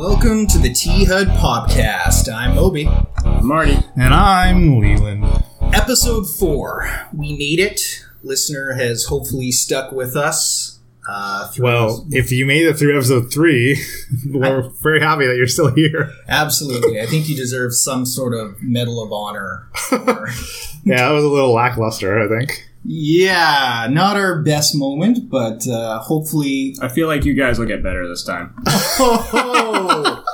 Welcome 0.00 0.46
to 0.46 0.58
the 0.58 0.72
T 0.72 1.04
HUD 1.04 1.26
Podcast. 1.26 2.32
I'm 2.32 2.54
Moby. 2.54 2.86
I'm 2.86 3.46
Marty. 3.46 3.76
And 3.96 4.14
I'm 4.14 4.78
Leland. 4.78 5.26
Episode 5.74 6.24
4. 6.26 6.88
We 7.14 7.36
made 7.36 7.60
it. 7.60 7.82
Listener 8.22 8.72
has 8.72 9.04
hopefully 9.04 9.52
stuck 9.52 9.92
with 9.92 10.16
us. 10.16 10.78
Uh, 11.06 11.48
through 11.48 11.64
Well, 11.66 12.06
if 12.12 12.32
you 12.32 12.46
made 12.46 12.64
it 12.64 12.78
through 12.78 12.96
episode 12.96 13.30
three, 13.30 13.78
we're 14.26 14.70
very 14.82 15.00
happy 15.02 15.26
that 15.26 15.36
you're 15.36 15.46
still 15.46 15.70
here. 15.74 16.10
absolutely. 16.28 16.98
I 16.98 17.04
think 17.04 17.28
you 17.28 17.36
deserve 17.36 17.74
some 17.74 18.06
sort 18.06 18.32
of 18.32 18.62
Medal 18.62 19.02
of 19.02 19.12
Honor. 19.12 19.68
for- 19.74 20.28
Yeah, 20.82 21.08
that 21.08 21.10
was 21.12 21.24
a 21.24 21.28
little 21.28 21.52
lackluster, 21.52 22.18
I 22.18 22.26
think. 22.26 22.69
Yeah, 22.84 23.86
not 23.90 24.16
our 24.16 24.42
best 24.42 24.74
moment, 24.74 25.28
but 25.30 25.66
uh, 25.68 26.00
hopefully. 26.00 26.76
I 26.80 26.88
feel 26.88 27.06
like 27.06 27.24
you 27.24 27.34
guys 27.34 27.58
will 27.58 27.66
get 27.66 27.82
better 27.82 28.06
this 28.08 28.24
time. 28.24 28.54
Oh, 29.02 30.24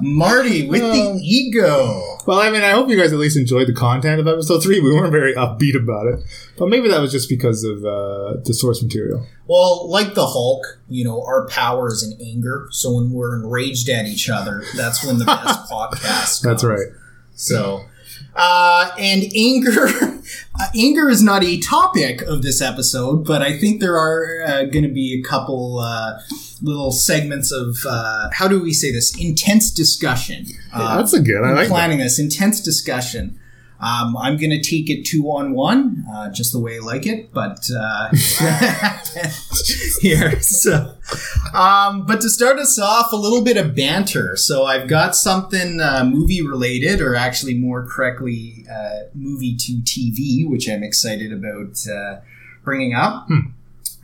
Marty 0.00 0.68
with 0.68 0.80
the 0.82 1.20
ego. 1.22 2.18
Well, 2.26 2.40
I 2.40 2.50
mean, 2.50 2.62
I 2.62 2.70
hope 2.72 2.88
you 2.88 2.98
guys 2.98 3.12
at 3.12 3.18
least 3.18 3.36
enjoyed 3.36 3.68
the 3.68 3.72
content 3.72 4.20
of 4.20 4.26
episode 4.26 4.62
three. 4.62 4.80
We 4.80 4.92
weren't 4.92 5.12
very 5.12 5.34
upbeat 5.34 5.74
about 5.80 6.06
it, 6.06 6.20
but 6.58 6.68
maybe 6.68 6.88
that 6.88 7.00
was 7.00 7.12
just 7.12 7.28
because 7.28 7.64
of 7.64 7.78
uh, 7.84 8.40
the 8.44 8.52
source 8.52 8.82
material. 8.82 9.26
Well, 9.46 9.88
like 9.88 10.14
the 10.14 10.26
Hulk, 10.26 10.80
you 10.88 11.04
know, 11.04 11.22
our 11.24 11.46
power 11.48 11.88
is 11.88 12.02
in 12.02 12.20
anger. 12.26 12.68
So 12.72 12.94
when 12.94 13.12
we're 13.12 13.36
enraged 13.36 13.88
at 13.88 14.06
each 14.06 14.28
other, 14.28 14.64
that's 14.76 15.04
when 15.04 15.18
the 15.18 15.24
best 15.24 15.70
podcast. 15.70 16.42
That's 16.42 16.64
right. 16.64 16.88
So, 17.34 17.84
uh, 18.34 18.90
and 18.98 19.22
anger, 19.34 19.86
uh, 20.58 20.66
anger 20.76 21.08
is 21.08 21.22
not 21.22 21.44
a 21.44 21.58
topic 21.60 22.22
of 22.22 22.42
this 22.42 22.60
episode, 22.60 23.24
but 23.24 23.42
I 23.42 23.58
think 23.58 23.80
there 23.80 23.96
are 23.96 24.42
uh, 24.46 24.64
going 24.64 24.84
to 24.84 24.92
be 24.92 25.20
a 25.20 25.28
couple 25.28 25.78
uh, 25.78 26.18
little 26.62 26.92
segments 26.92 27.52
of 27.52 27.78
uh, 27.88 28.28
how 28.32 28.48
do 28.48 28.62
we 28.62 28.72
say 28.72 28.92
this? 28.92 29.16
Intense 29.18 29.70
discussion. 29.70 30.46
Uh, 30.72 30.96
That's 30.96 31.12
a 31.12 31.20
good. 31.20 31.42
I 31.42 31.48
I'm 31.50 31.54
like 31.56 31.68
that. 31.68 31.72
planning 31.74 31.98
this 31.98 32.18
intense 32.18 32.60
discussion. 32.60 33.38
Um, 33.78 34.16
I'm 34.16 34.38
going 34.38 34.50
to 34.50 34.60
take 34.60 34.88
it 34.88 35.04
two 35.04 35.24
on 35.24 35.52
one, 35.52 36.06
uh, 36.10 36.30
just 36.30 36.52
the 36.52 36.58
way 36.58 36.76
I 36.76 36.80
like 36.80 37.06
it. 37.06 37.32
But 37.32 37.68
uh, 37.76 38.08
here, 40.00 40.40
so. 40.40 40.94
Um, 41.52 42.06
but 42.06 42.20
to 42.22 42.30
start 42.30 42.58
us 42.58 42.78
off, 42.78 43.12
a 43.12 43.16
little 43.16 43.42
bit 43.42 43.58
of 43.58 43.74
banter. 43.74 44.36
So 44.36 44.64
I've 44.64 44.88
got 44.88 45.14
something 45.14 45.80
uh, 45.80 46.04
movie 46.10 46.46
related, 46.46 47.02
or 47.02 47.14
actually 47.14 47.54
more 47.54 47.86
correctly, 47.86 48.64
uh, 48.70 49.08
movie 49.14 49.56
to 49.56 49.72
TV, 49.82 50.48
which 50.48 50.68
I'm 50.68 50.82
excited 50.82 51.32
about 51.32 51.76
uh, 51.86 52.20
bringing 52.64 52.94
up. 52.94 53.28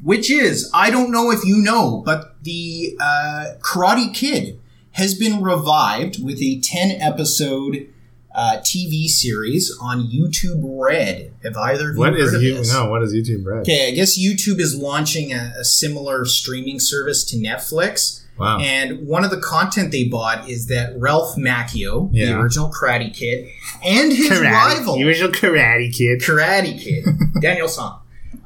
Which 0.03 0.31
is, 0.31 0.71
I 0.75 0.91
don't 0.91 1.13
know 1.13 1.31
if 1.31 1.45
you 1.45 1.59
know, 1.59 2.03
but 2.05 2.35
the 2.43 2.97
uh, 3.01 3.55
Karate 3.61 4.13
Kid 4.13 4.59
has 4.93 5.15
been 5.15 5.43
revived 5.43 6.23
with 6.23 6.41
a 6.43 6.61
10 6.61 7.01
episode 7.01 7.89
uh, 8.35 8.59
TV 8.63 9.07
series 9.07 9.77
on 9.81 10.09
YouTube 10.11 10.61
Red. 10.63 11.35
Have 11.43 11.57
either 11.57 11.91
of 11.91 11.95
you 11.97 12.01
What 12.01 12.13
heard 12.13 12.21
is 12.21 12.35
of 12.35 12.43
you? 12.43 12.55
this? 12.55 12.73
No, 12.73 12.91
what 12.91 13.03
is 13.03 13.13
YouTube 13.15 13.45
Red? 13.45 13.61
Okay, 13.63 13.89
I 13.89 13.91
guess 13.93 14.19
YouTube 14.19 14.59
is 14.61 14.75
launching 14.77 15.33
a, 15.33 15.53
a 15.59 15.65
similar 15.65 16.25
streaming 16.25 16.81
service 16.81 17.25
to 17.27 17.37
Netflix. 17.37 18.21
Wow. 18.39 18.59
And 18.61 19.07
one 19.07 19.25
of 19.25 19.31
the 19.31 19.41
content 19.41 19.93
they 19.93 20.05
bought 20.05 20.49
is 20.49 20.67
that 20.69 20.95
Ralph 20.99 21.37
Macchio, 21.37 22.11
the 22.13 22.33
original 22.41 22.71
Karate 22.71 23.15
Kid, 23.15 23.47
and 23.85 24.11
his 24.11 24.31
rival, 24.41 24.97
The 24.97 25.05
original 25.07 25.31
Karate 25.31 25.95
Kid. 25.95 26.21
Karate 26.21 26.81
Kid, 26.83 27.05
Daniel 27.43 27.69
San, 27.69 27.93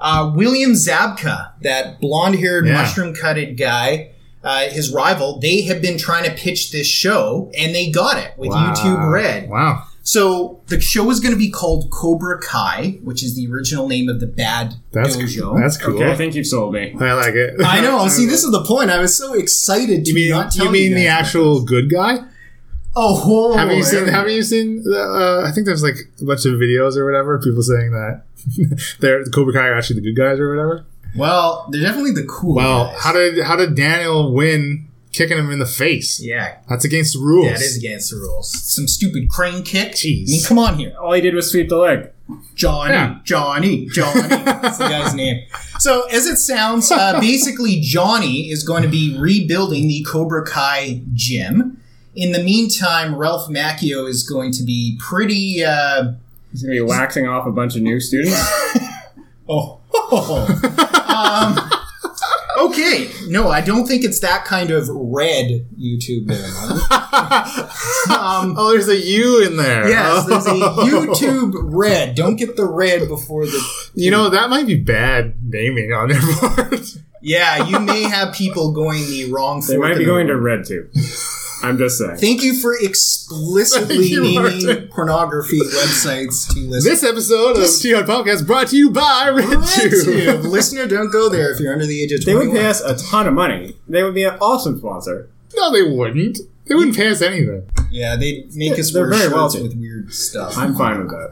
uh, 0.01 0.33
William 0.34 0.73
Zabka, 0.73 1.53
that 1.62 2.01
blonde-haired, 2.01 2.67
Yeah. 2.67 2.73
mushroom-cutted 2.75 3.57
guy, 3.57 4.11
uh, 4.47 4.69
his 4.70 4.92
rival, 4.92 5.39
they 5.41 5.62
have 5.62 5.83
been 5.83 5.98
trying 5.98 6.25
to 6.25 6.30
pitch 6.30 6.70
this 6.72 6.86
show, 6.86 7.50
and 7.58 7.75
they 7.75 7.91
got 7.91 8.16
it 8.16 8.33
with 8.39 8.50
Wow. 8.50 8.72
YouTube 8.75 9.12
Red. 9.12 9.50
Wow. 9.50 9.83
So 10.02 10.61
the 10.69 10.80
show 10.80 11.11
is 11.11 11.18
going 11.18 11.33
to 11.34 11.39
be 11.39 11.51
called 11.51 11.90
Cobra 11.90 12.40
Kai, 12.40 13.01
which 13.02 13.24
is 13.24 13.35
the 13.35 13.51
original 13.52 13.89
name 13.89 14.08
of 14.08 14.20
the 14.20 14.29
bad 14.29 14.74
That's 14.92 15.17
dojo. 15.17 15.58
that's 15.61 15.77
cool. 15.77 15.96
Okay, 15.96 16.08
I 16.12 16.14
think 16.14 16.36
you've 16.36 16.46
sold 16.46 16.74
me. 16.74 16.95
I 17.01 17.12
like 17.14 17.35
it. 17.35 17.55
I 17.61 17.80
know. 17.80 18.06
See, 18.17 18.24
this 18.24 18.45
is 18.45 18.52
the 18.52 18.62
point. 18.62 18.90
I 18.90 18.98
was 19.01 19.18
so 19.18 19.35
excited 19.35 20.05
to 20.05 20.11
You 20.11 20.14
mean 20.14 20.30
not 20.30 20.52
tell 20.52 20.67
you 20.67 20.70
mean 20.70 20.92
guys 20.92 21.01
the 21.01 21.06
actual 21.08 21.55
this. 21.61 21.68
good 21.68 21.90
guy? 21.90 22.18
Oh, 22.95 23.56
Have 23.56 23.70
you 23.73 23.83
seen? 23.83 24.06
Have 24.06 24.29
you 24.30 24.42
seen? 24.45 24.83
The, 24.85 24.96
uh, 25.45 25.46
I 25.46 25.52
think 25.52 25.67
there's 25.67 25.83
like 25.83 25.96
a 26.23 26.24
bunch 26.24 26.46
of 26.46 26.52
videos 26.55 26.96
or 26.96 27.05
whatever. 27.05 27.39
People 27.40 27.62
saying 27.62 27.90
that 27.90 28.23
they're 29.01 29.24
the 29.24 29.30
Cobra 29.30 29.52
Kai 29.52 29.67
are 29.67 29.74
actually 29.74 30.01
the 30.01 30.06
good 30.12 30.17
guys 30.17 30.39
or 30.39 30.48
whatever. 30.48 30.86
Well, 31.17 31.67
they're 31.71 31.83
definitely 31.83 32.13
the 32.13 32.25
cool. 32.29 32.55
Well, 32.57 32.87
guys. 32.87 33.03
how 33.03 33.13
did 33.13 33.43
how 33.45 33.57
did 33.57 33.75
Daniel 33.75 34.33
win 34.33 34.89
kicking 35.13 35.39
him 35.39 35.51
in 35.51 35.59
the 35.59 35.67
face? 35.67 36.21
Yeah, 36.21 36.59
That's 36.69 36.85
against 36.85 37.15
the 37.15 37.21
rules. 37.21 37.49
that 37.49 37.61
is 37.63 37.77
against 37.77 38.11
the 38.11 38.17
rules. 38.17 38.53
Some 38.63 38.87
stupid 38.89 39.29
crane 39.31 39.63
kick. 39.63 39.93
Jeez. 39.93 40.29
I 40.29 40.31
mean, 40.33 40.45
come 40.45 40.59
on 40.59 40.79
here, 40.79 40.95
All 41.01 41.13
he 41.13 41.21
did 41.21 41.35
was 41.35 41.51
sweep 41.51 41.69
the 41.69 41.77
leg. 41.77 42.11
Johnny, 42.55 42.93
Yeah. 42.93 43.19
Johnny, 43.25 43.87
Johnny. 43.87 44.21
That's 44.29 44.79
the 44.79 44.89
guy's 44.89 45.15
name. 45.15 45.47
So, 45.79 46.07
as 46.09 46.27
it 46.27 46.39
sounds, 46.39 46.91
uh, 46.91 47.21
basically, 47.21 47.81
Johnny 47.81 48.51
is 48.51 48.65
going 48.65 48.83
to 48.83 48.89
be 48.89 49.17
rebuilding 49.19 49.87
the 49.87 50.05
Cobra 50.11 50.45
Kai 50.45 51.03
gym. 51.15 51.81
In 52.17 52.33
the 52.33 52.43
meantime, 52.43 53.15
Ralph 53.15 53.48
Macchio 53.48 54.09
is 54.09 54.23
going 54.29 54.51
to 54.53 54.65
be 54.65 54.98
pretty. 55.01 55.63
Uh, 55.65 56.15
He's 56.51 56.63
gonna 56.63 56.73
be 56.75 56.81
waxing 56.81 57.29
off 57.29 57.47
a 57.47 57.53
bunch 57.53 57.77
of 57.77 57.83
new 57.83 58.01
students. 58.01 58.37
Oh. 59.48 59.79
Um, 61.17 61.59
okay. 62.71 63.11
No, 63.29 63.49
I 63.49 63.61
don't 63.61 63.87
think 63.87 64.05
it's 64.05 64.21
that 64.21 64.45
kind 64.45 64.71
of 64.71 64.89
red 64.91 65.67
YouTube 65.79 66.27
there. 66.27 66.49
Mark. 66.53 66.91
um, 68.11 68.55
oh, 68.59 68.71
there's 68.73 68.89
a 68.89 68.97
U 68.97 69.43
in 69.47 69.57
there. 69.57 69.89
yes, 69.89 70.27
there's 70.27 70.47
a 70.47 70.51
Oh. 70.53 70.87
YouTube 70.89 71.53
red. 71.63 72.15
Don't 72.15 72.37
get 72.37 72.57
the 72.57 72.67
red 72.67 73.09
before 73.09 73.47
the. 73.47 73.61
You 73.99 74.11
know 74.11 74.29
that 74.29 74.51
might 74.51 74.67
be 74.67 74.77
bad 74.77 75.37
naming 75.43 75.93
on 75.93 76.09
their 76.11 76.21
part. 76.39 76.97
Yeah, 77.23 77.67
you 77.67 77.81
may 77.81 78.03
have 78.03 78.35
people 78.35 78.73
going 78.73 79.01
the 79.07 79.33
wrong. 79.33 79.63
They 79.67 79.79
might 79.79 79.97
be 79.97 80.05
going 80.05 80.27
to 80.27 80.37
red 80.37 80.67
too. 80.67 80.89
I'm 81.67 81.79
just 81.79 81.99
saying. 81.99 82.17
Thank 82.17 82.43
you 82.43 82.55
for 82.61 82.75
explicitly 82.75 83.97
Thank 83.99 84.11
you, 84.11 84.23
naming 84.23 84.65
Martin. 84.67 84.89
pornography 84.89 85.61
websites 85.61 86.53
to 86.55 86.61
listen. 86.61 86.91
this 86.91 87.03
episode 87.05 87.57
of 87.59 87.69
T 87.81 87.93
Hut 87.93 88.07
Podcast 88.07 88.47
brought 88.47 88.69
to 88.69 88.77
you 88.77 88.91
by 88.91 89.31
RedTube. 89.33 90.05
RedTube. 90.05 90.45
Listener, 90.45 90.87
don't 90.87 91.11
go 91.11 91.29
there 91.29 91.53
if 91.53 91.61
you're 91.61 91.73
under 91.73 91.87
the 91.87 92.03
age 92.03 92.13
of 92.13 92.23
21. 92.25 92.41
They 92.47 92.49
would 92.53 92.57
pay 92.61 92.67
us 92.69 92.81
a 92.81 92.97
ton 93.11 93.27
of 93.27 93.35
money. 93.35 93.77
They 93.89 94.03
would 94.03 94.15
be 94.15 94.25
an 94.25 94.37
awesome 94.41 94.79
sponsor. 94.79 95.29
No, 95.57 95.73
they 95.73 95.83
wouldn't. 95.83 96.39
They 96.67 96.75
wouldn't 96.75 96.97
pay 96.97 97.09
us 97.09 97.23
anything. 97.23 97.69
Yeah, 97.91 98.17
they'd 98.17 98.55
make 98.55 98.79
us 98.79 98.93
They're 98.93 99.03
wear 99.03 99.11
very 99.11 99.23
shirts 99.23 99.35
wealthy. 99.35 99.63
with 99.63 99.77
weird 99.77 100.13
stuff. 100.13 100.57
I'm 100.59 100.75
fine 100.75 100.98
with 100.98 101.11
that. 101.11 101.31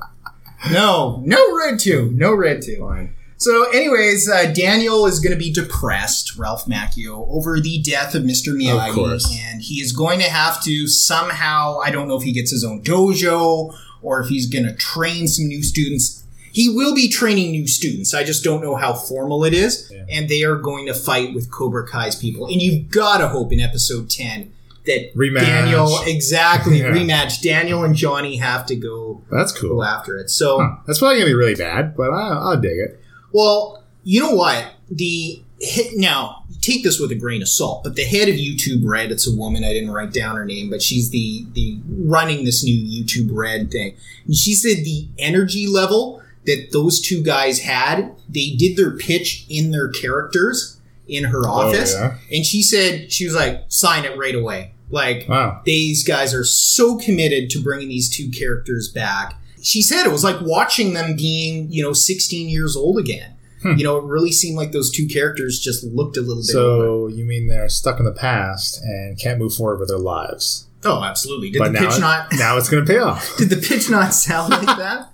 No, 0.71 1.23
no 1.27 1.57
red 1.59 1.79
two, 1.79 2.11
no 2.15 2.33
red 2.35 2.63
two. 2.63 2.79
Fine. 2.79 3.15
So, 3.45 3.69
anyways, 3.73 4.27
uh, 4.27 4.53
Daniel 4.55 5.05
is 5.05 5.21
going 5.21 5.35
to 5.35 5.39
be 5.39 5.53
depressed, 5.53 6.39
Ralph 6.39 6.65
Macchio, 6.65 7.29
over 7.29 7.61
the 7.61 7.79
death 7.83 8.15
of 8.15 8.23
Mr. 8.23 8.55
Miyagi, 8.55 8.95
course. 8.95 9.39
and 9.39 9.61
he 9.61 9.83
is 9.83 9.93
going 9.93 10.19
to 10.21 10.31
have 10.31 10.63
to 10.63 10.89
somehow. 10.89 11.79
I 11.79 11.91
don't 11.91 12.09
know 12.09 12.17
if 12.17 12.23
he 12.23 12.33
gets 12.33 12.51
his 12.51 12.65
own 12.65 12.83
dojo 12.83 13.77
or 14.01 14.23
if 14.23 14.29
he's 14.31 14.47
going 14.49 14.65
to 14.65 14.75
train 14.75 15.29
some 15.29 15.47
new 15.47 15.63
students. 15.63 16.25
He 16.53 16.71
will 16.71 16.95
be 16.95 17.07
training 17.07 17.51
new 17.51 17.67
students. 17.67 18.15
I 18.15 18.25
just 18.25 18.45
don't 18.45 18.63
know 18.63 18.77
how 18.77 18.95
formal 18.95 19.45
it 19.45 19.53
is, 19.53 19.93
and 20.09 20.31
they 20.31 20.43
are 20.45 20.57
going 20.57 20.87
to 20.87 20.95
fight 20.95 21.35
with 21.35 21.53
Cobra 21.53 21.87
Kai's 21.87 22.17
people. 22.17 22.47
And 22.47 22.63
you've 22.63 22.89
got 22.89 23.19
to 23.19 23.29
hope 23.29 23.53
in 23.53 23.61
episode 23.61 24.09
ten 24.09 24.55
that 24.87 25.15
Rematch. 25.15 25.41
Daniel 25.41 26.01
exactly 26.07 26.79
Yeah. 26.79 26.93
rematch. 26.93 27.43
Daniel 27.43 27.85
and 27.85 27.95
Johnny 27.95 28.37
have 28.37 28.65
to 28.67 28.77
go 28.77 29.23
That's 29.31 29.53
go 29.53 29.69
cool. 29.69 29.85
after 29.85 30.17
it. 30.17 30.31
So. 30.31 30.61
Huh. 30.61 30.77
That's 30.87 30.99
probably 31.01 31.17
gonna 31.17 31.27
be 31.27 31.35
really 31.35 31.55
bad, 31.55 31.95
but 31.95 32.11
I, 32.11 32.29
I'll 32.31 32.61
dig 32.61 32.79
it. 32.79 33.01
Well, 33.35 33.83
you 34.05 34.21
know 34.21 34.35
what? 34.35 34.75
The 34.91 35.43
hit, 35.61 35.97
now 35.97 36.45
take 36.63 36.85
this 36.85 37.01
with 37.01 37.11
a 37.11 37.17
grain 37.17 37.43
of 37.43 37.49
salt, 37.49 37.83
but 37.83 37.97
the 37.97 38.05
head 38.05 38.29
of 38.29 38.37
YouTube 38.37 38.83
Red, 38.85 39.11
it's 39.11 39.29
a 39.29 39.37
woman. 39.37 39.65
I 39.65 39.73
didn't 39.73 39.91
write 39.91 40.13
down 40.13 40.37
her 40.37 40.45
name, 40.45 40.71
but 40.71 40.81
she's 40.81 41.11
the 41.11 41.45
the 41.53 41.81
running 41.89 42.45
this 42.45 42.65
new 42.65 42.77
YouTube 42.77 43.29
Red 43.33 43.71
thing. 43.71 43.97
And 44.25 44.37
she 44.37 44.55
said 44.55 44.85
the 44.85 45.09
energy 45.19 45.67
level 45.67 46.23
that 46.47 46.69
those 46.73 47.01
two 47.01 47.23
guys 47.23 47.61
had, 47.61 48.15
they 48.29 48.51
did 48.51 48.77
their 48.77 48.93
pitch 48.93 49.47
in 49.49 49.73
their 49.73 49.89
characters 49.89 50.81
in 51.09 51.25
her 51.25 51.47
oh, 51.47 51.51
office, 51.51 51.93
yeah? 51.95 52.17
and 52.33 52.47
she 52.47 52.63
said 52.63 53.13
she 53.13 53.25
was 53.25 53.35
like, 53.35 53.65
"Sign 53.69 54.05
it 54.05 54.17
right 54.17 54.35
away." 54.35 54.73
Like 54.91 55.29
Wow. 55.29 55.61
these 55.65 56.05
guys 56.05 56.33
are 56.35 56.45
so 56.45 56.99
committed 56.99 57.51
to 57.51 57.63
bringing 57.63 57.89
these 57.89 58.09
two 58.09 58.31
characters 58.31 58.89
back. 58.89 59.41
She 59.65 59.83
said 59.83 60.05
it 60.07 60.13
was 60.13 60.23
like 60.23 60.37
watching 60.43 60.93
them 60.95 61.17
being, 61.17 61.73
you 61.73 61.83
know, 61.83 61.93
16 61.93 62.49
years 62.49 62.77
old 62.77 62.99
again. 62.99 63.35
Hmm. 63.63 63.73
You 63.79 63.85
know, 63.85 63.97
it 63.97 64.05
really 64.05 64.31
seemed 64.31 64.57
like 64.59 64.73
those 64.73 64.91
two 64.91 65.07
characters 65.09 65.59
just 65.59 65.83
looked 65.85 66.17
a 66.19 66.21
little 66.21 66.43
bit 66.47 66.55
older. 66.55 66.85
So 66.85 67.07
you 67.09 67.25
mean 67.25 67.49
they're 67.49 67.69
stuck 67.71 67.99
in 67.99 68.05
the 68.05 68.13
past 68.13 68.81
and 68.83 69.19
can't 69.19 69.39
move 69.39 69.55
forward 69.55 69.81
with 69.81 69.89
their 69.89 69.99
lives? 69.99 70.69
Oh, 70.85 71.03
absolutely. 71.03 71.51
Did 71.51 71.61
but 71.61 71.73
the 71.73 71.79
pitch 71.79 71.97
it- 71.97 72.01
not 72.01 72.27
now 72.35 72.59
it's 72.59 72.69
gonna 72.69 72.85
pay 72.85 72.99
off. 72.99 73.37
did 73.39 73.49
the 73.49 73.57
pitch 73.57 73.89
not 73.89 74.13
sound 74.13 74.51
like 74.53 74.67
that? 74.79 75.09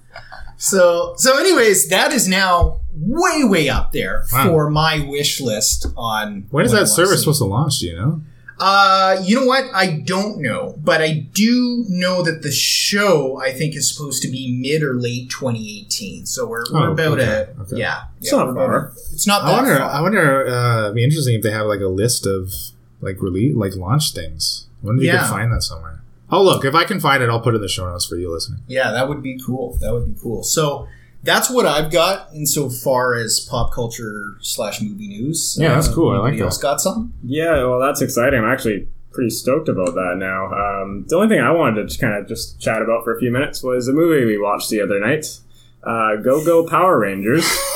So 0.57 1.15
so 1.17 1.39
anyways, 1.39 1.89
that 1.91 2.13
is 2.13 2.27
now 2.29 2.81
way 2.93 3.45
way 3.45 3.69
up 3.69 3.93
there 3.93 4.25
Wow. 4.33 4.47
for 4.49 4.69
my 4.69 5.07
wish 5.09 5.41
list 5.41 5.87
on 5.97 6.47
When 6.51 6.67
is 6.67 6.73
that 6.73 6.89
service 6.89 7.21
supposed 7.21 7.39
to 7.39 7.45
launch? 7.47 7.79
Do 7.79 7.87
you 7.87 7.95
know? 7.97 8.23
Uh, 8.61 9.23
you 9.25 9.41
know 9.41 9.47
what? 9.47 9.65
I 9.75 10.01
don't 10.05 10.41
know, 10.43 10.75
but 10.85 11.01
I 11.01 11.27
do 11.33 11.85
know 11.89 12.23
that 12.23 12.43
the 12.43 12.51
show 12.53 13.41
I 13.41 13.53
think 13.53 13.75
is 13.75 13.91
supposed 13.91 14.21
to 14.23 14.29
be 14.29 14.53
mid 14.61 14.83
or 14.83 14.95
late 14.95 15.31
2018. 15.31 16.27
So 16.27 16.47
we're, 16.47 16.65
we're 16.73 16.91
Oh, 16.91 16.93
about 16.93 17.19
okay, 17.19 17.25
a 17.57 17.63
okay. 17.63 17.77
yeah. 17.77 18.03
It's 18.21 18.31
yeah, 18.31 18.39
not 18.39 18.55
far. 18.55 18.77
a- 18.77 18.93
It's 19.15 19.27
not 19.27 19.43
I 19.45 19.53
wonder. 19.53 19.77
far. 19.79 19.91
I 19.91 20.01
wonder. 20.03 20.47
Uh, 20.47 20.83
it'd 20.85 20.95
be 20.95 21.05
interesting 21.05 21.35
if 21.37 21.43
they 21.43 21.51
have 21.53 21.67
like 21.67 21.81
a 21.81 21.89
list 21.89 22.27
of 22.27 22.53
like 23.01 23.23
release, 23.23 23.57
like 23.57 23.75
launch 23.77 24.13
things. 24.13 24.67
I 24.83 24.87
wonder 24.89 25.03
if 25.03 25.07
you 25.13 25.19
could 25.19 25.27
find 25.29 25.51
that 25.53 25.63
somewhere. 25.63 26.03
Oh, 26.33 26.45
look! 26.45 26.65
If 26.65 26.75
I 26.77 26.85
can 26.85 27.01
find 27.01 27.23
it, 27.23 27.29
I'll 27.31 27.41
put 27.41 27.55
it 27.55 27.57
in 27.57 27.63
the 27.63 27.69
show 27.69 27.87
notes 27.91 28.05
for 28.07 28.15
you 28.17 28.31
listening. 28.33 28.61
Yeah, 28.69 28.93
that 28.93 29.09
would 29.09 29.23
be 29.23 29.41
cool. 29.45 29.77
That 29.81 29.93
would 29.93 30.05
be 30.15 30.21
cool. 30.21 30.43
So 30.45 30.87
that's 31.23 31.51
what 31.51 31.67
I've 31.67 31.91
got 31.91 32.29
insofar 32.35 33.15
as 33.15 33.41
pop 33.41 33.73
culture 33.73 34.37
slash 34.41 34.81
movie 34.81 35.09
news. 35.09 35.57
Yeah, 35.61 35.75
that's 35.75 35.89
cool. 35.89 36.13
I 36.15 36.19
like 36.19 36.39
that. 36.39 36.45
else 36.45 36.59
got 36.59 36.81
something? 36.81 37.13
Yeah, 37.25 37.65
well, 37.65 37.79
that's 37.81 38.01
exciting. 38.01 38.41
I'm 38.43 38.51
actually 38.51 38.89
pretty 39.13 39.31
stoked 39.31 39.69
about 39.69 39.95
that 39.95 40.15
now. 40.17 40.47
Um, 40.47 41.05
the 41.09 41.17
only 41.17 41.29
thing 41.29 41.41
I 41.41 41.51
wanted 41.51 41.89
to 41.89 41.99
kind 41.99 42.15
of 42.15 42.29
just 42.29 42.61
chat 42.61 42.81
about 42.81 43.05
for 43.05 43.15
a 43.15 43.19
few 43.19 43.31
minutes 43.31 43.63
was 43.63 43.89
a 43.89 43.93
movie 43.93 44.25
we 44.25 44.39
watched 44.39 44.71
the 44.71 44.81
other 44.81 45.01
night. 45.01 45.39
Uh, 45.83 46.17
Go 46.17 46.45
Go 46.45 46.67
Power 46.67 46.99
Rangers. 46.99 47.47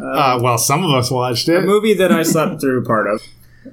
Uh, 0.00 0.38
well, 0.42 0.58
some 0.58 0.84
of 0.84 0.90
us 0.90 1.10
watched 1.10 1.48
a 1.48 1.58
it. 1.58 1.64
movie 1.64 1.94
that 1.94 2.10
I 2.12 2.22
slept 2.22 2.60
through 2.60 2.84
part 2.84 3.06
of, 3.06 3.22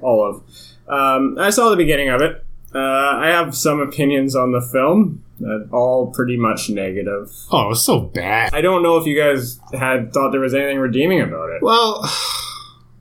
all 0.01 0.23
of. 0.25 0.43
Um, 0.87 1.37
I 1.39 1.49
saw 1.49 1.69
the 1.69 1.75
beginning 1.75 2.07
of 2.09 2.21
it. 2.21 2.45
Uh, 2.73 2.79
I 2.79 3.27
have 3.27 3.55
some 3.55 3.79
opinions 3.81 4.33
on 4.35 4.51
the 4.53 4.61
film, 4.61 5.23
uh, 5.43 5.67
all 5.75 6.11
pretty 6.11 6.37
much 6.37 6.69
negative. 6.69 7.31
Oh, 7.51 7.65
it 7.65 7.69
was 7.69 7.85
so 7.85 7.99
bad. 7.99 8.53
I 8.53 8.61
don't 8.61 8.83
know 8.83 8.97
if 8.97 9.05
you 9.05 9.17
guys 9.19 9.59
had 9.73 10.13
thought 10.13 10.31
there 10.31 10.41
was 10.41 10.53
anything 10.53 10.79
redeeming 10.79 11.21
about 11.21 11.49
it. 11.49 11.61
Well, 11.61 12.01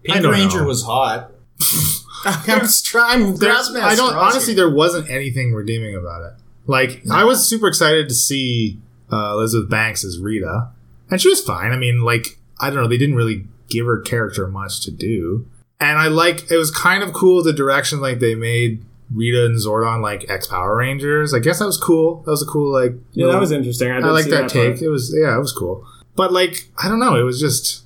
Pink 0.05 0.19
I 0.19 0.21
don't 0.21 0.33
Ranger 0.33 0.61
know. 0.63 0.67
was 0.67 0.85
hot. 0.85 1.31
I'm 2.25 2.67
trying. 2.85 3.35
there's, 3.37 3.75
I 3.75 3.95
don't. 3.95 4.15
Honestly, 4.15 4.55
there 4.55 4.71
wasn't 4.71 5.11
anything 5.11 5.53
redeeming 5.53 5.95
about 5.95 6.23
it. 6.23 6.33
Like, 6.67 7.03
I 7.11 7.25
was 7.25 7.47
super 7.47 7.69
excited 7.69 8.09
to 8.09 8.15
see 8.15 8.81
uh, 9.13 9.33
Elizabeth 9.35 9.71
Banks 9.71 10.05
as 10.05 10.19
Rita, 10.19 10.71
and 11.11 11.21
she 11.21 11.29
was 11.29 11.41
fine. 11.43 11.73
I 11.73 11.77
mean, 11.77 12.03
like, 12.03 12.39
I 12.61 12.71
don't 12.71 12.83
know. 12.83 12.89
They 12.89 12.97
didn't 12.99 13.17
really 13.17 13.45
give 13.69 13.87
her 13.87 14.01
character 14.01 14.49
much 14.49 14.81
to 14.85 14.91
do, 14.91 15.47
and 15.79 15.99
I 15.99 16.09
like. 16.09 16.51
It 16.51 16.57
was 16.57 16.71
kind 16.71 17.03
of 17.03 17.13
cool 17.13 17.43
the 17.43 17.53
direction 17.53 18.01
like 18.01 18.19
they 18.21 18.35
made 18.35 18.85
Rita 19.14 19.46
and 19.46 19.56
Zordon 19.56 20.02
like 20.02 20.28
ex 20.28 20.46
Power 20.46 20.76
Rangers. 20.76 21.32
I 21.32 21.38
guess 21.38 21.61
that 21.61 21.66
was 21.66 21.78
cool. 21.78 22.22
That 22.22 22.31
was 22.31 22.43
a 22.43 22.46
cool 22.46 22.72
like. 22.72 22.93
Yeah, 23.12 23.28
that 23.28 23.40
was 23.40 23.52
interesting. 23.52 23.90
I, 23.90 23.99
I 23.99 24.00
did 24.00 24.06
like 24.08 24.25
see 24.25 24.31
that, 24.31 24.49
take. 24.49 24.82
It 24.82 24.88
was 24.88 25.14
yeah, 25.16 25.37
it 25.37 25.40
was 25.40 25.52
cool. 25.52 25.87
But 26.16 26.32
like, 26.32 26.69
I 26.82 26.88
don't 26.88 27.00
know. 27.00 27.16
It 27.16 27.22
was 27.22 27.40
just. 27.40 27.82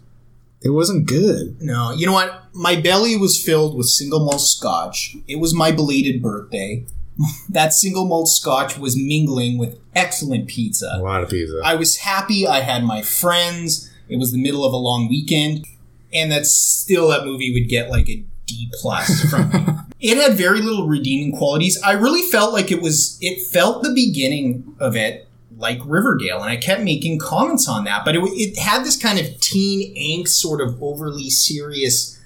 It 0.60 0.70
wasn't 0.70 1.06
good. 1.06 1.56
No, 1.60 1.92
you 1.92 2.04
know 2.04 2.12
what? 2.12 2.46
My 2.52 2.74
belly 2.74 3.16
was 3.16 3.40
filled 3.40 3.76
with 3.76 3.86
single 3.86 4.24
malt 4.24 4.40
scotch. 4.40 5.16
It 5.28 5.38
was 5.38 5.54
my 5.54 5.70
belated 5.70 6.20
birthday. 6.20 6.84
that 7.48 7.72
single 7.72 8.06
malt 8.06 8.28
scotch 8.28 8.76
was 8.76 8.96
mingling 8.96 9.58
with 9.58 9.78
excellent 9.94 10.48
pizza. 10.48 10.90
A 10.94 11.02
lot 11.02 11.22
of 11.22 11.30
pizza. 11.30 11.60
I 11.64 11.76
was 11.76 11.98
happy. 11.98 12.46
I 12.46 12.60
had 12.60 12.82
my 12.82 13.02
friends. 13.02 13.88
It 14.08 14.18
was 14.18 14.32
the 14.32 14.42
middle 14.42 14.64
of 14.64 14.72
a 14.72 14.76
long 14.76 15.08
weekend, 15.08 15.66
and 16.12 16.32
that 16.32 16.46
still 16.46 17.08
that 17.08 17.24
movie 17.24 17.52
would 17.52 17.68
get 17.68 17.90
like 17.90 18.08
a 18.08 18.24
D 18.48 18.68
plus 18.80 19.30
from 19.30 19.50
me. 19.50 19.66
It 20.00 20.16
had 20.16 20.34
very 20.34 20.60
little 20.60 20.86
redeeming 20.86 21.36
qualities. 21.36 21.76
I 21.84 21.90
really 21.90 22.22
felt 22.22 22.52
like 22.52 22.70
it 22.70 22.80
was. 22.80 23.18
It 23.20 23.42
felt 23.48 23.82
the 23.82 23.92
beginning 23.92 24.76
of 24.78 24.94
it 24.94 25.26
like 25.56 25.80
Riverdale, 25.84 26.40
and 26.40 26.48
I 26.48 26.56
kept 26.56 26.82
making 26.82 27.18
comments 27.18 27.68
on 27.68 27.82
that. 27.84 28.04
But 28.04 28.14
it, 28.14 28.20
it 28.22 28.58
had 28.60 28.84
this 28.84 28.96
kind 28.96 29.18
of 29.18 29.40
teen 29.40 29.96
angst, 29.96 30.28
sort 30.28 30.60
of 30.60 30.80
overly 30.80 31.30
serious 31.30 32.16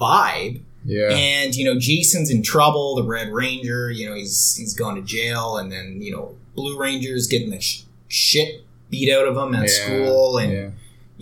vibe. 0.00 0.62
yeah. 0.84 1.08
And 1.10 1.54
you 1.56 1.64
know, 1.64 1.76
Jason's 1.78 2.30
in 2.30 2.42
trouble. 2.44 2.94
The 2.94 3.02
Red 3.04 3.32
Ranger, 3.32 3.90
you 3.90 4.08
know, 4.08 4.14
he's 4.14 4.54
he's 4.56 4.74
gone 4.74 4.94
to 4.94 5.02
jail, 5.02 5.56
and 5.56 5.72
then 5.72 6.00
you 6.00 6.12
know, 6.12 6.36
Blue 6.54 6.78
Ranger's 6.78 7.26
getting 7.26 7.50
the 7.50 7.60
sh- 7.60 7.82
shit 8.06 8.64
beat 8.90 9.12
out 9.12 9.26
of 9.26 9.36
him 9.36 9.54
at 9.56 9.62
Yeah, 9.62 9.84
school, 9.84 10.38
and 10.38 10.52
yeah. 10.52 10.70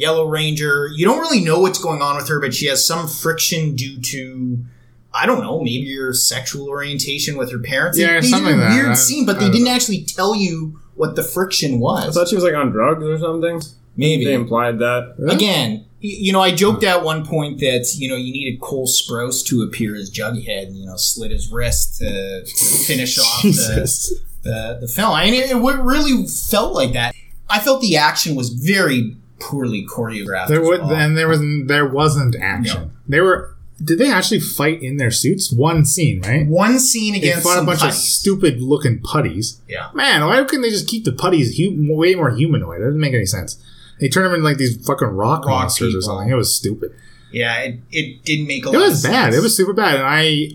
Yellow 0.01 0.27
Ranger. 0.27 0.89
You 0.95 1.05
don't 1.05 1.19
really 1.21 1.45
know 1.45 1.61
what's 1.61 1.79
going 1.79 2.01
on 2.03 2.17
with 2.17 2.29
her, 2.29 2.41
but 2.41 2.55
she 2.55 2.67
has 2.67 2.85
some 2.87 3.07
friction 3.07 3.77
due 3.77 4.01
to. 4.01 4.65
I 5.13 5.27
don't 5.27 5.41
know, 5.41 5.59
maybe 5.59 5.87
your 5.87 6.13
sexual 6.15 6.69
orientation 6.69 7.37
with 7.37 7.51
her 7.51 7.59
parents. 7.59 7.99
Yeah, 7.99 8.13
they, 8.13 8.21
they 8.21 8.27
something 8.29 8.53
did 8.55 8.59
a 8.59 8.61
like 8.61 8.69
that. 8.71 8.75
weird 8.77 8.91
I- 8.91 8.95
scene, 8.95 9.27
but 9.27 9.37
I 9.37 9.41
they 9.41 9.51
didn't 9.51 9.65
know. 9.65 9.73
actually 9.73 10.05
tell 10.05 10.37
you 10.37 10.79
what 10.95 11.17
the 11.17 11.25
friction 11.25 11.81
was. 11.81 12.17
I 12.17 12.21
thought 12.21 12.29
she 12.29 12.37
was 12.37 12.45
like 12.45 12.55
on 12.55 12.71
drugs 12.71 13.05
or 13.05 13.19
something. 13.19 13.61
Maybe 13.97 14.25
They 14.25 14.35
implied 14.35 14.79
that. 14.79 15.17
Really? 15.19 15.35
Again, 15.35 15.85
you 15.99 16.33
know, 16.33 16.41
I 16.41 16.53
joked 16.55 16.85
at 16.85 17.03
one 17.03 17.27
point 17.27 17.59
that 17.59 17.93
you 17.97 18.09
know 18.09 18.15
you 18.17 18.33
needed 18.33 18.61
Cole 18.61 18.87
Sprouse 18.87 19.45
to 19.47 19.63
appear 19.63 19.97
as 19.97 20.11
Jughead, 20.13 20.69
and 20.69 20.77
you 20.77 20.87
know, 20.87 20.97
slit 20.97 21.33
his 21.33 21.51
wrist 21.51 21.99
to, 21.99 22.45
to 22.45 22.65
finish 22.87 23.19
off 23.19 23.43
the, 23.43 24.21
the 24.45 24.79
the 24.83 24.89
film. 24.89 25.11
I 25.13 25.25
mean, 25.25 25.35
it, 25.43 25.51
it 25.51 25.57
really 25.83 26.27
felt 26.29 26.73
like 26.73 26.93
that. 26.93 27.15
I 27.49 27.59
felt 27.59 27.81
the 27.83 27.97
action 27.97 28.37
was 28.37 28.51
very 28.51 29.17
poorly 29.41 29.87
choreographed. 29.87 30.49
There 30.49 30.63
as 30.63 30.69
was, 30.69 30.81
well. 30.81 30.93
and 30.95 31.17
there 31.17 31.29
was 31.29 31.41
there 31.67 31.87
wasn't 31.89 32.37
action. 32.41 32.93
They 33.09 33.21
were. 33.21 33.57
Did 33.83 33.99
they 33.99 34.13
actually 34.13 34.41
fight 34.41 34.83
in 34.83 34.99
their 34.99 35.11
suits? 35.11 35.51
One 35.51 35.87
scene, 35.87 36.21
right? 36.21 36.47
one 36.47 36.79
scene 36.79 37.15
They 37.15 37.21
against 37.21 37.45
fought 37.45 37.53
a 37.55 37.57
some 37.57 37.67
bunch 37.67 37.83
of 37.83 37.95
stupid 37.95 38.61
looking 38.61 38.99
putties. 39.01 39.59
Yeah. 39.69 39.89
Man, 39.95 40.21
why 40.27 40.45
couldn't 40.45 40.61
they 40.61 40.69
just 40.69 40.87
keep 40.87 41.05
the 41.07 41.13
putties 41.13 41.57
hu- 41.57 41.95
way 41.97 42.15
more 42.15 42.31
humanoid? 42.31 42.81
That 42.83 42.87
doesn't 42.89 43.01
make 43.01 43.15
any 43.15 43.25
sense. 43.25 43.57
They 43.99 44.11
turn 44.11 44.25
them 44.25 44.35
into 44.35 44.45
like 44.45 44.59
these 44.59 44.77
fucking 44.87 45.09
rock, 45.09 45.47
Rock 45.47 45.49
monsters 45.63 45.89
people. 45.95 45.99
or 45.99 46.03
something. 46.03 46.29
It 46.31 46.35
was 46.35 46.55
stupid. 46.55 46.95
Yeah, 47.33 47.59
it, 47.61 47.79
it 47.91 48.23
didn't 48.25 48.49
make 48.49 48.67
a 48.67 48.69
It 48.69 48.73
lot 48.73 48.89
was 48.89 49.03
bad. 49.03 49.33
sense. 49.33 49.37
It 49.37 49.43
was 49.43 49.57
super 49.57 49.73
bad, 49.73 49.95
and 49.95 50.05
I, 50.07 50.51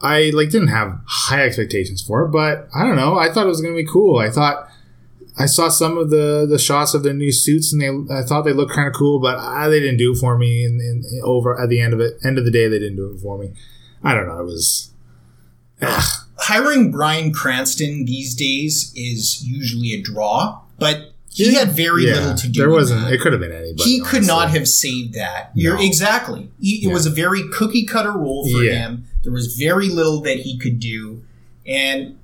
I 0.00 0.30
like 0.30 0.48
didn't 0.48 0.68
have 0.68 0.98
high 1.04 1.42
expectations 1.44 2.00
for 2.00 2.24
it, 2.24 2.28
but 2.28 2.68
I 2.74 2.84
don't 2.86 2.96
know. 2.96 3.18
I 3.18 3.30
thought 3.30 3.44
it 3.44 3.50
was 3.50 3.60
going 3.60 3.74
to 3.74 3.82
be 3.82 3.86
cool. 3.86 4.18
I 4.18 4.30
thought 4.30 4.68
I 5.38 5.46
saw 5.46 5.68
some 5.68 5.96
of 5.96 6.10
the 6.10 6.46
the 6.48 6.58
shots 6.58 6.92
of 6.94 7.02
their 7.02 7.14
new 7.14 7.32
suits, 7.32 7.72
and 7.72 7.80
they 7.80 8.14
I 8.14 8.22
thought 8.22 8.42
they 8.42 8.52
looked 8.52 8.72
kind 8.72 8.86
of 8.88 8.94
cool, 8.94 9.18
but 9.18 9.36
uh, 9.38 9.68
they 9.68 9.80
didn't 9.80 9.96
do 9.96 10.12
it 10.12 10.18
for 10.18 10.36
me. 10.36 10.64
And, 10.64 10.80
and 10.80 11.04
over 11.24 11.58
at 11.60 11.68
the 11.70 11.80
end 11.80 11.94
of 11.94 12.00
it, 12.00 12.14
end 12.24 12.38
of 12.38 12.44
the 12.44 12.50
day, 12.50 12.68
they 12.68 12.78
didn't 12.78 12.96
do 12.96 13.10
it 13.14 13.20
for 13.20 13.38
me. 13.38 13.52
I 14.02 14.14
don't 14.14 14.26
know. 14.28 14.40
It 14.40 14.44
was. 14.44 14.90
Ugh. 15.80 16.02
hiring 16.36 16.90
Bryan 16.92 17.32
Cranston 17.32 18.04
these 18.04 18.34
days 18.34 18.92
is 18.94 19.42
usually 19.44 19.92
a 19.92 20.00
draw, 20.02 20.60
but 20.78 21.12
he 21.30 21.54
had 21.54 21.70
very 21.72 22.06
Yeah, 22.06 22.14
little 22.14 22.34
to 22.36 22.48
do. 22.48 22.60
there 22.60 22.70
wasn't. 22.70 23.10
It 23.12 23.20
could 23.20 23.32
have 23.32 23.40
been 23.40 23.52
anybody. 23.52 23.82
he 23.90 24.00
could 24.00 24.24
not 24.26 24.50
have 24.50 24.68
saved 24.68 25.14
that. 25.14 25.50
You're 25.54 25.80
exactly. 25.80 26.50
He, 26.60 26.84
it 26.84 26.88
Yeah. 26.88 26.92
was 26.92 27.06
a 27.06 27.10
very 27.10 27.48
cookie 27.48 27.84
cutter 27.86 28.12
role 28.12 28.48
for 28.48 28.62
him. 28.62 29.06
There 29.24 29.32
was 29.32 29.56
very 29.56 29.88
little 29.88 30.20
that 30.22 30.38
he 30.40 30.58
could 30.58 30.78
do, 30.78 31.24
and 31.66 32.18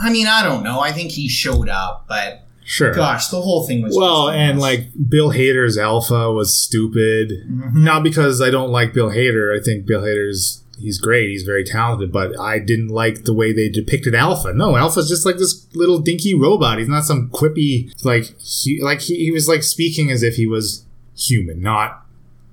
I 0.00 0.10
mean, 0.10 0.26
I 0.28 0.42
don't 0.42 0.62
know. 0.62 0.80
I 0.80 0.92
think 0.92 1.10
he 1.12 1.28
showed 1.28 1.68
up, 1.68 2.06
but 2.08 2.43
Sure. 2.66 2.94
gosh, 2.94 3.28
the 3.28 3.40
whole 3.42 3.66
thing 3.66 3.82
was 3.82 3.94
Well, 3.96 4.30
and 4.30 4.58
like 4.58 4.88
Bill 5.08 5.30
Hader's 5.32 5.76
Alpha 5.78 6.32
was 6.32 6.56
stupid. 6.56 7.30
Mhm. 7.48 7.74
Not 7.76 8.02
because 8.02 8.40
I 8.40 8.50
don't 8.50 8.70
like 8.70 8.94
Bill 8.94 9.10
Hader. 9.10 9.54
I 9.58 9.62
think 9.62 9.84
Bill 9.86 10.00
Hader's 10.02 10.62
he's 10.78 10.98
great. 10.98 11.28
He's 11.28 11.42
very 11.44 11.62
talented, 11.62 12.10
but 12.10 12.38
I 12.40 12.58
didn't 12.58 12.88
like 12.88 13.24
the 13.24 13.34
way 13.34 13.52
they 13.52 13.68
depicted 13.68 14.14
Alpha. 14.14 14.52
No, 14.54 14.76
Alpha's 14.76 15.08
just 15.08 15.24
like 15.26 15.36
this 15.36 15.66
little 15.74 15.98
dinky 16.00 16.34
robot. 16.34 16.78
He's 16.78 16.88
not 16.88 17.04
some 17.04 17.28
quippy 17.30 17.92
like 18.04 18.34
he, 18.40 18.80
like 18.82 19.00
he, 19.02 19.16
he 19.26 19.30
was 19.30 19.46
like 19.46 19.62
speaking 19.62 20.10
as 20.10 20.22
if 20.22 20.34
he 20.36 20.46
was 20.46 20.84
human, 21.16 21.60
not 21.60 22.04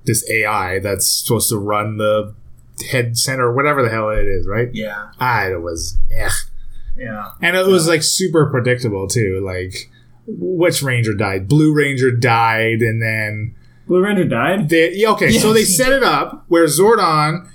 this 0.05 0.29
AI 0.29 0.79
that's 0.79 1.07
supposed 1.07 1.49
to 1.49 1.57
run 1.57 1.97
the 1.97 2.33
head 2.91 3.17
center, 3.17 3.47
or 3.47 3.53
whatever 3.55 3.81
the 3.83 3.89
hell 3.89 4.09
it 4.09 4.27
is, 4.27 4.47
right? 4.47 4.69
yeah, 4.73 5.09
Ah, 5.19 5.45
it 5.47 5.61
was, 5.61 5.97
eh. 6.11 6.29
yeah. 6.97 7.29
And 7.41 7.55
it 7.55 7.65
was 7.67 7.87
like 7.87 8.01
super 8.03 8.47
predictable 8.49 9.07
too. 9.07 9.39
Like, 9.45 9.89
which 10.38 10.81
Ranger 10.81 11.13
died? 11.13 11.47
Blue 11.47 11.73
Ranger 11.73 12.11
died, 12.11 12.81
and 12.81 13.01
then 13.01 13.55
Blue 13.88 14.03
Ranger 14.03 14.25
died. 14.25 14.69
they 14.69 14.93
yeah, 14.93 15.09
okay. 15.11 15.31
so 15.31 15.53
they 15.53 15.63
set 15.63 15.91
it 15.91 16.03
up 16.03 16.45
where 16.47 16.65
Zordon 16.65 17.47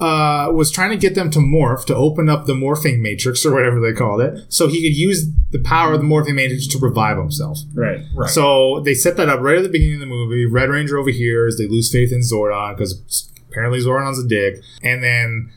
uh, 0.00 0.50
was 0.52 0.70
trying 0.70 0.90
to 0.90 0.96
get 0.96 1.14
them 1.14 1.30
to 1.30 1.38
morph 1.38 1.84
to 1.86 1.94
open 1.94 2.28
up 2.28 2.46
the 2.46 2.54
morphing 2.54 3.00
matrix 3.00 3.44
or 3.44 3.52
whatever 3.54 3.80
they 3.80 3.92
called 3.92 4.20
it, 4.20 4.38
so 4.48 4.68
he 4.68 4.82
could 4.82 4.96
use 4.96 5.26
the 5.50 5.60
power 5.60 5.92
of 5.92 6.00
the 6.00 6.06
morphing 6.06 6.34
matrix 6.34 6.66
to 6.68 6.78
revive 6.78 7.16
himself. 7.16 7.58
Right. 7.74 8.00
Right. 8.14 8.30
So 8.30 8.80
they 8.80 8.94
set 8.94 9.16
that 9.16 9.28
up 9.28 9.40
right 9.40 9.58
at 9.58 9.62
the 9.62 9.68
beginning 9.68 9.94
of 9.94 10.00
the 10.00 10.06
movie. 10.06 10.46
Red 10.46 10.70
Ranger 10.70 10.98
over 10.98 11.10
overhears. 11.10 11.58
They 11.58 11.66
lose 11.66 11.90
faith 11.90 12.12
in 12.12 12.20
Zordon 12.20 12.76
because 12.76 13.30
apparently 13.48 13.80
Zordon's 13.80 14.18
a 14.18 14.26
dick. 14.26 14.62
And 14.82 15.02
then 15.02 15.52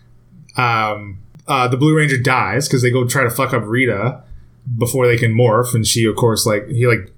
um, 0.57 1.19
uh, 1.47 1.67
the 1.67 1.77
Blue 1.77 1.95
Ranger 1.95 2.17
dies 2.17 2.67
because 2.67 2.81
they 2.81 2.91
go 2.91 3.07
try 3.07 3.23
to 3.23 3.29
fuck 3.29 3.53
up 3.53 3.63
Rita 3.65 4.23
before 4.77 5.07
they 5.07 5.17
can 5.17 5.33
morph. 5.33 5.73
And 5.73 5.85
she, 5.85 6.05
of 6.05 6.15
course, 6.15 6.45
like 6.45 6.67
he 6.67 6.87
like 6.87 7.11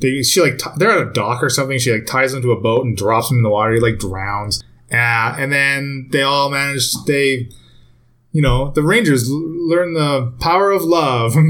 they 0.00 0.22
she 0.22 0.40
like 0.40 0.58
t- 0.58 0.70
they're 0.76 0.90
at 0.90 1.08
a 1.08 1.12
dock 1.12 1.42
or 1.42 1.50
something. 1.50 1.78
She 1.78 1.92
like 1.92 2.06
ties 2.06 2.34
him 2.34 2.42
to 2.42 2.52
a 2.52 2.60
boat 2.60 2.84
and 2.84 2.96
drops 2.96 3.30
him 3.30 3.38
in 3.38 3.42
the 3.42 3.50
water. 3.50 3.74
He 3.74 3.80
like 3.80 3.98
drowns. 3.98 4.62
Uh, 4.92 5.34
and 5.38 5.52
then 5.52 6.08
they 6.12 6.22
all 6.22 6.50
manage. 6.50 6.92
They 7.06 7.48
you 8.32 8.42
know, 8.42 8.72
the 8.72 8.82
Rangers 8.82 9.30
l- 9.30 9.36
learn 9.36 9.94
the 9.94 10.32
power 10.40 10.70
of 10.72 10.82
love. 10.82 11.34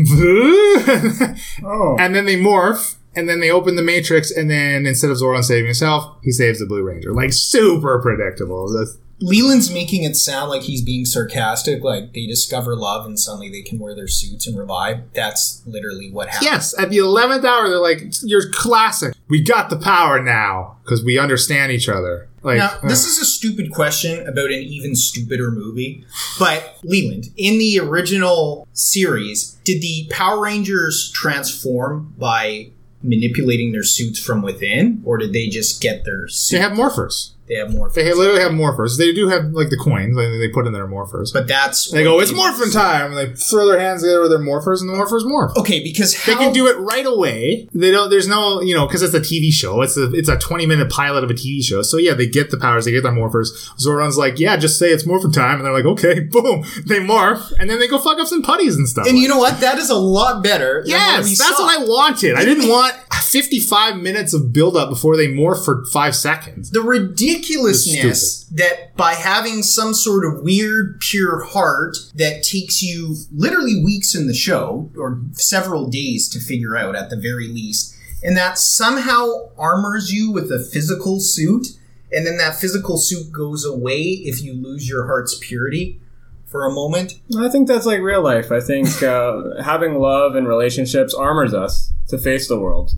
Oh. 1.64 1.96
and 1.98 2.14
then 2.14 2.26
they 2.26 2.36
morph 2.36 2.96
and 3.16 3.28
then 3.28 3.40
they 3.40 3.50
open 3.50 3.76
the 3.76 3.82
Matrix, 3.82 4.30
and 4.30 4.50
then 4.50 4.86
instead 4.86 5.10
of 5.10 5.16
Zordon 5.16 5.42
saving 5.44 5.66
himself, 5.66 6.16
he 6.22 6.30
saves 6.30 6.58
the 6.58 6.66
Blue 6.66 6.82
Ranger. 6.82 7.12
Like 7.12 7.32
super 7.32 7.98
predictable. 8.00 8.72
That's- 8.72 8.98
Leland's 9.20 9.72
making 9.72 10.02
it 10.02 10.16
sound 10.16 10.50
like 10.50 10.62
he's 10.62 10.82
being 10.82 11.04
sarcastic, 11.04 11.82
like 11.82 12.12
they 12.12 12.26
discover 12.26 12.74
love 12.74 13.06
and 13.06 13.18
suddenly 13.18 13.48
they 13.48 13.62
can 13.62 13.78
wear 13.78 13.94
their 13.94 14.08
suits 14.08 14.46
and 14.46 14.58
revive. 14.58 15.02
That's 15.14 15.62
literally 15.66 16.10
what 16.10 16.28
happened. 16.28 16.50
yes, 16.50 16.78
at 16.78 16.90
the 16.90 16.98
eleventh 16.98 17.44
hour, 17.44 17.68
they're 17.68 17.78
like, 17.78 18.02
"You're 18.22 18.50
classic. 18.50 19.14
We 19.28 19.42
got 19.42 19.70
the 19.70 19.78
power 19.78 20.20
now 20.20 20.78
because 20.82 21.04
we 21.04 21.18
understand 21.18 21.70
each 21.72 21.88
other." 21.88 22.28
Like 22.42 22.58
Now, 22.58 22.76
this 22.82 23.06
uh, 23.06 23.08
is 23.08 23.18
a 23.20 23.24
stupid 23.24 23.72
question 23.72 24.20
about 24.28 24.46
an 24.46 24.60
even 24.60 24.94
stupider 24.94 25.50
movie, 25.50 26.04
but 26.38 26.76
Leland, 26.82 27.28
in 27.36 27.58
the 27.58 27.80
original 27.80 28.68
series, 28.74 29.52
did 29.64 29.80
the 29.80 30.06
Power 30.10 30.42
Rangers 30.42 31.10
transform 31.14 32.12
by 32.18 32.72
manipulating 33.04 33.72
their 33.72 33.82
suits 33.84 34.18
from 34.18 34.42
within, 34.42 35.02
or 35.04 35.18
did 35.18 35.32
they 35.32 35.46
just 35.48 35.80
get 35.80 36.04
their 36.04 36.22
they 36.24 36.28
suit? 36.32 36.60
have 36.60 36.72
morphers. 36.72 37.33
They 37.46 37.56
have 37.56 37.74
more. 37.74 37.90
They 37.90 38.10
literally 38.14 38.40
have 38.40 38.52
morphers. 38.52 38.96
They 38.96 39.12
do 39.12 39.28
have 39.28 39.52
like 39.52 39.68
the 39.68 39.76
coins. 39.76 40.16
Like, 40.16 40.28
they 40.40 40.48
put 40.48 40.66
in 40.66 40.72
their 40.72 40.86
morphers. 40.86 41.30
But 41.30 41.46
that's 41.46 41.90
they 41.90 42.02
go, 42.02 42.18
"It's 42.20 42.32
morphin' 42.32 42.70
time!" 42.70 43.12
And 43.12 43.18
they 43.18 43.34
throw 43.34 43.66
their 43.66 43.78
hands 43.78 44.00
together 44.00 44.22
with 44.22 44.30
their 44.30 44.38
morphers, 44.38 44.80
and 44.80 44.88
the 44.88 44.94
morphers 44.94 45.24
morph. 45.24 45.54
Okay, 45.56 45.82
because 45.82 46.14
They 46.24 46.34
can 46.34 46.54
do 46.54 46.66
it 46.68 46.78
right 46.78 47.04
away. 47.04 47.68
They 47.74 47.90
don't. 47.90 48.08
There's 48.08 48.26
no, 48.26 48.62
you 48.62 48.74
know, 48.74 48.86
because 48.86 49.02
it's 49.02 49.12
a 49.12 49.20
TV 49.20 49.52
show. 49.52 49.82
It's 49.82 49.98
a 49.98 50.10
it's 50.12 50.30
a 50.30 50.38
20 50.38 50.64
minute 50.64 50.90
pilot 50.90 51.22
of 51.22 51.30
a 51.30 51.34
TV 51.34 51.62
show. 51.62 51.82
So 51.82 51.98
yeah, 51.98 52.14
they 52.14 52.26
get 52.26 52.50
the 52.50 52.56
powers. 52.56 52.86
They 52.86 52.92
get 52.92 53.02
their 53.02 53.12
morphers. 53.12 53.48
Zordon's 53.78 54.16
like, 54.16 54.38
yeah, 54.38 54.56
just 54.56 54.78
say 54.78 54.88
it's 54.88 55.04
morphin' 55.04 55.32
time, 55.32 55.56
and 55.56 55.66
they're 55.66 55.74
like, 55.74 55.84
okay, 55.84 56.20
boom, 56.30 56.64
they 56.86 57.00
morph, 57.00 57.52
and 57.60 57.68
then 57.68 57.78
they 57.78 57.88
go 57.88 57.98
fuck 57.98 58.18
up 58.18 58.26
some 58.26 58.42
putties 58.42 58.76
and 58.76 58.88
stuff. 58.88 59.06
And 59.06 59.18
you 59.18 59.28
know 59.28 59.38
what? 59.38 59.60
That 59.60 59.76
is 59.76 59.90
a 59.90 59.96
lot 59.96 60.42
better. 60.42 60.82
yes, 60.86 61.38
that's 61.38 61.56
saw. 61.58 61.64
what 61.64 61.78
I 61.78 61.84
wanted. 61.84 62.36
I 62.36 62.44
didn't 62.46 62.68
want 62.68 62.94
55 63.24 63.96
minutes 63.96 64.32
of 64.34 64.52
build 64.52 64.76
up 64.76 64.88
before 64.90 65.16
they 65.16 65.28
morph 65.28 65.64
for 65.64 65.84
five 65.86 66.14
seconds. 66.14 66.70
the 66.70 66.80
ridiculousness 66.80 68.44
that 68.44 68.96
by 68.96 69.14
having 69.14 69.62
some 69.62 69.94
sort 69.94 70.24
of 70.24 70.42
weird 70.42 71.00
pure 71.00 71.44
heart 71.44 71.96
that 72.14 72.42
takes 72.42 72.82
you 72.82 73.16
literally 73.32 73.82
weeks 73.82 74.14
in 74.14 74.26
the 74.26 74.34
show 74.34 74.90
or 74.96 75.20
several 75.32 75.88
days 75.88 76.28
to 76.28 76.40
figure 76.40 76.76
out 76.76 76.94
at 76.94 77.10
the 77.10 77.16
very 77.16 77.48
least 77.48 77.96
and 78.22 78.36
that 78.36 78.58
somehow 78.58 79.26
armors 79.58 80.12
you 80.12 80.30
with 80.30 80.50
a 80.50 80.58
physical 80.72 81.20
suit 81.20 81.68
and 82.12 82.26
then 82.26 82.36
that 82.36 82.54
physical 82.54 82.96
suit 82.96 83.32
goes 83.32 83.64
away 83.64 84.00
if 84.02 84.42
you 84.42 84.54
lose 84.54 84.88
your 84.88 85.06
heart's 85.06 85.38
purity 85.40 86.00
for 86.46 86.64
a 86.64 86.70
moment 86.72 87.14
I 87.36 87.48
think 87.48 87.66
that's 87.66 87.86
like 87.86 88.00
real 88.00 88.22
life. 88.22 88.52
I 88.52 88.60
think 88.60 89.02
uh, 89.02 89.60
having 89.62 89.98
love 89.98 90.36
and 90.36 90.46
relationships 90.46 91.12
armors 91.12 91.52
us 91.52 91.92
to 92.08 92.18
face 92.18 92.46
the 92.46 92.58
world. 92.58 92.92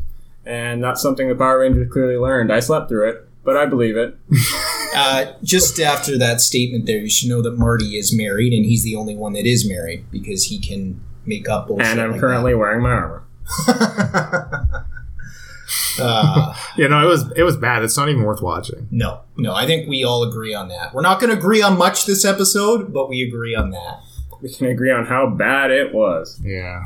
And 0.47 0.83
that's 0.83 1.03
something 1.03 1.29
the 1.29 1.35
Power 1.35 1.61
Rangers 1.61 1.91
clearly 1.93 2.17
learned. 2.17 2.53
I 2.53 2.61
slept 2.61 2.89
through 2.89 3.09
it, 3.11 3.29
but 3.45 3.57
I 3.57 3.67
believe 3.67 3.97
it. 3.97 4.17
uh, 4.95 5.33
just 5.43 5.79
after 5.81 6.17
that 6.19 6.41
statement 6.41 6.87
there 6.87 6.99
you 6.99 7.11
should 7.11 7.29
know 7.29 7.43
that 7.43 7.59
marty 7.59 7.97
is 7.97 8.17
married 8.17 8.53
and 8.53 8.65
he's 8.65 8.85
the 8.85 8.97
only 8.97 9.17
one 9.17 9.33
that 9.35 9.45
is 9.47 9.69
married 9.69 10.11
because 10.11 10.45
he 10.45 10.59
can 10.59 11.01
make 11.27 11.49
up 11.49 11.67
bullshit 11.67 11.89
and 11.89 12.01
I'm 12.01 12.13
like 12.13 12.21
currently 12.21 12.55
wearing 12.55 12.83
my 12.83 12.91
armor. 12.91 13.25
that. 13.67 14.85
uh, 16.01 16.55
Yeah, 16.77 16.89
no, 16.89 17.03
it 17.03 17.09
was 17.09 17.33
it 17.33 17.43
was 17.43 17.57
bad. 17.57 17.83
It's 17.83 17.97
not 17.97 18.09
even 18.09 18.23
worth 18.23 18.43
watching. 18.43 18.87
No, 18.91 19.23
no, 19.37 19.55
I 19.55 19.67
think 19.67 19.89
we 19.89 20.05
all 20.05 20.23
agree 20.23 20.55
on 20.55 20.69
that. 20.69 20.95
We're 20.95 21.03
not 21.03 21.21
going 21.21 21.31
to 21.31 21.39
agree 21.39 21.63
on 21.63 21.79
much 21.79 22.05
this 22.07 22.25
episode, 22.25 22.93
but 22.93 23.09
we 23.09 23.23
agree 23.23 23.55
on 23.55 23.71
that. 23.71 24.01
We 24.43 24.53
can 24.53 24.67
agree 24.67 24.91
on 24.93 25.07
how 25.07 25.31
bad 25.31 25.71
it 25.71 25.95
was. 25.95 26.39
Yeah, 26.45 26.85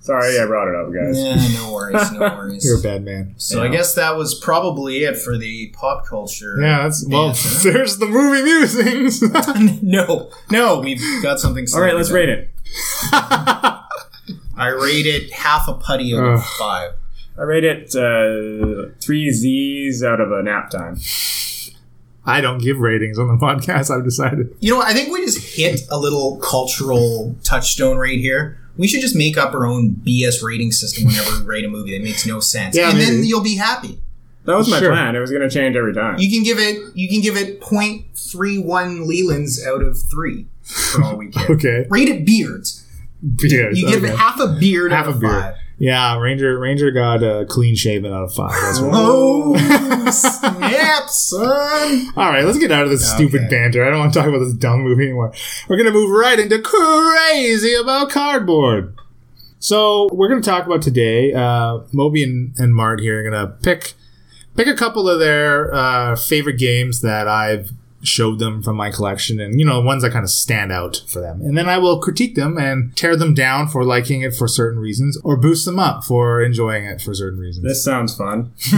Sorry 0.00 0.38
I 0.38 0.44
brought 0.46 0.68
it 0.68 0.74
up, 0.74 0.92
guys. 0.92 1.18
Yeah, 1.18 1.58
no 1.60 1.72
worries, 1.72 2.12
no 2.12 2.20
worries. 2.36 2.64
you're 2.64 2.78
a 2.78 2.82
bad 2.82 3.04
man. 3.04 3.34
so 3.38 3.62
I 3.62 3.68
guess 3.68 3.94
that 3.94 4.16
was 4.16 4.34
probably 4.34 5.04
it 5.04 5.16
for 5.16 5.38
the 5.38 5.68
pop 5.68 6.06
culture. 6.06 6.56
Yeah, 6.60 6.82
that's 6.82 7.06
well. 7.08 7.28
banter. 7.28 7.48
There's 7.72 7.98
the 7.98 8.06
movie 8.06 8.42
musings. 8.42 9.22
no, 9.82 10.30
no, 10.50 10.80
we've 10.80 11.00
got 11.22 11.40
something. 11.40 11.66
All 11.74 11.80
right, 11.80 11.94
let's 11.94 12.10
rate 12.10 12.28
it. 12.28 12.50
I 14.56 14.68
rate 14.68 15.06
it 15.06 15.32
half 15.32 15.68
a 15.68 15.74
putty 15.74 16.14
out 16.14 16.24
of 16.24 16.38
Ugh. 16.40 16.46
five. 16.58 16.90
I 17.38 17.42
rate 17.42 17.64
it 17.64 17.94
uh, 17.96 18.94
three 19.00 19.30
Z's 19.30 20.02
out 20.04 20.20
of 20.20 20.30
a 20.30 20.42
nap 20.42 20.70
time. 20.70 20.98
I 22.26 22.40
don't 22.40 22.58
give 22.58 22.78
ratings 22.78 23.18
on 23.18 23.28
the 23.28 23.34
podcast. 23.36 23.90
I've 23.94 24.04
decided. 24.04 24.54
You 24.60 24.72
know, 24.72 24.76
what? 24.78 24.88
I 24.88 24.94
think 24.94 25.12
we 25.12 25.24
just 25.24 25.56
hit 25.56 25.80
a 25.90 25.98
little 25.98 26.36
cultural 26.38 27.36
touchstone 27.42 27.98
right 27.98 28.18
here. 28.18 28.60
We 28.76 28.88
should 28.88 29.00
just 29.00 29.14
make 29.16 29.36
up 29.38 29.54
our 29.54 29.66
own 29.66 29.90
BS 29.92 30.42
rating 30.42 30.72
system 30.72 31.06
whenever 31.06 31.38
we 31.40 31.44
rate 31.46 31.64
a 31.64 31.68
movie 31.68 31.96
that 31.96 32.02
makes 32.04 32.26
no 32.26 32.40
sense, 32.40 32.76
Yeah, 32.76 32.90
and 32.90 33.00
then 33.00 33.22
you'll 33.24 33.42
be 33.42 33.56
happy. 33.56 33.98
That 34.46 34.56
was 34.56 34.68
my 34.68 34.78
Sure. 34.78 34.90
plan. 34.90 35.16
It 35.16 35.20
was 35.20 35.30
going 35.30 35.42
to 35.42 35.48
change 35.48 35.74
every 35.76 35.94
time. 35.94 36.18
You 36.18 36.30
can 36.30 36.42
give 36.42 36.58
it 36.58 36.94
you 36.94 37.08
can 37.08 37.20
give 37.22 37.36
it 37.36 37.60
0.31 37.60 39.06
Lelands 39.06 39.64
out 39.66 39.82
of 39.82 39.98
three 40.10 40.46
for 40.62 41.02
all 41.02 41.16
we 41.16 41.28
care. 41.30 41.46
Okay, 41.50 41.86
Rate 41.88 42.08
it 42.08 42.24
beards. 42.26 42.82
Beers, 43.22 43.78
You 43.80 43.88
give 43.88 44.04
it 44.04 44.14
half 44.16 44.38
a 44.38 44.48
beard 44.60 44.92
Half 44.92 45.06
out 45.06 45.12
a 45.12 45.14
of 45.14 45.20
beard. 45.20 45.32
five. 45.42 45.54
Yeah, 45.78 46.18
Ranger 46.18 46.58
Ranger 46.58 46.90
got 46.90 47.22
a 47.22 47.46
clean 47.46 47.74
shaven 47.74 48.12
out 48.12 48.22
of 48.22 48.34
five. 48.34 48.52
That's 48.52 48.80
right. 48.80 48.92
Oh 48.94 49.56
snap, 50.10 51.08
son! 51.08 52.12
All 52.16 52.30
right, 52.30 52.44
let's 52.44 52.58
get 52.58 52.70
out 52.70 52.84
of 52.84 52.90
this 52.90 53.10
stupid 53.10 53.50
banter. 53.50 53.84
I 53.84 53.90
don't 53.90 53.98
want 53.98 54.12
to 54.12 54.18
talk 54.18 54.28
about 54.28 54.38
this 54.38 54.54
dumb 54.54 54.82
movie 54.82 55.04
anymore. 55.04 55.32
We're 55.68 55.76
gonna 55.76 55.90
move 55.90 56.10
right 56.10 56.38
into 56.38 56.60
crazy 56.60 57.74
about 57.74 58.10
cardboard. 58.10 58.96
So 59.58 60.08
we're 60.12 60.28
gonna 60.28 60.42
talk 60.42 60.66
about 60.66 60.82
today. 60.82 61.32
Uh, 61.32 61.80
Moby 61.92 62.22
and, 62.22 62.54
and 62.58 62.74
Mart 62.74 63.00
here 63.00 63.20
are 63.20 63.30
gonna 63.30 63.48
pick 63.62 63.94
pick 64.56 64.68
a 64.68 64.74
couple 64.74 65.08
of 65.08 65.18
their 65.18 65.74
uh, 65.74 66.16
favorite 66.16 66.58
games 66.58 67.00
that 67.00 67.26
I've 67.26 67.72
showed 68.04 68.38
them 68.38 68.62
from 68.62 68.76
my 68.76 68.90
collection, 68.90 69.40
and 69.40 69.58
you 69.58 69.66
know 69.66 69.80
ones 69.80 70.02
that 70.02 70.12
kind 70.12 70.24
of 70.24 70.30
stand 70.30 70.70
out 70.72 71.02
for 71.08 71.20
them. 71.20 71.40
And 71.40 71.56
then 71.56 71.68
I 71.68 71.78
will 71.78 72.00
critique 72.00 72.34
them 72.34 72.56
and 72.58 72.96
tear 72.96 73.16
them 73.16 73.34
down 73.34 73.68
for 73.68 73.84
liking 73.84 74.22
it 74.22 74.34
for 74.34 74.46
certain 74.46 74.78
reasons, 74.78 75.18
or 75.24 75.36
boost 75.36 75.64
them 75.64 75.78
up 75.78 76.04
for 76.04 76.42
enjoying 76.42 76.84
it 76.84 77.00
for 77.00 77.14
certain 77.14 77.38
reasons. 77.38 77.64
this 77.64 77.82
sounds 77.84 78.16
fun. 78.16 78.52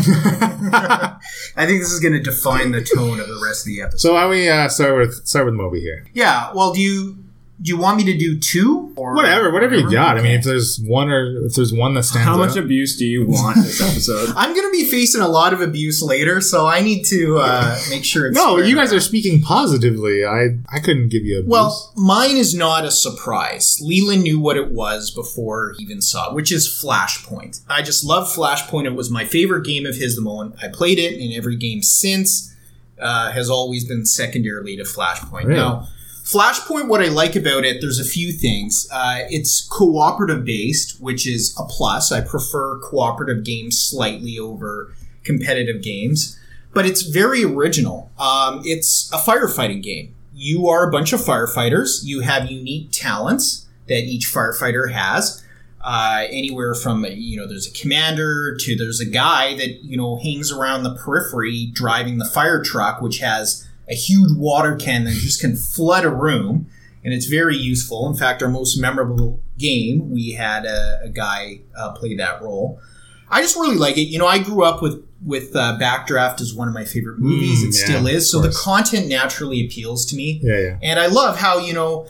I 1.57 1.67
think 1.67 1.81
this 1.81 1.93
is 1.93 2.01
going 2.01 2.15
to 2.15 2.21
define 2.23 2.73
the 2.73 2.83
tone 2.83 3.21
of 3.21 3.29
the 3.29 3.41
rest 3.45 3.63
of 3.63 3.67
the 3.67 3.83
episode. 3.83 3.99
so 3.99 4.15
why 4.15 4.23
don't 4.23 4.31
we 4.31 4.49
uh, 4.49 4.69
start 4.69 4.97
with 4.97 5.27
start 5.27 5.45
with 5.47 5.55
Moby 5.55 5.81
here? 5.81 6.07
Yeah. 6.15 6.53
Well, 6.55 6.73
do 6.73 6.81
you 6.81 7.19
do 7.61 7.71
you 7.71 7.79
want 7.79 7.97
me 7.97 8.05
to 8.05 8.17
do 8.17 8.39
two 8.39 8.93
or 8.97 9.15
Whatever, 9.15 9.51
whatever 9.51 9.75
you 9.75 9.91
got. 9.91 10.19
I 10.19 10.23
mean, 10.23 10.33
if 10.33 10.45
there's 10.45 10.79
one 10.79 11.09
or 11.09 11.47
if 11.47 11.55
there's 11.55 11.73
one 11.73 11.95
that 11.95 12.03
stands 12.03 12.27
out. 12.27 12.37
How 12.37 12.43
out. 12.43 12.49
much 12.49 12.57
abuse 12.57 12.99
do 12.99 13.07
you 13.07 13.27
want 13.27 13.57
this 13.57 13.81
episode? 13.81 14.33
I'm 14.37 14.53
going 14.55 14.67
to 14.67 14.73
be 14.73 14.85
facing 14.85 15.23
a 15.23 15.29
lot 15.29 15.55
of 15.55 15.63
abuse 15.63 16.03
later, 16.03 16.43
so 16.43 16.67
I 16.67 16.83
need 16.83 17.05
to 17.05 17.39
uh, 17.39 17.79
make 17.91 18.05
sure 18.05 18.27
it's 18.27 18.37
no, 18.37 18.59
you 18.59 18.75
guys 18.75 18.91
around. 18.91 18.99
are 18.99 19.01
speaking 19.01 19.41
positively. 19.41 20.25
I 20.25 20.59
I 20.69 20.81
couldn't 20.81 21.09
give 21.09 21.25
you 21.25 21.41
a 21.41 21.47
Well, 21.47 21.93
mine 21.97 22.37
is 22.37 22.55
not 22.55 22.85
a 22.85 22.91
surprise. 22.91 23.79
Leland 23.81 24.23
knew 24.23 24.39
what 24.39 24.59
it 24.59 24.71
was 24.71 25.11
before 25.11 25.75
he 25.79 25.85
even 25.85 26.03
saw 26.03 26.31
it, 26.31 26.35
which 26.35 26.53
is 26.53 26.69
Flashpoint. 26.69 27.63
I 27.69 27.81
just 27.81 28.05
love 28.05 28.29
Flashpoint. 28.29 28.85
It 28.85 28.95
was 28.95 29.11
my 29.11 29.25
favorite 29.25 29.65
game 29.65 29.87
of 29.87 29.97
his 29.97 30.17
the 30.17 30.23
moment 30.23 30.57
I 30.63 30.69
played 30.69 30.99
it, 30.99 31.19
and 31.19 31.33
every 31.33 31.57
game 31.57 31.83
since 31.83 32.55
uh, 33.01 33.31
has 33.33 33.49
always 33.49 33.85
been 33.85 34.05
secondarily 34.05 34.77
to 34.77 34.83
Flashpoint. 34.83 35.45
Really? 35.45 35.61
Now, 35.61 35.89
Flashpoint, 36.27 36.89
what 36.89 37.01
I 37.01 37.07
like 37.07 37.37
about 37.37 37.65
it, 37.65 37.81
there's 37.81 38.01
a 38.01 38.05
few 38.05 38.33
things. 38.33 38.89
Uh, 38.93 39.21
it's 39.31 39.65
cooperative 39.65 40.45
based, 40.45 41.01
which 41.01 41.25
is 41.25 41.57
a 41.57 41.63
plus. 41.63 42.11
I 42.11 42.21
prefer 42.21 42.81
cooperative 42.81 43.45
games 43.45 43.79
slightly 43.79 44.37
over 44.37 44.93
competitive 45.23 45.83
games, 45.83 46.37
but 46.75 46.85
it's 46.85 47.03
very 47.03 47.45
original. 47.45 48.11
Um, 48.19 48.61
it's 48.65 49.09
a 49.13 49.19
firefighting 49.19 49.85
game. 49.85 50.17
You 50.35 50.67
are 50.67 50.89
a 50.89 50.91
bunch 50.91 51.13
of 51.13 51.21
firefighters. 51.21 52.01
You 52.03 52.23
have 52.23 52.51
unique 52.51 52.89
talents 52.91 53.67
that 53.87 54.03
each 54.03 54.27
firefighter 54.27 54.91
has. 54.93 55.45
Uh, 55.81 56.25
anywhere 56.29 56.75
from 56.75 57.05
you 57.05 57.37
know, 57.37 57.47
there's 57.47 57.69
a 57.69 57.73
commander 57.73 58.57
to 58.59 58.75
there's 58.75 58.99
a 58.99 59.09
guy 59.09 59.55
that 59.55 59.85
you 59.85 59.97
know 59.97 60.17
hangs 60.17 60.51
around 60.51 60.83
the 60.83 60.97
periphery 60.97 61.71
driving 61.73 62.19
the 62.19 62.25
fire 62.25 62.61
truck, 62.61 63.01
which 63.01 63.19
has 63.19 63.66
a 63.89 63.95
huge 63.95 64.33
water 64.37 64.77
can 64.77 65.05
that 65.05 65.15
just 65.15 65.41
can 65.41 65.57
flood 65.57 66.05
a 66.05 66.11
room, 66.11 66.67
and 67.05 67.15
it's 67.15 67.27
very 67.27 67.57
useful. 67.57 68.09
In 68.09 68.15
fact, 68.15 68.43
our 68.43 68.49
most 68.49 68.77
memorable 68.79 69.41
game, 69.59 70.11
we 70.11 70.33
had 70.33 70.65
a, 70.65 71.01
a 71.05 71.09
guy 71.09 71.61
uh, 71.77 71.93
play 71.93 72.17
that 72.17 72.43
role. 72.43 72.81
I 73.29 73.43
just 73.43 73.57
really 73.57 73.77
like 73.77 73.97
it. 73.97 74.03
You 74.03 74.19
know, 74.19 74.27
I 74.27 74.39
grew 74.39 74.65
up 74.65 74.83
with 74.83 75.05
with 75.25 75.57
uh, 75.57 75.79
Backdraft 75.81 76.41
as 76.41 76.55
one 76.55 76.69
of 76.69 76.75
my 76.75 76.85
favorite 76.85 77.19
movies. 77.19 77.65
Mm, 77.65 77.69
it 77.69 77.77
yeah, 77.79 77.85
still 77.85 78.07
is. 78.07 78.31
So 78.31 78.41
the 78.41 78.51
content 78.51 79.09
naturally 79.09 79.65
appeals 79.65 80.07
to 80.07 80.17
me, 80.17 80.41
Yeah, 80.43 80.59
yeah. 80.59 80.79
and 80.83 81.01
I 81.01 81.07
love 81.07 81.39
how 81.39 81.59
you 81.59 81.73
know 81.73 82.07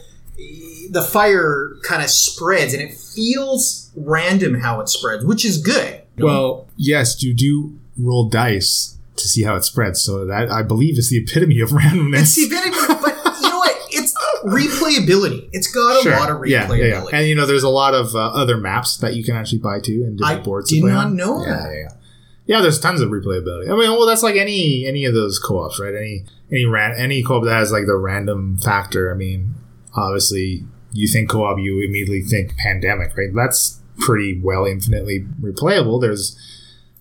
the 0.90 1.02
fire 1.02 1.76
kind 1.82 2.02
of 2.02 2.10
spreads, 2.10 2.74
and 2.74 2.82
it 2.82 2.94
feels 2.94 3.90
random 3.96 4.60
how 4.60 4.80
it 4.80 4.88
spreads, 4.88 5.24
which 5.24 5.44
is 5.44 5.58
good. 5.58 6.02
Well, 6.18 6.66
yes, 6.76 7.22
you 7.22 7.34
do 7.34 7.78
roll 7.98 8.28
dice 8.28 8.95
to 9.16 9.28
see 9.28 9.42
how 9.42 9.56
it 9.56 9.64
spreads. 9.64 10.02
So 10.02 10.24
that 10.26 10.50
I 10.50 10.62
believe 10.62 10.98
is 10.98 11.10
the 11.10 11.18
epitome 11.18 11.60
of 11.60 11.70
randomness. 11.80 12.26
See, 12.26 12.48
but, 12.48 12.64
but 13.00 13.36
you 13.40 13.48
know 13.48 13.58
what? 13.58 13.76
It's 13.90 14.14
replayability. 14.44 15.48
It's 15.52 15.72
got 15.72 16.04
a 16.06 16.10
lot 16.10 16.30
of 16.30 16.38
replayability. 16.38 16.48
Yeah, 16.48 16.72
yeah, 16.74 17.04
yeah. 17.10 17.18
And 17.18 17.26
you 17.28 17.34
know, 17.34 17.46
there's 17.46 17.62
a 17.62 17.68
lot 17.68 17.94
of 17.94 18.14
uh, 18.14 18.28
other 18.28 18.56
maps 18.56 18.96
that 18.98 19.14
you 19.14 19.24
can 19.24 19.36
actually 19.36 19.58
buy 19.58 19.80
too, 19.80 20.02
and 20.06 20.18
different 20.18 20.40
I 20.40 20.42
boards. 20.42 20.70
did 20.70 20.76
to 20.76 20.82
play 20.82 20.92
not 20.92 21.06
on. 21.06 21.16
know 21.16 21.44
that. 21.44 21.70
Yeah, 21.72 21.78
yeah. 21.80 21.88
Yeah, 22.48 22.60
there's 22.60 22.78
tons 22.78 23.00
of 23.00 23.08
replayability. 23.08 23.68
I 23.68 23.76
mean, 23.76 23.90
well, 23.90 24.06
that's 24.06 24.22
like 24.22 24.36
any 24.36 24.86
any 24.86 25.04
of 25.04 25.14
those 25.14 25.38
co-ops, 25.40 25.80
right? 25.80 25.94
Any 25.94 26.24
any 26.52 26.64
ran 26.64 26.94
any 26.96 27.22
co-op 27.22 27.44
that 27.44 27.52
has 27.54 27.72
like 27.72 27.86
the 27.86 27.96
random 27.96 28.56
factor. 28.58 29.10
I 29.12 29.16
mean, 29.16 29.56
obviously, 29.96 30.64
you 30.92 31.08
think 31.08 31.28
co-op, 31.28 31.58
you 31.58 31.84
immediately 31.84 32.22
think 32.22 32.56
pandemic, 32.56 33.16
right? 33.16 33.30
That's 33.34 33.80
pretty 33.98 34.40
well 34.40 34.64
infinitely 34.64 35.26
replayable. 35.40 36.00
There's, 36.00 36.38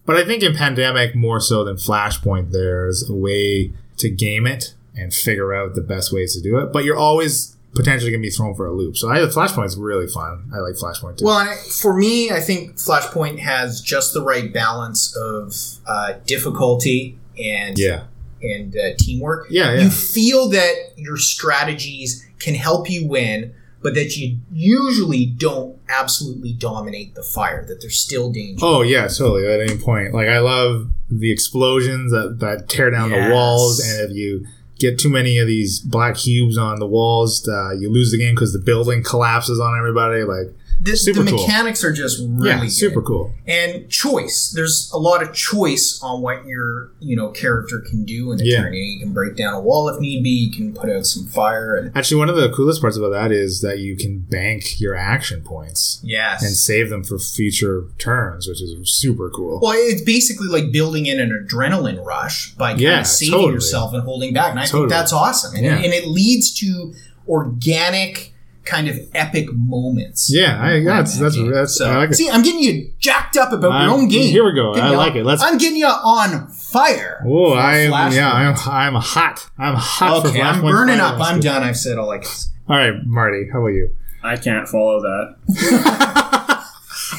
but 0.06 0.16
I 0.18 0.26
think 0.26 0.44
in 0.44 0.56
pandemic 0.56 1.16
more 1.16 1.40
so 1.40 1.64
than 1.64 1.76
Flashpoint, 1.78 2.52
there's 2.52 3.10
a 3.10 3.14
way 3.14 3.74
to 3.98 4.10
game 4.10 4.46
it 4.46 4.74
and 4.96 5.14
figure 5.14 5.54
out 5.54 5.76
the 5.76 5.82
best 5.82 6.12
ways 6.14 6.36
to 6.36 6.42
do 6.42 6.58
it. 6.58 6.72
But 6.72 6.84
you're 6.86 6.98
always 6.98 7.56
potentially 7.76 8.10
gonna 8.12 8.22
be 8.22 8.30
thrown 8.30 8.56
for 8.56 8.66
a 8.66 8.74
loop. 8.74 8.96
So 8.98 9.10
I 9.10 9.18
Flashpoint 9.18 9.66
is 9.66 9.76
really 9.78 10.08
fun. 10.08 10.50
I 10.54 10.60
like 10.60 10.76
Flashpoint 10.76 11.18
too. 11.18 11.26
Well, 11.26 11.36
I- 11.36 11.58
for 11.82 11.94
me, 11.94 12.32
I 12.32 12.40
think 12.40 12.78
Flashpoint 12.78 13.40
has 13.40 13.82
just 13.82 14.14
the 14.14 14.22
right 14.24 14.52
balance 14.54 15.16
of 15.18 15.54
uh, 15.86 16.14
difficulty 16.26 17.20
and 17.38 17.78
yeah, 17.78 18.04
and 18.42 18.76
uh, 18.78 18.96
teamwork. 18.98 19.48
yeah, 19.50 19.74
yeah. 19.74 19.82
You 19.82 19.90
feel 19.90 20.50
that 20.50 20.74
your 20.96 21.18
strategies 21.18 22.26
can 22.40 22.56
help 22.56 22.90
you 22.90 23.08
win, 23.08 23.54
but 23.86 23.94
that 23.94 24.18
you 24.18 24.40
usually 24.52 25.28
don't 25.28 25.78
absolutely 25.90 26.54
dominate 26.54 27.14
the 27.14 27.22
fire. 27.22 27.64
That 27.68 27.82
there's 27.82 28.00
still 28.00 28.32
danger. 28.32 28.66
Oh 28.66 28.82
yeah, 28.82 29.06
totally. 29.08 29.46
At 29.46 29.62
any 29.62 29.78
point, 29.78 30.12
like 30.12 30.28
I 30.28 30.40
love 30.40 30.90
the 31.08 31.32
explosions 31.32 32.12
that 32.12 32.40
that 32.40 32.68
tear 32.68 32.90
down 32.90 33.12
Yes. 33.12 33.28
the 33.30 33.34
walls, 33.36 33.80
and 33.80 34.10
if 34.10 34.18
you 34.18 34.44
get 34.80 34.98
too 34.98 35.10
many 35.10 35.38
of 35.38 35.46
these 35.46 35.80
black 35.80 36.16
cubes 36.18 36.58
on 36.58 36.80
the 36.80 36.88
walls, 36.88 37.48
uh, 37.48 37.74
you 37.80 37.92
lose 37.92 38.10
the 38.12 38.18
game 38.18 38.34
because 38.34 38.54
the 38.54 38.60
building 38.60 39.04
collapses 39.04 39.60
on 39.60 39.78
everybody. 39.78 40.24
Like 40.24 40.52
the, 40.82 40.96
super 40.98 41.24
the 41.24 41.32
cool. 41.32 41.40
mechanics 41.48 41.84
are 41.84 41.92
just 41.94 42.20
really 42.22 42.48
yeah, 42.50 42.60
good. 42.62 42.72
super 42.72 43.02
cool. 43.02 43.34
and 43.48 43.90
choice. 43.90 44.52
There's 44.54 44.92
a 44.94 44.98
lot 44.98 45.24
of 45.24 45.34
choice 45.34 46.00
on 46.04 46.22
what 46.22 46.46
your 46.46 46.92
you 47.00 47.16
know 47.16 47.30
character 47.30 47.80
can 47.80 48.04
do 48.06 48.32
in 48.32 48.42
a 48.42 48.44
Yeah. 48.44 48.62
turn. 48.64 48.74
You, 48.74 48.84
you 48.84 49.00
can 49.00 49.14
break 49.14 49.36
down 49.36 49.54
a 49.54 49.62
wall 49.62 49.88
if 49.90 50.00
need 50.00 50.24
be. 50.24 50.30
You 50.30 50.52
can 50.52 50.74
put 50.74 50.90
out 50.90 51.06
some 51.06 51.26
fire 51.28 51.76
and 51.76 51.96
Actually, 51.96 52.18
one 52.18 52.30
of 52.30 52.36
the 52.36 52.50
coolest 52.52 52.82
parts 52.82 52.98
about 52.98 53.10
that 53.12 53.32
is 53.32 53.62
that 53.62 53.80
you 53.80 53.96
can 53.96 54.20
bank 54.20 54.80
your 54.80 54.96
action 54.96 55.42
points 55.42 56.00
yes. 56.04 56.44
and 56.44 56.52
save 56.56 56.90
them 56.90 57.04
for 57.04 57.18
future 57.18 57.86
turns, 57.98 58.48
which 58.48 58.62
is 58.62 58.76
super 58.84 59.30
cool. 59.30 59.60
well, 59.62 59.74
it's 59.76 60.02
basically 60.02 60.48
like 60.48 60.72
building 60.72 61.06
in 61.06 61.20
an 61.20 61.30
adrenaline 61.32 62.04
rush 62.06 62.54
by 62.56 62.72
kind 62.72 62.82
Yeah, 62.82 63.00
of 63.02 63.08
saving 63.08 63.34
totally. 63.34 63.54
yourself 63.54 63.94
and 63.94 64.04
holding 64.04 64.34
back. 64.34 64.52
And 64.52 64.60
I 64.60 64.66
Totally. 64.66 64.82
think 64.84 64.90
that's 64.92 65.14
awesome. 65.14 65.56
And, 65.56 65.66
Yeah. 65.66 65.76
and 65.78 65.94
it 65.94 66.08
leads 66.08 66.54
to 66.60 66.94
organic, 67.28 68.34
kind 68.66 68.88
of 68.88 69.00
epic 69.14 69.48
moments. 69.54 70.30
Yeah, 70.34 70.60
I, 70.62 70.74
in 70.76 70.86
that's 70.86 71.16
that 71.18 71.24
that's 71.24 71.36
game. 71.36 71.52
that's. 71.52 71.78
So, 71.78 71.90
I 71.90 71.98
like 71.98 72.12
it. 72.12 72.16
see, 72.16 72.30
I'm 72.30 72.42
getting 72.42 72.62
you 72.62 72.92
jacked 73.00 73.38
up 73.38 73.52
about 73.52 73.72
I'm- 73.72 73.88
your 73.90 73.98
own 73.98 74.08
game. 74.08 74.32
Here 74.32 74.44
we 74.46 74.54
go. 74.54 74.74
Getting 74.74 74.90
I 74.90 74.96
like 74.96 75.12
on- 75.14 75.18
it. 75.20 75.26
Let's. 75.26 75.42
I'm 75.44 75.58
getting 75.58 75.78
you 75.78 75.86
on 75.88 76.48
fire. 76.50 77.24
Oh, 77.28 77.54
I 77.54 77.78
am. 77.78 77.92
Flashpoint. 77.92 78.16
Yeah, 78.16 78.32
I'm. 78.32 78.56
I'm 78.70 78.96
hot. 79.02 79.50
I'm 79.58 79.76
hot. 79.76 80.22
for 80.24 80.28
Okay, 80.30 80.42
I'm 80.42 80.62
burning 80.62 80.98
Fire 81.00 81.14
up. 81.16 81.22
I'm 81.22 81.40
done. 81.40 81.64
I've 81.64 81.78
said 81.78 81.98
all 81.98 82.10
I 82.12 82.18
can. 82.20 82.30
All 82.68 82.76
right, 82.78 82.94
Marty. 83.06 83.48
How 83.52 83.60
about 83.60 83.68
you? 83.70 83.96
I 84.24 84.38
can't 84.38 84.68
follow 84.68 85.02
that. 85.02 86.42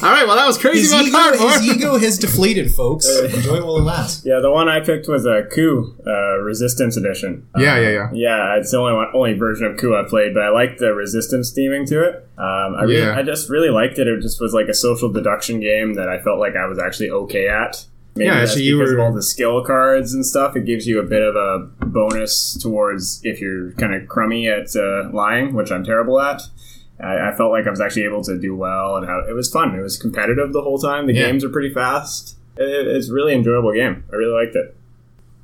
All 0.02 0.10
right. 0.12 0.26
Well, 0.26 0.36
that 0.36 0.46
was 0.46 0.58
crazy 0.58 0.80
His 0.80 0.92
about 0.92 1.04
ego, 1.06 1.16
cardboard. 1.18 1.52
his 1.62 1.76
ego 1.76 1.96
has 1.98 2.18
deflated, 2.18 2.74
folks. 2.74 3.06
Enjoy 3.34 3.56
it 3.56 3.64
while 3.64 3.78
it 3.78 3.82
lasts. 3.82 4.24
Yeah, 4.24 4.40
the 4.40 4.50
one 4.50 4.68
I 4.68 4.80
picked 4.80 5.08
was 5.08 5.24
a 5.26 5.44
Coup 5.52 5.94
uh, 6.06 6.38
Resistance 6.38 6.96
Edition. 6.96 7.46
Yeah, 7.56 7.74
Uh, 7.74 7.80
yeah, 7.80 7.88
yeah. 7.90 8.10
Yeah, 8.12 8.56
it's 8.58 8.70
the 8.70 8.78
only 8.78 8.92
one, 8.92 9.08
only 9.14 9.32
version 9.34 9.66
of 9.66 9.76
Coup 9.78 9.94
I've 9.96 10.08
played, 10.08 10.34
but 10.34 10.42
I 10.42 10.50
like 10.50 10.78
the 10.78 10.92
Resistance 10.94 11.52
theming 11.56 11.86
to 11.88 12.02
it. 12.02 12.14
Um, 12.38 12.76
I, 12.76 12.82
really, 12.82 13.00
Yeah. 13.00 13.16
I 13.16 13.22
just 13.22 13.48
really 13.50 13.70
liked 13.70 13.98
it. 13.98 14.06
It 14.06 14.20
just 14.20 14.40
was 14.40 14.52
like 14.52 14.68
a 14.68 14.74
social 14.74 15.10
deduction 15.10 15.60
game 15.60 15.94
that 15.94 16.08
I 16.08 16.18
felt 16.20 16.38
like 16.38 16.56
I 16.56 16.66
was 16.66 16.78
actually 16.78 17.10
okay 17.10 17.48
at. 17.48 17.84
Maybe 18.14 18.26
Yeah, 18.26 18.38
that's 18.40 18.52
actually, 18.52 18.64
you 18.64 18.78
because 18.78 18.92
were- 18.92 18.98
of 18.98 19.04
all 19.04 19.12
the 19.12 19.22
skill 19.22 19.62
cards 19.64 20.14
and 20.14 20.24
stuff. 20.24 20.56
It 20.56 20.64
gives 20.64 20.86
you 20.86 21.00
a 21.00 21.04
bit 21.04 21.22
of 21.22 21.36
a 21.36 21.68
bonus 21.86 22.56
towards 22.60 23.20
if 23.24 23.40
you're 23.40 23.72
kind 23.72 23.94
of 23.94 24.08
crummy 24.08 24.48
at 24.48 24.74
uh, 24.74 25.10
lying, 25.12 25.52
which 25.54 25.70
I'm 25.70 25.84
terrible 25.84 26.18
at. 26.20 26.40
I, 27.02 27.28
I 27.30 27.34
felt 27.36 27.50
like 27.52 27.66
I 27.66 27.70
was 27.70 27.80
actually 27.80 28.04
able 28.04 28.22
to 28.24 28.38
do 28.38 28.56
well, 28.56 28.96
and 28.96 29.06
how 29.06 29.20
it 29.28 29.32
was 29.34 29.50
fun. 29.50 29.74
It 29.74 29.82
was 29.82 29.96
competitive 29.98 30.52
the 30.52 30.62
whole 30.62 30.78
time. 30.78 31.06
The 31.06 31.14
Yeah. 31.14 31.26
games 31.26 31.44
are 31.44 31.48
pretty 31.50 31.72
fast. 31.72 32.36
It, 32.56 32.86
it's 32.86 33.10
a 33.10 33.12
really 33.12 33.34
enjoyable 33.34 33.72
game. 33.74 34.04
I 34.12 34.16
really 34.16 34.32
liked 34.44 34.56
it. 34.56 34.74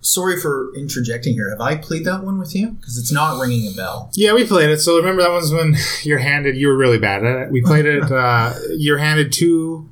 Sorry 0.05 0.37
for 0.41 0.75
interjecting 0.75 1.35
here. 1.35 1.51
Have 1.51 1.61
I 1.61 1.77
played 1.77 2.05
that 2.07 2.25
one 2.25 2.39
with 2.39 2.57
you? 2.57 2.71
Because 2.73 2.99
it's 2.99 3.13
not 3.13 3.41
ringing 3.41 3.71
a 3.73 3.77
bell. 3.77 4.11
Yeah, 4.15 4.33
we 4.33 4.45
played 4.45 4.69
it. 4.71 4.79
So 4.81 4.97
remember 4.97 5.23
that 5.23 5.31
one's 5.31 5.53
when 5.53 5.77
you're 6.03 6.19
handed. 6.19 6.57
You 6.57 6.69
were 6.69 6.77
really 6.77 6.99
bad 6.99 7.25
at 7.25 7.37
it. 7.47 7.51
We 7.53 7.63
played 7.63 7.87
it. 7.87 8.03
Uh, 8.11 8.53
you're 8.77 8.99
handed 8.99 9.31
two 9.33 9.89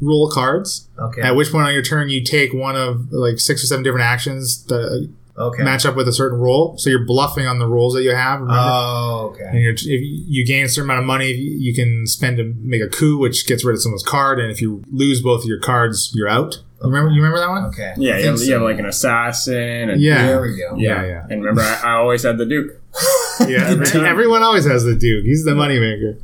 rule 0.00 0.30
cards. 0.30 0.88
Okay. 0.98 1.20
At 1.20 1.36
which 1.36 1.50
point 1.52 1.66
on 1.66 1.74
your 1.74 1.82
turn 1.82 2.08
you 2.08 2.24
take 2.24 2.54
one 2.54 2.74
of 2.74 3.12
like 3.12 3.38
six 3.38 3.62
or 3.62 3.66
seven 3.66 3.82
different 3.84 4.06
actions 4.06 4.64
that 4.64 5.10
okay. 5.40 5.62
match 5.62 5.86
up 5.86 5.96
with 5.96 6.06
a 6.08 6.12
certain 6.12 6.38
role. 6.38 6.76
So 6.78 6.90
you're 6.90 7.04
bluffing 7.04 7.46
on 7.46 7.58
the 7.58 7.66
roles 7.66 7.94
that 7.94 8.02
you 8.02 8.14
have. 8.14 8.40
Remember? 8.40 8.60
Oh, 8.60 9.34
and 9.38 9.48
okay. 9.48 9.58
you're, 9.58 9.72
if 9.74 9.80
you 9.86 10.46
gain 10.46 10.64
a 10.64 10.68
certain 10.68 10.90
amount 10.90 11.00
of 11.00 11.06
money, 11.06 11.32
you 11.32 11.74
can 11.74 12.06
spend 12.06 12.36
to 12.38 12.54
make 12.58 12.82
a 12.82 12.88
coup, 12.88 13.18
which 13.18 13.46
gets 13.46 13.64
rid 13.64 13.74
of 13.74 13.82
someone's 13.82 14.02
card. 14.02 14.38
And 14.38 14.50
if 14.50 14.60
you 14.60 14.82
lose 14.90 15.22
both 15.22 15.42
of 15.42 15.46
your 15.46 15.60
cards, 15.60 16.12
you're 16.14 16.28
out. 16.28 16.56
You 16.82 16.88
remember? 16.88 17.10
You 17.10 17.22
remember 17.22 17.38
that 17.38 17.48
one? 17.48 17.64
Okay. 17.66 17.94
Yeah, 17.98 18.14
I 18.14 18.16
you 18.18 18.22
think 18.24 18.38
have, 18.38 18.48
you 18.48 18.52
have 18.54 18.62
like 18.62 18.78
an 18.78 18.86
assassin. 18.86 19.90
And, 19.90 20.00
Yeah. 20.00 20.26
There 20.26 20.40
we 20.40 20.56
go. 20.56 20.76
Yeah, 20.76 21.04
yeah. 21.04 21.26
And 21.28 21.42
remember, 21.42 21.62
I, 21.62 21.80
I 21.84 21.92
always 21.96 22.22
had 22.22 22.38
the 22.38 22.46
Duke. 22.46 22.72
Yeah, 23.48 23.68
every- 23.68 24.06
everyone 24.06 24.42
always 24.42 24.66
has 24.66 24.84
the 24.84 24.94
Duke. 24.94 25.24
He's 25.24 25.44
the 25.44 25.52
moneymaker. 25.52 26.20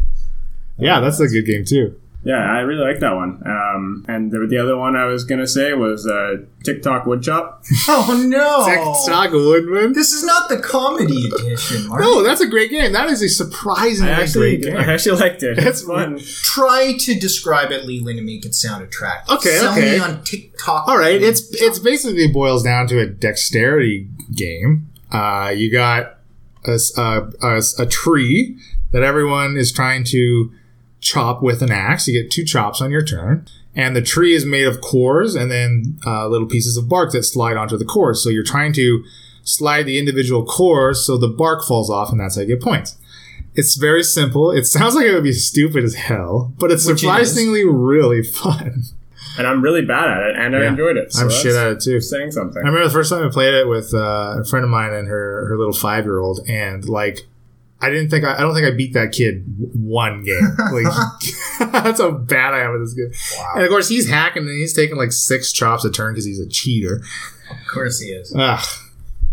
Yeah, 0.78 1.00
that's 1.00 1.18
a 1.18 1.28
good 1.28 1.46
game 1.46 1.64
too. 1.64 1.98
Yeah, 2.26 2.42
I 2.42 2.58
really 2.62 2.82
like 2.82 2.98
that 2.98 3.14
one. 3.14 3.40
Um, 3.46 4.04
and 4.08 4.32
the, 4.32 4.48
the 4.50 4.58
other 4.58 4.76
one 4.76 4.96
I 4.96 5.04
was 5.04 5.22
gonna 5.22 5.46
say 5.46 5.74
was 5.74 6.08
uh, 6.08 6.38
TikTok 6.64 7.04
Woodchop. 7.04 7.64
Oh 7.88 8.24
no! 8.26 8.66
TikTok 8.66 9.30
Woodman. 9.30 9.92
This 9.92 10.12
is 10.12 10.24
not 10.24 10.48
the 10.48 10.58
comedy 10.58 11.28
edition, 11.28 11.86
Mark. 11.86 12.00
No, 12.00 12.24
that's 12.24 12.40
a 12.40 12.48
great 12.48 12.70
game. 12.70 12.92
That 12.92 13.08
is 13.10 13.22
a 13.22 13.28
surprisingly 13.28 14.10
actually, 14.10 14.56
great 14.56 14.72
game. 14.72 14.76
I 14.76 14.92
actually 14.92 15.20
liked 15.20 15.44
it. 15.44 15.56
It's 15.58 15.66
It's 15.66 15.82
fun. 15.82 16.18
Try 16.18 16.96
to 16.98 17.14
describe 17.14 17.70
it, 17.70 17.84
Leland, 17.84 18.18
and 18.18 18.26
make 18.26 18.44
it 18.44 18.56
sound 18.56 18.82
attractive. 18.82 19.36
Okay, 19.36 19.58
Sell 19.58 19.72
okay. 19.72 19.92
me 19.92 19.98
on 20.00 20.24
TikTok. 20.24 20.88
All 20.88 20.98
right, 20.98 21.22
it's 21.22 21.42
it's 21.62 21.78
basically 21.78 22.26
boils 22.26 22.64
down 22.64 22.88
to 22.88 22.98
a 22.98 23.06
dexterity 23.06 24.08
game. 24.34 24.88
Uh, 25.12 25.54
you 25.56 25.70
got 25.70 26.18
a 26.64 26.76
a 27.78 27.86
tree 27.86 28.58
that 28.90 29.04
everyone 29.04 29.56
is 29.56 29.70
trying 29.70 30.02
to 30.04 30.50
chop 31.06 31.42
with 31.42 31.62
an 31.62 31.70
axe. 31.72 32.06
You 32.08 32.20
get 32.22 32.30
two 32.30 32.44
chops 32.44 32.80
on 32.80 32.90
your 32.90 33.04
turn, 33.04 33.46
and 33.74 33.94
the 33.94 34.02
tree 34.02 34.34
is 34.34 34.44
made 34.44 34.66
of 34.66 34.80
cores 34.80 35.34
and 35.34 35.50
then 35.50 35.98
uh, 36.06 36.26
little 36.28 36.46
pieces 36.48 36.76
of 36.76 36.88
bark 36.88 37.12
that 37.12 37.22
slide 37.24 37.56
onto 37.56 37.76
the 37.76 37.84
cores. 37.84 38.22
So 38.22 38.30
you're 38.30 38.44
trying 38.44 38.72
to 38.74 39.04
slide 39.42 39.84
the 39.84 39.98
individual 39.98 40.44
cores 40.44 41.06
so 41.06 41.16
the 41.16 41.28
bark 41.28 41.64
falls 41.64 41.88
off, 41.90 42.10
and 42.10 42.20
that's 42.20 42.34
how 42.36 42.42
you 42.42 42.48
get 42.48 42.60
points. 42.62 42.96
It's 43.54 43.76
very 43.76 44.02
simple. 44.02 44.50
It 44.50 44.64
sounds 44.66 44.94
like 44.94 45.06
it 45.06 45.14
would 45.14 45.22
be 45.24 45.32
stupid 45.32 45.82
as 45.84 45.94
hell, 45.94 46.52
but 46.58 46.70
it's 46.70 46.84
Which 46.86 46.92
it 47.02 47.06
is. 47.06 47.10
surprisingly 47.30 47.64
really 47.64 48.22
fun. 48.42 48.82
and 49.38 49.46
I'm 49.46 49.62
really 49.62 49.82
bad 49.84 50.10
at 50.10 50.22
it, 50.30 50.36
and 50.36 50.54
I 50.56 50.66
enjoyed 50.66 50.96
it. 50.98 51.12
So 51.12 51.22
I'm 51.24 51.30
shit 51.30 51.54
at 51.54 51.68
it 51.72 51.80
too. 51.80 52.00
Saying 52.00 52.32
something. 52.32 52.60
I 52.62 52.66
remember 52.66 52.86
the 52.88 52.92
first 52.92 53.08
time 53.10 53.26
I 53.26 53.30
played 53.30 53.54
it 53.54 53.66
with 53.68 53.94
uh, 53.94 54.40
a 54.40 54.44
friend 54.44 54.62
of 54.64 54.70
mine 54.70 54.92
and 54.92 55.08
her 55.08 55.46
her 55.48 55.56
little 55.56 55.72
five 55.72 56.04
year 56.04 56.18
old, 56.18 56.40
and 56.48 56.86
like 56.88 57.26
I 57.80 57.90
didn't 57.90 58.08
think 58.10 58.24
I, 58.24 58.36
I 58.36 58.40
don't 58.40 58.54
think 58.54 58.66
I 58.66 58.70
beat 58.74 58.94
that 58.94 59.12
kid 59.12 59.44
one 59.74 60.22
game. 60.24 60.40
Like 60.72 60.86
that's 61.72 62.00
how 62.00 62.10
bad 62.12 62.54
I 62.54 62.60
am 62.60 62.74
at 62.74 62.78
this 62.78 62.94
game. 62.94 63.10
And 63.54 63.64
of 63.64 63.68
course 63.70 63.88
he's 63.88 64.08
hacking 64.08 64.42
and 64.44 64.50
he's 64.58 64.72
taking 64.72 64.96
like 64.96 65.12
six 65.12 65.52
chops 65.52 65.84
a 65.84 65.90
turn 65.90 66.12
because 66.14 66.24
he's 66.24 66.40
a 66.40 66.48
cheater. 66.48 67.02
Of 67.50 67.56
course 67.72 68.00
he 68.00 68.08
is. 68.10 68.34
Ugh. 68.36 68.64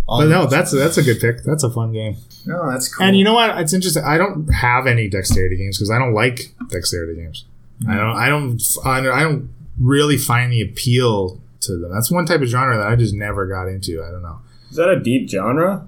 All 0.06 0.20
But 0.20 0.28
no, 0.28 0.42
those- 0.42 0.52
that's 0.52 0.72
that's 0.72 0.98
a 0.98 1.04
good 1.04 1.20
pick. 1.22 1.44
That's 1.46 1.64
a 1.64 1.70
fun 1.70 1.94
game. 1.94 2.18
no, 2.46 2.70
that's 2.70 2.94
cool. 2.94 3.06
And 3.08 3.18
you 3.18 3.24
know 3.24 3.34
what? 3.34 3.58
It's 3.60 3.74
interesting. 3.74 4.04
I 4.04 4.18
don't 4.18 4.48
have 4.54 4.86
any 4.88 5.08
dexterity 5.08 5.56
games 5.58 5.78
because 5.78 5.90
I 5.90 5.98
don't 5.98 6.14
like 6.14 6.54
dexterity 6.70 7.22
games. 7.22 7.46
I 7.88 7.96
don't. 7.96 8.16
I 8.18 8.30
don't. 8.30 8.62
I 8.86 9.02
don't- 9.02 9.14
I 9.14 9.22
don't 9.24 9.50
really 9.80 10.18
find 10.18 10.52
the 10.52 10.62
appeal 10.62 11.42
to 11.62 11.78
them. 11.78 11.92
That's 11.94 12.12
one 12.12 12.26
type 12.26 12.42
of 12.42 12.48
genre 12.50 12.78
that 12.78 12.86
I 12.88 12.96
just 12.98 13.16
never 13.16 13.48
got 13.48 13.68
into. 13.68 14.04
I 14.04 14.12
don't 14.12 14.22
know. 14.22 14.40
Is 14.70 14.76
that 14.78 14.90
a 14.90 15.00
deep 15.00 15.30
genre? 15.30 15.88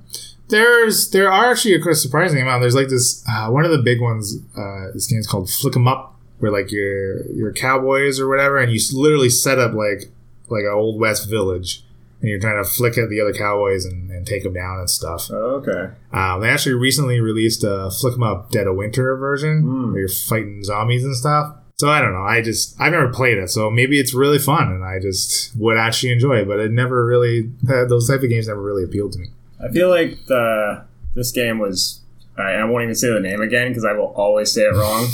There's 0.50 1.10
there 1.10 1.32
are 1.32 1.52
actually 1.52 1.76
a 1.76 1.96
surprising 1.96 2.42
amount. 2.42 2.62
There's 2.62 2.76
like 2.76 2.90
this 2.90 3.24
uh, 3.28 3.50
one 3.50 3.66
of 3.66 3.72
the 3.72 3.80
big 3.80 4.02
ones. 4.02 4.38
Uh, 4.58 4.92
this 4.94 5.12
is 5.12 5.28
called 5.28 5.50
Flick 5.50 5.76
'em 5.76 5.88
Up, 5.88 6.16
where 6.40 6.52
like 6.52 6.72
you're 6.72 7.26
you're 7.32 7.52
cowboys 7.54 8.20
or 8.20 8.28
whatever, 8.30 8.58
and 8.58 8.72
you 8.72 8.80
literally 8.94 9.30
set 9.30 9.58
up 9.60 9.74
like 9.74 10.12
like 10.50 10.64
an 10.64 10.72
old 10.74 11.00
west 11.00 11.28
village, 11.30 11.84
and 12.22 12.30
you're 12.30 12.40
trying 12.40 12.64
to 12.64 12.70
flick 12.70 12.98
at 12.98 13.10
the 13.10 13.20
other 13.20 13.34
cowboys 13.34 13.86
and, 13.86 14.12
and 14.12 14.28
take 14.28 14.44
them 14.44 14.54
down 14.54 14.78
and 14.80 14.90
stuff. 14.90 15.30
Oh, 15.32 15.64
okay. 15.66 15.94
Um, 16.14 16.42
they 16.42 16.50
actually 16.50 16.76
recently 16.76 17.20
released 17.20 17.64
a 17.64 17.90
Flick 17.90 18.14
'em 18.14 18.22
Up 18.24 18.52
Dead 18.52 18.68
of 18.68 18.76
Winter 18.76 19.16
version 19.18 19.62
Hmm. 19.62 19.92
where 19.92 20.02
you're 20.02 20.10
fighting 20.10 20.64
zombies 20.64 21.04
and 21.04 21.16
stuff. 21.16 21.56
So 21.78 21.90
I 21.90 22.00
don't 22.00 22.14
know. 22.14 22.22
I 22.24 22.42
just 22.42 22.80
I've 22.80 22.94
never 22.94 23.10
played 23.12 23.38
it, 23.40 23.50
so 23.50 23.70
maybe 23.72 24.00
it's 24.00 24.14
really 24.14 24.40
fun, 24.40 24.72
and 24.72 24.84
I 24.86 25.00
just 25.00 25.56
would 25.58 25.78
actually 25.78 26.14
enjoy 26.14 26.38
it. 26.42 26.48
But 26.48 26.60
it 26.60 26.72
never 26.72 27.04
really 27.04 27.50
those 27.64 28.08
type 28.08 28.22
of 28.22 28.30
games 28.30 28.48
never 28.48 28.62
really 28.62 28.84
appealed 28.84 29.14
to 29.14 29.20
me. 29.20 29.30
I 29.64 29.70
feel 29.70 29.90
like 29.90 30.26
the 30.28 30.84
this 31.16 31.32
game 31.32 31.60
was 31.60 32.02
I, 32.38 32.52
I 32.56 32.64
won't 32.66 32.84
even 32.84 32.96
say 32.96 33.08
the 33.14 33.20
name 33.22 33.42
again 33.42 33.70
because 33.70 33.86
I 33.86 33.94
will 33.94 34.14
always 34.16 34.52
say 34.52 34.64
it 34.64 34.74
wrong, 34.76 35.08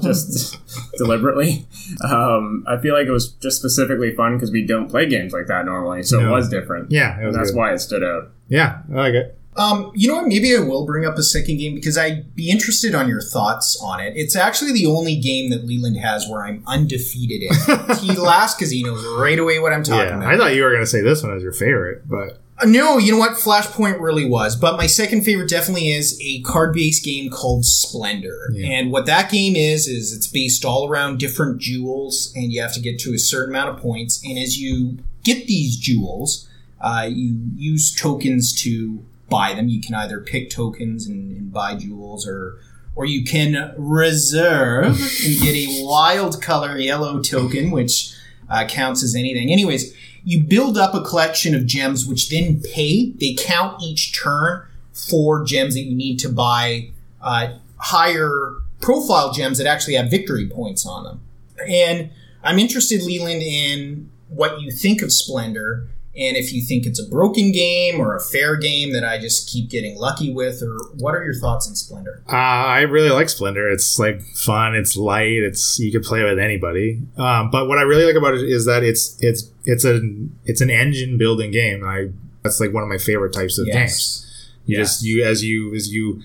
just 0.02 0.58
deliberately. 0.98 1.66
Um, 2.04 2.64
I 2.68 2.76
feel 2.76 2.94
like 2.94 3.06
it 3.06 3.10
was 3.12 3.28
just 3.32 3.56
specifically 3.58 4.14
fun 4.14 4.36
because 4.36 4.50
we 4.50 4.66
don't 4.66 4.88
play 4.88 5.06
games 5.06 5.32
like 5.32 5.46
that 5.46 5.64
normally, 5.64 6.02
so 6.02 6.20
No. 6.20 6.28
it 6.28 6.30
was 6.32 6.48
different. 6.48 6.90
Yeah, 6.90 7.18
it 7.18 7.24
and 7.26 7.34
that's 7.34 7.50
good. 7.50 7.56
why 7.58 7.72
it 7.72 7.78
stood 7.78 8.04
out. 8.04 8.30
Yeah, 8.48 8.80
I 8.92 8.94
like 8.94 9.14
it. 9.14 9.36
Um, 9.56 9.90
you 9.94 10.06
know 10.08 10.14
what? 10.16 10.26
Maybe 10.28 10.54
I 10.56 10.60
will 10.60 10.86
bring 10.86 11.04
up 11.04 11.18
a 11.18 11.22
second 11.22 11.56
game 11.58 11.74
because 11.74 11.98
I'd 11.98 12.34
be 12.36 12.50
interested 12.50 12.94
on 12.94 13.08
your 13.08 13.20
thoughts 13.20 13.78
on 13.82 13.98
it. 14.00 14.12
It's 14.16 14.36
actually 14.36 14.72
the 14.72 14.86
only 14.86 15.16
game 15.16 15.50
that 15.50 15.64
Leland 15.66 15.96
has 15.98 16.28
where 16.28 16.44
I'm 16.44 16.62
undefeated 16.66 17.42
in. 17.42 17.96
he 17.96 18.12
laughs 18.16 18.54
because 18.54 18.70
he 18.70 18.82
knows 18.84 19.04
right 19.18 19.38
away 19.38 19.58
what 19.58 19.72
I'm 19.72 19.82
talking 19.82 20.08
Yeah, 20.08 20.16
about. 20.18 20.32
I 20.34 20.36
thought 20.36 20.54
you 20.54 20.62
were 20.62 20.72
gonna 20.72 20.86
say 20.86 21.00
this 21.00 21.22
one 21.22 21.34
as 21.34 21.42
your 21.42 21.52
favorite, 21.52 22.08
but 22.08 22.40
No, 22.64 22.98
you 22.98 23.12
know 23.12 23.18
what? 23.18 23.32
Flashpoint 23.32 24.00
really 24.00 24.28
was. 24.28 24.56
But 24.56 24.76
my 24.76 24.86
second 24.86 25.22
favorite 25.22 25.48
definitely 25.48 25.90
is 25.90 26.20
a 26.22 26.40
card 26.42 26.74
based 26.74 27.04
game 27.04 27.30
called 27.30 27.64
Splendor. 27.64 28.50
Yeah. 28.52 28.68
And 28.68 28.92
what 28.92 29.06
that 29.06 29.30
game 29.30 29.56
is, 29.56 29.86
is 29.86 30.12
it's 30.14 30.26
based 30.26 30.64
all 30.64 30.88
around 30.88 31.18
different 31.18 31.60
jewels, 31.60 32.32
and 32.34 32.52
you 32.52 32.60
have 32.60 32.74
to 32.74 32.80
get 32.80 32.98
to 33.00 33.14
a 33.14 33.18
certain 33.18 33.54
amount 33.54 33.70
of 33.70 33.78
points. 33.78 34.22
And 34.24 34.38
as 34.38 34.58
you 34.60 34.98
get 35.24 35.46
these 35.46 35.76
jewels, 35.76 36.48
uh, 36.80 37.08
you 37.10 37.38
use 37.56 37.94
tokens 37.94 38.52
to 38.62 39.04
buy 39.28 39.54
them. 39.54 39.68
You 39.68 39.80
can 39.80 39.94
either 39.94 40.20
pick 40.20 40.50
tokens 40.50 41.06
and, 41.06 41.30
and 41.36 41.52
buy 41.52 41.76
jewels, 41.76 42.26
or 42.26 42.58
or 42.94 43.04
you 43.04 43.24
can 43.24 43.74
reserve 43.78 44.86
and 45.24 45.40
get 45.40 45.54
a 45.54 45.84
wild 45.84 46.42
color 46.42 46.76
yellow 46.76 47.20
token, 47.20 47.70
which 47.70 48.12
uh, 48.48 48.66
counts 48.66 49.02
as 49.02 49.14
anything. 49.14 49.50
Anyways, 49.52 49.94
you 50.24 50.42
build 50.42 50.76
up 50.76 50.94
a 50.94 51.02
collection 51.02 51.54
of 51.54 51.66
gems, 51.66 52.06
which 52.06 52.30
then 52.30 52.60
pay. 52.60 53.10
They 53.12 53.34
count 53.34 53.82
each 53.82 54.20
turn 54.20 54.62
for 54.92 55.44
gems 55.44 55.74
that 55.74 55.82
you 55.82 55.96
need 55.96 56.18
to 56.20 56.28
buy 56.28 56.90
uh, 57.20 57.54
higher 57.76 58.56
profile 58.80 59.32
gems 59.32 59.58
that 59.58 59.66
actually 59.66 59.94
have 59.94 60.10
victory 60.10 60.48
points 60.48 60.86
on 60.86 61.04
them. 61.04 61.20
And 61.66 62.10
I'm 62.42 62.58
interested, 62.58 63.02
Leland, 63.02 63.42
in 63.42 64.10
what 64.28 64.60
you 64.60 64.70
think 64.70 65.02
of 65.02 65.12
Splendor. 65.12 65.88
And 66.16 66.36
if 66.36 66.52
you 66.52 66.60
think 66.60 66.86
it's 66.86 66.98
a 67.00 67.08
broken 67.08 67.52
game 67.52 68.00
or 68.00 68.16
a 68.16 68.20
fair 68.20 68.56
game 68.56 68.92
that 68.94 69.04
I 69.04 69.18
just 69.18 69.48
keep 69.48 69.70
getting 69.70 69.96
lucky 69.96 70.32
with, 70.32 70.60
or 70.60 70.76
what 70.98 71.14
are 71.14 71.22
your 71.24 71.34
thoughts 71.34 71.68
on 71.68 71.76
Splendor? 71.76 72.22
uh, 72.28 72.32
I 72.32 72.80
really 72.80 73.10
like 73.10 73.28
Splendor. 73.28 73.70
It's 73.70 73.96
like 73.96 74.20
fun. 74.34 74.74
It's 74.74 74.96
light. 74.96 75.38
It's 75.44 75.78
you 75.78 75.92
can 75.92 76.02
play 76.02 76.24
with 76.24 76.38
anybody. 76.40 77.00
Um, 77.16 77.50
but 77.50 77.68
what 77.68 77.78
I 77.78 77.82
really 77.82 78.04
like 78.04 78.16
about 78.16 78.34
it 78.34 78.42
is 78.42 78.66
that 78.66 78.82
it's 78.82 79.16
it's 79.20 79.50
it's 79.66 79.84
an 79.84 80.36
it's 80.46 80.60
an 80.60 80.68
engine 80.70 81.16
building 81.16 81.52
game. 81.52 81.84
I 81.86 82.08
that's 82.42 82.58
like 82.58 82.72
one 82.72 82.82
of 82.82 82.88
my 82.88 82.98
favorite 82.98 83.32
types 83.32 83.56
of 83.58 83.66
games. 83.66 84.26
You 84.66 84.78
Yes. 84.78 84.88
just 84.94 85.04
you 85.04 85.24
as 85.24 85.44
you 85.44 85.74
as 85.76 85.92
you 85.92 86.22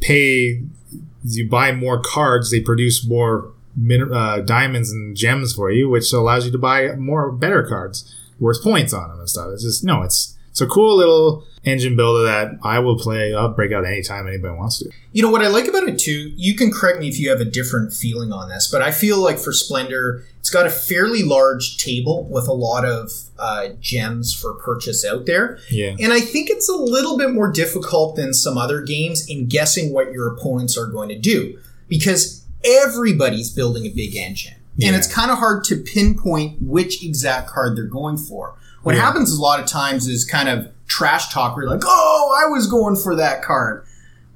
pay 0.00 0.62
as 1.24 1.36
you 1.38 1.48
buy 1.48 1.70
more 1.72 2.00
cards, 2.02 2.50
they 2.50 2.60
produce 2.60 3.06
more 3.06 3.52
min, 3.76 4.12
uh, 4.12 4.40
diamonds 4.40 4.90
and 4.90 5.16
gems 5.16 5.52
for 5.54 5.70
you, 5.70 5.88
which 5.88 6.12
allows 6.12 6.46
you 6.46 6.50
to 6.52 6.58
buy 6.58 6.92
more 6.96 7.30
better 7.30 7.62
cards 7.62 8.12
worth 8.40 8.62
points 8.62 8.92
on 8.92 9.10
them 9.10 9.20
and 9.20 9.28
stuff. 9.28 9.50
It's 9.52 9.62
just 9.62 9.84
no, 9.84 10.02
it's 10.02 10.36
it's 10.50 10.60
a 10.60 10.66
cool 10.66 10.96
little 10.96 11.46
engine 11.62 11.94
builder 11.94 12.24
that 12.24 12.58
I 12.62 12.78
will 12.80 12.98
play. 12.98 13.34
I'll 13.34 13.52
break 13.52 13.70
out 13.70 13.84
anytime 13.84 14.26
anybody 14.26 14.54
wants 14.54 14.78
to. 14.80 14.90
You 15.12 15.22
know 15.22 15.30
what 15.30 15.42
I 15.42 15.48
like 15.48 15.68
about 15.68 15.84
it 15.84 15.98
too. 15.98 16.32
You 16.34 16.56
can 16.56 16.72
correct 16.72 16.98
me 16.98 17.08
if 17.08 17.20
you 17.20 17.30
have 17.30 17.40
a 17.40 17.44
different 17.44 17.92
feeling 17.92 18.32
on 18.32 18.48
this, 18.48 18.68
but 18.70 18.82
I 18.82 18.90
feel 18.90 19.18
like 19.22 19.38
for 19.38 19.52
Splendor, 19.52 20.24
it's 20.38 20.50
got 20.50 20.66
a 20.66 20.70
fairly 20.70 21.22
large 21.22 21.76
table 21.76 22.24
with 22.24 22.48
a 22.48 22.52
lot 22.52 22.84
of 22.84 23.12
uh, 23.38 23.68
gems 23.78 24.34
for 24.34 24.54
purchase 24.54 25.04
out 25.04 25.26
there, 25.26 25.58
Yeah, 25.70 25.94
and 26.00 26.12
I 26.12 26.20
think 26.20 26.50
it's 26.50 26.68
a 26.68 26.76
little 26.76 27.16
bit 27.18 27.32
more 27.32 27.52
difficult 27.52 28.16
than 28.16 28.32
some 28.34 28.56
other 28.58 28.80
games 28.80 29.28
in 29.28 29.46
guessing 29.46 29.92
what 29.92 30.12
your 30.12 30.34
opponents 30.34 30.76
are 30.78 30.86
going 30.86 31.10
to 31.10 31.18
do 31.18 31.58
because 31.88 32.44
everybody's 32.64 33.50
building 33.50 33.84
a 33.84 33.90
big 33.90 34.16
engine, 34.16 34.54
Yeah. 34.80 34.88
and 34.88 34.96
it's 34.96 35.12
kind 35.12 35.30
of 35.30 35.38
hard 35.38 35.64
to 35.64 35.76
pinpoint 35.76 36.60
which 36.60 37.04
exact 37.04 37.48
card 37.50 37.76
they're 37.76 37.84
going 37.84 38.16
for. 38.16 38.54
What 38.82 38.94
Yeah. 38.94 39.02
happens 39.02 39.30
a 39.36 39.40
lot 39.40 39.60
of 39.60 39.66
times 39.66 40.06
is 40.08 40.24
kind 40.24 40.48
of 40.48 40.68
trash 40.86 41.32
talk. 41.32 41.54
Where 41.56 41.64
you're 41.64 41.72
like, 41.72 41.82
"Oh, 41.86 42.36
I 42.42 42.48
was 42.50 42.66
going 42.66 42.96
for 42.96 43.14
that 43.16 43.42
card." 43.42 43.84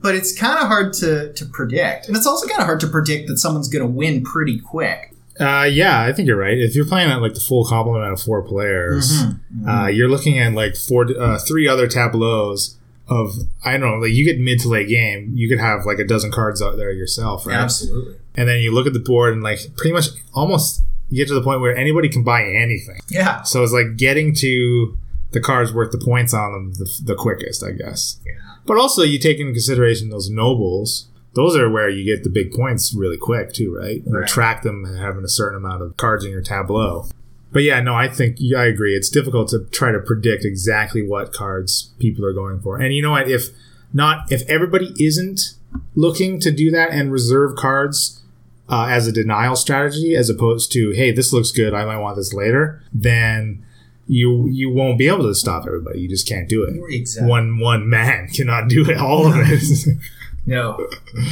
but 0.03 0.15
it's 0.15 0.39
kind 0.39 0.59
of 0.59 0.67
hard 0.67 0.93
to, 0.93 1.33
to 1.33 1.47
predict. 1.47 2.09
And 2.09 2.15
it's 2.15 2.27
also 2.27 2.47
kind 2.47 2.61
of 2.61 2.67
hard 2.67 2.79
to 2.81 2.87
predict 2.87 3.27
that 3.29 3.39
someone's 3.39 3.69
going 3.69 3.81
to 3.81 3.91
win 3.91 4.23
pretty 4.23 4.59
quick. 4.61 5.15
uh, 5.41 5.67
yeah, 5.71 6.03
I 6.03 6.13
think 6.13 6.29
you're 6.29 6.37
right. 6.37 6.59
If 6.59 6.77
you're 6.77 6.85
playing 6.85 7.11
at 7.11 7.23
like 7.23 7.33
the 7.33 7.41
full 7.41 7.65
complement 7.65 8.13
of 8.13 8.21
four 8.21 8.43
players, 8.43 9.11
Mm-hmm. 9.23 9.67
uh, 9.67 9.87
you're 9.87 10.11
looking 10.11 10.39
at 10.39 10.53
like 10.53 10.77
four, 10.77 11.07
uh, 11.19 11.39
three 11.39 11.67
other 11.67 11.87
tableaus 11.87 12.77
of 13.09 13.33
I 13.65 13.73
don't 13.77 13.81
know, 13.83 13.97
like 13.99 14.13
you 14.13 14.25
get 14.25 14.39
mid 14.41 14.61
to 14.61 14.69
late 14.69 14.89
game, 14.89 15.33
you 15.35 15.49
could 15.49 15.61
have 15.61 15.85
like 15.87 15.99
a 15.99 16.05
dozen 16.07 16.31
cards 16.33 16.63
out 16.63 16.77
there 16.77 16.91
yourself, 16.93 17.47
right? 17.47 17.57
Absolutely. 17.57 18.17
And 18.37 18.49
then 18.49 18.61
you 18.61 18.73
look 18.75 18.87
at 18.87 18.93
the 18.93 18.99
board 19.01 19.33
and 19.35 19.43
like 19.43 19.61
pretty 19.77 19.93
much 19.93 20.09
almost 20.33 20.83
you 21.11 21.19
get 21.23 21.29
to 21.29 21.35
the 21.35 21.43
point 21.43 21.61
where 21.61 21.77
anybody 21.77 22.09
can 22.09 22.23
buy 22.25 22.43
anything. 22.43 22.99
Yeah. 23.09 23.43
So 23.43 23.63
it's 23.63 23.73
like 23.73 23.97
getting 23.97 24.35
to 24.37 24.97
the 25.33 25.41
cards 25.41 25.73
worth 25.73 25.93
the 25.93 25.99
points 26.05 26.33
on 26.33 26.53
them 26.53 26.73
the, 26.75 26.91
the 27.05 27.15
quickest, 27.15 27.63
I 27.63 27.73
guess. 27.73 28.19
Yeah. 28.25 28.33
But 28.67 28.79
also 28.79 29.03
you 29.03 29.19
take 29.19 29.39
into 29.39 29.53
consideration 29.53 30.09
those 30.09 30.31
nobles. 30.31 31.09
Those 31.35 31.57
are 31.57 31.69
where 31.69 31.89
you 31.89 32.05
get 32.05 32.23
the 32.25 32.31
big 32.31 32.53
points 32.53 32.95
really 32.95 33.17
quick 33.19 33.53
too, 33.53 33.75
right? 33.77 34.03
You 34.07 34.19
Right. 34.21 34.27
track 34.29 34.63
them 34.63 34.85
and 34.85 34.97
having 34.99 35.25
a 35.25 35.29
certain 35.29 35.59
amount 35.59 35.83
of 35.83 35.97
cards 35.97 36.25
in 36.25 36.31
your 36.31 36.41
tableau. 36.43 37.07
But 37.55 37.63
yeah, 37.63 37.81
no, 37.81 37.95
I 37.95 38.09
think 38.09 38.37
yeah, 38.41 38.59
I 38.59 38.67
agree. 38.67 38.97
It's 38.97 39.09
difficult 39.09 39.49
to 39.51 39.61
try 39.71 39.93
to 39.93 40.01
predict 40.01 40.45
exactly 40.45 41.07
what 41.07 41.33
cards 41.33 41.93
people 42.01 42.27
are 42.27 42.33
going 42.33 42.61
for. 42.61 42.81
And 42.81 42.93
you 42.93 43.01
know 43.01 43.13
what? 43.13 43.31
If 43.31 43.51
not, 43.93 44.31
if 44.31 44.43
everybody 44.51 44.93
isn't 44.99 45.55
looking 45.95 46.41
to 46.41 46.51
do 46.51 46.73
that 46.73 46.91
and 46.91 47.13
reserve 47.13 47.55
cards 47.55 48.21
uh, 48.69 48.89
as 48.91 49.07
a 49.07 49.13
denial 49.13 49.55
strategy, 49.55 50.17
as 50.17 50.29
opposed 50.29 50.73
to 50.73 50.91
hey, 50.97 51.13
this 51.13 51.33
looks 51.33 51.53
good, 51.53 51.73
I 51.73 51.85
might 51.85 51.99
want 51.99 52.17
this 52.17 52.35
later, 52.35 52.83
then 52.93 53.65
you 54.09 54.49
you 54.49 54.69
won't 54.69 54.99
be 54.99 55.07
able 55.07 55.23
to 55.23 55.35
stop 55.35 55.65
everybody. 55.65 56.01
You 56.01 56.09
just 56.09 56.29
can't 56.29 56.49
do 56.49 56.65
it. 56.65 56.75
Exactly. 56.93 57.31
One 57.31 57.61
one 57.61 57.89
man 57.89 58.27
cannot 58.35 58.69
do 58.69 58.85
it. 58.91 58.99
All 58.99 59.29
of 59.29 59.35
it. 59.37 59.99
No. 60.47 60.77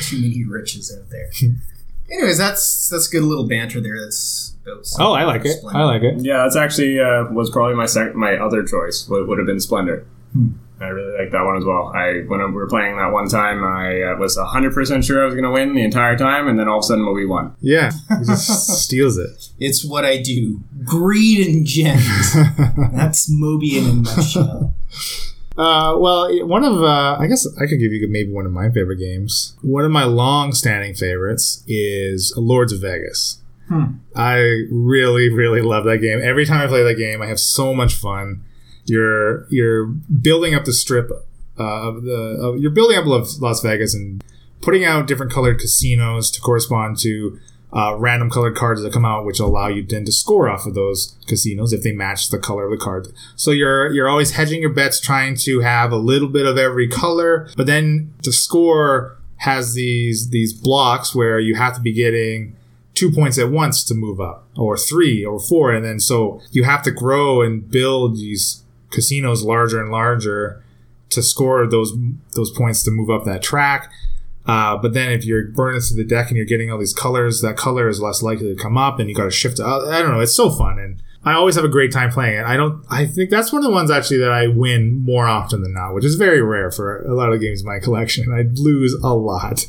Too 0.00 0.22
many 0.22 0.42
riches 0.42 0.90
out 0.96 1.10
there. 1.10 1.30
Anyways, 2.12 2.38
that's 2.38 2.88
that's 2.88 3.08
good 3.08 3.22
little 3.22 3.46
banter 3.48 3.80
there. 3.80 3.98
That's 4.00 4.54
about 4.62 4.84
oh, 5.00 5.12
I 5.12 5.24
like 5.24 5.44
it. 5.44 5.58
Splendor. 5.58 5.78
I 5.78 5.84
like 5.84 6.02
it. 6.02 6.14
Yeah, 6.18 6.38
that's 6.42 6.56
actually 6.56 7.00
uh, 7.00 7.24
was 7.30 7.50
probably 7.50 7.74
my 7.74 7.86
sec- 7.86 8.14
my 8.14 8.36
other 8.36 8.62
choice. 8.62 9.08
Would, 9.08 9.26
would 9.28 9.38
have 9.38 9.46
been 9.46 9.60
Splendor. 9.60 10.06
I 10.80 10.88
really 10.88 11.16
like 11.16 11.30
that 11.30 11.44
one 11.44 11.56
as 11.56 11.64
well. 11.64 11.92
I 11.94 12.22
when 12.26 12.40
we 12.40 12.52
were 12.52 12.68
playing 12.68 12.96
that 12.96 13.12
one 13.12 13.28
time, 13.28 13.62
I 13.64 14.02
uh, 14.02 14.16
was 14.16 14.36
hundred 14.36 14.74
percent 14.74 15.04
sure 15.04 15.22
I 15.22 15.24
was 15.24 15.34
going 15.34 15.44
to 15.44 15.50
win 15.50 15.74
the 15.74 15.84
entire 15.84 16.16
time, 16.16 16.48
and 16.48 16.58
then 16.58 16.68
all 16.68 16.78
of 16.78 16.84
a 16.84 16.86
sudden, 16.86 17.10
we 17.14 17.24
won. 17.24 17.54
Yeah, 17.60 17.92
he 18.18 18.24
just 18.26 18.66
steals 18.84 19.16
it. 19.16 19.30
It's 19.58 19.84
what 19.84 20.04
I 20.04 20.20
do. 20.20 20.60
Greed 20.84 21.46
and 21.46 21.64
gems. 21.64 22.34
that's 22.92 23.28
Moby 23.30 23.78
in 23.78 23.84
a 23.84 23.92
nutshell. 23.94 24.74
Uh, 25.56 25.96
well, 25.98 26.46
one 26.46 26.64
of 26.64 26.82
uh, 26.82 27.16
I 27.18 27.26
guess 27.26 27.46
I 27.60 27.66
could 27.66 27.78
give 27.78 27.92
you 27.92 28.06
maybe 28.08 28.32
one 28.32 28.46
of 28.46 28.52
my 28.52 28.70
favorite 28.70 28.96
games. 28.98 29.56
One 29.62 29.84
of 29.84 29.90
my 29.90 30.04
long-standing 30.04 30.94
favorites 30.94 31.62
is 31.66 32.32
Lords 32.36 32.72
of 32.72 32.80
Vegas. 32.80 33.38
Hmm. 33.68 33.96
I 34.16 34.62
really, 34.70 35.32
really 35.32 35.60
love 35.60 35.84
that 35.84 35.98
game. 35.98 36.20
Every 36.22 36.46
time 36.46 36.60
I 36.60 36.66
play 36.66 36.82
that 36.82 36.96
game, 36.96 37.22
I 37.22 37.26
have 37.26 37.40
so 37.40 37.74
much 37.74 37.94
fun. 37.94 38.42
You're 38.86 39.46
you're 39.48 39.86
building 39.86 40.54
up 40.54 40.64
the 40.64 40.72
strip 40.72 41.10
uh, 41.58 41.88
of 41.88 42.02
the 42.02 42.38
of, 42.40 42.58
you're 42.60 42.70
building 42.70 42.98
up 42.98 43.06
Las 43.06 43.38
Las 43.40 43.62
Vegas 43.62 43.94
and 43.94 44.24
putting 44.60 44.84
out 44.84 45.06
different 45.06 45.32
colored 45.32 45.58
casinos 45.58 46.30
to 46.30 46.40
correspond 46.40 46.98
to 47.00 47.38
uh, 47.72 47.96
random 47.98 48.30
colored 48.30 48.54
cards 48.54 48.82
that 48.82 48.92
come 48.92 49.04
out, 49.04 49.24
which 49.24 49.40
allow 49.40 49.68
you 49.68 49.82
then 49.82 50.04
to 50.04 50.12
score 50.12 50.48
off 50.48 50.66
of 50.66 50.74
those 50.74 51.16
casinos 51.26 51.72
if 51.72 51.82
they 51.82 51.92
match 51.92 52.28
the 52.28 52.38
color 52.38 52.64
of 52.66 52.70
the 52.70 52.82
card. 52.82 53.08
So 53.36 53.50
you're 53.50 53.90
you're 53.92 54.08
always 54.08 54.32
hedging 54.32 54.60
your 54.60 54.72
bets, 54.72 55.00
trying 55.00 55.36
to 55.36 55.60
have 55.60 55.92
a 55.92 55.96
little 55.96 56.28
bit 56.28 56.46
of 56.46 56.58
every 56.58 56.88
color, 56.88 57.48
but 57.56 57.66
then 57.66 58.12
the 58.22 58.32
score 58.32 59.16
has 59.38 59.74
these 59.74 60.30
these 60.30 60.52
blocks 60.52 61.14
where 61.14 61.40
you 61.40 61.54
have 61.54 61.74
to 61.74 61.80
be 61.80 61.92
getting 61.92 62.56
two 62.94 63.10
points 63.10 63.38
at 63.38 63.50
once 63.50 63.82
to 63.84 63.94
move 63.94 64.20
up, 64.20 64.46
or 64.56 64.76
three, 64.76 65.24
or 65.24 65.40
four, 65.40 65.72
and 65.72 65.84
then 65.84 65.98
so 65.98 66.40
you 66.50 66.64
have 66.64 66.82
to 66.82 66.90
grow 66.90 67.40
and 67.40 67.70
build 67.70 68.16
these 68.16 68.62
casinos 68.90 69.42
larger 69.42 69.80
and 69.80 69.90
larger 69.90 70.62
to 71.08 71.22
score 71.22 71.66
those 71.66 71.96
those 72.34 72.50
points 72.50 72.82
to 72.82 72.90
move 72.90 73.08
up 73.08 73.24
that 73.24 73.42
track. 73.42 73.90
Uh, 74.44 74.76
but 74.76 74.92
then 74.92 75.12
if 75.12 75.24
you're 75.24 75.48
burning 75.48 75.80
through 75.80 75.96
the 75.96 76.08
deck 76.08 76.28
and 76.28 76.36
you're 76.36 76.46
getting 76.46 76.70
all 76.70 76.78
these 76.78 76.94
colors, 76.94 77.40
that 77.42 77.56
color 77.56 77.88
is 77.88 78.00
less 78.00 78.22
likely 78.22 78.54
to 78.54 78.60
come 78.60 78.76
up, 78.76 78.98
and 78.98 79.08
you 79.08 79.14
got 79.14 79.24
to 79.24 79.30
shift. 79.30 79.58
To, 79.58 79.64
I 79.64 80.02
don't 80.02 80.10
know. 80.10 80.20
It's 80.20 80.34
so 80.34 80.50
fun, 80.50 80.78
and 80.78 81.02
I 81.24 81.34
always 81.34 81.54
have 81.54 81.64
a 81.64 81.68
great 81.68 81.92
time 81.92 82.10
playing 82.10 82.38
it. 82.38 82.44
I 82.44 82.56
don't. 82.56 82.84
I 82.90 83.06
think 83.06 83.30
that's 83.30 83.52
one 83.52 83.60
of 83.60 83.64
the 83.64 83.74
ones 83.74 83.90
actually 83.90 84.18
that 84.18 84.32
I 84.32 84.48
win 84.48 85.04
more 85.04 85.26
often 85.26 85.62
than 85.62 85.74
not, 85.74 85.94
which 85.94 86.04
is 86.04 86.16
very 86.16 86.42
rare 86.42 86.70
for 86.70 87.02
a 87.02 87.14
lot 87.14 87.32
of 87.32 87.40
games 87.40 87.60
in 87.60 87.66
my 87.66 87.78
collection. 87.78 88.32
I 88.34 88.42
lose 88.54 88.94
a 89.02 89.14
lot, 89.14 89.66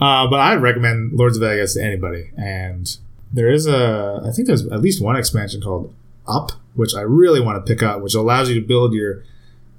uh, 0.00 0.26
but 0.28 0.40
I'd 0.40 0.62
recommend 0.62 1.12
Lords 1.12 1.36
of 1.36 1.42
Vegas 1.42 1.74
to 1.74 1.82
anybody. 1.82 2.30
And 2.36 2.96
there 3.32 3.50
is 3.50 3.66
a, 3.66 4.22
I 4.24 4.30
think 4.30 4.46
there's 4.46 4.66
at 4.68 4.80
least 4.80 5.02
one 5.02 5.16
expansion 5.16 5.60
called 5.60 5.94
Up, 6.26 6.52
which 6.74 6.94
I 6.94 7.02
really 7.02 7.40
want 7.40 7.64
to 7.64 7.74
pick 7.74 7.82
up, 7.82 8.00
which 8.00 8.14
allows 8.14 8.48
you 8.48 8.54
to 8.58 8.66
build 8.66 8.94
your 8.94 9.24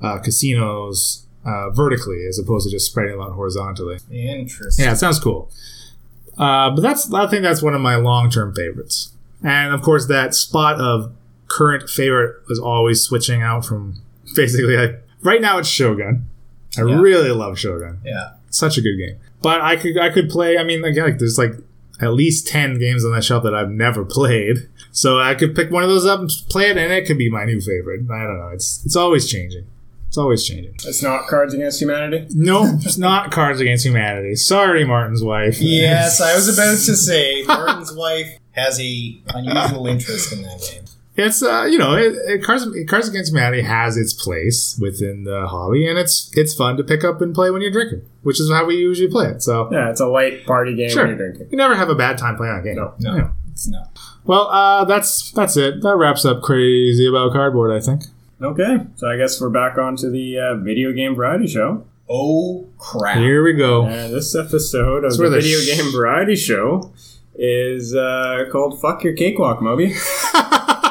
uh, 0.01 0.19
casinos 0.19 1.24
uh, 1.45 1.69
vertically 1.69 2.25
as 2.27 2.39
opposed 2.39 2.65
to 2.67 2.71
just 2.71 2.87
spreading 2.89 3.13
them 3.13 3.21
out 3.21 3.33
horizontally. 3.33 3.99
Interesting. 4.11 4.85
Yeah, 4.85 4.93
it 4.93 4.97
sounds 4.97 5.19
cool. 5.19 5.51
Uh, 6.37 6.69
but 6.71 6.81
that's 6.81 7.13
I 7.13 7.27
think 7.27 7.43
that's 7.43 7.61
one 7.61 7.73
of 7.73 7.81
my 7.81 7.95
long 7.95 8.29
term 8.29 8.53
favorites. 8.53 9.11
And 9.43 9.73
of 9.73 9.81
course, 9.81 10.07
that 10.07 10.33
spot 10.33 10.79
of 10.81 11.13
current 11.47 11.89
favorite 11.89 12.35
is 12.49 12.59
always 12.59 13.01
switching 13.01 13.41
out 13.41 13.65
from 13.65 14.01
basically 14.35 14.75
like 14.75 15.01
right 15.23 15.41
now 15.41 15.57
it's 15.57 15.69
Shogun. 15.69 16.27
I 16.77 16.83
Yeah. 16.83 16.99
really 16.99 17.29
love 17.31 17.57
Shogun. 17.57 17.99
Yeah. 18.03 18.31
Such 18.49 18.77
a 18.77 18.81
good 18.81 18.97
game. 18.97 19.17
But 19.41 19.61
I 19.61 19.75
could 19.75 19.97
I 19.97 20.09
could 20.09 20.29
play. 20.29 20.57
I 20.57 20.63
mean, 20.63 20.83
again, 20.83 21.05
like 21.05 21.19
there's 21.19 21.37
like 21.37 21.53
at 22.01 22.13
least 22.13 22.47
ten 22.47 22.79
games 22.79 23.05
on 23.05 23.11
that 23.13 23.23
shelf 23.23 23.43
that 23.43 23.53
I've 23.53 23.69
never 23.69 24.03
played. 24.17 24.67
So 24.91 25.19
I 25.19 25.35
could 25.35 25.55
pick 25.55 25.71
one 25.71 25.83
of 25.83 25.89
those 25.89 26.05
up 26.05 26.19
and 26.21 26.29
play 26.49 26.69
it, 26.69 26.77
and 26.77 26.91
it 26.91 27.05
could 27.05 27.17
be 27.17 27.29
my 27.29 27.43
new 27.45 27.59
favorite. 27.61 28.09
I 28.11 28.23
don't 28.23 28.37
know. 28.39 28.49
It's 28.53 28.83
it's 28.85 28.95
always 28.95 29.29
changing. 29.29 29.65
It's 30.15 30.21
always 30.21 30.45
changing. 30.47 30.75
It's 30.75 31.03
not 31.03 31.27
Cards 31.27 31.53
Against 31.53 31.81
Humanity. 31.81 32.25
No, 32.33 32.63
it's 32.83 32.97
not 32.97 33.31
Cards 33.31 33.59
Against 33.59 33.85
Humanity. 33.85 34.35
Sorry, 34.35 34.85
Martin's 34.85 35.21
wife. 35.21 35.57
Yes, 35.59 36.21
I 36.21 36.33
was 36.35 36.47
about 36.47 36.71
to 36.85 36.95
say 36.95 37.43
Martin's 37.47 37.93
wife 37.93 38.39
has 38.51 38.79
a 38.79 39.21
unusual 39.33 39.87
interest 39.87 40.31
in 40.31 40.43
that 40.43 40.61
game. 40.71 40.83
It's 41.17 41.43
uh, 41.43 41.67
you 41.69 41.77
know, 41.77 41.95
it, 41.97 42.13
it, 42.27 42.43
Cards, 42.45 42.65
Cards 42.87 43.09
Against 43.09 43.31
Humanity 43.33 43.63
has 43.63 43.97
its 43.97 44.13
place 44.13 44.79
within 44.81 45.25
the 45.25 45.47
hobby, 45.47 45.85
and 45.85 45.99
it's 45.99 46.31
it's 46.33 46.53
fun 46.53 46.77
to 46.77 46.83
pick 46.85 47.03
up 47.03 47.19
and 47.19 47.35
play 47.35 47.51
when 47.51 47.61
you're 47.61 47.69
drinking, 47.71 48.03
which 48.23 48.39
is 48.39 48.49
how 48.49 48.63
we 48.65 48.75
usually 48.75 49.09
play 49.11 49.25
it. 49.27 49.43
So 49.43 49.67
Yeah, 49.69 49.89
it's 49.89 49.99
a 49.99 50.07
light 50.07 50.45
party 50.45 50.77
game 50.77 50.91
Sure. 50.91 51.05
when 51.07 51.17
you're 51.17 51.27
drinking. 51.27 51.49
you 51.51 51.57
never 51.57 51.75
have 51.75 51.89
a 51.89 51.95
bad 51.95 52.17
time 52.17 52.37
playing 52.37 52.55
that 52.55 52.63
game. 52.63 52.75
No. 52.77 52.93
No. 53.01 53.17
Yeah. 53.17 53.29
It's 53.51 53.67
not. 53.67 53.99
Well, 54.23 54.47
uh, 54.47 54.85
that's 54.85 55.31
that's 55.31 55.57
it. 55.57 55.81
That 55.81 55.97
wraps 55.97 56.23
up 56.23 56.41
crazy 56.41 57.05
about 57.05 57.33
cardboard. 57.33 57.71
I 57.71 57.81
think. 57.83 58.03
Okay, 58.41 58.79
so 58.95 59.07
I 59.07 59.15
guess 59.17 59.39
we're 59.39 59.49
back 59.49 59.77
onto 59.77 60.11
the 60.11 60.37
uh, 60.37 60.55
video 60.55 60.91
game 60.91 61.15
variety 61.15 61.47
show. 61.47 61.85
Oh 62.09 62.67
crap! 62.77 63.17
Here 63.17 63.43
we 63.43 63.53
go. 63.53 63.85
And 63.85 64.13
this 64.13 64.35
episode 64.35 65.05
of 65.05 65.15
the 65.17 65.23
the 65.23 65.29
video 65.29 65.57
sh- 65.59 65.77
game 65.77 65.91
variety 65.91 66.35
show 66.35 66.93
is 67.33 67.95
uh, 67.95 68.45
called 68.51 68.81
"Fuck 68.81 69.03
Your 69.03 69.13
Cakewalk," 69.13 69.61
Moby. 69.61 69.95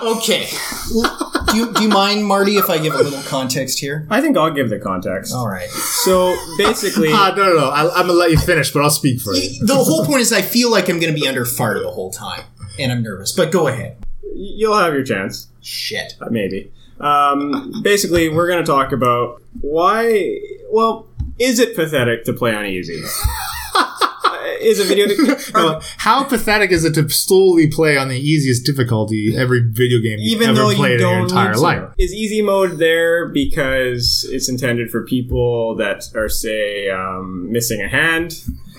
Okay. 0.04 0.46
do, 0.92 1.56
you, 1.56 1.72
do 1.72 1.82
you 1.84 1.88
mind, 1.88 2.26
Marty, 2.26 2.56
if 2.58 2.68
I 2.68 2.76
give 2.76 2.92
a 2.92 2.98
little 3.02 3.22
context 3.22 3.78
here? 3.80 4.06
I 4.10 4.20
think 4.20 4.36
I'll 4.36 4.50
give 4.52 4.68
the 4.68 4.78
context. 4.78 5.32
All 5.34 5.48
right. 5.48 5.70
So 5.70 6.36
basically, 6.58 7.08
Ah, 7.12 7.32
no, 7.34 7.42
no, 7.42 7.56
no. 7.56 7.68
I, 7.70 7.84
I'm 8.00 8.06
gonna 8.08 8.12
let 8.18 8.30
you 8.30 8.36
finish, 8.36 8.70
but 8.70 8.82
I'll 8.82 8.90
speak 8.90 9.22
for 9.22 9.32
you. 9.32 9.64
The 9.66 9.74
whole 9.76 10.04
point 10.04 10.20
is 10.20 10.30
I 10.30 10.42
feel 10.42 10.70
like 10.70 10.90
I'm 10.90 11.00
going 11.00 11.14
to 11.14 11.18
be 11.18 11.26
under 11.26 11.46
fire 11.46 11.80
the 11.80 11.90
whole 11.90 12.10
time, 12.10 12.42
and 12.78 12.92
I'm 12.92 13.02
nervous. 13.02 13.32
But 13.32 13.50
go 13.50 13.66
ahead. 13.66 13.96
you'll 14.34 14.76
have 14.76 14.92
your 14.92 15.04
chance. 15.04 15.48
Shit. 15.62 16.16
Uh, 16.20 16.26
Maybe. 16.30 16.70
Um, 17.00 17.80
basically, 17.82 18.28
we're 18.28 18.46
going 18.46 18.64
to 18.64 18.70
talk 18.70 18.92
about 18.92 19.42
why. 19.60 20.38
Well, 20.70 21.06
is 21.38 21.58
it 21.58 21.74
pathetic 21.76 22.24
to 22.24 22.32
play 22.32 22.54
on 22.54 22.66
easy? 22.66 23.02
Uh, 23.74 23.90
is 24.60 24.78
a 24.80 24.84
video 24.84 25.06
No, 25.54 25.80
how 25.98 26.24
pathetic 26.24 26.70
is 26.70 26.84
it 26.84 26.94
to 26.94 27.08
slowly 27.08 27.66
play 27.70 27.96
on 27.96 28.08
the 28.08 28.18
easiest 28.18 28.64
difficulty 28.64 29.34
every 29.36 29.60
video 29.68 29.98
game 29.98 30.18
you've 30.20 30.40
even 30.40 30.50
ever 30.50 30.58
though 30.70 30.74
played 30.74 31.00
you 31.00 31.06
in 31.06 31.12
your 31.12 31.18
don't 31.18 31.22
entire 31.24 31.54
to. 31.54 31.60
life? 31.60 31.82
Is 31.98 32.12
easy 32.14 32.40
mode 32.42 32.78
there 32.78 33.28
because 33.28 34.26
it's 34.30 34.48
intended 34.48 34.90
for 34.90 35.04
people 35.04 35.74
that 35.76 36.04
are, 36.14 36.28
say, 36.28 36.88
um, 36.88 37.50
missing 37.52 37.80
a 37.82 37.88
hand, 37.88 38.42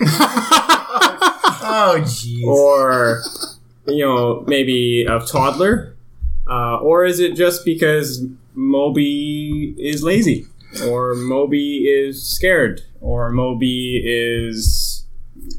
Oh, 1.68 1.96
jeez. 2.04 2.44
or 2.44 3.22
you 3.86 4.04
know, 4.04 4.44
maybe 4.46 5.04
a 5.08 5.20
toddler, 5.20 5.95
uh, 6.48 6.78
or 6.78 7.04
is 7.04 7.20
it 7.20 7.34
just 7.34 7.64
because 7.64 8.24
Moby 8.54 9.74
is 9.78 10.02
lazy, 10.02 10.46
or 10.86 11.14
Moby 11.14 11.86
is 11.86 12.28
scared, 12.28 12.82
or 13.00 13.30
Moby 13.30 14.02
is 14.04 15.04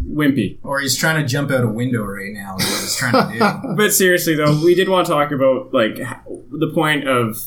wimpy? 0.04 0.58
Or 0.64 0.80
he's 0.80 0.98
trying 0.98 1.22
to 1.22 1.28
jump 1.28 1.52
out 1.52 1.64
a 1.64 1.68
window 1.68 2.04
right 2.04 2.34
now. 2.34 2.56
Is 2.58 2.66
what 2.66 2.82
he's 2.82 2.96
trying 2.96 3.32
to 3.32 3.40
do. 3.40 3.76
But 3.76 3.94
seriously, 3.94 4.36
though, 4.36 4.60
we 4.64 4.76
did 4.76 4.90
want 4.90 5.08
to 5.08 5.14
talk 5.14 5.32
about 5.32 5.74
like 5.74 5.96
the 6.26 6.72
point 6.74 7.08
of 7.08 7.38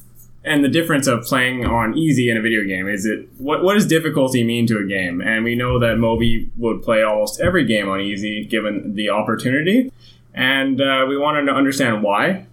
and 0.43 0.65
the 0.65 0.69
difference 0.69 1.07
of 1.07 1.23
playing 1.25 1.67
on 1.67 1.97
easy 1.97 2.31
in 2.31 2.37
a 2.37 2.41
video 2.41 2.65
game. 2.65 2.89
Is 2.89 3.05
it 3.05 3.29
what 3.39 3.63
what 3.63 3.75
does 3.75 3.87
difficulty 3.87 4.45
mean 4.45 4.67
to 4.69 4.79
a 4.79 4.87
game? 4.87 5.21
And 5.21 5.45
we 5.45 5.55
know 5.55 5.79
that 5.79 5.97
Moby 5.97 6.51
would 6.57 6.83
play 6.83 7.03
almost 7.03 7.41
every 7.41 7.65
game 7.65 7.89
on 7.89 8.01
easy 8.01 8.45
given 8.45 8.95
the 8.95 9.11
opportunity, 9.11 9.93
and 10.35 10.81
uh, 10.81 11.05
we 11.09 11.19
wanted 11.19 11.47
to 11.47 11.53
understand 11.53 12.03
why, 12.03 12.47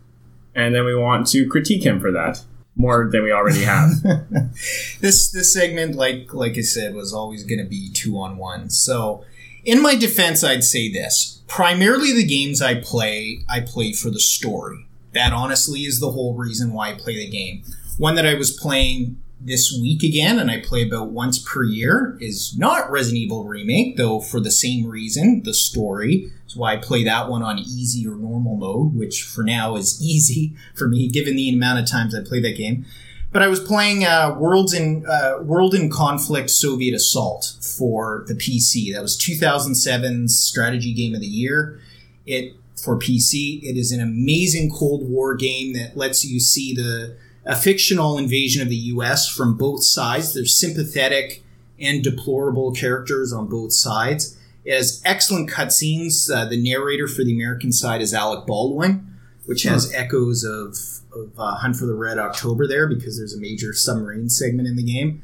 and 0.58 0.74
then 0.74 0.84
we 0.84 0.96
want 0.96 1.28
to 1.28 1.48
critique 1.48 1.86
him 1.86 2.02
for 2.02 2.12
that 2.12 2.43
more 2.76 3.08
than 3.12 3.24
we 3.24 3.32
already 3.32 3.63
have. 3.63 3.91
this 5.00 5.32
this 5.32 5.54
segment, 5.54 5.96
like 5.96 6.34
like 6.34 6.58
I 6.58 6.62
said, 6.62 6.96
was 6.96 7.13
always 7.13 7.43
going 7.43 7.60
to 7.60 7.70
be 7.70 7.91
two 7.93 8.20
on 8.20 8.38
one. 8.38 8.70
So, 8.70 9.24
in 9.63 9.82
my 9.82 9.96
defense, 9.96 10.43
I'd 10.43 10.63
say 10.63 10.91
this: 10.91 11.43
primarily 11.48 12.12
the 12.12 12.26
games 12.26 12.62
I 12.62 12.82
play, 12.82 13.39
I 13.48 13.62
play 13.62 13.93
for 13.93 14.10
the 14.10 14.20
story. 14.20 14.88
That 15.13 15.32
honestly 15.32 15.82
is 15.82 16.00
the 16.00 16.12
whole 16.12 16.36
reason 16.36 16.74
why 16.74 16.89
I 16.89 16.93
play 16.96 17.15
the 17.15 17.30
game. 17.30 17.63
One 17.98 18.15
that 18.15 18.26
I 18.26 18.34
was 18.34 18.52
playing 18.52 19.22
this 19.39 19.78
week 19.80 20.04
again, 20.04 20.39
and 20.39 20.50
I 20.50 20.60
play 20.60 20.86
about 20.86 21.12
once 21.12 21.38
per 21.39 21.63
year, 21.63 22.17
is 22.19 22.58
not 22.58 22.89
Resident 22.89 23.23
Evil 23.23 23.45
Remake, 23.45 23.97
though 23.97 24.19
for 24.19 24.39
the 24.39 24.52
same 24.52 24.86
reason, 24.86 25.43
the 25.43 25.54
story. 25.54 26.32
Is 26.47 26.56
why 26.56 26.73
I 26.73 26.78
play 26.78 27.04
that 27.04 27.30
one 27.30 27.43
on 27.43 27.60
easy 27.60 28.08
or 28.08 28.15
normal 28.15 28.56
mode, 28.56 28.95
which 28.95 29.23
for 29.23 29.43
now 29.43 29.76
is 29.76 30.02
easy 30.02 30.56
for 30.73 30.88
me, 30.88 31.08
given 31.08 31.36
the 31.36 31.50
amount 31.50 31.80
of 31.80 31.89
times 31.89 32.15
I 32.15 32.21
play 32.21 32.41
that 32.41 32.58
game. 32.58 32.86
But 33.32 33.41
I 33.41 33.47
was 33.47 33.60
playing 33.60 34.06
uh, 34.06 34.36
Worlds 34.38 34.73
in 34.73 35.06
uh, 35.06 35.39
World 35.41 35.76
in 35.76 35.91
Conflict 35.91 36.50
Soviet 36.50 36.95
Assault 36.95 37.56
for 37.62 38.23
the 38.28 38.34
PC. 38.34 38.93
That 38.93 39.02
was 39.02 39.17
2007's 39.17 40.39
strategy 40.39 40.93
game 40.93 41.13
of 41.13 41.21
the 41.21 41.28
year. 41.28 41.80
It 42.26 42.56
for 42.82 42.97
PC. 42.97 43.62
It 43.63 43.78
is 43.78 43.91
an 43.91 44.02
amazing 44.02 44.71
Cold 44.71 45.10
War 45.10 45.36
game 45.36 45.73
that 45.73 45.97
lets 45.97 46.23
you 46.23 46.39
see 46.39 46.73
the 46.73 47.17
a 47.48 47.56
fictional 47.56 48.18
invasion 48.18 48.62
of 48.62 48.70
the 48.70 48.76
U.S. 48.76 49.34
from 49.34 49.58
both 49.58 49.84
sides. 49.84 50.34
There's 50.34 50.56
sympathetic 50.56 51.44
and 51.80 52.04
deplorable 52.04 52.74
characters 52.74 53.32
on 53.32 53.48
both 53.48 53.72
sides. 53.74 54.38
It 54.66 54.76
has 54.76 55.02
excellent 55.06 55.50
cutscenes. 55.50 56.30
Uh, 56.30 56.46
the 56.46 56.62
narrator 56.62 57.08
for 57.08 57.24
the 57.24 57.34
American 57.34 57.72
side 57.72 58.02
is 58.02 58.14
Alec 58.14 58.46
Baldwin, 58.46 59.16
which 59.46 59.64
has 59.64 59.94
echoes 59.94 60.44
of, 60.44 60.76
of 61.18 61.40
uh, 61.40 61.56
Hunt 61.56 61.78
for 61.78 61.86
the 61.86 61.96
Red 61.96 62.18
October 62.18 62.68
there 62.68 62.86
because 62.86 63.18
there's 63.18 63.34
a 63.34 63.40
major 63.40 63.72
submarine 63.74 64.30
segment 64.30 64.68
in 64.68 64.76
the 64.76 64.84
game. 64.84 65.24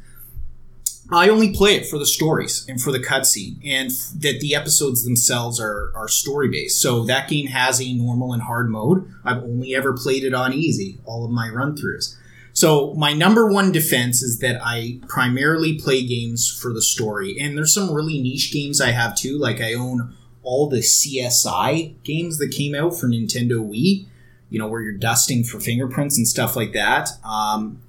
I 1.11 1.29
only 1.29 1.53
play 1.53 1.75
it 1.75 1.85
for 1.85 1.99
the 1.99 2.05
stories 2.05 2.65
and 2.67 2.81
for 2.81 2.91
the 2.91 2.99
cutscene, 2.99 3.57
and 3.65 3.91
f- 3.91 4.11
that 4.15 4.39
the 4.39 4.55
episodes 4.55 5.03
themselves 5.03 5.59
are, 5.59 5.91
are 5.95 6.07
story 6.07 6.49
based. 6.49 6.81
So 6.81 7.03
that 7.03 7.29
game 7.29 7.47
has 7.47 7.81
a 7.81 7.93
normal 7.93 8.33
and 8.33 8.41
hard 8.41 8.69
mode. 8.69 9.11
I've 9.23 9.43
only 9.43 9.75
ever 9.75 9.93
played 9.93 10.23
it 10.23 10.33
on 10.33 10.53
easy, 10.53 10.99
all 11.05 11.25
of 11.25 11.31
my 11.31 11.49
run 11.49 11.75
throughs. 11.75 12.15
So 12.53 12.93
my 12.93 13.13
number 13.13 13.51
one 13.51 13.71
defense 13.71 14.21
is 14.21 14.39
that 14.39 14.61
I 14.63 14.99
primarily 15.07 15.79
play 15.79 16.05
games 16.05 16.49
for 16.49 16.71
the 16.71 16.81
story, 16.81 17.37
and 17.39 17.57
there's 17.57 17.73
some 17.73 17.91
really 17.91 18.21
niche 18.21 18.53
games 18.53 18.79
I 18.79 18.91
have 18.91 19.15
too. 19.15 19.37
Like 19.37 19.59
I 19.59 19.73
own 19.73 20.15
all 20.43 20.69
the 20.69 20.79
CSI 20.79 22.01
games 22.03 22.37
that 22.37 22.51
came 22.51 22.75
out 22.75 22.95
for 22.95 23.07
Nintendo 23.07 23.59
Wii. 23.59 24.05
You 24.49 24.59
know 24.59 24.67
where 24.67 24.81
you're 24.81 24.93
dusting 24.93 25.43
for 25.43 25.59
fingerprints 25.59 26.17
and 26.17 26.27
stuff 26.27 26.55
like 26.55 26.73
that. 26.73 27.09
Um, 27.25 27.81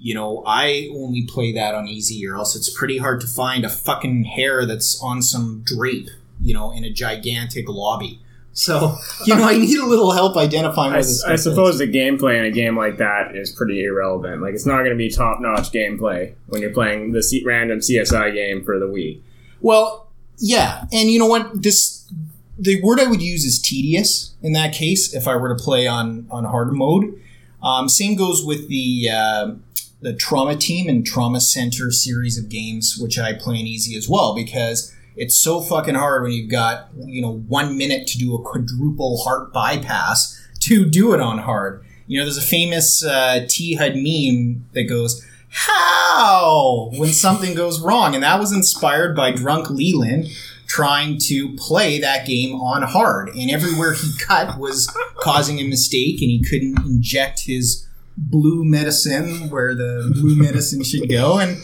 you 0.00 0.14
know, 0.14 0.42
I 0.46 0.88
only 0.94 1.22
play 1.26 1.52
that 1.52 1.74
on 1.74 1.86
easy, 1.86 2.26
or 2.26 2.34
else 2.36 2.56
it's 2.56 2.70
pretty 2.70 2.98
hard 2.98 3.20
to 3.20 3.26
find 3.26 3.64
a 3.64 3.68
fucking 3.68 4.24
hair 4.24 4.64
that's 4.66 5.00
on 5.02 5.22
some 5.22 5.62
drape. 5.64 6.08
You 6.42 6.54
know, 6.54 6.72
in 6.72 6.84
a 6.84 6.90
gigantic 6.90 7.68
lobby. 7.68 8.18
So 8.52 8.96
you 9.26 9.36
know, 9.36 9.44
I 9.44 9.58
need 9.58 9.78
a 9.78 9.86
little 9.86 10.12
help 10.12 10.36
identifying 10.36 10.94
I, 10.94 10.98
I 10.98 11.00
stuff 11.02 11.32
is. 11.32 11.42
suppose 11.42 11.78
the 11.78 11.86
gameplay 11.86 12.38
in 12.38 12.44
a 12.46 12.50
game 12.50 12.76
like 12.76 12.96
that 12.96 13.36
is 13.36 13.50
pretty 13.50 13.84
irrelevant. 13.84 14.42
Like 14.42 14.54
it's 14.54 14.66
not 14.66 14.78
going 14.78 14.90
to 14.90 14.96
be 14.96 15.10
top 15.10 15.40
notch 15.40 15.70
gameplay 15.70 16.34
when 16.46 16.62
you're 16.62 16.72
playing 16.72 17.12
the 17.12 17.22
C- 17.22 17.44
random 17.44 17.80
CSI 17.80 18.32
game 18.34 18.64
for 18.64 18.78
the 18.78 18.86
Wii. 18.86 19.20
Well, 19.60 20.08
yeah, 20.38 20.86
and 20.92 21.10
you 21.10 21.18
know 21.18 21.26
what? 21.26 21.62
This 21.62 22.10
the 22.58 22.80
word 22.82 23.00
I 23.00 23.06
would 23.06 23.22
use 23.22 23.44
is 23.44 23.60
tedious 23.60 24.34
in 24.42 24.52
that 24.52 24.72
case. 24.72 25.14
If 25.14 25.28
I 25.28 25.36
were 25.36 25.54
to 25.54 25.62
play 25.62 25.86
on 25.86 26.26
on 26.30 26.44
hard 26.44 26.72
mode, 26.72 27.20
um, 27.62 27.88
same 27.88 28.16
goes 28.16 28.44
with 28.44 28.68
the 28.68 29.08
uh, 29.12 29.52
the 30.00 30.14
Trauma 30.14 30.56
Team 30.56 30.88
and 30.88 31.04
Trauma 31.06 31.40
Center 31.40 31.90
series 31.90 32.38
of 32.38 32.48
games, 32.48 32.96
which 32.98 33.18
I 33.18 33.34
play 33.34 33.60
in 33.60 33.66
easy 33.66 33.96
as 33.96 34.08
well 34.08 34.34
because 34.34 34.94
it's 35.16 35.36
so 35.36 35.60
fucking 35.60 35.96
hard 35.96 36.22
when 36.22 36.32
you've 36.32 36.50
got 36.50 36.88
you 37.04 37.20
know 37.20 37.38
one 37.48 37.76
minute 37.76 38.06
to 38.08 38.18
do 38.18 38.34
a 38.34 38.42
quadruple 38.42 39.18
heart 39.24 39.52
bypass 39.52 40.40
to 40.60 40.84
do 40.88 41.12
it 41.12 41.20
on 41.20 41.38
hard. 41.38 41.84
You 42.06 42.18
know, 42.18 42.24
there's 42.24 42.38
a 42.38 42.42
famous 42.42 43.04
uh, 43.04 43.46
T 43.48 43.74
HUD 43.74 43.94
meme 43.94 44.66
that 44.72 44.88
goes, 44.88 45.24
How? 45.48 46.90
When 46.96 47.10
something 47.10 47.54
goes 47.54 47.80
wrong. 47.80 48.14
And 48.14 48.24
that 48.24 48.40
was 48.40 48.52
inspired 48.52 49.14
by 49.14 49.30
Drunk 49.30 49.70
Leland 49.70 50.26
trying 50.66 51.18
to 51.18 51.54
play 51.56 52.00
that 52.00 52.26
game 52.26 52.54
on 52.54 52.82
hard. 52.82 53.28
And 53.30 53.50
everywhere 53.50 53.92
he 53.92 54.16
cut 54.18 54.58
was 54.58 54.92
causing 55.18 55.58
a 55.58 55.64
mistake, 55.64 56.20
and 56.20 56.30
he 56.30 56.42
couldn't 56.42 56.78
inject 56.86 57.40
his 57.44 57.86
blue 58.20 58.64
medicine 58.64 59.48
where 59.50 59.74
the 59.74 60.12
blue 60.14 60.36
medicine 60.36 60.82
should 60.84 61.08
go. 61.08 61.38
And 61.38 61.58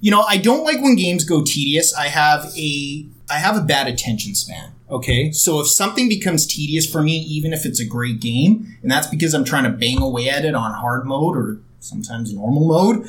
You 0.00 0.10
know, 0.10 0.20
I 0.22 0.36
don't 0.36 0.64
like 0.64 0.82
when 0.82 0.96
games 0.96 1.24
go 1.24 1.42
tedious. 1.42 1.94
I 1.94 2.08
have 2.08 2.52
a 2.56 3.06
I 3.30 3.38
have 3.38 3.56
a 3.56 3.62
bad 3.62 3.88
attention 3.88 4.34
span. 4.34 4.72
Okay, 4.90 5.32
so 5.32 5.60
if 5.60 5.66
something 5.68 6.10
becomes 6.10 6.46
tedious 6.46 6.84
for 6.90 7.02
me, 7.02 7.16
even 7.20 7.54
if 7.54 7.64
it's 7.64 7.80
a 7.80 7.86
great 7.86 8.20
game, 8.20 8.76
and 8.82 8.90
that's 8.90 9.06
because 9.06 9.32
I'm 9.32 9.44
trying 9.44 9.64
to 9.64 9.70
bang 9.70 10.00
away 10.02 10.28
at 10.28 10.44
it 10.44 10.54
on 10.54 10.72
hard 10.74 11.06
mode 11.06 11.36
or 11.36 11.58
sometimes 11.80 12.34
normal 12.34 12.68
mode, 12.68 13.08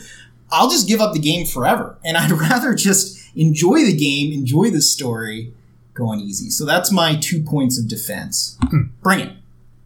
I'll 0.50 0.70
just 0.70 0.88
give 0.88 1.02
up 1.02 1.14
the 1.14 1.20
game 1.20 1.46
forever. 1.46 1.98
And 2.06 2.16
I'd 2.16 2.32
rather 2.50 2.74
just 2.76 3.20
enjoy 3.36 3.84
the 3.84 3.96
game, 3.96 4.32
enjoy 4.32 4.70
the 4.70 4.82
story, 4.82 5.54
go 5.94 6.08
on 6.08 6.22
easy. 6.22 6.50
So 6.50 6.66
that's 6.66 6.94
my 6.94 7.16
two 7.18 7.44
points 7.44 7.78
of 7.78 7.90
defense. 7.90 8.58
Hmm. 8.70 8.84
Bring 9.04 9.20
it. 9.20 9.34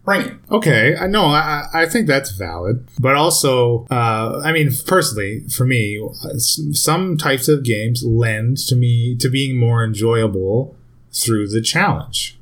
Bring 0.10 0.22
it. 0.28 0.34
Okay, 0.52 0.95
I 0.95 1.08
know. 1.08 1.26
I, 1.26 1.67
I 1.74 1.86
think 1.86 2.08
that's 2.08 2.32
valid, 2.32 2.88
but 3.00 3.15
also, 3.15 3.86
uh, 3.91 4.41
I 4.43 4.52
mean, 4.52 4.72
personally, 4.88 5.41
for 5.50 5.65
me, 5.65 6.02
some 6.38 7.17
types 7.17 7.48
of 7.48 7.63
games 7.63 8.04
lend 8.04 8.58
to 8.67 8.76
me 8.76 9.15
to 9.17 9.30
being 9.30 9.58
more 9.58 9.84
enjoyable 9.84 10.76
through 11.12 11.48
the 11.50 11.62
challenge. 11.62 12.38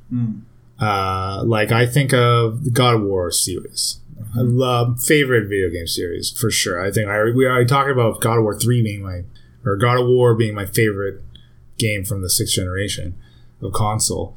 Uh, 0.80 1.42
like 1.44 1.72
I 1.72 1.86
think 1.86 2.12
of 2.14 2.64
the 2.64 2.70
God 2.70 2.94
of 2.94 3.02
War 3.02 3.30
series. 3.30 4.00
I 4.36 4.40
love 4.40 5.00
favorite 5.00 5.48
video 5.48 5.70
game 5.70 5.86
series 5.86 6.30
for 6.30 6.50
sure. 6.50 6.84
I 6.84 6.90
think 6.90 7.08
I 7.08 7.24
we 7.24 7.46
already 7.46 7.66
talked 7.66 7.90
about 7.90 8.20
God 8.20 8.38
of 8.38 8.44
War 8.44 8.58
three 8.58 8.82
being 8.82 9.02
my 9.02 9.22
or 9.64 9.76
God 9.76 9.98
of 10.00 10.06
War 10.06 10.34
being 10.34 10.54
my 10.54 10.66
favorite 10.66 11.22
game 11.78 12.04
from 12.04 12.22
the 12.22 12.30
sixth 12.30 12.54
generation 12.54 13.14
of 13.60 13.72
console. 13.72 14.36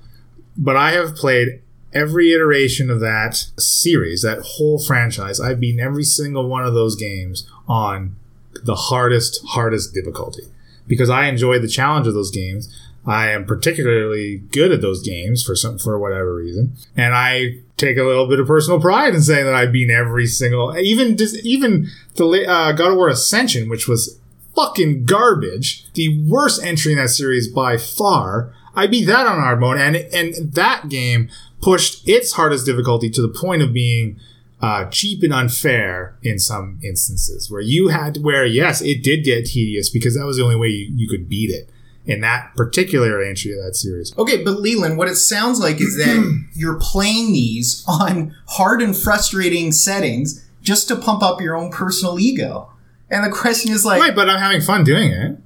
But 0.57 0.77
I 0.77 0.91
have 0.91 1.15
played 1.15 1.61
every 1.93 2.33
iteration 2.33 2.89
of 2.89 2.99
that 2.99 3.45
series, 3.57 4.21
that 4.21 4.41
whole 4.41 4.79
franchise. 4.79 5.39
I've 5.39 5.59
beaten 5.59 5.79
every 5.79 6.03
single 6.03 6.47
one 6.47 6.65
of 6.65 6.73
those 6.73 6.95
games 6.95 7.49
on 7.67 8.15
the 8.63 8.75
hardest, 8.75 9.41
hardest 9.49 9.93
difficulty 9.93 10.43
because 10.87 11.09
I 11.09 11.27
enjoy 11.27 11.59
the 11.59 11.67
challenge 11.67 12.07
of 12.07 12.13
those 12.13 12.31
games. 12.31 12.73
I 13.05 13.29
am 13.29 13.45
particularly 13.45 14.37
good 14.37 14.71
at 14.71 14.81
those 14.81 15.01
games 15.01 15.43
for 15.43 15.55
some 15.55 15.79
for 15.79 15.97
whatever 15.97 16.35
reason, 16.35 16.75
and 16.95 17.15
I 17.15 17.61
take 17.77 17.97
a 17.97 18.03
little 18.03 18.27
bit 18.27 18.39
of 18.39 18.45
personal 18.45 18.79
pride 18.79 19.15
in 19.15 19.23
saying 19.23 19.45
that 19.45 19.55
I've 19.55 19.71
beaten 19.71 19.95
every 19.95 20.27
single, 20.27 20.77
even 20.77 21.17
even 21.43 21.87
the 22.15 22.45
uh, 22.47 22.73
God 22.73 22.91
of 22.91 22.97
War 22.97 23.09
Ascension, 23.09 23.69
which 23.69 23.87
was 23.87 24.19
fucking 24.55 25.05
garbage, 25.05 25.91
the 25.93 26.23
worst 26.27 26.63
entry 26.63 26.91
in 26.91 26.99
that 26.99 27.09
series 27.09 27.47
by 27.47 27.77
far. 27.77 28.53
I 28.75 28.85
beat 28.85 29.05
that 29.05 29.25
on 29.25 29.39
hard 29.39 29.59
mode, 29.59 29.77
and 29.77 29.95
and 29.95 30.53
that 30.53 30.87
game 30.89 31.29
pushed 31.61 32.07
its 32.07 32.33
hardest 32.33 32.65
difficulty 32.65 33.09
to 33.09 33.21
the 33.21 33.27
point 33.27 33.61
of 33.61 33.73
being 33.73 34.19
uh, 34.61 34.85
cheap 34.85 35.23
and 35.23 35.33
unfair 35.33 36.15
in 36.21 36.37
some 36.37 36.79
instances, 36.83 37.49
where 37.49 37.61
you 37.61 37.87
had 37.87 38.17
where 38.17 38.45
yes, 38.45 38.81
it 38.81 39.03
did 39.03 39.23
get 39.23 39.45
tedious 39.45 39.89
because 39.89 40.15
that 40.15 40.25
was 40.25 40.37
the 40.37 40.43
only 40.43 40.55
way 40.55 40.67
you, 40.67 40.91
you 40.95 41.07
could 41.07 41.27
beat 41.27 41.49
it 41.49 41.69
in 42.05 42.21
that 42.21 42.51
particular 42.55 43.21
entry 43.21 43.51
of 43.51 43.63
that 43.63 43.75
series. 43.75 44.15
Okay, 44.17 44.43
but 44.43 44.59
Leland, 44.59 44.97
what 44.97 45.07
it 45.07 45.15
sounds 45.15 45.59
like 45.59 45.79
is 45.79 45.97
that 45.97 46.45
you're 46.53 46.79
playing 46.79 47.33
these 47.33 47.83
on 47.87 48.35
hard 48.47 48.81
and 48.81 48.95
frustrating 48.95 49.71
settings 49.71 50.45
just 50.61 50.87
to 50.87 50.95
pump 50.95 51.23
up 51.23 51.41
your 51.41 51.55
own 51.55 51.71
personal 51.71 52.19
ego. 52.19 52.71
And 53.09 53.25
the 53.25 53.35
question 53.35 53.71
is 53.71 53.83
like, 53.85 53.99
Right, 53.99 54.15
but 54.15 54.29
I'm 54.29 54.39
having 54.39 54.61
fun 54.61 54.83
doing 54.83 55.11
it. 55.11 55.37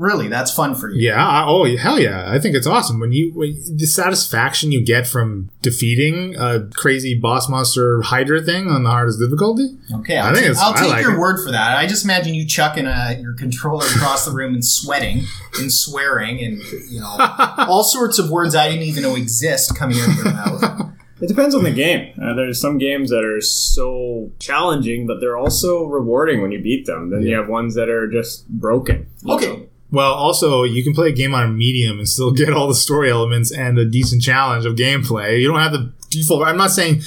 Really, 0.00 0.26
that's 0.28 0.50
fun 0.52 0.74
for 0.74 0.90
you. 0.90 1.08
Yeah. 1.08 1.24
I, 1.24 1.44
oh, 1.46 1.76
hell 1.76 2.00
yeah! 2.00 2.24
I 2.28 2.38
think 2.40 2.56
it's 2.56 2.66
awesome 2.66 2.98
when 2.98 3.12
you 3.12 3.32
when 3.34 3.52
the 3.76 3.86
satisfaction 3.86 4.72
you 4.72 4.84
get 4.84 5.06
from 5.06 5.50
defeating 5.62 6.34
a 6.36 6.68
crazy 6.74 7.14
boss 7.18 7.48
monster 7.48 8.02
Hydra 8.02 8.40
thing 8.42 8.68
on 8.68 8.82
the 8.82 8.90
hardest 8.90 9.20
difficulty. 9.20 9.68
Okay, 9.94 10.16
I'll, 10.16 10.30
I 10.30 10.34
think 10.34 10.46
ta- 10.46 10.50
it's- 10.50 10.62
I'll 10.62 10.74
I 10.74 10.80
take 10.80 10.90
like 10.90 11.02
your 11.02 11.14
it. 11.14 11.18
word 11.18 11.44
for 11.44 11.52
that. 11.52 11.76
I 11.76 11.86
just 11.86 12.04
imagine 12.04 12.34
you 12.34 12.46
chucking 12.46 12.86
uh 12.86 13.14
your 13.20 13.34
controller 13.34 13.84
across 13.86 14.24
the 14.24 14.32
room 14.32 14.54
and 14.54 14.64
sweating 14.64 15.24
and 15.60 15.72
swearing 15.72 16.42
and 16.42 16.62
you 16.90 17.00
know 17.00 17.16
all 17.58 17.84
sorts 17.84 18.18
of 18.18 18.30
words 18.30 18.54
I 18.54 18.68
didn't 18.68 18.84
even 18.84 19.02
know 19.02 19.14
exist 19.16 19.76
coming 19.76 19.98
out 20.00 20.08
of 20.08 20.14
your 20.16 20.24
mouth. 20.24 20.86
It 21.22 21.28
depends 21.28 21.54
on 21.54 21.64
the 21.64 21.70
game. 21.70 22.14
Uh, 22.18 22.32
there's 22.32 22.58
some 22.58 22.78
games 22.78 23.10
that 23.10 23.22
are 23.22 23.42
so 23.42 24.32
challenging, 24.38 25.06
but 25.06 25.20
they're 25.20 25.36
also 25.36 25.84
rewarding 25.84 26.40
when 26.40 26.50
you 26.50 26.62
beat 26.62 26.86
them. 26.86 27.10
Then 27.10 27.20
you 27.20 27.36
have 27.36 27.46
ones 27.46 27.74
that 27.74 27.90
are 27.90 28.08
just 28.10 28.48
broken. 28.48 29.06
Okay. 29.28 29.46
know? 29.48 29.66
Well, 29.92 30.12
also 30.12 30.62
you 30.62 30.84
can 30.84 30.94
play 30.94 31.08
a 31.08 31.12
game 31.12 31.34
on 31.34 31.56
medium 31.56 31.98
and 31.98 32.08
still 32.08 32.30
get 32.40 32.52
all 32.52 32.68
the 32.68 32.74
story 32.74 33.10
elements 33.10 33.50
and 33.50 33.78
a 33.78 33.84
decent 33.84 34.22
challenge 34.22 34.64
of 34.64 34.76
gameplay. 34.76 35.40
You 35.40 35.48
don't 35.48 35.60
have 35.60 35.72
the 35.72 35.92
default. 36.10 36.46
I'm 36.46 36.56
not 36.56 36.70
saying 36.70 37.02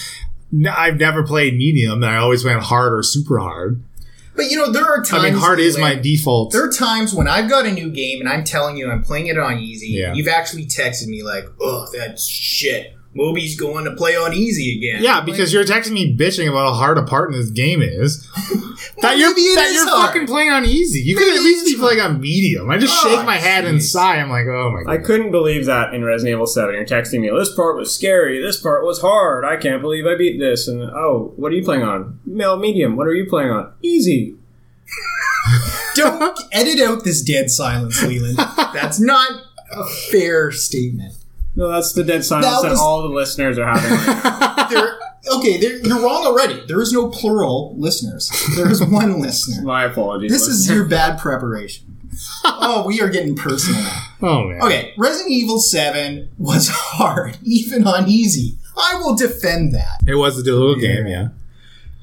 I've 0.70 0.98
never 0.98 1.24
played 1.24 1.58
medium. 1.58 2.04
and 2.04 2.12
I 2.12 2.18
always 2.18 2.44
went 2.46 2.62
hard 2.62 2.94
or 2.94 3.04
super 3.04 3.40
hard. 3.40 3.82
But 4.36 4.46
you 4.50 4.58
know, 4.58 4.72
there 4.72 4.86
are 4.86 5.04
times. 5.04 5.26
I 5.26 5.30
mean, 5.30 5.40
hard 5.40 5.60
is 5.60 5.78
my 5.78 5.94
default. 5.96 6.52
There 6.52 6.68
are 6.68 6.72
times 6.72 7.14
when 7.14 7.28
I've 7.28 7.50
got 7.50 7.68
a 7.68 7.72
new 7.72 7.92
game 7.92 8.20
and 8.20 8.28
I'm 8.28 8.44
telling 8.44 8.78
you 8.78 8.90
I'm 8.90 9.04
playing 9.04 9.28
it 9.28 9.38
on 9.38 9.60
easy. 9.60 9.90
Yeah. 9.90 10.14
You've 10.14 10.28
actually 10.28 10.66
texted 10.66 11.08
me 11.08 11.22
like, 11.22 11.46
"Oh, 11.62 11.88
that's 11.94 12.26
shit. 12.28 12.96
Moby's 13.16 13.60
going 13.60 13.86
to 13.86 13.92
play 13.96 14.16
on 14.16 14.34
easy 14.34 14.78
again." 14.78 15.04
Yeah, 15.04 15.22
because 15.22 15.54
you're 15.54 15.64
texting 15.64 15.92
me 15.94 16.16
bitching 16.16 16.50
about 16.50 16.74
how 16.74 16.74
hard 16.74 16.98
a 16.98 17.04
part 17.04 17.32
in 17.32 17.40
this 17.40 17.50
game 17.52 17.82
is. 17.82 18.28
that 19.02 19.18
you're 19.18 19.30
maybe 19.30 19.42
it 19.42 19.56
that 19.56 19.68
is 19.68 19.74
you're 19.76 19.88
hard. 19.90 20.08
fucking 20.12 20.28
playing 20.28 20.50
on 20.52 20.66
easy. 20.66 21.00
You 21.02 21.16
could 21.16 21.28
Maybe 21.28 21.38
at 21.38 21.44
least 21.44 21.64
it's 21.64 21.74
be 21.74 21.80
playing 21.80 22.00
on 22.02 22.20
medium. 22.20 22.70
I 22.70 22.78
just 22.78 22.94
Oh, 23.06 23.10
shake 23.16 23.26
my 23.26 23.38
head 23.38 23.66
and 23.66 23.80
jeez. 23.80 23.92
sigh. 23.92 24.18
I'm 24.18 24.30
like, 24.30 24.46
oh 24.48 24.72
my 24.72 24.84
god. 24.84 24.92
I 24.92 24.98
couldn't 25.04 25.32
believe 25.32 25.66
that 25.66 25.94
in 25.94 26.04
Resident 26.04 26.34
Evil 26.36 26.46
7. 26.48 26.74
You're 26.76 26.86
texting 26.86 27.22
me, 27.22 27.30
this 27.30 27.54
part 27.56 27.78
was 27.78 27.94
scary, 27.96 28.42
this 28.42 28.60
part 28.60 28.84
was 28.86 29.02
hard, 29.02 29.46
I 29.46 29.56
can't 29.58 29.82
believe 29.82 30.06
I 30.06 30.16
beat 30.18 30.40
this. 30.40 30.68
And, 30.68 30.82
oh, 30.84 31.34
what 31.38 31.52
are 31.52 31.56
you 31.56 31.64
playing 31.64 31.84
on? 31.84 32.20
Male 32.26 32.58
medium, 32.58 32.96
what 32.96 33.08
are 33.08 33.14
you 33.14 33.26
playing 33.30 33.50
on? 33.52 33.74
Easy. 33.82 34.36
Don't 35.96 36.40
edit 36.52 36.80
out 36.80 37.04
this 37.04 37.22
dead 37.22 37.50
silence, 37.52 38.02
Leland. 38.04 38.38
That's 38.74 39.00
not 39.00 39.30
a 39.72 39.86
fair 40.12 40.52
statement. 40.52 41.14
No, 41.56 41.70
that's 41.70 41.94
the 41.94 42.04
dead 42.04 42.26
silence 42.26 42.48
That 42.48 42.62
that, 42.64 42.70
was- 42.72 42.80
all 42.80 43.04
the 43.04 43.10
listeners 43.10 43.58
are 43.58 43.66
having. 43.68 44.44
There, 44.74 44.98
okay, 45.38 45.58
there, 45.60 45.78
you're 45.86 46.02
wrong 46.02 46.26
already. 46.26 46.66
There 46.68 46.82
is 46.82 46.92
no 46.94 47.10
plural 47.10 47.76
listeners. 47.78 48.32
There 48.56 48.70
is 48.72 48.84
one 48.84 49.20
listener. 49.22 49.62
My 49.62 49.84
apologies. 49.84 50.32
This 50.32 50.48
is 50.48 50.70
your 50.70 50.86
bad 50.86 51.20
preparation. 51.20 51.98
Oh, 52.46 52.84
we 52.88 53.02
are 53.02 53.10
getting 53.10 53.36
personal 53.36 53.82
now. 53.82 54.00
Oh 54.24 54.48
man. 54.48 54.62
Okay, 54.64 54.94
Resident 54.98 55.32
Evil 55.32 55.60
7 55.60 56.30
was 56.38 56.70
hard, 56.70 57.38
even 57.44 57.86
on 57.86 58.08
easy. 58.08 58.58
I 58.78 58.96
will 58.96 59.16
defend 59.16 59.74
that. 59.76 60.00
It 60.08 60.16
was 60.16 60.38
a 60.40 60.44
little 60.44 60.76
game, 60.76 61.08
yeah. 61.08 61.28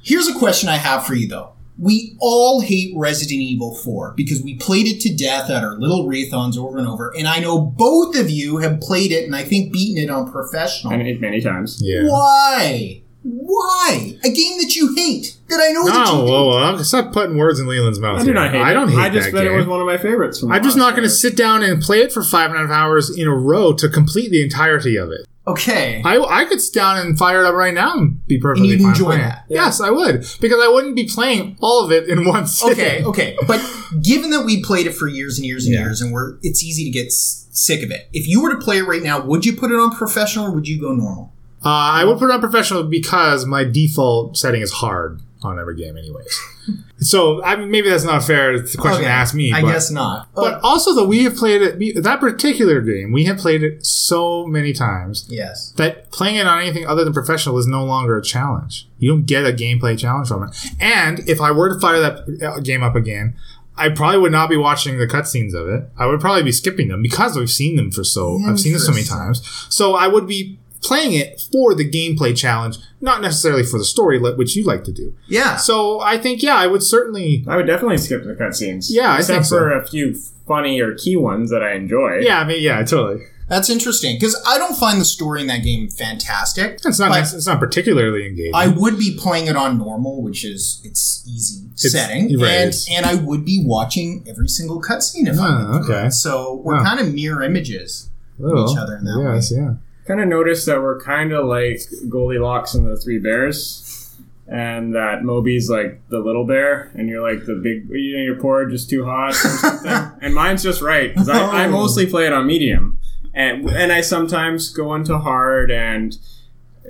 Here's 0.02 0.28
a 0.28 0.38
question 0.38 0.68
I 0.68 0.76
have 0.76 1.04
for 1.06 1.14
you, 1.14 1.26
though. 1.28 1.54
We 1.80 2.14
all 2.20 2.60
hate 2.60 2.92
Resident 2.94 3.40
Evil 3.40 3.74
4 3.74 4.12
because 4.14 4.42
we 4.42 4.54
played 4.56 4.86
it 4.86 5.00
to 5.00 5.14
death 5.14 5.48
at 5.48 5.64
our 5.64 5.76
little 5.78 6.06
Raythons 6.06 6.58
over 6.58 6.76
and 6.76 6.86
over, 6.86 7.10
and 7.16 7.26
I 7.26 7.38
know 7.40 7.58
both 7.60 8.16
of 8.16 8.28
you 8.30 8.58
have 8.58 8.80
played 8.80 9.12
it 9.12 9.24
and 9.24 9.34
I 9.34 9.44
think 9.44 9.72
beaten 9.72 10.02
it 10.02 10.10
on 10.10 10.30
professional. 10.30 10.96
Many, 10.96 11.16
many 11.16 11.40
times. 11.40 11.80
Yeah. 11.82 12.02
Why? 12.06 13.00
Why? 13.22 14.18
A 14.24 14.30
game 14.30 14.58
that 14.60 14.74
you 14.76 14.94
hate, 14.94 15.36
that 15.48 15.60
I 15.60 15.72
know 15.72 15.84
that 15.86 15.92
you 15.92 15.98
No, 16.04 16.24
hate. 16.24 16.30
whoa, 16.30 16.72
whoa, 16.72 16.82
stop 16.82 17.12
putting 17.12 17.36
words 17.36 17.60
in 17.60 17.66
Leland's 17.66 17.98
mouth. 17.98 18.20
I 18.20 18.24
do 18.24 18.32
not 18.32 18.50
hate 18.50 18.60
I 18.60 18.70
it. 18.70 18.74
don't 18.74 18.88
hate 18.88 18.98
I 18.98 19.10
just 19.10 19.26
that 19.26 19.32
bet 19.34 19.44
game. 19.44 19.52
it 19.54 19.56
was 19.56 19.66
one 19.66 19.80
of 19.80 19.86
my 19.86 19.98
favorites. 19.98 20.40
From 20.40 20.52
I'm 20.52 20.62
just 20.62 20.76
not 20.76 20.92
going 20.92 21.02
to 21.04 21.10
sit 21.14 21.36
down 21.36 21.62
and 21.62 21.82
play 21.82 22.00
it 22.00 22.12
for 22.12 22.22
five 22.22 22.50
and 22.50 22.58
a 22.58 22.62
half 22.66 22.70
hours 22.70 23.14
in 23.14 23.26
a 23.26 23.34
row 23.34 23.72
to 23.74 23.88
complete 23.88 24.30
the 24.30 24.42
entirety 24.42 24.96
of 24.96 25.10
it. 25.10 25.26
Okay. 25.52 26.02
I, 26.04 26.18
I 26.18 26.44
could 26.44 26.60
sit 26.60 26.74
down 26.74 26.98
and 26.98 27.18
fire 27.18 27.40
it 27.44 27.46
up 27.46 27.54
right 27.54 27.74
now 27.74 27.94
and 27.98 28.26
be 28.26 28.38
perfectly 28.38 28.72
and 28.72 28.80
you'd 28.80 28.84
fine 28.86 28.92
enjoy 28.94 29.16
that. 29.16 29.44
it. 29.48 29.54
Yes, 29.54 29.80
I 29.80 29.90
would 29.90 30.26
because 30.40 30.58
I 30.62 30.68
wouldn't 30.68 30.96
be 30.96 31.06
playing 31.06 31.56
all 31.60 31.84
of 31.84 31.92
it 31.92 32.08
in 32.08 32.24
one 32.28 32.46
sitting. 32.46 32.72
Okay, 32.84 33.04
okay. 33.04 33.36
But 33.46 33.60
given 34.02 34.30
that 34.30 34.42
we 34.44 34.62
played 34.62 34.86
it 34.86 34.94
for 34.94 35.08
years 35.08 35.38
and 35.38 35.46
years 35.46 35.66
and 35.66 35.74
Yeah. 35.74 35.80
years 35.82 36.00
and 36.00 36.12
we're 36.12 36.38
it's 36.42 36.62
easy 36.62 36.84
to 36.84 36.90
get 36.90 37.06
s- 37.06 37.48
sick 37.52 37.82
of 37.82 37.90
it. 37.90 38.08
If 38.12 38.26
you 38.28 38.42
were 38.42 38.50
to 38.54 38.58
play 38.58 38.78
it 38.78 38.84
right 38.86 39.02
now, 39.02 39.20
would 39.20 39.44
you 39.44 39.54
put 39.56 39.70
it 39.70 39.74
on 39.76 39.94
professional 39.96 40.46
or 40.46 40.50
would 40.52 40.66
you 40.68 40.80
go 40.80 40.92
normal? 40.94 41.32
Uh, 41.64 41.68
I 41.68 42.04
would 42.04 42.18
put 42.18 42.30
it 42.30 42.32
on 42.32 42.40
professional 42.40 42.84
because 42.84 43.44
my 43.44 43.64
default 43.64 44.36
setting 44.38 44.62
is 44.62 44.72
hard 44.72 45.20
on 45.42 45.58
every 45.58 45.76
game, 45.76 45.96
anyways. 45.96 46.38
so 46.98 47.42
I 47.42 47.56
mean, 47.56 47.70
maybe 47.70 47.88
that's 47.88 48.04
not 48.04 48.22
fair. 48.22 48.54
It's 48.54 48.74
a 48.74 48.78
question 48.78 49.02
Okay, 49.02 49.08
to 49.08 49.14
ask 49.14 49.34
me. 49.34 49.52
I 49.52 49.62
but, 49.62 49.72
guess 49.72 49.90
not. 49.90 50.28
But 50.34 50.60
also, 50.62 50.94
though, 50.94 51.06
we 51.06 51.24
have 51.24 51.36
played 51.36 51.62
it. 51.62 52.02
That 52.02 52.20
particular 52.20 52.80
game, 52.80 53.12
we 53.12 53.24
have 53.24 53.38
played 53.38 53.62
it 53.62 53.84
so 53.84 54.46
many 54.46 54.72
times 54.72 55.26
yes. 55.28 55.72
that 55.72 56.10
playing 56.10 56.36
it 56.36 56.46
on 56.46 56.60
anything 56.60 56.86
other 56.86 57.04
than 57.04 57.12
professional 57.12 57.58
is 57.58 57.66
no 57.66 57.84
longer 57.84 58.16
a 58.16 58.22
challenge. 58.22 58.88
You 58.98 59.10
don't 59.10 59.26
get 59.26 59.46
a 59.46 59.52
gameplay 59.52 59.98
challenge 59.98 60.28
from 60.28 60.44
it. 60.44 60.56
And 60.78 61.28
if 61.28 61.40
I 61.40 61.50
were 61.50 61.72
to 61.72 61.80
fire 61.80 62.00
that 62.00 62.42
uh, 62.42 62.60
game 62.60 62.82
up 62.82 62.94
again, 62.94 63.36
I 63.80 63.88
probably 63.88 64.18
would 64.18 64.32
not 64.32 64.50
be 64.50 64.58
watching 64.58 64.98
the 64.98 65.06
cutscenes 65.06 65.54
of 65.54 65.66
it. 65.66 65.88
I 65.96 66.04
would 66.04 66.20
probably 66.20 66.42
be 66.42 66.52
skipping 66.52 66.88
them 66.88 67.00
because 67.00 67.34
we've 67.34 67.50
seen 67.50 67.76
them 67.76 67.90
for 67.90 68.04
so. 68.04 68.38
I've 68.46 68.60
seen 68.60 68.72
them 68.72 68.80
so 68.80 68.92
many 68.92 69.04
times. 69.04 69.40
So 69.70 69.94
I 69.94 70.06
would 70.06 70.26
be 70.26 70.59
playing 70.82 71.12
it 71.12 71.40
for 71.52 71.74
the 71.74 71.88
gameplay 71.88 72.36
challenge, 72.36 72.78
not 73.00 73.20
necessarily 73.20 73.62
for 73.62 73.78
the 73.78 73.84
story, 73.84 74.18
which 74.18 74.56
you 74.56 74.64
like 74.64 74.84
to 74.84 74.92
do. 74.92 75.14
Yeah. 75.28 75.56
So 75.56 76.00
I 76.00 76.18
think, 76.18 76.42
yeah, 76.42 76.56
I 76.56 76.66
would 76.66 76.82
certainly. 76.82 77.44
I 77.48 77.56
would 77.56 77.66
definitely 77.66 77.98
skip 77.98 78.24
the 78.24 78.34
cutscenes. 78.34 78.86
Yeah, 78.90 79.10
I 79.12 79.18
except 79.18 79.34
think 79.34 79.44
so. 79.46 79.58
for 79.58 79.72
a 79.72 79.86
few 79.86 80.14
funny 80.46 80.80
or 80.80 80.94
key 80.94 81.16
ones 81.16 81.50
that 81.50 81.62
I 81.62 81.74
enjoy. 81.74 82.18
Yeah, 82.20 82.40
I 82.40 82.44
mean, 82.44 82.62
yeah, 82.62 82.82
totally. 82.82 83.24
That's 83.48 83.68
interesting 83.68 84.14
because 84.16 84.40
I 84.46 84.58
don't 84.58 84.76
find 84.76 85.00
the 85.00 85.04
story 85.04 85.40
in 85.40 85.48
that 85.48 85.64
game 85.64 85.88
fantastic. 85.88 86.78
It's 86.84 87.00
not. 87.00 87.08
But 87.08 87.20
it's 87.34 87.46
not 87.48 87.58
particularly 87.58 88.24
engaging. 88.26 88.54
I 88.54 88.68
would 88.68 88.96
be 88.96 89.16
playing 89.18 89.48
it 89.48 89.56
on 89.56 89.76
normal, 89.76 90.22
which 90.22 90.44
is 90.44 90.80
it's 90.84 91.24
easy 91.28 91.66
setting, 91.74 92.38
right, 92.38 92.48
and 92.48 92.74
and 92.92 93.06
I 93.06 93.16
would 93.16 93.44
be 93.44 93.60
watching 93.64 94.24
every 94.28 94.46
single 94.46 94.80
cutscene 94.80 95.26
if 95.26 95.36
Ah, 95.40 95.72
I'm 95.74 95.82
okay. 95.82 96.10
So 96.10 96.60
we're 96.64 96.76
Huh. 96.76 96.84
kind 96.84 97.00
of 97.00 97.12
mirror 97.12 97.42
images. 97.42 98.08
of 98.42 98.70
each 98.70 98.76
other 98.78 98.96
in 98.96 99.04
that 99.04 99.20
yes, 99.34 99.52
yeah. 99.54 99.74
Kind 100.10 100.20
of 100.20 100.28
noticed 100.28 100.66
that 100.66 100.80
we're 100.82 101.00
kind 101.00 101.32
of 101.32 101.46
like 101.46 101.80
Goldilocks 102.08 102.74
and 102.74 102.86
the 102.86 102.96
Three 102.96 103.18
Bears, 103.18 104.16
and 104.48 104.94
that 104.94 105.22
Moby's 105.22 105.70
like 105.70 106.00
the 106.08 106.18
little 106.18 106.44
bear, 106.46 106.90
and 106.94 107.08
you're 107.08 107.22
like 107.22 107.46
the 107.46 107.54
big. 107.54 107.88
You 107.90 108.16
know, 108.16 108.22
you're 108.24 108.40
poor, 108.40 108.66
just 108.68 108.90
too 108.90 109.04
hot, 109.04 109.30
or 109.30 109.32
something. 109.34 109.92
and 110.20 110.34
mine's 110.34 110.62
just 110.62 110.82
right 110.82 111.12
because 111.12 111.28
I, 111.28 111.38
I 111.38 111.66
Oh. 111.66 111.70
mostly 111.70 112.06
play 112.06 112.26
it 112.26 112.32
on 112.32 112.46
medium, 112.46 112.98
and 113.34 113.68
and 113.70 113.92
I 113.92 114.00
sometimes 114.00 114.68
go 114.70 114.94
into 114.94 115.18
hard, 115.18 115.70
and 115.70 116.16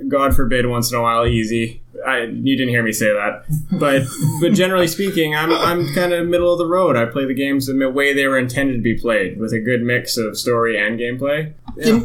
God 0.07 0.35
forbid, 0.35 0.65
once 0.65 0.91
in 0.91 0.97
a 0.97 1.01
while, 1.01 1.27
easy. 1.27 1.81
I, 2.07 2.21
you 2.23 2.57
didn't 2.57 2.69
hear 2.69 2.81
me 2.81 2.91
say 2.93 3.13
that, 3.13 3.43
but 3.79 4.01
but 4.41 4.53
generally 4.53 4.87
speaking, 4.87 5.35
I'm 5.35 5.51
I'm 5.51 5.93
kind 5.93 6.13
of 6.13 6.25
middle 6.27 6.51
of 6.51 6.57
the 6.57 6.65
road. 6.65 6.95
I 6.95 7.05
play 7.05 7.25
the 7.25 7.35
games 7.35 7.67
the 7.67 7.89
way 7.91 8.11
they 8.11 8.25
were 8.25 8.39
intended 8.39 8.77
to 8.77 8.81
be 8.81 8.97
played, 8.97 9.39
with 9.39 9.53
a 9.53 9.59
good 9.59 9.83
mix 9.83 10.17
of 10.17 10.35
story 10.35 10.79
and 10.83 10.99
gameplay. 10.99 11.53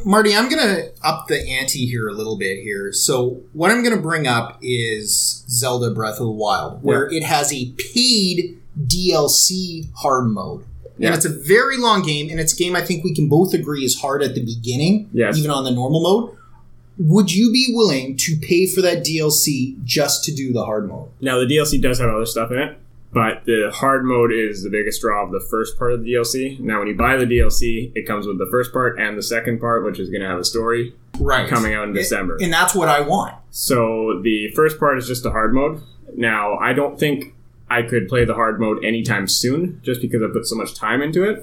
Marty, 0.04 0.34
I'm 0.34 0.48
going 0.48 0.62
to 0.64 0.90
up 1.02 1.26
the 1.28 1.40
ante 1.48 1.86
here 1.86 2.08
a 2.08 2.12
little 2.12 2.36
bit 2.38 2.62
here. 2.62 2.92
So, 2.92 3.40
what 3.52 3.70
I'm 3.70 3.82
going 3.82 3.94
to 3.96 4.00
bring 4.02 4.26
up 4.26 4.58
is 4.62 5.44
Zelda 5.48 5.90
Breath 5.90 6.14
of 6.14 6.26
the 6.26 6.30
Wild, 6.30 6.82
where 6.82 7.08
it 7.12 7.22
has 7.22 7.52
a 7.52 7.72
paid 7.72 8.60
DLC 8.86 9.88
hard 9.96 10.28
mode. 10.28 10.64
Yeah. 10.98 11.08
And 11.08 11.16
it's 11.16 11.26
a 11.26 11.30
very 11.46 11.76
long 11.76 12.02
game, 12.02 12.30
and 12.30 12.40
it's 12.40 12.54
a 12.54 12.56
game 12.56 12.74
I 12.74 12.80
think 12.80 13.04
we 13.04 13.14
can 13.14 13.28
both 13.28 13.52
agree 13.52 13.84
is 13.84 14.00
hard 14.00 14.22
at 14.22 14.34
the 14.34 14.44
beginning, 14.44 15.10
Yes. 15.12 15.36
even 15.36 15.50
on 15.50 15.64
the 15.64 15.70
normal 15.70 16.02
mode. 16.02 16.36
Would 16.98 17.30
you 17.34 17.52
be 17.52 17.66
willing 17.74 18.16
to 18.18 18.36
pay 18.38 18.66
for 18.66 18.80
that 18.80 19.04
DLC 19.04 19.76
just 19.84 20.24
to 20.24 20.34
do 20.34 20.54
the 20.54 20.64
hard 20.64 20.88
mode? 20.88 21.10
Now 21.20 21.38
the 21.38 21.44
DLC 21.44 21.80
does 21.82 21.98
have 21.98 22.08
other 22.08 22.24
stuff 22.24 22.50
in 22.50 22.58
it, 22.58 22.78
but 23.16 23.46
the 23.46 23.70
hard 23.72 24.04
mode 24.04 24.30
is 24.30 24.62
the 24.62 24.68
biggest 24.68 25.00
draw 25.00 25.24
of 25.24 25.30
the 25.32 25.40
first 25.50 25.78
part 25.78 25.94
of 25.94 26.04
the 26.04 26.12
DLC. 26.12 26.60
Now 26.60 26.80
when 26.80 26.88
you 26.88 26.94
buy 26.94 27.16
the 27.16 27.24
DLC, 27.24 27.90
it 27.94 28.06
comes 28.06 28.26
with 28.26 28.36
the 28.36 28.46
first 28.50 28.74
part 28.74 28.98
and 29.00 29.16
the 29.16 29.22
second 29.22 29.58
part, 29.58 29.84
which 29.86 29.98
is 29.98 30.10
going 30.10 30.20
to 30.20 30.28
have 30.28 30.38
a 30.38 30.44
story 30.44 30.94
Right. 31.18 31.48
coming 31.48 31.72
out 31.72 31.88
in 31.88 31.94
December. 31.94 32.36
And 32.42 32.52
that's 32.52 32.74
what 32.74 32.88
I 32.90 33.00
want. 33.00 33.34
So 33.50 34.20
the 34.22 34.50
first 34.54 34.78
part 34.78 34.98
is 34.98 35.06
just 35.06 35.22
the 35.22 35.30
hard 35.30 35.54
mode. 35.54 35.80
Now 36.14 36.58
I 36.58 36.74
don't 36.74 37.00
think 37.00 37.32
I 37.70 37.80
could 37.82 38.06
play 38.06 38.26
the 38.26 38.34
hard 38.34 38.60
mode 38.60 38.84
anytime 38.84 39.26
soon, 39.26 39.80
just 39.82 40.00
because 40.02 40.22
I 40.22 40.26
put 40.32 40.46
so 40.46 40.54
much 40.54 40.74
time 40.74 41.00
into 41.00 41.24
it. 41.24 41.38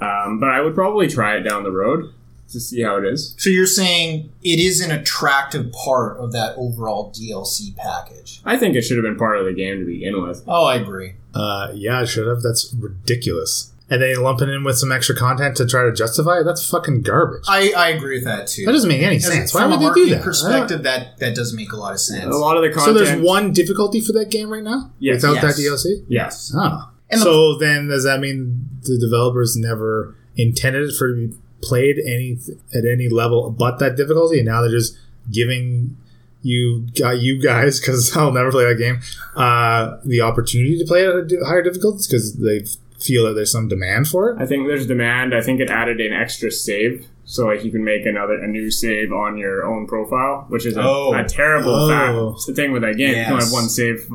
Um, 0.00 0.40
but 0.40 0.48
I 0.50 0.60
would 0.60 0.74
probably 0.74 1.06
try 1.06 1.36
it 1.36 1.42
down 1.42 1.62
the 1.62 1.70
road 1.70 2.12
to 2.50 2.60
see 2.60 2.82
how 2.82 2.96
it 2.96 3.04
is. 3.04 3.34
So 3.38 3.50
you're 3.50 3.66
saying 3.66 4.32
it 4.42 4.58
is 4.58 4.80
an 4.80 4.90
attractive 4.90 5.72
part 5.72 6.18
of 6.18 6.32
that 6.32 6.54
overall 6.56 7.10
DLC 7.12 7.74
package? 7.76 8.40
I 8.44 8.56
think 8.56 8.76
it 8.76 8.82
should 8.82 8.96
have 8.96 9.04
been 9.04 9.16
part 9.18 9.38
of 9.38 9.44
the 9.46 9.52
game 9.52 9.78
to 9.80 9.84
begin 9.84 10.22
with. 10.22 10.42
Oh, 10.46 10.64
I 10.64 10.76
agree. 10.76 11.14
Uh, 11.34 11.72
yeah, 11.74 12.00
I 12.00 12.04
should 12.04 12.26
have. 12.26 12.42
That's 12.42 12.74
ridiculous. 12.78 13.72
And 13.88 14.02
then 14.02 14.20
lumping 14.20 14.48
in 14.48 14.64
with 14.64 14.78
some 14.78 14.90
extra 14.90 15.14
content 15.14 15.56
to 15.58 15.66
try 15.66 15.84
to 15.84 15.92
justify 15.92 16.40
it. 16.40 16.44
That's 16.44 16.68
fucking 16.68 17.02
garbage. 17.02 17.44
I, 17.46 17.72
I 17.76 17.88
agree 17.90 18.16
with 18.16 18.24
that 18.24 18.48
too. 18.48 18.64
That 18.64 18.72
doesn't 18.72 18.88
make 18.88 19.00
any 19.02 19.20
sense. 19.20 19.54
Why 19.54 19.60
From 19.60 19.70
would 19.70 19.76
a 19.76 19.78
they 19.78 19.84
do 19.84 19.86
marketing 19.86 20.10
that? 20.10 20.22
perspective, 20.24 20.82
that 20.82 21.18
that 21.18 21.34
does 21.36 21.52
make 21.52 21.70
a 21.72 21.76
lot 21.76 21.92
of 21.92 22.00
sense. 22.00 22.24
A 22.24 22.36
lot 22.38 22.56
of 22.56 22.62
the 22.64 22.70
content. 22.70 22.84
So 22.84 22.92
content. 22.94 23.06
there's 23.18 23.24
one 23.24 23.52
difficulty 23.52 24.00
for 24.00 24.12
that 24.14 24.28
game 24.30 24.52
right 24.52 24.62
now 24.64 24.90
Yes. 24.98 25.22
without 25.22 25.34
Yes. 25.42 25.56
that 25.56 25.62
DLC. 25.62 26.04
Yes. 26.08 26.52
Oh. 26.56 26.90
And 27.10 27.20
the- 27.20 27.24
so 27.24 27.58
then 27.58 27.86
does 27.86 28.02
that 28.02 28.18
mean 28.18 28.68
the 28.82 28.98
developers 28.98 29.56
never 29.56 30.16
intended 30.36 30.88
it 30.88 30.96
for 30.96 31.08
to 31.14 31.28
be 31.28 31.34
played 31.62 31.98
any 31.98 32.38
at 32.74 32.84
any 32.84 33.08
level 33.08 33.50
but 33.50 33.78
that 33.78 33.96
difficulty, 33.96 34.38
and 34.38 34.46
now 34.46 34.60
they're 34.60 34.70
just 34.70 34.96
giving 35.32 35.96
you 36.42 36.86
got 36.98 37.18
you 37.18 37.40
guys 37.42 37.80
because 37.80 38.16
I'll 38.16 38.30
never 38.32 38.50
play 38.52 38.64
that 38.64 38.76
game 38.78 39.00
uh, 39.34 39.96
the 40.04 40.20
opportunity 40.20 40.78
to 40.78 40.84
play 40.84 41.02
it 41.04 41.32
at 41.32 41.46
higher 41.46 41.62
difficulties 41.62 42.06
because 42.06 42.36
they 42.36 42.64
feel 43.00 43.24
that 43.26 43.34
there's 43.34 43.52
some 43.52 43.68
demand 43.68 44.08
for 44.08 44.30
it. 44.30 44.40
I 44.40 44.46
think 44.46 44.66
there's 44.66 44.86
demand. 44.86 45.34
I 45.34 45.40
think 45.42 45.60
it 45.60 45.68
added 45.70 46.00
an 46.00 46.12
extra 46.12 46.50
save, 46.50 47.06
so 47.24 47.46
like 47.46 47.64
you 47.64 47.70
can 47.70 47.84
make 47.84 48.06
another 48.06 48.34
a 48.34 48.46
new 48.46 48.70
save 48.70 49.12
on 49.12 49.36
your 49.38 49.64
own 49.66 49.86
profile, 49.86 50.46
which 50.48 50.64
is 50.66 50.76
a, 50.76 50.82
Oh. 50.82 51.12
a 51.14 51.24
terrible 51.24 51.74
Oh. 51.74 51.88
fact. 51.88 52.36
It's 52.36 52.46
the 52.46 52.54
thing 52.54 52.72
with 52.72 52.82
that 52.82 52.96
game. 52.96 53.10
You 53.10 53.14
can 53.24 53.32
only 53.32 53.44
have 53.44 53.52
Yes. 53.52 53.52
one 53.52 53.68
save 53.68 54.08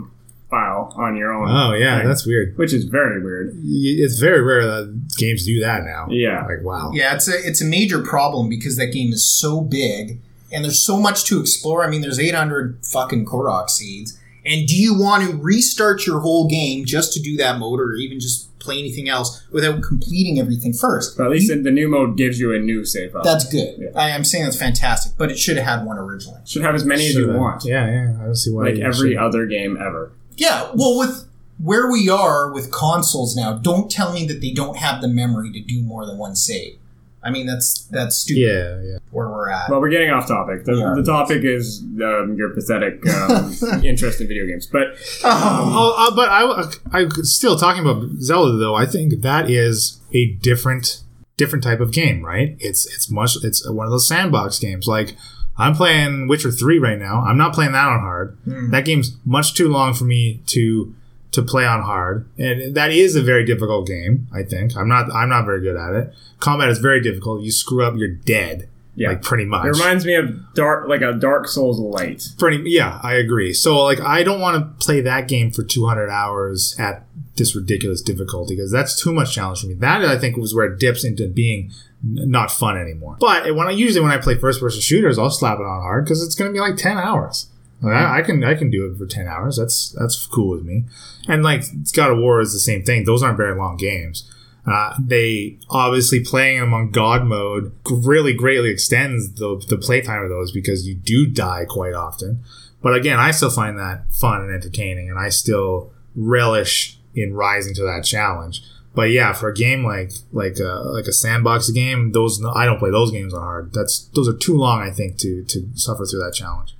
file 0.51 0.93
on 0.97 1.15
your 1.17 1.33
own. 1.33 1.47
Oh 1.49 1.73
yeah, 1.73 1.97
thing, 1.99 2.07
that's 2.07 2.27
weird. 2.27 2.55
which 2.57 2.73
is 2.73 2.83
very 2.83 3.23
weird. 3.23 3.55
It's 3.63 4.19
very 4.19 4.43
rare 4.43 4.63
that 4.65 5.15
games 5.17 5.45
do 5.45 5.59
that 5.61 5.83
now. 5.83 6.05
Yeah. 6.11 6.45
Like 6.45 6.61
wow. 6.63 6.91
yeah, 6.93 7.15
it's 7.15 7.27
a 7.27 7.33
it's 7.47 7.61
a 7.61 7.65
major 7.65 8.03
problem 8.03 8.49
because 8.49 8.77
that 8.77 8.87
game 8.93 9.11
is 9.11 9.25
so 9.27 9.61
big 9.61 10.19
and 10.51 10.63
there's 10.63 10.85
so 10.85 10.99
much 10.99 11.23
to 11.25 11.39
explore. 11.39 11.83
I 11.83 11.89
mean, 11.89 12.01
there's 12.01 12.19
800 12.19 12.85
fucking 12.85 13.25
Korok 13.25 13.69
seeds, 13.69 14.19
and 14.45 14.67
do 14.67 14.75
you 14.75 14.93
want 14.99 15.27
to 15.27 15.37
restart 15.37 16.05
your 16.05 16.19
whole 16.19 16.47
game 16.47 16.83
just 16.85 17.13
to 17.13 17.21
do 17.21 17.37
that 17.37 17.57
mode, 17.57 17.79
or 17.79 17.93
even 17.93 18.19
just 18.19 18.49
play 18.59 18.77
anything 18.77 19.07
else 19.09 19.43
without 19.51 19.81
completing 19.81 20.39
everything 20.39 20.73
first? 20.73 21.17
But 21.17 21.27
at 21.27 21.31
least 21.31 21.47
the 21.63 21.71
new 21.71 21.87
mode 21.87 22.17
gives 22.17 22.37
you 22.37 22.53
a 22.53 22.59
new 22.59 22.83
save 22.83 23.13
file. 23.13 23.23
That's 23.23 23.49
good. 23.49 23.75
Yeah. 23.79 23.87
I 23.95 24.09
am 24.09 24.25
saying 24.25 24.43
that's 24.43 24.57
fantastic, 24.59 25.13
but 25.17 25.31
it 25.31 25.39
should 25.39 25.55
have 25.55 25.65
had 25.65 25.85
one 25.85 25.97
originally. 25.97 26.41
Should 26.45 26.63
have 26.63 26.75
as 26.75 26.83
many 26.83 27.05
as 27.07 27.13
you 27.15 27.21
Should've. 27.21 27.35
want, 27.39 27.63
Yeah, 27.63 27.89
yeah. 27.89 28.17
I 28.21 28.25
don't 28.25 28.35
see 28.35 28.51
why. 28.51 28.63
like 28.65 28.75
you 28.75 28.83
every 28.83 29.11
should. 29.13 29.17
other 29.23 29.45
game 29.45 29.77
ever. 29.77 30.11
Yeah, 30.37 30.71
well, 30.73 30.97
with 30.97 31.27
where 31.57 31.91
we 31.91 32.09
are 32.09 32.51
with 32.51 32.71
consoles 32.71 33.35
now, 33.35 33.53
don't 33.53 33.89
tell 33.91 34.13
me 34.13 34.25
that 34.27 34.41
they 34.41 34.51
don't 34.51 34.77
have 34.77 35.01
the 35.01 35.07
memory 35.07 35.51
to 35.51 35.59
do 35.61 35.81
more 35.83 36.05
than 36.05 36.17
one 36.17 36.35
save. 36.35 36.77
I 37.23 37.29
mean, 37.29 37.45
that's 37.45 37.83
that's 37.91 38.15
stupid 38.15 38.39
Yeah, 38.41 38.81
yeah. 38.81 38.97
where 39.11 39.27
we're 39.29 39.47
at. 39.49 39.69
Well, 39.69 39.79
we're 39.79 39.91
getting 39.91 40.09
off 40.09 40.27
topic. 40.27 40.65
The, 40.65 40.73
Yeah. 40.73 40.93
the 40.95 41.03
topic 41.03 41.43
is 41.43 41.83
um, 42.01 42.33
your 42.35 42.49
pathetic 42.49 43.05
um, 43.07 43.53
interest 43.85 44.21
in 44.21 44.27
video 44.27 44.47
games. 44.47 44.65
But 44.65 44.95
Oh, 45.23 45.95
uh, 45.97 46.15
but 46.15 46.29
I, 46.29 46.99
I 47.03 47.07
still 47.21 47.57
talking 47.59 47.81
about 47.85 48.09
Zelda 48.21 48.57
though. 48.57 48.73
I 48.73 48.87
think 48.87 49.21
that 49.21 49.51
is 49.51 49.99
a 50.13 50.33
different, 50.41 51.03
different 51.37 51.63
type 51.63 51.79
of 51.79 51.91
game, 51.91 52.25
right? 52.25 52.55
It's 52.59 52.87
it's 52.87 53.11
much 53.11 53.35
it's 53.43 53.69
one 53.69 53.85
of 53.85 53.91
those 53.91 54.07
sandbox 54.07 54.57
games. 54.57 54.87
Like 54.87 55.15
I'm 55.61 55.75
playing 55.75 56.27
Witcher 56.27 56.51
three 56.51 56.79
right 56.79 56.97
now. 56.97 57.21
I'm 57.21 57.37
not 57.37 57.53
playing 57.53 57.73
that 57.73 57.87
on 57.87 57.99
hard. 57.99 58.37
Hmm. 58.45 58.71
That 58.71 58.83
game's 58.83 59.15
much 59.25 59.53
too 59.53 59.69
long 59.69 59.93
for 59.93 60.05
me 60.05 60.41
to 60.47 60.93
to 61.33 61.41
play 61.41 61.65
on 61.65 61.83
hard, 61.83 62.27
and 62.37 62.75
that 62.75 62.91
is 62.91 63.15
a 63.15 63.21
very 63.21 63.45
difficult 63.45 63.87
game. 63.87 64.27
I 64.33 64.43
think 64.43 64.75
I'm 64.75 64.89
not 64.89 65.11
I'm 65.13 65.29
not 65.29 65.45
very 65.45 65.61
good 65.61 65.77
at 65.77 65.93
it. 65.93 66.13
Combat 66.39 66.69
is 66.69 66.79
very 66.79 66.99
difficult. 66.99 67.43
You 67.43 67.51
screw 67.51 67.85
up, 67.85 67.95
you're 67.95 68.09
dead. 68.09 68.67
Yeah. 68.93 69.09
like 69.09 69.21
pretty 69.21 69.45
much. 69.45 69.65
it 69.65 69.69
reminds 69.69 70.05
me 70.05 70.15
of 70.15 70.53
dark, 70.53 70.87
like 70.89 71.01
a 71.01 71.13
Dark 71.13 71.47
Souls 71.47 71.79
light. 71.79 72.27
Pretty, 72.37 72.69
yeah, 72.69 72.99
I 73.01 73.13
agree. 73.13 73.53
So, 73.53 73.83
like, 73.83 74.01
I 74.01 74.21
don't 74.21 74.41
want 74.41 74.57
to 74.57 74.85
play 74.85 74.99
that 75.01 75.27
game 75.29 75.49
for 75.49 75.63
200 75.63 76.09
hours 76.09 76.75
at 76.77 77.05
this 77.37 77.55
ridiculous 77.55 78.01
difficulty 78.01 78.55
because 78.55 78.71
that's 78.71 79.01
too 79.01 79.13
much 79.13 79.33
challenge 79.33 79.61
for 79.61 79.67
me. 79.67 79.75
That 79.75 80.03
I 80.03 80.17
think 80.17 80.35
was 80.35 80.53
where 80.53 80.65
it 80.65 80.79
dips 80.79 81.05
into 81.05 81.27
being 81.27 81.71
not 82.03 82.51
fun 82.51 82.77
anymore. 82.77 83.17
But 83.19 83.55
when 83.55 83.67
I 83.67 83.71
usually 83.71 84.01
when 84.01 84.11
I 84.11 84.17
play 84.17 84.35
first 84.35 84.59
person 84.59 84.81
shooters, 84.81 85.17
I'll 85.17 85.29
slap 85.29 85.59
it 85.59 85.63
on 85.63 85.81
hard 85.81 86.05
because 86.05 86.23
it's 86.23 86.35
going 86.35 86.49
to 86.49 86.53
be 86.53 86.59
like 86.59 86.75
10 86.75 86.97
hours. 86.97 87.47
Like, 87.81 87.95
I, 87.95 88.19
I 88.19 88.21
can 88.21 88.43
I 88.43 88.55
can 88.55 88.69
do 88.69 88.91
it 88.91 88.97
for 88.97 89.05
10 89.05 89.27
hours. 89.27 89.57
That's 89.57 89.95
that's 89.97 90.25
cool 90.27 90.49
with 90.49 90.63
me. 90.63 90.85
And 91.27 91.43
like 91.43 91.63
God 91.93 92.11
of 92.11 92.19
War 92.19 92.41
is 92.41 92.53
the 92.53 92.59
same 92.59 92.83
thing. 92.83 93.05
Those 93.05 93.23
aren't 93.23 93.37
very 93.37 93.55
long 93.55 93.77
games. 93.77 94.29
Uh, 94.65 94.95
they 94.99 95.57
obviously 95.69 96.23
playing 96.23 96.59
them 96.59 96.73
on 96.73 96.91
God 96.91 97.25
mode 97.25 97.71
really 97.89 98.33
greatly 98.33 98.69
extends 98.69 99.33
the, 99.33 99.63
the 99.67 99.77
playtime 99.77 100.21
of 100.21 100.29
those 100.29 100.51
because 100.51 100.87
you 100.87 100.93
do 100.93 101.25
die 101.25 101.65
quite 101.67 101.93
often. 101.93 102.43
But 102.81 102.95
again, 102.95 103.19
I 103.19 103.31
still 103.31 103.49
find 103.49 103.77
that 103.79 104.11
fun 104.11 104.41
and 104.41 104.53
entertaining, 104.53 105.09
and 105.09 105.19
I 105.19 105.29
still 105.29 105.91
relish 106.15 106.99
in 107.15 107.33
rising 107.33 107.73
to 107.75 107.83
that 107.83 108.03
challenge. 108.03 108.61
But 108.93 109.11
yeah, 109.11 109.33
for 109.33 109.49
a 109.49 109.53
game 109.53 109.83
like 109.83 110.11
like 110.31 110.57
a, 110.59 110.83
like 110.91 111.05
a 111.05 111.13
sandbox 111.13 111.69
game, 111.69 112.11
those 112.11 112.43
I 112.55 112.65
don't 112.65 112.79
play 112.79 112.91
those 112.91 113.11
games 113.11 113.33
on 113.33 113.41
hard. 113.41 113.73
That's 113.73 114.09
those 114.13 114.27
are 114.27 114.37
too 114.37 114.55
long, 114.55 114.81
I 114.81 114.91
think, 114.91 115.17
to 115.19 115.43
to 115.43 115.69
suffer 115.75 116.05
through 116.05 116.23
that 116.23 116.33
challenge. 116.33 116.75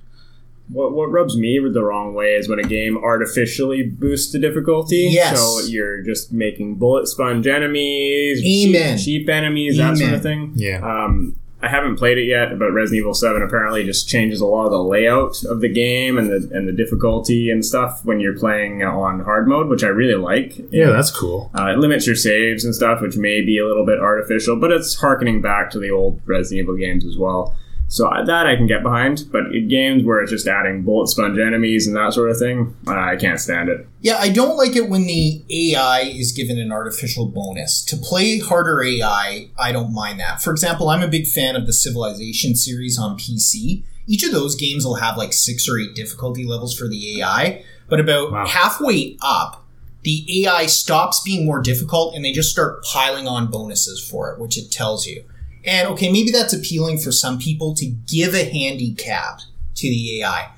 What, 0.68 0.92
what 0.92 1.10
rubs 1.10 1.36
me 1.36 1.58
the 1.58 1.82
wrong 1.82 2.14
way 2.14 2.34
is 2.34 2.48
when 2.48 2.58
a 2.58 2.62
game 2.62 2.96
artificially 2.96 3.82
boosts 3.82 4.32
the 4.32 4.38
difficulty. 4.38 5.08
Yes. 5.10 5.38
So 5.38 5.60
you're 5.66 6.02
just 6.02 6.32
making 6.32 6.76
bullet 6.76 7.08
sponge 7.08 7.46
enemies, 7.46 8.40
cheap, 8.40 8.98
cheap 8.98 9.28
enemies, 9.28 9.76
that 9.76 9.98
sort 9.98 10.14
of 10.14 10.22
thing. 10.22 10.52
Yeah. 10.56 10.80
Um, 10.82 11.36
I 11.64 11.68
haven't 11.68 11.96
played 11.96 12.18
it 12.18 12.24
yet, 12.24 12.58
but 12.58 12.72
Resident 12.72 12.98
Evil 12.98 13.14
Seven 13.14 13.40
apparently 13.40 13.84
just 13.84 14.08
changes 14.08 14.40
a 14.40 14.46
lot 14.46 14.64
of 14.66 14.72
the 14.72 14.82
layout 14.82 15.44
of 15.44 15.60
the 15.60 15.68
game 15.68 16.18
and 16.18 16.28
the 16.28 16.50
and 16.56 16.66
the 16.66 16.72
difficulty 16.72 17.50
and 17.50 17.64
stuff 17.64 18.04
when 18.04 18.18
you're 18.18 18.36
playing 18.36 18.82
on 18.82 19.20
hard 19.20 19.46
mode, 19.46 19.68
which 19.68 19.84
I 19.84 19.88
really 19.88 20.16
like. 20.20 20.58
Yeah, 20.72 20.90
that's 20.90 21.12
cool. 21.12 21.52
Uh, 21.56 21.66
it 21.66 21.78
limits 21.78 22.04
your 22.04 22.16
saves 22.16 22.64
and 22.64 22.74
stuff, 22.74 23.00
which 23.00 23.16
may 23.16 23.42
be 23.42 23.58
a 23.58 23.66
little 23.66 23.86
bit 23.86 24.00
artificial, 24.00 24.56
but 24.56 24.72
it's 24.72 24.96
harkening 24.96 25.40
back 25.40 25.70
to 25.70 25.78
the 25.78 25.90
old 25.90 26.20
Resident 26.26 26.64
Evil 26.64 26.76
games 26.76 27.04
as 27.04 27.16
well. 27.16 27.54
So 27.92 28.10
that 28.24 28.46
I 28.46 28.56
can 28.56 28.66
get 28.66 28.82
behind, 28.82 29.24
but 29.30 29.54
in 29.54 29.68
games 29.68 30.02
where 30.02 30.22
it's 30.22 30.30
just 30.32 30.48
adding 30.48 30.80
bullet 30.82 31.08
sponge 31.08 31.38
enemies 31.38 31.86
and 31.86 31.94
that 31.94 32.14
sort 32.14 32.30
of 32.30 32.38
thing, 32.38 32.74
I 32.86 33.16
can't 33.16 33.38
stand 33.38 33.68
it. 33.68 33.86
Yeah, 34.00 34.16
I 34.16 34.30
don't 34.30 34.56
like 34.56 34.74
it 34.76 34.88
when 34.88 35.06
the 35.06 35.42
AI 35.50 36.00
is 36.00 36.32
given 36.32 36.58
an 36.58 36.72
artificial 36.72 37.26
bonus. 37.26 37.84
To 37.84 37.98
play 37.98 38.38
harder 38.38 38.82
AI, 38.82 39.50
I 39.58 39.72
don't 39.72 39.92
mind 39.92 40.20
that. 40.20 40.40
For 40.40 40.52
example, 40.52 40.88
I'm 40.88 41.02
a 41.02 41.06
big 41.06 41.26
fan 41.26 41.54
of 41.54 41.66
the 41.66 41.74
Civilization 41.74 42.54
series 42.56 42.98
on 42.98 43.18
PC. 43.18 43.82
Each 44.06 44.22
of 44.24 44.32
those 44.32 44.54
games 44.54 44.86
will 44.86 44.94
have 44.96 45.18
like 45.18 45.34
six 45.34 45.68
or 45.68 45.78
eight 45.78 45.94
difficulty 45.94 46.46
levels 46.46 46.74
for 46.74 46.88
the 46.88 47.20
AI, 47.20 47.62
but 47.90 48.00
about 48.00 48.32
Wow. 48.32 48.46
halfway 48.46 49.18
up, 49.20 49.66
the 50.02 50.46
AI 50.46 50.64
stops 50.64 51.20
being 51.20 51.44
more 51.44 51.60
difficult 51.60 52.14
and 52.14 52.24
they 52.24 52.32
just 52.32 52.50
start 52.50 52.82
piling 52.84 53.28
on 53.28 53.50
bonuses 53.50 54.02
for 54.02 54.32
it, 54.32 54.40
which 54.40 54.56
it 54.56 54.70
tells 54.70 55.06
you. 55.06 55.24
And 55.64 55.88
okay, 55.88 56.10
maybe 56.10 56.30
that's 56.30 56.52
appealing 56.52 56.98
for 56.98 57.12
some 57.12 57.38
people 57.38 57.74
to 57.74 57.86
give 57.86 58.34
a 58.34 58.44
handicap 58.44 59.40
to 59.76 59.88
the 59.88 60.20
AI. 60.20 60.50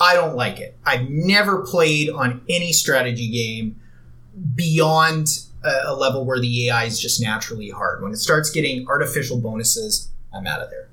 I 0.00 0.14
don't 0.14 0.36
like 0.36 0.58
it. 0.58 0.76
I've 0.84 1.08
never 1.08 1.64
played 1.64 2.10
on 2.10 2.42
any 2.48 2.72
strategy 2.72 3.30
game 3.30 3.80
beyond 4.54 5.28
a, 5.62 5.72
a 5.86 5.94
level 5.94 6.24
where 6.24 6.40
the 6.40 6.68
AI 6.68 6.84
is 6.84 7.00
just 7.00 7.20
naturally 7.22 7.70
hard. 7.70 8.02
When 8.02 8.12
it 8.12 8.16
starts 8.16 8.50
getting 8.50 8.86
artificial 8.88 9.40
bonuses, 9.40 10.10
I'm 10.34 10.46
out 10.46 10.60
of 10.60 10.70
there. 10.70 10.88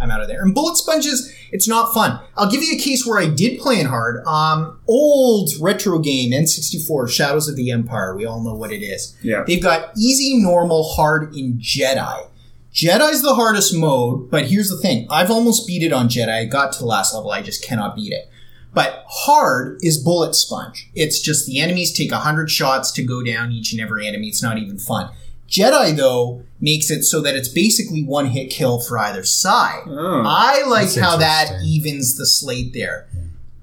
I'm 0.00 0.10
out 0.10 0.20
of 0.20 0.28
there. 0.28 0.42
And 0.42 0.54
bullet 0.54 0.76
sponges, 0.76 1.32
it's 1.50 1.68
not 1.68 1.94
fun. 1.94 2.20
I'll 2.36 2.50
give 2.50 2.62
you 2.62 2.76
a 2.76 2.80
case 2.80 3.06
where 3.06 3.20
I 3.20 3.26
did 3.26 3.60
play 3.60 3.80
in 3.80 3.86
hard. 3.86 4.24
Um, 4.26 4.80
old 4.88 5.50
retro 5.60 5.98
game 5.98 6.32
N64 6.32 7.08
Shadows 7.10 7.48
of 7.48 7.56
the 7.56 7.70
Empire. 7.70 8.16
We 8.16 8.26
all 8.26 8.42
know 8.42 8.54
what 8.54 8.72
it 8.72 8.82
is. 8.82 9.16
Yeah. 9.22 9.44
They've 9.46 9.62
got 9.62 9.96
easy, 9.96 10.42
normal, 10.42 10.84
hard 10.84 11.34
in 11.34 11.54
Jedi. 11.58 12.28
Jedi's 12.72 13.22
the 13.22 13.34
hardest 13.34 13.74
mode, 13.74 14.30
but 14.30 14.46
here's 14.46 14.70
the 14.70 14.78
thing. 14.78 15.06
I've 15.10 15.30
almost 15.30 15.66
beat 15.66 15.82
it 15.82 15.92
on 15.92 16.08
Jedi. 16.08 16.28
I 16.28 16.44
got 16.46 16.72
to 16.72 16.78
the 16.78 16.86
last 16.86 17.14
level. 17.14 17.30
I 17.30 17.42
just 17.42 17.62
cannot 17.62 17.94
beat 17.94 18.12
it. 18.12 18.30
But 18.74 19.04
hard 19.06 19.78
is 19.82 20.02
bullet 20.02 20.34
sponge. 20.34 20.90
It's 20.94 21.20
just 21.20 21.46
the 21.46 21.60
enemies 21.60 21.92
take 21.92 22.10
100 22.10 22.50
shots 22.50 22.90
to 22.92 23.02
go 23.02 23.22
down 23.22 23.52
each 23.52 23.72
and 23.72 23.80
every 23.80 24.08
enemy. 24.08 24.28
It's 24.28 24.42
not 24.42 24.56
even 24.56 24.78
fun. 24.78 25.10
Jedi, 25.46 25.94
though, 25.94 26.44
makes 26.62 26.90
it 26.90 27.02
so 27.02 27.20
that 27.20 27.36
it's 27.36 27.48
basically 27.48 28.02
one 28.02 28.26
hit 28.26 28.48
kill 28.48 28.80
for 28.80 28.98
either 28.98 29.22
side. 29.22 29.82
Oh. 29.86 30.22
I 30.26 30.62
like 30.66 30.94
how 30.94 31.18
that 31.18 31.60
evens 31.62 32.16
the 32.16 32.24
slate 32.24 32.72
there. 32.72 33.06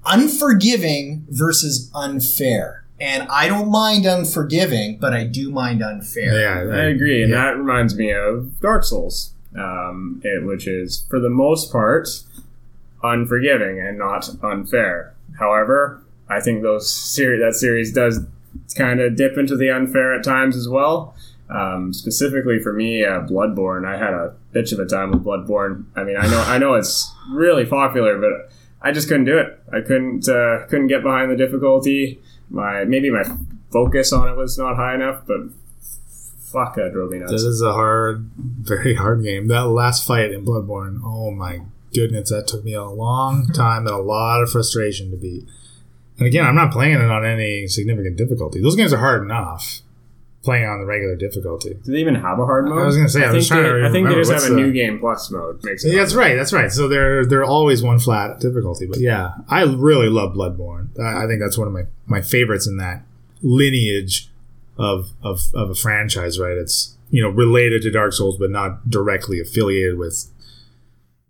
Unforgiving 0.06 1.26
versus 1.28 1.90
unfair. 1.92 2.79
And 3.00 3.26
I 3.30 3.48
don't 3.48 3.70
mind 3.70 4.04
unforgiving, 4.04 4.98
but 4.98 5.14
I 5.14 5.24
do 5.24 5.50
mind 5.50 5.82
unfair. 5.82 6.38
Yeah, 6.38 6.76
I 6.76 6.84
agree, 6.84 7.22
and 7.22 7.32
yeah. 7.32 7.44
that 7.44 7.56
reminds 7.56 7.96
me 7.96 8.12
of 8.12 8.60
Dark 8.60 8.84
Souls, 8.84 9.32
um, 9.56 10.20
it, 10.22 10.44
which 10.44 10.66
is 10.66 11.06
for 11.08 11.18
the 11.18 11.30
most 11.30 11.72
part 11.72 12.08
unforgiving 13.02 13.80
and 13.80 13.98
not 13.98 14.28
unfair. 14.42 15.14
However, 15.38 16.02
I 16.28 16.40
think 16.40 16.62
those 16.62 16.92
series 16.92 17.40
that 17.40 17.54
series 17.54 17.92
does 17.92 18.20
kind 18.76 19.00
of 19.00 19.16
dip 19.16 19.38
into 19.38 19.56
the 19.56 19.70
unfair 19.70 20.14
at 20.14 20.22
times 20.22 20.56
as 20.56 20.68
well. 20.68 21.14
Um, 21.48 21.92
specifically 21.92 22.60
for 22.60 22.72
me, 22.72 23.04
uh, 23.04 23.20
Bloodborne. 23.22 23.84
I 23.84 23.96
had 23.96 24.12
a 24.12 24.34
bitch 24.54 24.72
of 24.72 24.78
a 24.78 24.86
time 24.86 25.10
with 25.10 25.24
Bloodborne. 25.24 25.86
I 25.96 26.04
mean, 26.04 26.16
I 26.16 26.28
know 26.28 26.40
I 26.42 26.58
know 26.58 26.74
it's 26.74 27.10
really 27.30 27.66
popular, 27.66 28.18
but 28.18 28.52
I 28.82 28.92
just 28.92 29.08
couldn't 29.08 29.24
do 29.24 29.38
it. 29.38 29.58
I 29.72 29.80
couldn't 29.80 30.28
uh, 30.28 30.66
couldn't 30.68 30.86
get 30.86 31.02
behind 31.02 31.30
the 31.30 31.36
difficulty. 31.36 32.20
My 32.50 32.84
maybe 32.84 33.10
my 33.10 33.24
focus 33.70 34.12
on 34.12 34.28
it 34.28 34.36
was 34.36 34.58
not 34.58 34.76
high 34.76 34.94
enough, 34.94 35.22
but 35.26 35.40
fuck, 36.50 36.74
that 36.74 36.92
drove 36.92 37.10
me 37.10 37.18
nuts. 37.18 37.32
This 37.32 37.42
is 37.42 37.62
a 37.62 37.72
hard, 37.72 38.28
very 38.36 38.94
hard 38.94 39.22
game. 39.22 39.48
That 39.48 39.68
last 39.68 40.06
fight 40.06 40.32
in 40.32 40.44
Bloodborne, 40.44 41.00
oh 41.04 41.30
my 41.30 41.62
goodness, 41.94 42.30
that 42.30 42.46
took 42.46 42.64
me 42.64 42.74
a 42.74 42.84
long 42.84 43.48
time 43.52 43.86
and 43.86 43.94
a 43.94 43.98
lot 43.98 44.42
of 44.42 44.50
frustration 44.50 45.10
to 45.10 45.16
beat. 45.16 45.44
And 46.18 46.26
again, 46.26 46.44
I'm 46.44 46.54
not 46.54 46.72
playing 46.72 46.94
it 46.94 47.10
on 47.10 47.24
any 47.24 47.66
significant 47.66 48.16
difficulty. 48.16 48.60
Those 48.60 48.76
games 48.76 48.92
are 48.92 48.98
hard 48.98 49.22
enough. 49.22 49.80
Playing 50.42 50.64
on 50.64 50.80
the 50.80 50.86
regular 50.86 51.16
difficulty. 51.16 51.74
Do 51.84 51.92
they 51.92 51.98
even 51.98 52.14
have 52.14 52.38
a 52.38 52.46
hard 52.46 52.64
mode? 52.66 52.78
I 52.80 52.86
was 52.86 52.96
gonna 52.96 53.10
say, 53.10 53.24
I 53.24 53.30
was 53.30 53.46
think 53.46 53.60
trying 53.60 53.74
they, 53.74 53.80
to 53.80 53.86
I 53.88 53.92
think 53.92 54.08
they 54.08 54.14
just 54.14 54.32
have 54.32 54.44
a 54.44 54.48
the- 54.54 54.56
new 54.60 54.72
game 54.72 54.98
plus 54.98 55.30
mode. 55.30 55.62
Makes 55.62 55.84
Yeah, 55.84 55.96
that's 56.00 56.14
right. 56.14 56.34
That's 56.34 56.54
right. 56.54 56.72
So 56.72 56.88
they're 56.88 57.26
they're 57.26 57.44
always 57.44 57.82
one 57.82 57.98
flat 57.98 58.40
difficulty. 58.40 58.86
But 58.86 59.00
yeah, 59.00 59.32
I 59.50 59.64
really 59.64 60.08
love 60.08 60.34
Bloodborne. 60.34 60.98
I, 60.98 61.24
I 61.24 61.26
think 61.26 61.40
that's 61.42 61.58
one 61.58 61.66
of 61.66 61.74
my, 61.74 61.82
my 62.06 62.22
favorites 62.22 62.66
in 62.66 62.78
that 62.78 63.02
lineage 63.42 64.30
of, 64.78 65.10
of 65.22 65.40
of 65.54 65.68
a 65.70 65.74
franchise. 65.74 66.38
Right? 66.38 66.56
It's 66.56 66.96
you 67.10 67.22
know 67.22 67.28
related 67.28 67.82
to 67.82 67.90
Dark 67.90 68.14
Souls, 68.14 68.38
but 68.38 68.50
not 68.50 68.88
directly 68.88 69.40
affiliated 69.40 69.98
with 69.98 70.30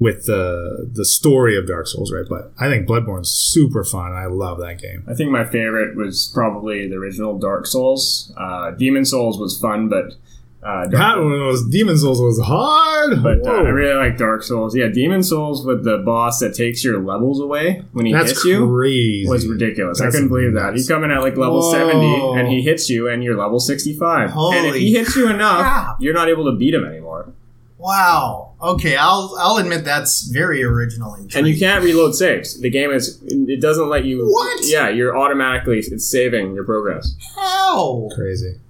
with 0.00 0.24
the 0.26 0.90
the 0.92 1.04
story 1.04 1.56
of 1.56 1.68
Dark 1.68 1.86
Souls. 1.86 2.10
Right? 2.12 2.24
But 2.28 2.52
I 2.58 2.68
think 2.68 2.88
Bloodborne's 2.88 3.30
super 3.30 3.84
fun. 3.84 4.12
I 4.12 4.26
love 4.26 4.58
that 4.58 4.80
game. 4.80 5.04
I 5.06 5.14
think 5.14 5.30
my 5.30 5.44
favorite 5.44 5.96
was 5.96 6.30
probably 6.34 6.88
the 6.88 6.96
original 6.96 7.38
Dark 7.38 7.66
Souls. 7.66 8.32
Uh, 8.36 8.72
Demon 8.72 9.04
Souls 9.04 9.38
was 9.38 9.58
fun, 9.60 9.88
but 9.88 10.14
uh, 10.62 10.88
That 10.88 11.18
one 11.18 11.30
was 11.46 11.66
Demon 11.68 11.96
Souls 11.96 12.20
was 12.20 12.40
hard. 12.42 13.22
But 13.22 13.46
uh, 13.46 13.50
I 13.50 13.68
really 13.68 13.94
like 13.94 14.18
Dark 14.18 14.42
Souls. 14.42 14.74
Yeah, 14.76 14.88
Demon 14.88 15.22
Souls 15.22 15.64
with 15.64 15.84
the 15.84 15.98
boss 15.98 16.38
that 16.40 16.54
takes 16.54 16.82
your 16.84 17.02
levels 17.02 17.40
away 17.40 17.82
when 17.92 18.06
he 18.06 18.12
that's 18.12 18.30
hits 18.30 18.44
you 18.44 18.66
crazy. 18.68 19.26
was 19.28 19.46
ridiculous. 19.46 19.98
That's 20.00 20.14
I 20.14 20.18
couldn't 20.18 20.28
believe 20.28 20.54
that. 20.54 20.74
He's 20.74 20.88
coming 20.88 21.10
at 21.10 21.20
like 21.20 21.36
level 21.36 21.60
Whoa. 21.60 21.72
70 21.72 22.38
and 22.40 22.48
he 22.48 22.62
hits 22.62 22.88
you 22.90 23.08
and 23.08 23.22
you're 23.24 23.36
level 23.38 23.58
65. 23.60 24.30
and 24.34 24.66
if 24.66 24.74
he 24.74 24.92
hits 24.92 25.16
you 25.16 25.28
enough, 25.30 25.60
crap. 25.60 25.96
you're 26.00 26.14
not 26.14 26.28
able 26.28 26.44
to 26.50 26.56
beat 26.56 26.74
him 26.74 26.84
anymore. 26.84 27.32
Wow. 27.80 28.52
Okay, 28.60 28.94
I'll 28.94 29.34
I'll 29.40 29.56
admit 29.56 29.84
that's 29.84 30.28
very 30.28 30.62
original 30.62 31.14
and 31.14 31.34
And 31.34 31.48
you 31.48 31.58
can't 31.58 31.82
reload 31.82 32.14
saves. 32.14 32.60
The 32.60 32.68
game 32.68 32.90
is 32.90 33.22
it 33.26 33.60
doesn't 33.62 33.88
let 33.88 34.04
you 34.04 34.26
What? 34.26 34.60
Yeah, 34.64 34.90
you're 34.90 35.16
automatically 35.16 35.78
it's 35.78 36.06
saving 36.06 36.54
your 36.54 36.64
progress. 36.64 37.16
How? 37.34 38.08
crazy. 38.14 38.60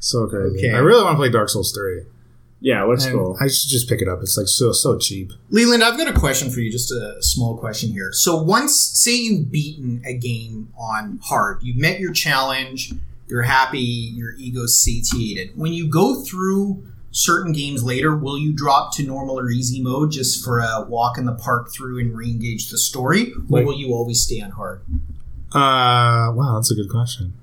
So 0.00 0.26
crazy. 0.28 0.58
Okay. 0.58 0.72
I 0.74 0.78
really 0.78 1.04
want 1.04 1.14
to 1.14 1.18
play 1.18 1.28
Dark 1.28 1.50
Souls 1.50 1.72
three. 1.72 2.04
Yeah, 2.60 2.82
it 2.82 2.88
looks 2.88 3.04
And 3.04 3.14
cool. 3.14 3.36
I 3.38 3.48
should 3.48 3.68
just 3.68 3.90
pick 3.90 4.00
it 4.00 4.08
up. 4.08 4.20
It's 4.22 4.38
like 4.38 4.48
so 4.48 4.72
so 4.72 4.96
cheap. 4.96 5.32
Leland, 5.50 5.84
I've 5.84 5.98
got 5.98 6.08
a 6.08 6.18
question 6.18 6.48
for 6.50 6.60
you, 6.60 6.72
just 6.72 6.90
a 6.90 7.16
small 7.20 7.58
question 7.58 7.90
here. 7.90 8.12
So 8.12 8.42
once 8.42 8.74
say 8.74 9.14
you've 9.14 9.52
beaten 9.52 10.00
a 10.06 10.16
game 10.16 10.72
on 10.78 11.20
hard, 11.22 11.58
you've 11.62 11.76
met 11.76 12.00
your 12.00 12.12
challenge, 12.12 12.94
you're 13.28 13.42
happy, 13.42 13.78
your 13.80 14.32
ego's 14.36 14.82
satiated. 14.82 15.50
When 15.54 15.74
you 15.74 15.86
go 15.86 16.24
through 16.24 16.82
certain 17.16 17.52
games 17.52 17.84
later, 17.84 18.14
will 18.16 18.36
you 18.36 18.52
drop 18.52 18.92
to 18.96 19.02
normal 19.04 19.38
or 19.38 19.48
easy 19.48 19.80
mode 19.80 20.10
just 20.10 20.44
for 20.44 20.58
a 20.58 20.84
walk 20.88 21.16
in 21.16 21.26
the 21.26 21.32
park 21.34 21.72
through 21.72 22.00
and 22.00 22.14
re-engage 22.16 22.70
the 22.70 22.76
story? 22.78 23.32
Or 23.32 23.42
Like- 23.60 23.66
will 23.66 23.78
you 23.78 23.94
always 23.94 24.20
stay 24.20 24.40
on 24.40 24.50
hard? 24.50 24.80
Uh, 25.52 26.32
wow, 26.34 26.54
that's 26.56 26.70
a 26.70 26.74
good 26.74 26.88
question. 26.90 27.34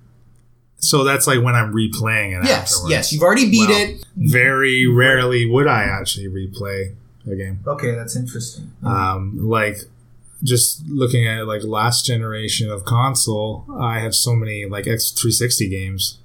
So 0.78 1.04
that's 1.04 1.26
like 1.28 1.42
when 1.42 1.56
I'm 1.56 1.74
replaying 1.74 2.38
it. 2.38 2.46
Yes, 2.46 2.74
afterwards. 2.74 2.92
yes. 2.92 3.14
You've 3.14 3.22
already 3.22 3.50
beat 3.50 3.70
Wow. 3.70 3.78
it. 3.78 4.06
Very 4.18 4.88
rarely 4.88 5.50
would 5.50 5.68
I 5.68 5.84
actually 5.84 6.28
replay 6.28 6.96
a 7.32 7.36
game. 7.36 7.60
Okay, 7.66 7.92
that's 7.96 8.16
interesting. 8.16 8.72
Um, 8.84 9.38
like 9.48 9.78
just 10.44 10.82
looking 10.90 11.28
at 11.28 11.46
like 11.48 11.64
last 11.64 12.06
generation 12.06 12.70
of 12.70 12.84
console, 12.84 13.64
I 13.80 14.00
have 14.00 14.16
so 14.16 14.36
many 14.36 14.66
like 14.66 14.86
X360 14.86 15.70
games. 15.70 16.18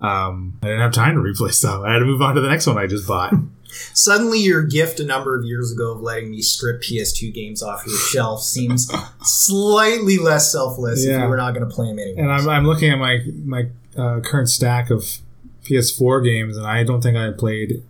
Um, 0.00 0.58
I 0.62 0.66
didn't 0.66 0.82
have 0.82 0.92
time 0.92 1.14
to 1.14 1.20
replay 1.20 1.52
stuff. 1.52 1.82
I 1.84 1.92
had 1.92 2.00
to 2.00 2.04
move 2.04 2.20
on 2.20 2.34
to 2.34 2.40
the 2.40 2.50
next 2.50 2.66
one 2.66 2.78
I 2.78 2.86
just 2.86 3.08
bought. 3.08 3.32
Suddenly, 3.94 4.40
your 4.40 4.62
gift 4.62 5.00
a 5.00 5.04
number 5.04 5.36
of 5.36 5.44
years 5.44 5.72
ago 5.72 5.92
of 5.92 6.00
letting 6.00 6.30
me 6.30 6.40
strip 6.40 6.82
PS2 6.82 7.32
games 7.34 7.62
off 7.62 7.86
your 7.86 7.96
shelf 7.96 8.42
seems 8.42 8.90
slightly 9.22 10.18
less 10.18 10.52
selfless 10.52 11.04
if 11.04 11.18
you 11.18 11.26
were 11.26 11.36
not 11.36 11.54
going 11.54 11.68
to 11.68 11.74
play 11.74 11.86
them 11.88 11.98
anymore. 11.98 12.24
and 12.24 12.32
I'm, 12.32 12.48
I'm 12.48 12.64
looking 12.66 12.90
at 12.90 12.98
my 12.98 13.18
my 13.44 13.64
uh, 13.96 14.20
current 14.20 14.48
stack 14.48 14.90
of 14.90 15.18
PS4 15.64 16.24
games, 16.24 16.56
and 16.56 16.66
I 16.66 16.84
don't 16.84 17.02
think 17.02 17.16
I 17.16 17.30
played. 17.32 17.82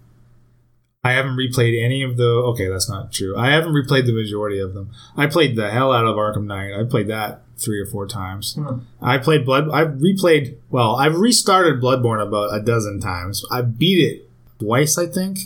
I 1.05 1.13
haven't 1.13 1.37
replayed 1.37 1.81
any 1.81 2.03
of 2.03 2.17
the. 2.17 2.27
Okay, 2.27 2.69
that's 2.69 2.89
not 2.89 3.13
true. 3.13 3.37
I 3.37 3.51
haven't 3.51 3.73
replayed 3.73 4.07
the 4.07 4.13
majority 4.13 4.59
of 4.59 4.75
them. 4.75 4.91
I 5.17 5.27
played 5.27 5.55
the 5.55 5.71
hell 5.71 5.93
out 5.93 6.07
of 6.07 6.17
Arkham 6.17 6.47
Knight. 6.47 6.73
I 6.73 6.85
played 6.85 7.09
that 7.09 7.43
three 7.59 7.81
or 7.81 7.87
four 7.87 8.07
times. 8.07 8.55
Hmm. 8.55 8.81
I 9.01 9.19
played 9.19 9.45
Blood. 9.45 9.71
I've 9.71 9.99
replayed. 9.99 10.57
Well, 10.71 10.97
I've 10.97 11.17
restarted 11.17 11.81
Bloodborne 11.81 12.27
about 12.27 12.55
a 12.55 12.61
dozen 12.61 13.01
times. 13.01 13.45
I 13.51 13.63
beat 13.63 13.99
it 14.05 14.31
twice, 14.59 14.99
I 14.99 15.07
think, 15.07 15.39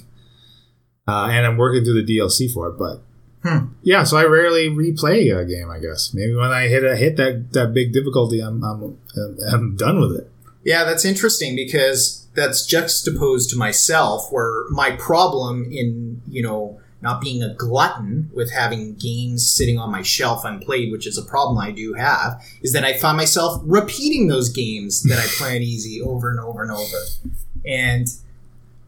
uh, 1.09 1.29
and 1.31 1.47
I'm 1.47 1.57
working 1.57 1.85
through 1.85 2.05
the 2.05 2.19
DLC 2.19 2.53
for 2.53 2.69
it. 2.69 2.79
But 2.79 3.03
Hmm. 3.43 3.69
yeah, 3.83 4.05
so 4.05 4.19
I 4.19 4.25
rarely 4.25 4.69
replay 4.69 5.35
a 5.35 5.45
game. 5.47 5.71
I 5.71 5.79
guess 5.79 6.13
maybe 6.13 6.35
when 6.35 6.51
I 6.51 6.69
hit 6.69 6.85
a 6.85 6.95
hit 6.97 7.17
that 7.17 7.53
that 7.53 7.73
big 7.73 7.93
difficulty, 7.93 8.41
I'm 8.41 8.63
I'm 8.63 8.99
I'm 9.51 9.77
done 9.77 9.99
with 10.01 10.13
it. 10.17 10.31
Yeah, 10.63 10.85
that's 10.85 11.07
interesting 11.07 11.57
because 11.57 12.27
that's 12.35 12.67
juxtaposed 12.67 13.49
to 13.51 13.57
myself, 13.57 14.31
where 14.31 14.69
my 14.71 14.91
problem 14.93 15.65
in, 15.71 16.21
you 16.29 16.43
know, 16.43 16.80
not 17.03 17.21
being 17.21 17.43
a 17.43 17.55
glutton 17.55 18.31
with 18.35 18.53
having 18.53 18.95
games 18.95 19.49
sitting 19.49 19.79
on 19.79 19.91
my 19.91 20.03
shelf 20.03 20.45
unplayed, 20.45 20.93
which 20.93 21.07
is 21.07 21.17
a 21.17 21.23
problem 21.23 21.59
I 21.59 21.71
do 21.71 21.95
have, 21.95 22.43
is 22.63 22.73
that 22.73 22.85
I 22.85 22.93
find 22.93 23.17
myself 23.17 23.61
repeating 23.65 24.29
those 24.29 24.49
games 24.49 25.03
that 25.05 25.19
I 25.19 25.27
play 25.39 25.57
on 25.57 25.63
easy 25.63 26.01
over 26.01 26.31
and 26.31 26.39
over 26.41 26.63
and 26.63 26.71
over. 26.71 26.97
And 27.67 28.07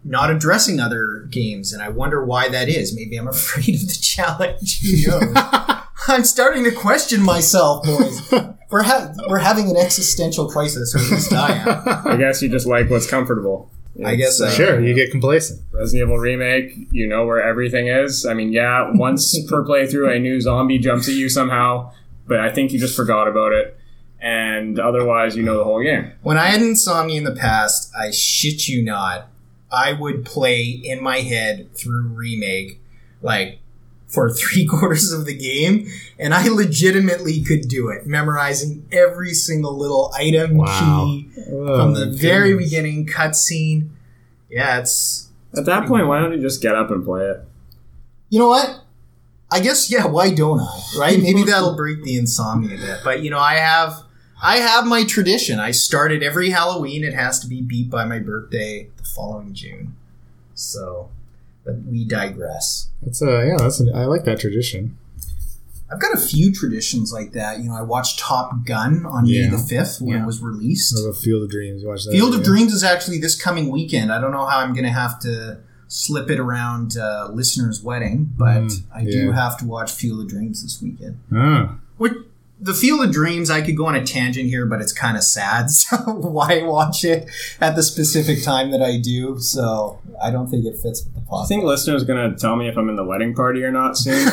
not 0.05 0.31
addressing 0.31 0.81
other 0.81 1.29
games, 1.31 1.73
and 1.73 1.83
I 1.83 1.89
wonder 1.89 2.25
why 2.25 2.49
that 2.49 2.69
is. 2.69 2.95
Maybe 2.95 3.17
I'm 3.17 3.29
afraid 3.29 3.75
of 3.77 3.83
the 3.83 3.99
challenge. 4.01 4.81
Who 4.83 5.07
knows? 5.07 5.37
I'm 6.09 6.25
starting 6.25 6.65
to 6.65 6.73
question 6.73 7.23
myself, 7.23 7.85
boys. 7.85 8.33
We're 8.71 8.83
ha- 8.83 9.13
we're 9.29 9.39
having 9.39 9.71
an 9.71 9.77
existential 9.77 10.49
crisis, 10.51 10.95
or 10.95 10.99
at 10.99 11.11
least 11.11 11.33
I 11.33 11.53
am. 11.53 12.09
I 12.09 12.17
guess 12.17 12.43
you 12.43 12.49
just 12.49 12.67
like 12.67 12.91
what's 12.91 13.07
comfortable. 13.07 13.71
I 14.05 14.14
guess 14.14 14.28
It's, 14.28 14.38
so. 14.38 14.51
Sure, 14.51 14.80
you 14.80 14.95
get 14.95 15.11
complacent. 15.11 15.61
Resident 15.70 16.09
Evil 16.09 16.18
Remake, 16.18 16.88
you 16.90 17.07
know 17.07 17.26
where 17.26 17.43
everything 17.43 17.88
is. 17.88 18.24
I 18.24 18.34
mean, 18.34 18.53
yeah, 18.53 18.90
once 18.95 19.38
per 19.49 19.64
playthrough, 19.64 20.16
a 20.16 20.18
new 20.18 20.40
zombie 20.40 20.78
jumps 20.78 21.09
at 21.09 21.14
you 21.14 21.28
somehow, 21.28 21.93
but 22.26 22.40
I 22.40 22.51
think 22.51 22.72
you 22.72 22.78
just 22.78 22.97
forgot 22.97 23.28
about 23.28 23.53
it. 23.53 23.78
And 24.20 24.78
otherwise, 24.78 25.36
you 25.36 25.43
know 25.43 25.59
the 25.59 25.64
whole 25.64 25.82
game. 25.82 26.12
When 26.22 26.38
I 26.38 26.47
had 26.47 26.62
insomnia 26.62 27.18
in 27.18 27.24
the 27.24 27.34
past, 27.34 27.93
I 27.99 28.12
shit 28.12 28.68
you 28.68 28.82
not, 28.84 29.28
I 29.70 29.93
would 29.95 30.24
play 30.24 30.64
in 30.64 31.03
my 31.03 31.18
head 31.18 31.74
through 31.74 32.09
remake, 32.09 32.80
like 33.20 33.59
for 34.13 34.31
three 34.31 34.67
quarters 34.71 35.11
of 35.13 35.25
the 35.27 35.35
game, 35.37 35.87
and 36.19 36.35
I 36.35 36.49
legitimately 36.49 37.43
could 37.43 37.69
do 37.69 37.89
it, 37.89 38.07
memorizing 38.07 38.85
every 38.93 39.33
single 39.35 39.77
little 39.77 40.13
item 40.15 40.59
Wow. 40.59 41.05
key 41.07 41.29
Oh, 41.51 41.77
from 41.77 41.95
the 41.95 42.07
very 42.07 42.57
beginning 42.57 43.07
cutscene. 43.07 43.89
Yeah, 44.51 44.79
it's 44.81 45.29
At 45.57 45.65
that 45.67 45.89
point, 45.89 46.07
why 46.07 46.21
don't 46.21 46.33
you 46.33 46.41
just 46.41 46.61
get 46.63 46.75
up 46.75 46.91
and 46.91 47.05
play 47.05 47.25
it? 47.25 47.45
you 48.29 48.39
know 48.39 48.49
what? 48.49 48.81
I 49.51 49.61
guess 49.61 49.91
yeah. 49.93 50.07
Why 50.07 50.33
don't 50.33 50.61
I? 50.61 50.83
Right? 50.99 51.21
Maybe 51.21 51.43
that'll 51.47 51.77
break 51.77 52.03
the 52.05 52.17
insomnia 52.17 52.77
a 52.77 52.79
bit. 52.79 53.01
But 53.05 53.23
you 53.23 53.31
know, 53.31 53.39
I 53.39 53.55
have 53.57 54.03
I 54.43 54.57
have 54.57 54.87
my 54.87 55.05
tradition. 55.05 55.61
I 55.61 55.71
started 55.73 56.23
every 56.23 56.51
Halloween. 56.51 57.05
It 57.05 57.13
has 57.15 57.39
to 57.41 57.47
be 57.47 57.61
beat 57.63 57.91
by 57.91 58.05
my 58.07 58.19
birthday 58.19 58.89
the 58.97 59.05
following 59.05 59.53
June. 59.55 59.95
So, 60.55 61.11
but 61.65 61.77
we 61.85 62.05
digress. 62.05 62.89
That's 63.03 63.23
uh, 63.23 63.43
yeah, 63.43 63.57
that's 63.59 63.81
an, 63.81 63.91
I 63.95 64.05
like 64.07 64.25
that 64.25 64.41
tradition. 64.41 64.97
I've 65.91 66.01
got 66.01 66.15
a 66.15 66.19
few 66.21 66.53
traditions 66.55 67.13
like 67.13 67.33
that. 67.33 67.59
You 67.59 67.65
know, 67.69 67.75
I 67.77 67.83
watched 67.83 68.19
Top 68.19 68.65
Gun 68.65 69.05
on 69.05 69.27
Yeah. 69.27 69.51
May 69.51 69.57
the 69.57 69.59
fifth 69.63 70.01
when 70.01 70.17
Yeah. 70.17 70.23
it 70.23 70.27
was 70.27 70.41
released. 70.41 70.99
About 70.99 71.17
Field 71.17 71.43
of 71.43 71.51
Dreams? 71.51 71.83
You 71.83 71.89
watch 71.89 72.05
that? 72.05 72.13
Field 72.13 72.33
of 72.35 72.41
yeah? 72.41 72.47
Dreams 72.47 72.73
is 72.73 72.83
actually 72.83 73.19
this 73.19 73.41
coming 73.41 73.71
weekend. 73.71 74.11
I 74.11 74.19
don't 74.19 74.33
know 74.33 74.47
how 74.47 74.59
I'm 74.61 74.73
going 74.73 74.85
to 74.87 74.91
have 74.91 75.21
to 75.21 75.59
slip 75.89 76.31
it 76.31 76.41
around 76.41 76.97
uh, 76.97 77.29
listener's 77.31 77.83
wedding, 77.83 78.33
but 78.39 78.63
Mm, 78.63 78.83
I 78.95 79.05
do 79.05 79.33
have 79.33 79.59
to 79.59 79.67
watch 79.67 79.93
Field 79.93 80.21
of 80.21 80.29
Dreams 80.29 80.63
this 80.63 80.81
weekend. 80.81 81.19
Ah, 81.31 81.77
the 82.63 82.75
Field 82.75 83.05
of 83.05 83.13
Dreams, 83.13 83.51
I 83.51 83.61
could 83.61 83.77
go 83.77 83.87
on 83.87 83.97
a 83.97 84.05
tangent 84.05 84.49
here, 84.49 84.67
but 84.67 84.81
it's 84.81 84.93
kind 84.93 85.17
of 85.17 85.25
sad. 85.25 85.67
So 85.83 85.97
why 85.97 86.63
watch 86.63 87.05
it 87.05 87.29
at 87.61 87.75
the 87.77 87.83
specific 87.83 88.43
time 88.43 88.71
that 88.71 88.83
I 88.83 88.99
do? 88.99 89.39
So 89.41 90.01
I 90.23 90.31
don't 90.31 90.49
think 90.49 90.65
it 90.65 90.77
fits 90.77 91.05
with 91.05 91.15
the 91.15 91.21
podcast. 91.21 91.25
I 91.25 91.29
plot. 91.29 91.49
think 91.49 91.65
listeners 91.65 92.05
going 92.05 92.31
to 92.31 92.39
tell 92.39 92.57
me 92.57 92.69
if 92.69 92.77
I'm 92.77 92.89
in 92.89 92.97
the 92.97 93.05
wedding 93.05 93.35
party 93.35 93.65
or 93.65 93.73
not 93.73 93.97
soon. 93.97 94.15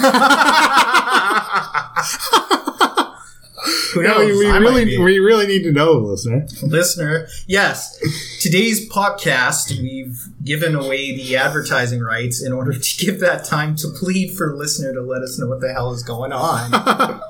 Who 3.93 4.03
no, 4.03 4.19
knows? 4.19 4.27
we, 4.27 4.37
we 4.37 4.51
I 4.51 4.57
really 4.57 4.97
we 4.99 5.19
really 5.19 5.47
need 5.47 5.63
to 5.63 5.71
know, 5.71 5.93
listener. 5.93 6.45
listener. 6.61 7.27
Yes, 7.47 7.99
today's 8.39 8.87
podcast, 8.89 9.71
we've 9.81 10.27
given 10.43 10.75
away 10.75 11.15
the 11.15 11.35
advertising 11.35 12.01
rights 12.01 12.43
in 12.43 12.53
order 12.53 12.73
to 12.73 13.05
give 13.05 13.19
that 13.21 13.45
time 13.45 13.75
to 13.77 13.87
plead 13.89 14.37
for 14.37 14.55
listener 14.55 14.93
to 14.93 15.01
let 15.01 15.23
us 15.23 15.39
know 15.39 15.47
what 15.47 15.61
the 15.61 15.73
hell 15.73 15.91
is 15.91 16.03
going 16.03 16.31
on. 16.31 17.21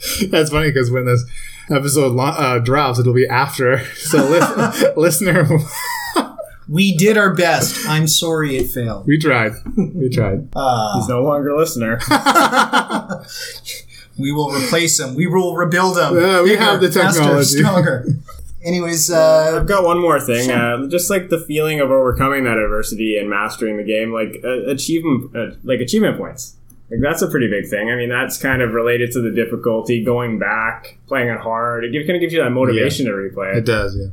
That's 0.28 0.50
funny 0.50 0.70
because 0.70 0.90
when 0.90 1.06
this 1.06 1.24
episode 1.70 2.12
lo- 2.12 2.24
uh, 2.26 2.58
drops, 2.58 2.98
it'll 2.98 3.14
be 3.14 3.26
after. 3.28 3.78
So, 3.96 4.18
listen, 4.24 4.92
listener, 4.96 5.48
we 6.68 6.96
did 6.96 7.16
our 7.18 7.34
best. 7.34 7.86
I'm 7.88 8.06
sorry 8.08 8.56
it 8.56 8.68
failed. 8.70 9.06
we 9.06 9.18
tried. 9.18 9.52
We 9.76 10.08
tried. 10.08 10.48
Uh, 10.54 10.98
He's 11.00 11.08
no 11.08 11.22
longer 11.22 11.50
a 11.50 11.58
listener. 11.58 11.98
we 14.18 14.32
will 14.32 14.50
replace 14.50 14.98
him. 14.98 15.14
We 15.14 15.26
will 15.26 15.54
rebuild 15.56 15.98
him. 15.98 16.16
Yeah, 16.16 16.42
we 16.42 16.56
have 16.56 16.80
the 16.80 16.90
faster, 16.90 17.20
technology. 17.20 17.44
stronger. 17.58 18.06
Anyways, 18.64 19.10
uh, 19.10 19.58
I've 19.60 19.66
got 19.68 19.84
one 19.84 20.00
more 20.00 20.18
thing. 20.20 20.50
Uh, 20.50 20.88
just 20.88 21.10
like 21.10 21.28
the 21.28 21.38
feeling 21.40 21.80
of 21.80 21.90
overcoming 21.90 22.44
that 22.44 22.58
adversity 22.58 23.16
and 23.16 23.30
mastering 23.30 23.76
the 23.76 23.84
game, 23.84 24.12
like 24.12 24.40
uh, 24.44 24.66
achievement, 24.70 25.34
uh, 25.36 25.54
like 25.62 25.80
achievement 25.80 26.18
points. 26.18 26.56
Like 26.90 27.00
that's 27.00 27.20
a 27.22 27.28
pretty 27.28 27.48
big 27.48 27.68
thing. 27.68 27.90
I 27.90 27.96
mean, 27.96 28.08
that's 28.08 28.38
kind 28.38 28.62
of 28.62 28.72
related 28.72 29.12
to 29.12 29.20
the 29.20 29.30
difficulty, 29.30 30.02
going 30.02 30.38
back, 30.38 30.98
playing 31.06 31.28
it 31.28 31.38
hard. 31.38 31.84
It 31.84 31.92
kind 32.06 32.16
of 32.16 32.20
gives 32.20 32.32
you 32.32 32.42
that 32.42 32.50
motivation 32.50 33.06
to 33.06 33.12
replay 33.12 33.52
It 33.52 33.58
it. 33.58 33.66
does, 33.66 33.96
yeah. 33.96 34.06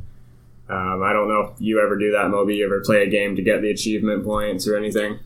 Um, 0.67 1.03
I 1.03 1.13
don't 1.13 1.27
know 1.29 1.51
if 1.53 1.61
you 1.61 1.79
ever 1.81 1.95
do 1.97 2.11
that, 2.13 2.29
Moby. 2.29 2.55
You 2.55 2.65
ever 2.65 2.81
play 2.81 3.03
a 3.03 3.09
game 3.09 3.35
to 3.35 3.41
get 3.41 3.61
the 3.61 3.69
achievement 3.69 4.23
points 4.25 4.67
or 4.67 4.75
anything? 4.75 5.19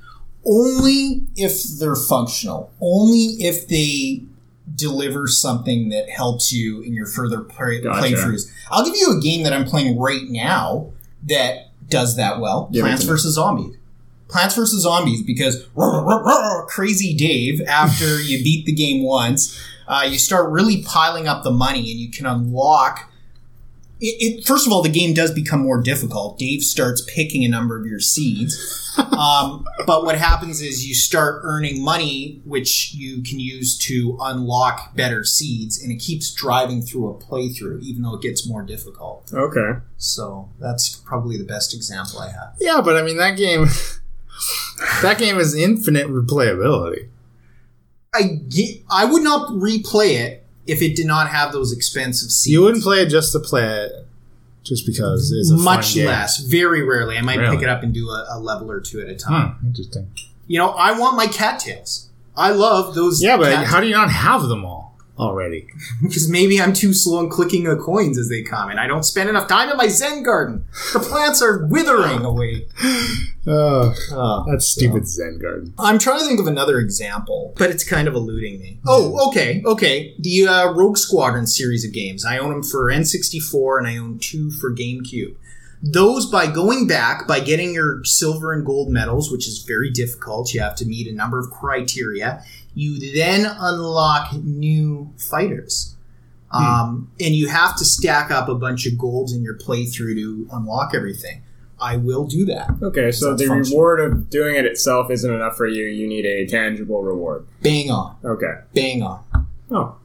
only 0.46 1.26
if 1.36 1.64
they're 1.80 1.96
functional. 1.98 2.72
Only 2.82 3.36
if 3.44 3.68
they 3.68 4.24
deliver 4.74 5.28
something 5.28 5.90
that 5.90 6.10
helps 6.10 6.54
you 6.54 6.82
in 6.82 6.94
your 6.94 7.06
further 7.08 7.42
play- 7.42 7.82
Gotcha. 7.82 8.08
playthroughs. 8.16 8.50
I'll 8.72 8.86
give 8.86 8.96
you 8.96 9.18
a 9.18 9.22
game 9.22 9.44
that 9.44 9.52
I'm 9.52 9.66
playing 9.66 10.00
right 10.00 10.24
now 10.30 10.92
that 11.28 11.72
does 11.90 12.16
that 12.16 12.40
well. 12.40 12.70
Give 12.72 12.84
Plants 12.84 13.02
to 13.04 13.08
vs 13.08 13.34
Zombies. 13.36 13.76
Plants 14.30 14.56
vs 14.56 14.84
Zombies 14.84 15.24
because 15.24 15.68
crazy 16.68 17.16
Dave 17.16 17.62
after 17.68 18.22
you 18.22 18.44
beat 18.44 18.66
the 18.66 18.72
game 18.72 19.04
once, 19.04 19.60
uh, 19.88 20.08
you 20.08 20.20
start 20.20 20.52
really 20.52 20.84
piling 20.84 21.28
up 21.28 21.44
the 21.44 21.52
money 21.52 21.80
and 21.92 22.00
you 22.00 22.12
can 22.12 22.26
unlock. 22.26 23.12
It, 24.00 24.40
it, 24.40 24.48
first 24.48 24.66
of 24.66 24.72
all, 24.72 24.82
the 24.82 24.90
game 24.90 25.14
does 25.14 25.34
become 25.34 25.62
more 25.62 25.82
difficult. 25.82 26.40
Dave 26.40 26.62
starts 26.62 27.02
picking 27.14 27.44
a 27.44 27.50
number 27.50 27.78
of 27.78 27.86
your 27.86 28.00
seeds. 28.00 28.86
Um, 29.00 29.66
but 29.86 30.04
what 30.04 30.18
happens 30.18 30.62
is 30.62 30.86
you 30.86 30.94
start 30.94 31.42
earning 31.44 31.82
money, 31.84 32.42
which 32.44 32.94
you 32.94 33.22
can 33.22 33.40
use 33.40 33.78
to 33.80 34.18
unlock 34.20 34.94
better 34.96 35.24
seeds, 35.24 35.82
and 35.82 35.90
it 35.92 35.98
keeps 35.98 36.34
driving 36.34 36.82
through 36.82 37.10
a 37.10 37.14
playthrough, 37.14 37.82
even 37.82 38.02
though 38.02 38.16
it 38.16 38.22
gets 38.22 38.48
more 38.48 38.62
difficult. 38.62 39.32
Okay. 39.34 39.80
So 39.98 40.50
that's 40.60 40.96
probably 40.96 41.38
the 41.38 41.46
best 41.46 41.74
example 41.74 42.20
I 42.20 42.32
have. 42.32 42.56
Yeah, 42.60 42.82
but 42.82 42.98
I 42.98 43.02
mean, 43.02 43.18
that 43.18 43.38
game. 43.38 43.68
that 45.02 45.18
game 45.18 45.36
has 45.36 45.54
infinite 45.56 46.08
replayability. 46.08 47.08
I 48.14 48.40
ge- 48.48 48.82
I 48.90 49.06
would 49.06 49.22
not 49.24 49.50
replay 49.52 50.20
it 50.20 50.46
if 50.66 50.82
it 50.82 50.96
did 50.96 51.06
not 51.06 51.30
have 51.30 51.52
those 51.52 51.72
expensive 51.72 52.32
seeds. 52.32 52.52
You 52.52 52.62
wouldn't 52.64 52.84
play 52.84 53.02
it 53.02 53.10
just 53.10 53.32
to 53.34 53.40
play 53.40 53.64
it, 53.86 53.92
just 54.64 54.86
because 54.86 55.32
it's 55.32 55.52
much 55.52 55.96
less. 55.96 56.40
Very 56.40 56.82
rarely. 56.84 57.18
I 57.18 57.22
might 57.22 57.38
Really? 57.38 57.56
pick 57.58 57.64
it 57.64 57.70
up 57.70 57.84
and 57.84 57.94
do 57.94 58.10
a, 58.10 58.26
a 58.32 58.40
level 58.40 58.72
or 58.72 58.80
two 58.80 59.00
at 59.02 59.10
a 59.10 59.16
time. 59.16 59.58
Interesting. 59.66 60.12
You 60.48 60.58
know, 60.60 60.70
I 60.70 60.98
want 60.98 61.16
my 61.18 61.28
cattails. 61.28 62.10
I 62.36 62.52
love 62.52 62.96
those. 62.96 63.22
Yeah, 63.22 63.38
but 63.38 63.52
cat- 63.54 63.68
how 63.68 63.80
do 63.80 63.88
you 63.88 63.94
not 63.94 64.10
have 64.10 64.44
them 64.48 64.66
all 64.66 64.79
already? 65.20 65.68
because 66.02 66.30
maybe 66.30 66.60
I'm 66.62 66.74
too 66.74 66.94
slow 66.94 67.20
in 67.20 67.30
clicking 67.30 67.66
the 67.66 67.76
coins 67.76 68.18
as 68.18 68.30
they 68.30 68.42
come, 68.42 68.70
and 68.70 68.80
I 68.80 68.88
don't 68.88 69.04
spend 69.04 69.30
enough 69.30 69.48
time 69.48 69.70
in 69.70 69.78
my 69.78 69.88
Zen 69.88 70.24
garden. 70.24 70.66
The 70.94 71.00
plants 71.00 71.42
are 71.42 71.66
withering 71.68 72.24
away. 72.26 72.68
Oh, 73.48 73.96
Oh, 74.12 74.46
that's 74.48 74.68
stupid 74.68 75.08
Zen 75.08 75.40
garden. 75.40 75.74
I'm 75.80 75.98
trying 75.98 76.20
to 76.20 76.26
think 76.26 76.40
of 76.40 76.46
another 76.46 76.78
example, 76.78 77.54
but 77.58 77.72
it's 77.72 77.84
kind 77.84 78.08
of 78.08 78.14
eluding 78.14 78.60
me. 78.60 78.80
Oh, 78.86 79.30
okay, 79.30 79.64
okay. 79.66 80.14
The 80.20 80.46
uh, 80.48 80.74
Rogue 80.74 80.98
Squadron 80.98 81.48
series 81.48 81.84
of 81.84 81.92
games. 81.92 82.24
I 82.26 82.38
own 82.38 82.52
them 82.52 82.62
for 82.64 82.92
N64 82.92 83.80
and 83.80 83.88
I 83.88 83.98
own 83.98 84.20
two 84.20 84.52
for 84.52 84.72
GameCube. 84.72 85.36
Those, 85.82 86.26
by 86.30 86.46
going 86.48 86.86
back, 86.88 87.26
by 87.28 87.40
getting 87.40 87.74
your 87.74 88.04
silver 88.04 88.52
and 88.52 88.66
gold 88.66 88.90
medals, 88.90 89.32
which 89.32 89.48
is 89.48 89.64
very 89.66 89.90
difficult, 89.90 90.54
you 90.54 90.60
have 90.60 90.76
to 90.76 90.86
meet 90.86 91.08
a 91.08 91.16
number 91.16 91.40
of 91.40 91.50
criteria, 91.50 92.44
you 92.74 93.14
then 93.14 93.46
unlock 93.46 94.34
new 94.34 95.14
fighters. 95.18 95.96
Um, 96.52 97.12
and 97.20 97.36
you 97.36 97.48
have 97.48 97.78
to 97.78 97.86
stack 97.86 98.32
up 98.32 98.50
a 98.50 98.56
bunch 98.56 98.88
of 98.88 98.98
golds 98.98 99.34
in 99.34 99.44
your 99.44 99.56
playthrough 99.56 100.16
to 100.16 100.48
unlock 100.52 100.96
everything. 100.96 101.44
I 101.80 101.98
will 101.98 102.26
do 102.26 102.46
that. 102.46 102.72
Okay, 102.82 103.12
so 103.12 103.36
the 103.36 103.46
functional. 103.46 103.80
reward 103.80 104.00
of 104.00 104.30
doing 104.30 104.56
it 104.56 104.66
itself 104.66 105.12
isn't 105.12 105.34
enough 105.34 105.56
for 105.56 105.68
you. 105.68 105.86
You 105.86 106.08
need 106.08 106.26
a 106.26 106.46
tangible 106.48 107.04
reward. 107.04 107.46
Bang 107.62 107.90
on. 107.92 108.18
Okay. 108.24 108.54
Bang 108.74 109.02
on. 109.04 109.24
Oh. 109.72 109.96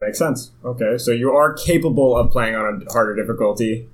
Makes 0.00 0.18
sense. 0.18 0.52
Okay, 0.64 0.96
so 0.98 1.10
you 1.10 1.32
are 1.32 1.52
capable 1.52 2.16
of 2.16 2.30
playing 2.30 2.54
on 2.54 2.84
a 2.86 2.92
harder 2.92 3.16
difficulty. 3.16 3.88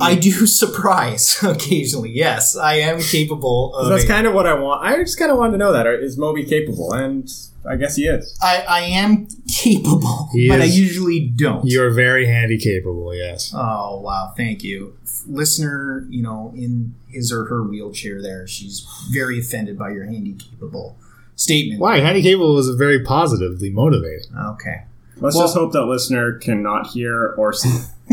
I 0.00 0.14
do 0.14 0.30
surprise 0.46 1.38
occasionally. 1.42 2.10
Yes, 2.10 2.56
I 2.56 2.74
am 2.76 3.00
capable 3.00 3.74
of. 3.74 3.88
That's 3.90 4.04
a- 4.04 4.08
kind 4.08 4.26
of 4.26 4.34
what 4.34 4.46
I 4.46 4.54
want. 4.54 4.82
I 4.84 4.96
just 4.98 5.18
kind 5.18 5.30
of 5.30 5.38
wanted 5.38 5.52
to 5.52 5.58
know 5.58 5.72
that. 5.72 5.86
Is 5.86 6.16
Moby 6.18 6.44
capable? 6.44 6.92
And 6.92 7.30
I 7.68 7.76
guess 7.76 7.96
he 7.96 8.06
is. 8.06 8.38
I, 8.42 8.64
I 8.68 8.80
am 8.80 9.28
capable, 9.48 10.28
He 10.32 10.48
but 10.48 10.60
I 10.62 10.64
usually 10.64 11.20
don't. 11.20 11.64
You're 11.66 11.90
very 11.90 12.26
handy 12.26 12.56
capable, 12.58 13.14
yes. 13.14 13.52
oh 13.54 14.00
wow, 14.00 14.32
thank 14.36 14.62
you, 14.64 14.96
listener. 15.26 16.06
You 16.08 16.22
know, 16.22 16.52
in 16.56 16.94
his 17.08 17.30
or 17.32 17.44
her 17.46 17.62
wheelchair, 17.62 18.22
there, 18.22 18.46
she's 18.46 18.86
very 19.12 19.38
offended 19.40 19.78
by 19.78 19.90
your 19.90 20.04
handy 20.04 20.32
capable 20.34 20.96
statement. 21.36 21.80
Why? 21.80 21.98
Handy 22.00 22.22
capable 22.22 22.56
is 22.58 22.68
very 22.76 23.02
positively 23.04 23.68
motivated. 23.70 24.26
Okay. 24.54 24.84
Let's 25.16 25.36
Well- 25.36 25.44
just 25.44 25.54
hope 25.54 25.72
that 25.72 25.84
listener 25.84 26.38
cannot 26.38 26.86
hear 26.88 27.34
or 27.36 27.52
see. 27.52 27.78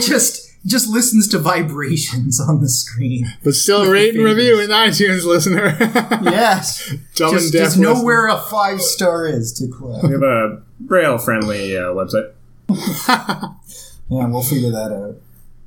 just 0.00 0.46
just 0.66 0.88
listens 0.88 1.28
to 1.28 1.38
vibrations 1.38 2.40
on 2.40 2.60
the 2.60 2.68
screen. 2.68 3.26
But 3.44 3.54
still 3.54 3.90
rate 3.90 4.14
and 4.14 4.24
review 4.24 4.60
in 4.60 4.70
iTunes, 4.70 5.24
listener. 5.24 5.76
Yes. 6.22 6.94
Dumb 7.14 7.32
just 7.32 7.44
and 7.46 7.52
deaf 7.52 7.62
just 7.66 7.78
know 7.78 7.90
listener. 7.92 8.04
where 8.04 8.26
a 8.28 8.38
five 8.38 8.80
star 8.82 9.26
is 9.26 9.52
to 9.54 9.68
Cliff. 9.68 10.02
We 10.02 10.10
have 10.12 10.22
a 10.22 10.62
braille 10.80 11.18
friendly 11.18 11.76
uh, 11.76 11.92
website. 11.94 12.32
Yeah, 14.10 14.26
we'll 14.26 14.42
figure 14.42 14.70
that 14.70 14.90
out. 14.90 15.16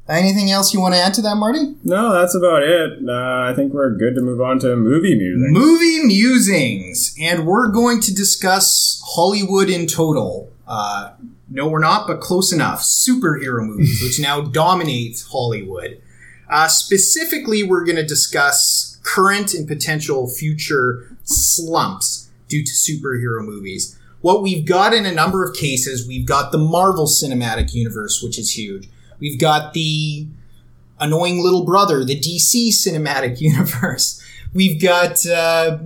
Anything 0.10 0.50
else 0.50 0.74
you 0.74 0.82
want 0.82 0.96
to 0.96 1.00
add 1.00 1.14
to 1.14 1.22
that, 1.22 1.36
Marty? 1.36 1.76
No, 1.84 2.12
that's 2.12 2.34
about 2.34 2.64
it. 2.64 3.08
Uh, 3.08 3.50
I 3.50 3.54
think 3.56 3.72
we're 3.72 3.92
good 3.96 4.16
to 4.16 4.22
move 4.22 4.42
on 4.42 4.58
to 4.60 4.76
movie 4.76 5.16
music. 5.16 5.52
Movie 5.52 6.04
musings, 6.06 7.16
and 7.22 7.46
we're 7.46 7.68
going 7.68 8.02
to 8.02 8.14
discuss 8.16 9.00
Hollywood 9.06 9.70
in 9.70 9.86
total. 9.86 10.52
Uh, 10.68 11.12
no, 11.52 11.68
we're 11.68 11.80
not, 11.80 12.08
but 12.08 12.22
close 12.22 12.54
enough. 12.54 12.82
Superhero 12.82 13.66
movies, 13.66 14.02
which 14.02 14.20
now 14.20 14.42
dominate 14.62 15.24
Hollywood. 15.30 16.02
Uh, 16.50 16.68
specifically, 16.68 17.62
we're 17.62 17.84
going 17.84 17.98
to 17.98 18.06
discuss 18.06 19.00
current 19.04 19.54
and 19.54 19.68
potential 19.68 20.30
future 20.30 21.16
slumps 21.24 22.30
due 22.48 22.64
to 22.64 22.72
superhero 22.72 23.44
movies. 23.46 23.98
What 24.22 24.42
we've 24.42 24.66
got 24.66 24.94
in 24.94 25.06
a 25.06 25.12
number 25.12 25.44
of 25.44 25.56
cases, 25.56 26.08
we've 26.08 26.26
got 26.26 26.52
the 26.52 26.58
Marvel 26.58 27.06
Cinematic 27.06 27.74
Universe, 27.74 28.22
which 28.24 28.40
is 28.40 28.58
huge. 28.58 28.90
We've 29.20 29.40
got 29.40 29.74
the 29.74 30.28
annoying 31.00 31.44
little 31.44 31.66
brother, 31.66 32.06
the 32.06 32.18
DC 32.18 32.70
Cinematic 32.70 33.42
Universe. 33.42 34.24
We've 34.54 34.82
got, 34.82 35.26
uh, 35.26 35.80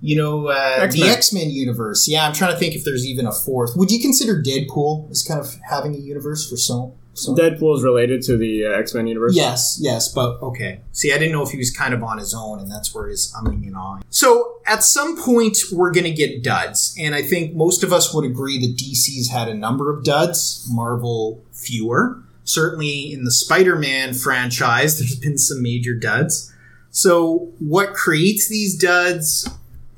you 0.00 0.16
know, 0.16 0.46
uh, 0.46 0.78
the 0.78 0.84
X-Men. 0.84 1.10
X 1.10 1.32
Men 1.32 1.50
universe. 1.50 2.08
Yeah, 2.08 2.26
I'm 2.26 2.32
trying 2.32 2.52
to 2.52 2.58
think 2.58 2.74
if 2.74 2.84
there's 2.84 3.06
even 3.06 3.26
a 3.26 3.32
fourth. 3.32 3.76
Would 3.76 3.90
you 3.90 4.00
consider 4.00 4.40
Deadpool 4.40 5.10
as 5.10 5.22
kind 5.22 5.40
of 5.40 5.56
having 5.68 5.94
a 5.94 5.98
universe 5.98 6.48
for 6.48 6.56
some? 6.56 6.92
so? 7.18 7.34
Deadpool 7.34 7.76
is 7.76 7.82
related 7.82 8.22
to 8.22 8.36
the 8.36 8.66
uh, 8.66 8.70
X 8.70 8.94
Men 8.94 9.06
universe. 9.06 9.34
Yes, 9.36 9.78
yes, 9.80 10.08
but 10.08 10.40
okay. 10.42 10.80
See, 10.92 11.12
I 11.12 11.18
didn't 11.18 11.32
know 11.32 11.42
if 11.42 11.50
he 11.50 11.58
was 11.58 11.70
kind 11.70 11.92
of 11.92 12.02
on 12.02 12.18
his 12.18 12.34
own, 12.34 12.60
and 12.60 12.70
that's 12.70 12.94
where 12.94 13.08
he's 13.08 13.32
umming 13.34 13.66
and 13.66 13.74
ahhing. 13.74 14.02
So, 14.10 14.60
at 14.66 14.82
some 14.82 15.20
point, 15.20 15.58
we're 15.72 15.92
going 15.92 16.04
to 16.04 16.12
get 16.12 16.42
duds, 16.42 16.94
and 16.98 17.14
I 17.14 17.22
think 17.22 17.54
most 17.54 17.82
of 17.82 17.92
us 17.92 18.14
would 18.14 18.24
agree 18.24 18.58
that 18.58 18.76
DC's 18.76 19.30
had 19.30 19.48
a 19.48 19.54
number 19.54 19.92
of 19.92 20.04
duds, 20.04 20.66
Marvel 20.70 21.44
fewer. 21.52 22.22
Certainly, 22.44 23.12
in 23.12 23.24
the 23.24 23.32
Spider-Man 23.32 24.14
franchise, 24.14 24.98
there's 24.98 25.16
been 25.16 25.38
some 25.38 25.62
major 25.62 25.94
duds. 25.94 26.52
So, 26.90 27.52
what 27.58 27.94
creates 27.94 28.48
these 28.48 28.76
duds 28.76 29.48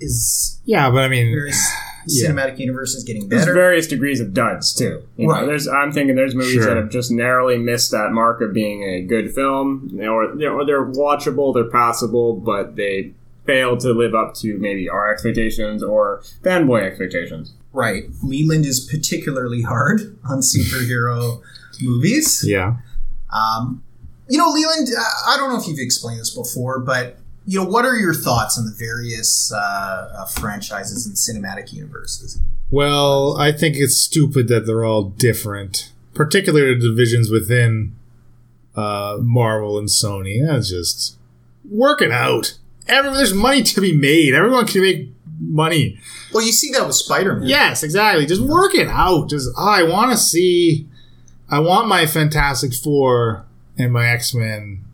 is 0.00 0.60
yeah, 0.64 0.90
but 0.90 1.04
I 1.04 1.08
mean, 1.08 1.32
various 1.32 1.60
Yeah. 2.06 2.30
cinematic 2.30 2.58
universe 2.58 2.94
is 2.94 3.04
getting 3.04 3.28
There's 3.28 3.44
various 3.44 3.86
degrees 3.86 4.20
of 4.20 4.32
duds 4.32 4.72
too. 4.74 5.02
You 5.16 5.28
know, 5.28 5.34
Right. 5.34 5.46
there's 5.46 5.68
I'm 5.68 5.92
thinking 5.92 6.16
there's 6.16 6.34
movies 6.34 6.54
Sure. 6.54 6.64
that 6.64 6.76
have 6.78 6.88
just 6.90 7.10
narrowly 7.10 7.58
missed 7.58 7.90
that 7.90 8.10
mark 8.12 8.40
of 8.40 8.54
being 8.54 8.82
a 8.82 9.02
good 9.02 9.34
film, 9.34 9.90
or 10.02 10.34
they're, 10.34 10.50
or 10.52 10.64
they're 10.64 10.84
watchable, 10.84 11.52
they're 11.54 11.68
passable, 11.70 12.34
but 12.36 12.76
they 12.76 13.12
fail 13.44 13.76
to 13.76 13.92
live 13.92 14.14
up 14.14 14.34
to 14.36 14.58
maybe 14.58 14.88
our 14.88 15.12
expectations 15.12 15.82
or 15.82 16.22
fanboy 16.42 16.82
expectations. 16.82 17.52
right. 17.72 18.04
Leland 18.22 18.64
is 18.64 18.80
particularly 18.90 19.60
hard 19.62 20.16
on 20.28 20.38
superhero 20.40 21.42
movies. 21.82 22.42
yeah. 22.46 22.76
Um, 23.30 23.82
you 24.28 24.38
know, 24.38 24.48
Leland, 24.48 24.88
uh, 24.96 25.02
I 25.28 25.36
don't 25.36 25.50
know 25.50 25.60
if 25.60 25.66
you've 25.68 25.78
explained 25.78 26.20
this 26.20 26.34
before, 26.34 26.78
but 26.80 27.18
you 27.50 27.58
know, 27.58 27.68
what 27.68 27.84
are 27.84 27.96
your 27.96 28.14
thoughts 28.14 28.56
on 28.56 28.64
the 28.64 28.70
various 28.70 29.52
uh, 29.52 29.56
uh, 30.18 30.26
franchises 30.26 31.04
and 31.04 31.16
cinematic 31.16 31.72
universes? 31.72 32.40
Well, 32.70 33.36
I 33.36 33.50
think 33.50 33.74
it's 33.76 33.96
stupid 33.96 34.46
that 34.46 34.66
they're 34.66 34.84
all 34.84 35.10
different, 35.10 35.90
particularly 36.14 36.74
the 36.74 36.80
divisions 36.80 37.28
within 37.28 37.96
uh, 38.76 39.18
Marvel 39.20 39.78
and 39.78 39.88
Sony. 39.88 40.46
That's 40.46 40.70
just 40.70 41.16
work 41.68 42.00
it 42.00 42.12
out. 42.12 42.56
Every, 42.86 43.10
there's 43.10 43.34
money 43.34 43.64
to 43.64 43.80
be 43.80 43.96
made. 43.96 44.32
Everyone 44.32 44.68
can 44.68 44.82
make 44.82 45.08
money. 45.40 45.98
Well, 46.32 46.46
you 46.46 46.52
see 46.52 46.70
that 46.70 46.86
with 46.86 46.94
Spider-Man. 46.94 47.48
Yes, 47.48 47.82
exactly. 47.82 48.26
Just 48.26 48.42
work 48.42 48.76
it 48.76 48.86
out. 48.86 49.28
Just 49.28 49.50
oh, 49.58 49.68
I 49.68 49.82
want 49.82 50.12
to 50.12 50.16
see. 50.16 50.86
I 51.48 51.58
want 51.58 51.88
my 51.88 52.06
Fantastic 52.06 52.74
Four 52.74 53.44
and 53.76 53.92
my 53.92 54.06
X 54.06 54.32
Men 54.36 54.84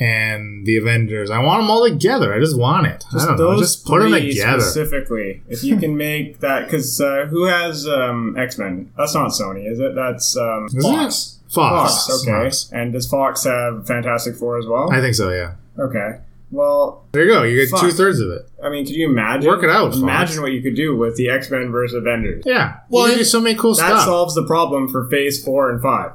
and 0.00 0.64
the 0.66 0.78
Avengers. 0.78 1.30
I 1.30 1.38
want 1.40 1.62
them 1.62 1.70
all 1.70 1.86
together. 1.86 2.34
I 2.34 2.38
just 2.40 2.58
want 2.58 2.86
it. 2.86 3.04
I 3.14 3.26
don't 3.26 3.36
know. 3.38 3.58
Just 3.58 3.84
put 3.86 4.00
them 4.00 4.12
together. 4.12 4.60
specifically. 4.60 5.42
If 5.48 5.62
you 5.62 5.76
can 5.76 5.96
make 5.96 6.40
that, 6.40 6.64
because 6.64 7.00
uh, 7.00 7.26
who 7.28 7.44
has 7.46 7.86
um, 7.86 8.34
X 8.38 8.56
Men? 8.58 8.90
That's 8.96 9.14
not 9.14 9.30
Sony, 9.30 9.70
is 9.70 9.78
it? 9.78 9.94
That's 9.94 10.36
um, 10.36 10.66
Is 10.72 10.82
Fox. 10.82 11.38
it? 11.46 11.52
Fox. 11.52 12.06
Fox. 12.06 12.22
Okay, 12.22 12.44
Fox. 12.44 12.70
and 12.72 12.92
does 12.92 13.06
Fox 13.06 13.44
have 13.44 13.86
Fantastic 13.86 14.36
Four 14.36 14.58
as 14.58 14.66
well? 14.66 14.90
I 14.90 15.00
think 15.00 15.14
so. 15.14 15.30
Yeah. 15.30 15.52
okay. 15.78 16.20
Well, 16.52 17.04
There 17.12 17.24
you 17.26 17.32
go. 17.32 17.42
You 17.44 17.64
get 17.64 17.78
two 17.78 17.92
thirds 17.92 18.18
of 18.18 18.28
it. 18.30 18.48
I 18.64 18.70
mean, 18.70 18.84
could 18.84 18.96
you 18.96 19.08
imagine? 19.08 19.48
Work 19.48 19.62
it 19.62 19.70
out, 19.70 19.90
Fox. 19.92 19.98
Imagine 20.02 20.42
what 20.42 20.50
you 20.50 20.60
could 20.62 20.74
do 20.74 20.96
with 20.96 21.16
the 21.16 21.28
X 21.30 21.48
Men 21.50 21.70
versus 21.70 21.94
Avengers. 21.96 22.42
Yeah. 22.46 22.78
Well, 22.88 23.02
Well, 23.04 23.10
you 23.12 23.18
do 23.18 23.24
so 23.24 23.40
many 23.40 23.54
cool 23.54 23.74
That 23.74 23.86
stuff. 23.86 23.98
That 24.00 24.04
solves 24.06 24.34
the 24.34 24.44
problem 24.46 24.88
for 24.88 25.08
Phase 25.08 25.44
Four 25.44 25.70
and 25.70 25.80
Five. 25.80 26.12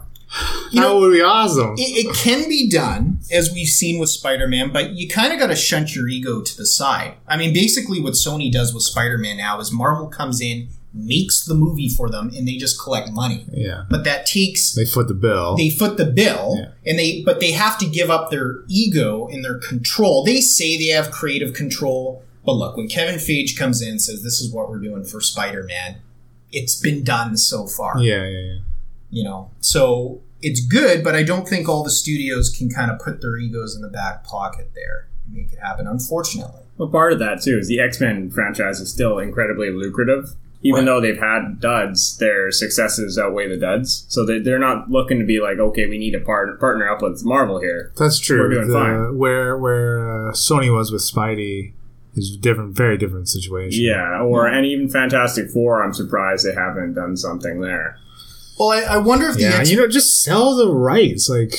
You 0.71 0.82
that 0.82 0.88
know, 0.88 0.99
would 0.99 1.13
be 1.13 1.21
awesome. 1.21 1.76
it, 1.78 2.05
it 2.07 2.15
can 2.15 2.49
be 2.49 2.69
done, 2.69 3.19
as 3.32 3.51
we've 3.53 3.67
seen 3.67 3.99
with 3.99 4.09
Spider-Man, 4.09 4.71
but 4.73 4.91
you 4.91 5.07
kind 5.07 5.32
of 5.32 5.39
got 5.39 5.47
to 5.47 5.55
shunt 5.55 5.95
your 5.95 6.07
ego 6.09 6.41
to 6.41 6.57
the 6.57 6.65
side. 6.65 7.13
I 7.28 7.38
mean, 7.38 7.53
basically, 7.53 8.01
what 8.01 8.13
Sony 8.13 8.51
does 8.51 8.73
with 8.73 8.84
Spider-Man 8.84 9.38
now 9.38 9.59
is 9.59 9.71
Marvel 9.71 10.07
comes 10.07 10.41
in, 10.41 10.67
makes 10.93 11.45
the 11.45 11.53
movie 11.53 11.88
for 11.89 12.09
them, 12.09 12.32
and 12.36 12.47
they 12.47 12.57
just 12.57 12.82
collect 12.82 13.11
money. 13.11 13.45
yeah. 13.51 13.84
But 13.89 14.03
that 14.05 14.26
takes 14.26 14.73
They 14.73 14.86
foot 14.86 15.07
the 15.07 15.13
bill. 15.13 15.55
they 15.55 15.69
foot 15.69 15.97
the 15.97 16.05
bill 16.05 16.55
Yeah. 16.57 16.71
and 16.86 16.97
they 16.99 17.21
but 17.23 17.39
they 17.39 17.51
have 17.51 17.78
to 17.80 17.86
give 17.86 18.09
up 18.09 18.30
their 18.32 18.63
ego 18.67 19.28
and 19.28 19.43
their 19.43 19.59
control 19.59 20.23
they 20.26 20.39
say 20.41 20.78
they 20.78 20.88
have 20.88 21.11
creative 21.11 21.53
control 21.53 22.23
but 22.45 22.53
look 22.53 22.78
when 22.78 22.88
kevin 22.88 23.15
feige 23.15 23.57
comes 23.57 23.82
in 23.82 23.89
and 23.89 24.01
says 24.01 24.23
this 24.23 24.39
is 24.39 24.53
what 24.53 24.69
we're 24.69 24.80
doing 24.80 25.03
for 25.03 25.19
spider-man 25.19 25.97
it's 26.51 26.80
been 26.80 27.03
done 27.03 27.36
so 27.36 27.67
far 27.67 27.97
yeah, 27.99 28.23
yeah, 28.26 28.39
yeah. 28.39 28.57
You 29.16 29.24
know 29.24 29.49
so 29.61 30.22
it's 30.41 30.59
good 30.66 31.03
but 31.03 31.16
i 31.16 31.24
don't 31.24 31.47
think 31.47 31.68
all 31.70 31.84
the 31.84 31.89
studios 32.03 32.49
can 32.57 32.70
kind 32.70 32.91
of 32.91 32.99
put 32.99 33.22
their 33.22 33.38
egos 33.38 33.76
in 33.76 33.82
the 33.82 33.88
back 34.01 34.24
pocket 34.24 34.68
there 34.76 35.07
and 35.26 35.34
make 35.36 35.51
it 35.53 35.59
happen 35.68 35.88
unfortunately 35.88 36.61
Well, 36.78 36.89
part 36.89 37.13
of 37.13 37.20
that 37.20 37.41
too 37.41 37.57
is 37.61 37.68
the 37.70 37.80
X 37.80 38.01
Men 38.01 38.30
franchise 38.30 38.80
is 38.82 38.91
still 38.91 39.18
incredibly 39.20 39.70
lucrative. 39.72 40.26
Even 40.61 40.80
Right. 40.80 40.86
though 40.88 40.99
they've 41.01 41.20
had 41.32 41.59
duds, 41.61 42.18
their 42.18 42.51
successes 42.51 43.18
outweigh 43.24 43.47
the 43.47 43.55
duds. 43.68 44.05
So 44.09 44.26
they, 44.26 44.39
they're 44.39 44.59
not 44.70 44.89
looking 44.89 45.20
to 45.20 45.26
be 45.26 45.39
like, 45.39 45.59
okay, 45.68 45.86
we 45.88 45.97
need 45.99 46.11
to 46.18 46.20
part, 46.20 46.59
partner 46.59 46.89
up 46.89 47.01
with 47.03 47.24
Marvel 47.24 47.59
here. 47.61 47.91
That's 47.99 48.18
true. 48.20 48.39
We're 48.41 48.49
doing 48.55 48.68
The- 48.70 48.74
fine. 48.74 49.18
Where 49.24 49.57
where 49.66 50.30
uh, 50.30 50.32
Sony 50.34 50.70
was 50.76 50.91
with 50.91 51.03
Spidey 51.03 51.74
is 52.16 52.36
a 52.36 52.39
different, 52.47 52.76
very 52.76 52.97
different 52.97 53.30
situation. 53.30 53.84
Yeah, 53.84 54.20
or 54.22 54.47
and 54.47 54.66
even 54.66 54.89
Fantastic 54.89 55.49
Four, 55.51 55.84
I'm 55.84 55.93
surprised 55.93 56.45
they 56.45 56.55
haven't 56.55 56.93
done 56.95 57.16
something 57.16 57.61
there. 57.61 57.97
Well 58.59 58.69
i, 58.71 58.81
I 58.81 58.97
wonder 58.97 59.27
if 59.27 59.35
the 59.35 59.41
Yeah, 59.43 59.59
X- 59.59 59.71
you 59.71 59.77
know, 59.77 59.87
just 59.87 60.23
sell 60.23 60.55
the 60.55 60.71
rights. 60.71 61.29
Like, 61.29 61.53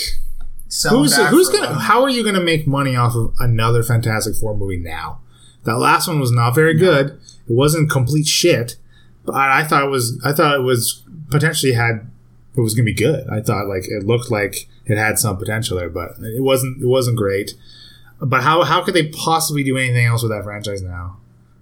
sell 0.68 0.98
who's 0.98 1.16
back 1.16 1.30
who's 1.30 1.48
gonna? 1.48 1.68
them. 1.68 1.76
How 1.78 2.02
are 2.02 2.08
you 2.08 2.24
gonna 2.24 2.40
make 2.40 2.66
money 2.66 2.96
off 2.96 3.14
of 3.14 3.34
another 3.38 3.82
Fantastic 3.82 4.34
Four 4.36 4.56
movie 4.56 4.78
now? 4.78 5.20
That 5.64 5.78
last 5.78 6.06
one 6.08 6.20
was 6.20 6.30
not 6.32 6.54
very 6.54 6.74
good. 6.74 7.18
It 7.48 7.52
wasn't 7.52 7.90
complete 7.90 8.26
shit, 8.26 8.76
but 9.24 9.34
I, 9.34 9.60
I 9.60 9.64
thought 9.64 9.84
it 9.84 9.90
was. 9.90 10.20
I 10.24 10.32
thought 10.32 10.54
it 10.54 10.62
was 10.62 11.02
potentially 11.30 11.72
had. 11.72 12.10
It 12.56 12.60
was 12.60 12.74
gonna 12.74 12.84
be 12.84 12.94
good. 12.94 13.28
I 13.28 13.40
thought 13.40 13.66
like 13.66 13.88
it 13.88 14.04
looked 14.04 14.30
like 14.30 14.68
it 14.86 14.96
had 14.96 15.18
some 15.18 15.36
potential 15.36 15.76
there, 15.76 15.90
but 15.90 16.12
it 16.20 16.42
wasn't. 16.42 16.82
It 16.82 16.86
wasn't 16.86 17.16
great. 17.16 17.54
But 18.20 18.42
how 18.42 18.62
how 18.62 18.82
could 18.82 18.94
they 18.94 19.08
possibly 19.08 19.62
do 19.62 19.76
anything 19.76 20.06
else 20.06 20.22
with 20.22 20.32
that 20.32 20.44
franchise 20.44 20.82
now? 20.82 21.18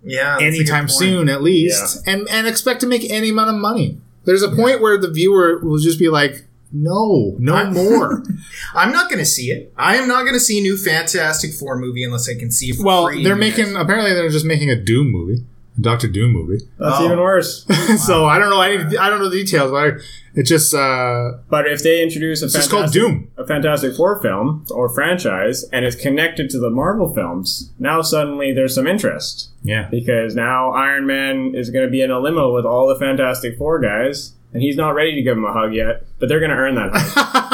yeah 0.06 0.32
that's 0.38 0.42
a 0.42 0.44
good 0.44 0.56
anytime 0.56 0.86
soon 0.86 1.30
at 1.30 1.42
least 1.42 2.06
and 2.06 2.28
and 2.28 2.46
expect 2.46 2.80
to 2.80 2.86
make 2.86 3.10
any 3.10 3.30
amount 3.30 3.48
of 3.48 3.56
money 3.56 3.98
there's 4.24 4.42
a 4.42 4.50
point 4.54 4.80
where 4.80 4.98
the 4.98 5.10
viewer 5.10 5.58
will 5.62 5.78
just 5.78 5.98
be 5.98 6.08
like 6.08 6.46
no 6.72 7.36
no 7.38 7.54
I- 7.54 7.70
more 7.70 8.24
I'm 8.74 8.92
not 8.92 9.08
going 9.08 9.20
to 9.20 9.24
see 9.26 9.50
it. 9.50 9.72
I 9.76 9.96
am 9.96 10.08
not 10.08 10.22
going 10.22 10.34
to 10.34 10.40
see 10.40 10.58
a 10.58 10.62
new 10.62 10.76
Fantastic 10.76 11.52
Four 11.52 11.78
movie 11.78 12.02
unless 12.04 12.28
I 12.28 12.34
can 12.34 12.50
see 12.50 12.70
it. 12.70 12.76
For 12.76 12.84
well 12.84 13.06
free, 13.06 13.22
they're 13.22 13.36
making 13.36 13.76
apparently 13.76 14.12
they're 14.12 14.28
just 14.28 14.44
making 14.46 14.70
a 14.70 14.76
doom 14.76 15.10
movie 15.10 15.44
a 15.76 15.80
dr 15.80 16.08
doom 16.08 16.32
movie 16.32 16.64
That's 16.78 16.96
Oh. 17.00 17.04
even 17.06 17.18
worse. 17.18 17.64
so 18.06 18.26
i 18.26 18.38
don't 18.38 18.50
know 18.50 18.60
any, 18.60 18.96
i 18.98 19.08
don't 19.10 19.18
know 19.20 19.28
the 19.28 19.36
details 19.44 19.70
but 19.70 19.76
I, 19.76 19.90
it 20.34 20.44
just 20.46 20.74
uh 20.74 21.32
But 21.48 21.66
if 21.68 21.82
they 21.82 22.02
introduce 22.02 22.42
a 22.42 22.46
it's 22.46 22.54
just 22.54 22.70
called 22.70 22.92
doom 22.92 23.28
a 23.36 23.46
Fantastic 23.46 23.94
Four 23.96 24.20
film 24.22 24.66
or 24.70 24.88
franchise 24.88 25.64
and 25.72 25.84
it's 25.84 25.94
connected 25.96 26.50
to 26.50 26.58
the 26.58 26.70
Marvel 26.70 27.12
films, 27.14 27.72
now 27.78 28.02
suddenly 28.02 28.52
there's 28.52 28.74
some 28.74 28.86
interest. 28.86 29.50
yeah 29.62 29.88
Because 29.90 30.34
now 30.34 30.70
Iron 30.72 31.06
Man 31.06 31.52
is 31.54 31.70
going 31.70 31.84
to 31.86 31.90
be 31.90 32.02
in 32.02 32.10
a 32.10 32.18
limo 32.18 32.52
with 32.54 32.64
all 32.64 32.88
the 32.88 32.96
Fantastic 32.98 33.56
Four 33.58 33.78
guys, 33.80 34.32
and 34.52 34.60
he's 34.62 34.76
not 34.76 34.94
ready 34.96 35.14
to 35.14 35.22
give 35.22 35.36
him 35.36 35.44
a 35.44 35.52
hug 35.52 35.72
yet, 35.74 36.04
but 36.18 36.28
they're 36.28 36.40
going 36.40 36.50
to 36.50 36.56
earn 36.56 36.74
that 36.76 36.90
hug. 36.92 37.50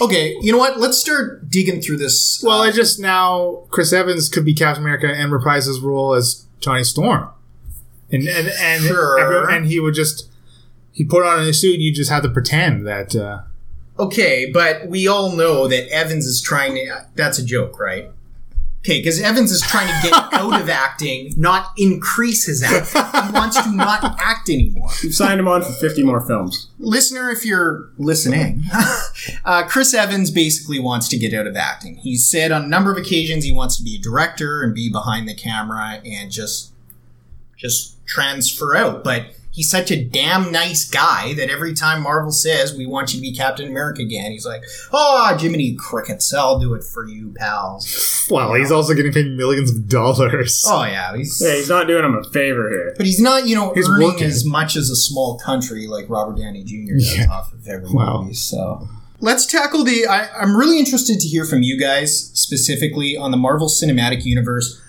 Okay, 0.00 0.36
you 0.40 0.52
know 0.52 0.58
what? 0.58 0.78
Let's 0.78 0.98
start 0.98 1.48
digging 1.50 1.80
through 1.80 1.98
this. 1.98 2.40
well 2.44 2.62
it 2.62 2.74
just 2.74 2.98
now 3.00 3.62
chris 3.70 3.92
evans 3.92 4.28
could 4.28 4.44
be 4.44 4.54
captain 4.54 4.82
america 4.84 5.06
and 5.06 5.32
reprise 5.32 5.66
his 5.66 5.80
role 5.80 6.14
as 6.14 6.46
johnny 6.60 6.84
storm 6.84 7.28
and 8.10 8.26
and 8.28 8.48
and, 8.60 8.82
Sure. 8.84 9.18
everyone- 9.18 9.52
and 9.54 9.66
he 9.66 9.80
would 9.80 9.94
just 9.94 10.28
he 10.92 11.04
put 11.04 11.24
on 11.24 11.40
a 11.46 11.52
suit 11.52 11.78
you 11.80 11.92
just 11.94 12.10
have 12.10 12.22
to 12.22 12.28
pretend 12.30 12.86
that 12.86 13.14
uh 13.16 13.40
Okay, 13.98 14.50
but 14.50 14.86
we 14.88 15.06
all 15.06 15.36
know 15.36 15.68
that 15.68 15.86
Evans 15.92 16.24
is 16.24 16.40
trying 16.40 16.74
to. 16.74 17.06
That's 17.16 17.38
a 17.38 17.44
joke, 17.44 17.78
right? 17.78 18.10
Okay, 18.80 19.00
because 19.00 19.20
Evans 19.20 19.52
is 19.52 19.60
trying 19.60 19.88
to 19.88 20.08
get 20.08 20.14
out 20.32 20.58
of 20.58 20.70
acting, 20.70 21.34
not 21.36 21.72
increase 21.76 22.46
his 22.46 22.62
acting. 22.62 23.26
He 23.26 23.32
wants 23.38 23.62
to 23.62 23.70
not 23.70 24.16
act 24.18 24.48
anymore. 24.48 24.88
We've 25.02 25.14
signed 25.14 25.38
him 25.38 25.46
on 25.46 25.60
for 25.62 25.72
50 25.72 26.02
more 26.02 26.26
films. 26.26 26.70
Listener, 26.78 27.30
if 27.30 27.44
you're 27.44 27.90
listening, 27.98 28.62
uh, 29.44 29.64
Chris 29.68 29.92
Evans 29.92 30.30
basically 30.30 30.78
wants 30.78 31.08
to 31.08 31.18
get 31.18 31.34
out 31.34 31.46
of 31.46 31.56
acting. 31.56 31.96
He's 31.96 32.24
said 32.26 32.52
on 32.52 32.64
a 32.64 32.68
number 32.68 32.90
of 32.90 32.96
occasions 32.96 33.44
he 33.44 33.52
wants 33.52 33.76
to 33.76 33.82
be 33.82 33.96
a 33.96 33.98
director 33.98 34.62
and 34.62 34.74
be 34.74 34.90
behind 34.90 35.28
the 35.28 35.34
camera 35.34 36.00
and 36.04 36.30
just 36.30 36.72
just 37.58 38.04
transfer 38.06 38.74
out. 38.74 39.04
But 39.04 39.34
he's 39.60 39.70
such 39.70 39.90
a 39.90 40.02
damn 40.04 40.50
nice 40.50 40.88
guy 40.88 41.34
that 41.34 41.50
every 41.50 41.74
time 41.74 42.02
Marvel 42.02 42.32
says 42.32 42.74
we 42.74 42.86
want 42.86 43.12
you 43.12 43.18
to 43.18 43.22
be 43.22 43.34
Captain 43.34 43.68
America 43.68 44.00
again, 44.02 44.30
he's 44.32 44.46
like, 44.46 44.62
"Oh, 44.90 45.36
Jiminy 45.38 45.74
Crickets, 45.78 46.32
I'll 46.32 46.58
do 46.58 46.72
it 46.74 46.82
for 46.82 47.06
you, 47.06 47.34
pals." 47.36 48.26
Well, 48.30 48.54
he's 48.54 48.70
also 48.72 48.94
getting 48.94 49.12
paid 49.12 49.26
millions 49.36 49.70
of 49.70 49.88
dollars. 49.88 50.64
Oh 50.70 50.84
yeah, 50.84 51.14
he's. 51.16 51.40
Yeah, 51.44 51.56
he's 51.56 51.68
not 51.68 51.86
doing 51.86 52.04
him 52.04 52.14
a 52.14 52.24
favor 52.30 52.68
here. 52.70 52.94
But 52.96 53.04
he's 53.06 53.20
not, 53.20 53.46
you 53.46 53.54
know, 53.56 53.72
He's 53.74 53.88
earning 53.88 54.08
working. 54.08 54.26
as 54.26 54.44
much 54.44 54.76
as 54.76 54.88
a 54.88 54.96
small 54.96 55.38
country 55.38 55.86
like 55.86 56.08
Robert 56.08 56.38
Downey 56.38 56.64
Jr. 56.64 56.94
does 56.94 57.16
Yeah. 57.18 57.26
off 57.30 57.52
of 57.52 57.66
every 57.68 57.90
Wow. 57.90 58.22
movie. 58.22 58.34
So 58.34 58.88
let's 59.20 59.44
tackle 59.46 59.84
the. 59.84 60.06
I, 60.06 60.28
I'm 60.40 60.56
really 60.56 60.78
interested 60.78 61.20
to 61.20 61.28
hear 61.28 61.44
from 61.44 61.62
you 61.62 61.78
guys 61.78 62.30
specifically 62.34 63.16
on 63.16 63.30
the 63.30 63.36
Marvel 63.36 63.68
Cinematic 63.68 64.24
Universe. 64.24 64.80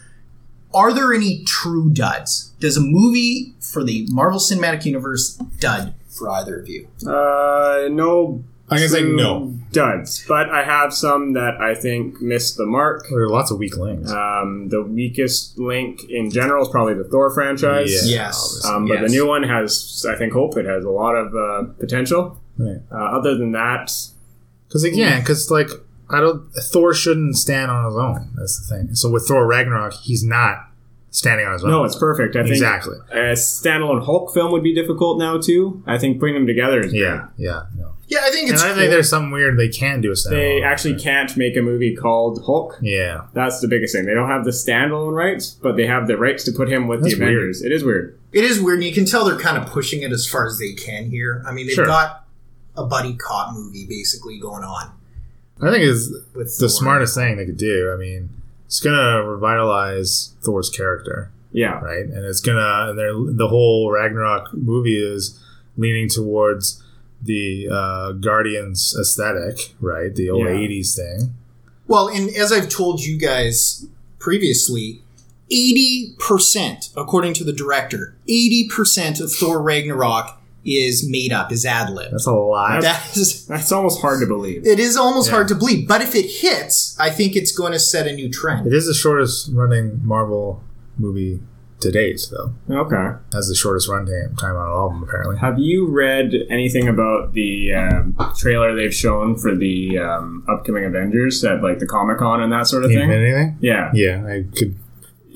Are 0.73 0.93
there 0.93 1.13
any 1.13 1.43
true 1.45 1.89
duds? 1.89 2.51
Does 2.59 2.77
a 2.77 2.81
movie 2.81 3.53
for 3.59 3.83
the 3.83 4.07
Marvel 4.09 4.39
Cinematic 4.39 4.85
Universe 4.85 5.35
dud 5.59 5.93
for 6.09 6.29
either 6.29 6.59
of 6.59 6.69
you? 6.69 6.87
Uh, 7.05 7.87
no. 7.89 8.43
I'm 8.69 8.77
gonna 8.77 8.87
say 8.87 9.03
no. 9.03 9.53
Duds, 9.73 10.23
but 10.29 10.49
I 10.49 10.63
have 10.63 10.93
some 10.93 11.33
that 11.33 11.55
I 11.59 11.75
think 11.75 12.21
missed 12.21 12.55
the 12.55 12.65
mark. 12.65 13.05
There 13.09 13.19
are 13.23 13.29
lots 13.29 13.51
of 13.51 13.57
weak 13.59 13.75
links. 13.75 14.09
Um, 14.09 14.69
the 14.69 14.81
weakest 14.81 15.57
link 15.59 16.05
in 16.09 16.31
general 16.31 16.61
is 16.63 16.69
probably 16.69 16.93
the 16.93 17.03
Thor 17.03 17.29
franchise. 17.33 17.91
Yeah. 18.09 18.27
Yes. 18.27 18.63
Um, 18.65 18.87
but 18.87 19.01
Yes. 19.01 19.11
the 19.11 19.17
new 19.17 19.27
one 19.27 19.43
has, 19.43 20.05
I 20.09 20.15
think, 20.17 20.31
hope. 20.31 20.55
It 20.57 20.65
has 20.65 20.85
a 20.85 20.89
lot 20.89 21.15
of 21.15 21.35
uh, 21.35 21.73
potential. 21.81 22.39
Right. 22.57 22.79
Uh, 22.89 22.95
other 22.95 23.35
than 23.37 23.51
that, 23.51 23.91
Because 24.69 24.85
again, 24.85 25.19
because 25.19 25.51
like 25.51 25.69
I 26.13 26.19
don't, 26.19 26.49
Thor 26.53 26.93
shouldn't 26.93 27.35
stand 27.37 27.71
on 27.71 27.85
his 27.85 27.95
own. 27.95 28.31
That's 28.35 28.59
the 28.67 28.75
thing. 28.75 28.95
So 28.95 29.09
with 29.09 29.27
Thor 29.27 29.45
Ragnarok, 29.47 29.93
he's 29.93 30.23
not 30.23 30.67
standing 31.09 31.45
on 31.45 31.53
his 31.53 31.63
own. 31.63 31.71
no, 31.71 31.83
it's 31.83 31.97
perfect. 31.97 32.35
I 32.35 32.43
think 32.43 32.53
exactly. 32.55 32.97
a 33.11 33.33
standalone 33.33 34.03
Hulk 34.05 34.33
film 34.33 34.51
would 34.53 34.63
be 34.63 34.73
difficult 34.73 35.19
now 35.19 35.37
too. 35.39 35.83
I 35.85 35.97
think 35.97 36.19
putting 36.19 36.35
them 36.35 36.47
together 36.47 36.81
is 36.81 36.93
Yeah, 36.93 37.27
yeah. 37.37 37.63
No. 37.77 37.93
Yeah, 38.07 38.19
I 38.23 38.29
think 38.29 38.47
And 38.47 38.55
it's. 38.55 38.61
I 38.63 38.67
cool. 38.67 38.75
think 38.75 38.89
there's 38.91 39.09
something 39.09 39.31
weird 39.31 39.57
they 39.57 39.69
can 39.69 40.01
do 40.01 40.11
a 40.11 40.15
standalone. 40.15 40.31
They 40.31 40.63
actually 40.63 40.95
can't 40.99 41.35
make 41.37 41.55
a 41.55 41.61
movie 41.61 41.95
called 41.95 42.43
Hulk. 42.45 42.77
Yeah, 42.81 43.27
That's 43.33 43.61
the 43.61 43.69
biggest 43.69 43.95
thing. 43.95 44.05
They 44.05 44.13
don't 44.13 44.27
have 44.29 44.43
the 44.43 44.51
standalone 44.51 45.13
rights, 45.13 45.51
but 45.51 45.77
they 45.77 45.85
have 45.87 46.07
the 46.07 46.17
rights 46.17 46.43
to 46.45 46.51
put 46.51 46.67
him 46.69 46.87
with 46.89 47.03
That's 47.03 47.15
the 47.15 47.23
Avengers. 47.23 47.61
It 47.61 47.71
is 47.71 47.85
weird. 47.85 48.19
It 48.33 48.43
is 48.43 48.59
weird, 48.61 48.79
and 48.79 48.83
you 48.85 48.93
can 48.93 49.05
tell 49.05 49.23
they're 49.23 49.39
kind 49.39 49.57
of 49.57 49.65
pushing 49.69 50.01
it 50.01 50.11
as 50.11 50.27
far 50.27 50.45
as 50.45 50.59
they 50.59 50.73
can 50.73 51.09
here. 51.09 51.41
I 51.47 51.53
mean, 51.53 51.67
they've 51.67 51.75
Sure. 51.75 51.85
got 51.85 52.25
a 52.75 52.85
buddy 52.85 53.13
cop 53.15 53.53
movie 53.53 53.85
basically 53.87 54.39
going 54.39 54.63
on 54.63 54.91
I 55.61 55.71
think 55.71 55.83
it's 55.83 56.09
with 56.33 56.57
the 56.57 56.67
Thor. 56.67 56.69
smartest 56.69 57.15
thing 57.15 57.37
they 57.37 57.45
could 57.45 57.57
do. 57.57 57.91
I 57.93 57.97
mean, 57.97 58.29
it's 58.65 58.79
gonna 58.79 59.23
revitalize 59.23 60.31
Thor's 60.43 60.69
character, 60.69 61.29
Yeah. 61.51 61.79
right? 61.81 62.05
And 62.05 62.25
it's 62.25 62.39
gonna 62.39 62.89
and 62.89 62.97
they're- 62.97 63.13
the 63.13 63.47
whole 63.49 63.91
Ragnarok 63.91 64.53
movie 64.53 64.97
is 64.97 65.39
leaning 65.77 66.09
towards 66.09 66.81
the 67.23 67.67
uh, 67.71 68.11
Guardians 68.13 68.95
aesthetic, 68.99 69.75
right? 69.79 70.13
The 70.15 70.29
old 70.29 70.47
Yeah. 70.47 70.53
'80s 70.55 70.95
thing. 70.95 71.35
Well, 71.87 72.07
and 72.07 72.29
as 72.35 72.51
I've 72.51 72.69
told 72.69 73.01
you 73.01 73.17
guys 73.17 73.85
previously, 74.17 75.01
80%, 75.51 76.89
according 76.95 77.33
to 77.35 77.43
the 77.43 77.53
director, 77.53 78.15
80% 78.27 79.19
of 79.21 79.31
Thor 79.31 79.61
Ragnarok 79.61 80.40
is 80.63 81.07
made 81.09 81.31
up, 81.33 81.51
is 81.51 81.65
ad 81.65 81.89
lib. 81.89 82.11
That's 82.11 82.27
a 82.27 82.31
lot. 82.33 82.81
That 82.81 83.17
is, 83.17 83.45
That's 83.47 83.71
almost 83.71 83.99
hard 84.01 84.19
to 84.21 84.27
believe. 84.27 84.65
it 84.65 84.79
is 84.79 84.95
almost 84.95 85.29
Yeah. 85.29 85.35
hard 85.35 85.47
to 85.47 85.55
believe, 85.55 85.87
but 85.87 86.01
if 86.01 86.13
it 86.15 86.27
hits, 86.29 86.95
I 86.99 87.09
think 87.09 87.35
it's 87.35 87.51
going 87.51 87.71
to 87.73 87.79
set 87.79 88.07
a 88.07 88.13
new 88.13 88.29
trend. 88.29 88.67
It 88.67 88.73
is 88.73 88.85
the 88.87 88.93
shortest 88.93 89.49
running 89.53 90.01
Marvel 90.03 90.63
movie 90.99 91.41
to 91.79 91.91
date, 91.91 92.21
though. 92.29 92.53
Okay. 92.69 93.17
Has 93.33 93.47
the 93.47 93.55
shortest 93.55 93.89
run 93.89 94.05
time 94.05 94.35
time 94.39 94.55
on 94.55 94.67
all 94.67 94.87
of 94.89 94.93
them, 94.93 95.01
apparently. 95.01 95.37
Have 95.37 95.57
you 95.57 95.87
read 95.87 96.31
anything 96.51 96.87
about 96.87 97.33
the 97.33 97.73
um, 97.73 98.15
trailer 98.37 98.75
they've 98.75 98.93
shown 98.93 99.35
for 99.35 99.55
the 99.55 99.97
um, 99.97 100.45
upcoming 100.47 100.85
Avengers 100.85 101.43
at 101.43 101.63
like 101.63 101.79
the 101.79 101.87
Comic 101.87 102.19
Con 102.19 102.39
and 102.43 102.51
that 102.53 102.67
sort 102.67 102.85
of 102.85 102.91
Even 102.91 103.09
thing? 103.09 103.19
anything? 103.19 103.57
Yeah. 103.61 103.89
Yeah, 103.95 104.23
I 104.27 104.45
could 104.55 104.75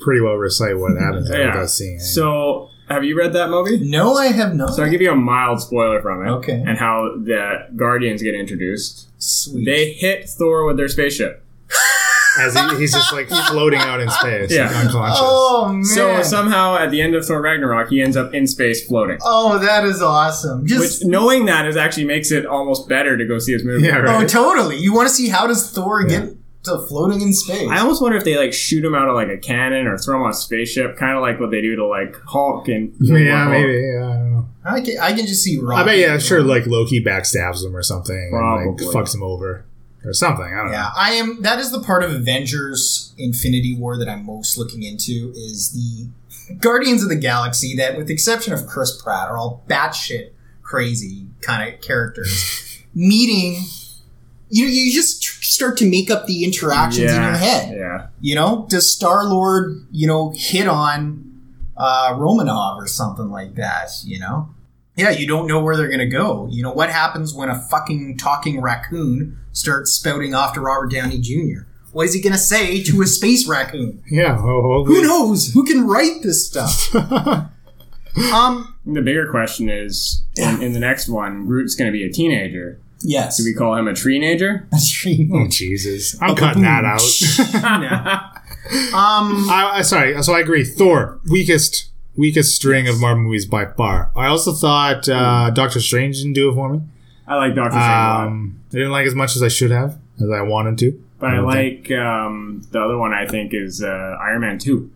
pretty 0.04 0.20
well 0.20 0.34
recite 0.34 0.78
what 0.78 0.96
happens 0.96 1.28
there 1.28 1.40
Yeah. 1.46 1.46
without 1.54 1.70
seeing 1.70 1.96
it. 1.96 2.02
So, 2.02 2.68
have 2.88 3.04
you 3.04 3.16
read 3.18 3.32
that 3.32 3.50
movie? 3.50 3.78
No, 3.80 4.14
I 4.14 4.26
have 4.28 4.54
not. 4.54 4.74
So 4.74 4.82
I'll 4.84 4.90
give 4.90 5.00
you 5.00 5.10
a 5.10 5.16
mild 5.16 5.60
spoiler 5.60 6.00
from 6.00 6.26
it. 6.26 6.30
Okay. 6.30 6.62
And 6.66 6.78
how 6.78 7.14
the 7.16 7.68
Guardians 7.76 8.22
get 8.22 8.34
introduced. 8.34 9.08
Sweet. 9.20 9.64
They 9.64 9.92
hit 9.92 10.28
Thor 10.28 10.66
with 10.66 10.76
their 10.76 10.88
spaceship. 10.88 11.42
As 12.38 12.54
he, 12.54 12.76
he's 12.80 12.92
just 12.92 13.14
like 13.14 13.28
floating 13.28 13.78
out 13.80 13.98
in 13.98 14.10
space, 14.10 14.52
Yeah. 14.52 14.66
unconscious. 14.68 15.18
oh, 15.22 15.72
man. 15.72 15.84
So 15.84 16.20
somehow 16.20 16.76
at 16.76 16.90
the 16.90 17.00
end 17.00 17.14
of 17.14 17.24
Thor 17.24 17.40
Ragnarok, 17.40 17.88
he 17.88 18.02
ends 18.02 18.14
up 18.14 18.34
in 18.34 18.46
space 18.46 18.86
floating. 18.86 19.16
oh, 19.24 19.58
that 19.58 19.84
is 19.84 20.02
awesome. 20.02 20.66
Just. 20.66 21.02
Which 21.02 21.08
knowing 21.10 21.46
that 21.46 21.66
is 21.66 21.78
actually 21.78 22.04
makes 22.04 22.30
it 22.30 22.44
almost 22.44 22.90
better 22.90 23.16
to 23.16 23.24
go 23.24 23.38
see 23.38 23.54
his 23.54 23.64
movie. 23.64 23.86
Yeah, 23.86 23.96
right. 23.96 24.22
Oh, 24.22 24.26
totally. 24.26 24.76
You 24.76 24.92
want 24.92 25.08
to 25.08 25.14
see 25.14 25.30
how 25.30 25.46
does 25.46 25.70
Thor 25.70 26.04
get 26.04 26.35
to 26.66 26.86
floating 26.86 27.20
in 27.20 27.32
space? 27.32 27.68
I 27.70 27.78
almost 27.78 28.00
wonder 28.02 28.16
if 28.16 28.24
they 28.24 28.36
like 28.36 28.52
shoot 28.52 28.84
him 28.84 28.94
out 28.94 29.08
of 29.08 29.14
like 29.14 29.28
a 29.28 29.38
cannon 29.38 29.86
or 29.86 29.96
throw 29.98 30.16
him 30.16 30.22
on 30.22 30.30
a 30.30 30.34
spspaceship, 30.34 30.96
kind 30.96 31.16
of 31.16 31.22
like 31.22 31.40
what 31.40 31.50
they 31.50 31.60
do 31.60 31.76
to 31.76 31.86
like 31.86 32.16
Hulk 32.26 32.68
and 32.68 32.94
yeah, 33.00 33.44
Hulk. 33.44 33.50
maybe. 33.52 33.72
Yeah, 33.72 33.96
I 34.06 34.16
don't 34.16 34.32
know. 34.32 34.48
I 34.64 34.80
can, 34.80 34.98
I 35.00 35.12
can 35.12 35.26
just 35.26 35.42
see 35.42 35.58
Rocky. 35.58 35.82
I 35.82 35.84
bet, 35.84 35.98
yeah, 35.98 36.18
sure, 36.18 36.42
like 36.42 36.66
Loki 36.66 37.02
backstabs 37.02 37.64
him 37.64 37.74
or 37.76 37.82
something 37.82 38.16
and 38.16 38.30
Probably. 38.30 38.84
like 38.86 38.94
fucks 38.94 39.14
him 39.14 39.22
over 39.22 39.64
or 40.04 40.12
something. 40.12 40.44
I 40.44 40.56
don't 40.56 40.66
know. 40.66 40.72
Yeah, 40.72 40.90
I 40.96 41.12
am. 41.12 41.42
That 41.42 41.58
is 41.58 41.70
the 41.70 41.80
part 41.82 42.02
of 42.02 42.12
Avengers: 42.12 43.14
Infinity 43.18 43.76
War 43.78 43.96
that 43.98 44.08
I'm 44.08 44.24
most 44.24 44.56
looking 44.58 44.82
into 44.82 45.32
is 45.36 45.72
the 45.72 46.54
Guardians 46.60 47.02
of 47.02 47.08
the 47.08 47.16
Galaxy. 47.16 47.76
That, 47.76 47.96
with 47.96 48.06
the 48.08 48.14
exception 48.14 48.52
of 48.52 48.66
Chris 48.66 49.00
Pratt, 49.00 49.28
are 49.28 49.36
all 49.36 49.64
batshit 49.68 50.30
crazy 50.62 51.26
kind 51.40 51.72
of 51.72 51.80
characters. 51.80 52.82
Meeting, 52.94 53.62
you 54.48 54.66
you 54.66 54.92
just 54.92 55.22
tr- 55.22 55.25
start 55.52 55.76
to 55.78 55.88
make 55.88 56.10
up 56.10 56.26
the 56.26 56.44
interactions 56.44 57.12
in 57.12 57.22
your 57.22 57.32
head. 57.32 57.76
Yeah. 57.76 58.06
You 58.20 58.34
know, 58.34 58.66
does 58.68 58.92
Star 58.92 59.24
Lord, 59.24 59.86
you 59.90 60.06
know, 60.06 60.32
hit 60.36 60.66
on 60.68 61.42
uh, 61.76 62.14
Romanoff 62.18 62.78
or 62.80 62.86
something 62.86 63.30
like 63.30 63.54
that? 63.54 63.90
You 64.04 64.18
know, 64.18 64.50
yeah, 64.96 65.10
you 65.10 65.26
don't 65.26 65.46
know 65.46 65.60
where 65.60 65.76
they're 65.76 65.90
gonna 65.90 66.08
go. 66.08 66.48
You 66.50 66.62
know, 66.62 66.72
what 66.72 66.90
happens 66.90 67.34
when 67.34 67.48
a 67.48 67.58
fucking 67.58 68.18
talking 68.18 68.60
raccoon 68.60 69.38
starts 69.52 69.92
spouting 69.92 70.34
off 70.34 70.54
to 70.54 70.60
Robert 70.60 70.90
Downey 70.90 71.20
Jr. 71.20 71.66
What 71.92 72.06
is 72.06 72.14
he 72.14 72.20
gonna 72.20 72.38
say 72.38 72.82
to 72.82 73.02
a 73.02 73.06
space 73.06 73.46
raccoon? 73.48 74.02
Yeah, 74.10 74.36
oh, 74.38 74.84
Who 74.84 75.02
knows? 75.02 75.52
Who 75.52 75.64
can 75.64 75.86
write 75.86 76.22
this 76.22 76.46
stuff? 76.46 76.94
um, 78.32 78.74
The 78.84 79.02
bigger 79.02 79.30
question 79.30 79.68
is 79.68 80.24
in, 80.36 80.62
in 80.62 80.72
the 80.72 80.80
next 80.80 81.08
one, 81.08 81.46
Groot's 81.46 81.74
going 81.74 81.90
to 81.90 81.92
be 81.92 82.04
a 82.04 82.12
teenager. 82.12 82.80
Yes. 83.00 83.38
Do 83.38 83.44
we 83.44 83.54
call 83.54 83.74
him 83.76 83.88
a 83.88 83.94
tree-nager? 83.94 84.66
That's. 84.70 85.06
Oh, 85.32 85.46
Jesus. 85.48 86.20
I'm 86.20 86.34
cutting 86.34 86.62
that 86.62 86.84
out. 86.84 88.32
Um, 88.68 89.48
I, 89.48 89.70
I 89.74 89.82
sorry. 89.82 90.20
So 90.24 90.34
I 90.34 90.40
agree. 90.40 90.64
Thor 90.64 91.20
weakest 91.30 91.90
weakest 92.16 92.56
string 92.56 92.88
of 92.88 93.00
Marvel 93.00 93.22
movies 93.22 93.46
by 93.46 93.66
far. 93.66 94.10
I 94.16 94.26
also 94.26 94.52
thought 94.52 95.08
uh, 95.08 95.50
Doctor 95.50 95.78
Strange 95.80 96.16
didn't 96.18 96.32
do 96.32 96.50
it 96.50 96.54
for 96.54 96.68
me. 96.70 96.80
I 97.28 97.36
like 97.36 97.54
Doctor 97.54 97.78
Strange. 97.78 98.26
Um, 98.26 98.60
I 98.70 98.72
didn't 98.72 98.90
like 98.90 99.06
as 99.06 99.14
much 99.14 99.36
as 99.36 99.42
I 99.44 99.48
should 99.48 99.70
have, 99.70 100.00
as 100.20 100.30
I 100.30 100.42
wanted 100.42 100.78
to. 100.78 101.00
But 101.20 101.30
I 101.30 101.34
don't 101.36 101.44
like 101.44 101.90
um, 101.92 102.66
the 102.72 102.80
other 102.80 102.98
one. 102.98 103.12
I 103.14 103.26
think 103.28 103.54
is 103.54 103.84
uh, 103.84 104.16
Iron 104.20 104.40
Man 104.40 104.58
Two. 104.58 104.90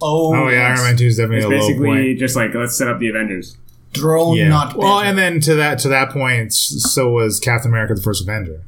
oh, 0.00 0.34
Oh 0.34 0.48
yeah, 0.48 0.70
yes. 0.70 0.80
Iron 0.80 0.88
Man 0.90 0.96
Two 0.96 1.06
is 1.06 1.16
definitely 1.16 1.38
It's 1.38 1.46
a 1.46 1.48
low 1.48 1.58
basically 1.68 1.86
point. 2.08 2.18
just 2.18 2.34
like 2.34 2.54
let's 2.54 2.76
set 2.76 2.88
up 2.88 2.98
the 2.98 3.08
Avengers. 3.08 3.56
Drone 3.92 4.36
Yeah. 4.36 4.48
not 4.48 4.76
well, 4.76 4.98
better. 4.98 5.08
and 5.10 5.18
then 5.18 5.40
to 5.40 5.54
that 5.56 5.78
to 5.80 5.88
that 5.88 6.10
point, 6.10 6.52
so 6.52 7.10
was 7.10 7.38
Captain 7.40 7.70
America: 7.70 7.94
The 7.94 8.02
First 8.02 8.22
Avenger. 8.22 8.60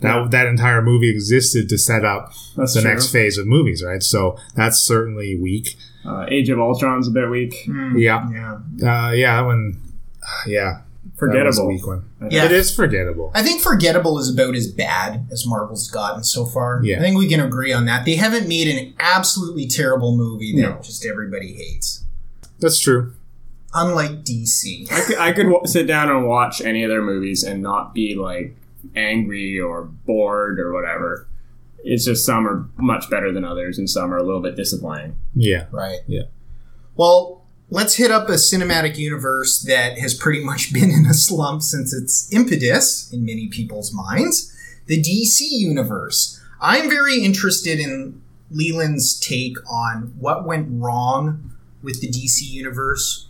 That 0.00 0.14
Yeah. 0.16 0.28
that 0.30 0.46
entire 0.46 0.80
movie 0.82 1.10
existed 1.10 1.68
to 1.70 1.78
set 1.78 2.04
up 2.04 2.32
That's 2.56 2.74
the 2.74 2.82
true. 2.82 2.90
next 2.90 3.08
phase 3.08 3.36
of 3.38 3.46
movies, 3.46 3.82
right? 3.84 4.02
So 4.02 4.36
that's 4.54 4.78
certainly 4.80 5.36
weak. 5.36 5.76
Uh, 6.06 6.24
Age 6.28 6.48
of 6.50 6.60
Ultron's 6.60 7.08
a 7.08 7.10
bit 7.10 7.28
weak. 7.28 7.64
Hmm, 7.66 7.96
Yeah, 7.98 8.28
yeah. 8.32 9.08
uh, 9.08 9.10
yeah, 9.10 9.36
that 9.36 9.44
one, 9.46 9.78
yeah, 10.46 10.78
that 11.20 11.44
was 11.44 11.58
a 11.58 11.62
Forgettable. 11.62 11.66
weak 11.68 11.86
one. 11.86 12.02
Yeah. 12.30 12.44
It 12.44 12.52
is 12.52 12.70
forgettable. 12.74 13.32
I 13.34 13.42
think 13.42 13.60
Forgettable 13.60 14.18
is 14.20 14.32
about 14.32 14.54
as 14.54 14.68
bad 14.68 15.26
as 15.32 15.44
Marvel's 15.44 15.90
gotten 15.90 16.22
so 16.22 16.46
far. 16.46 16.80
Yeah. 16.84 16.98
I 16.98 17.00
think 17.00 17.18
we 17.18 17.28
can 17.28 17.40
agree 17.40 17.72
on 17.72 17.84
that. 17.86 18.04
They 18.04 18.14
haven't 18.14 18.46
made 18.48 18.68
an 18.68 18.94
absolutely 19.00 19.66
terrible 19.66 20.16
movie 20.16 20.54
that 20.54 20.62
No. 20.62 20.78
just 20.80 21.04
everybody 21.04 21.54
hates. 21.54 22.04
That's 22.60 22.78
true. 22.78 23.12
Unlike 23.74 24.24
DC. 24.24 24.90
I 24.90 25.00
could, 25.02 25.18
I 25.18 25.32
could 25.32 25.44
w- 25.44 25.66
sit 25.66 25.86
down 25.86 26.08
and 26.08 26.26
watch 26.26 26.60
any 26.60 26.84
of 26.84 26.90
their 26.90 27.02
movies 27.02 27.44
and 27.44 27.62
not 27.62 27.94
be 27.94 28.14
like 28.14 28.56
angry 28.96 29.60
or 29.60 29.84
bored 29.84 30.58
or 30.58 30.72
whatever. 30.72 31.28
It's 31.84 32.04
just 32.04 32.24
some 32.24 32.46
are 32.46 32.68
much 32.76 33.08
better 33.10 33.32
than 33.32 33.44
others, 33.44 33.78
and 33.78 33.88
some 33.88 34.12
are 34.12 34.16
a 34.16 34.22
little 34.22 34.40
bit 34.40 34.56
disappointing. 34.56 35.16
Yeah. 35.34 35.66
Right. 35.70 36.00
Yeah. 36.06 36.24
Well, 36.96 37.44
let's 37.70 37.94
hit 37.94 38.10
up 38.10 38.28
a 38.28 38.32
cinematic 38.32 38.96
universe 38.96 39.62
that 39.62 39.98
has 39.98 40.14
pretty 40.14 40.42
much 40.42 40.72
been 40.72 40.90
in 40.90 41.06
a 41.06 41.14
slump 41.14 41.62
since 41.62 41.94
its 41.94 42.32
impetus 42.32 43.12
in 43.12 43.24
many 43.24 43.48
people's 43.48 43.92
minds 43.92 44.54
the 44.88 45.00
DC 45.00 45.40
universe. 45.40 46.40
I'm 46.60 46.88
very 46.90 47.22
interested 47.22 47.78
in 47.78 48.20
Leland's 48.50 49.20
take 49.20 49.56
on 49.70 50.14
what 50.18 50.44
went 50.44 50.66
wrong 50.70 51.52
with 51.82 52.00
the 52.00 52.08
DC 52.08 52.40
universe. 52.40 53.27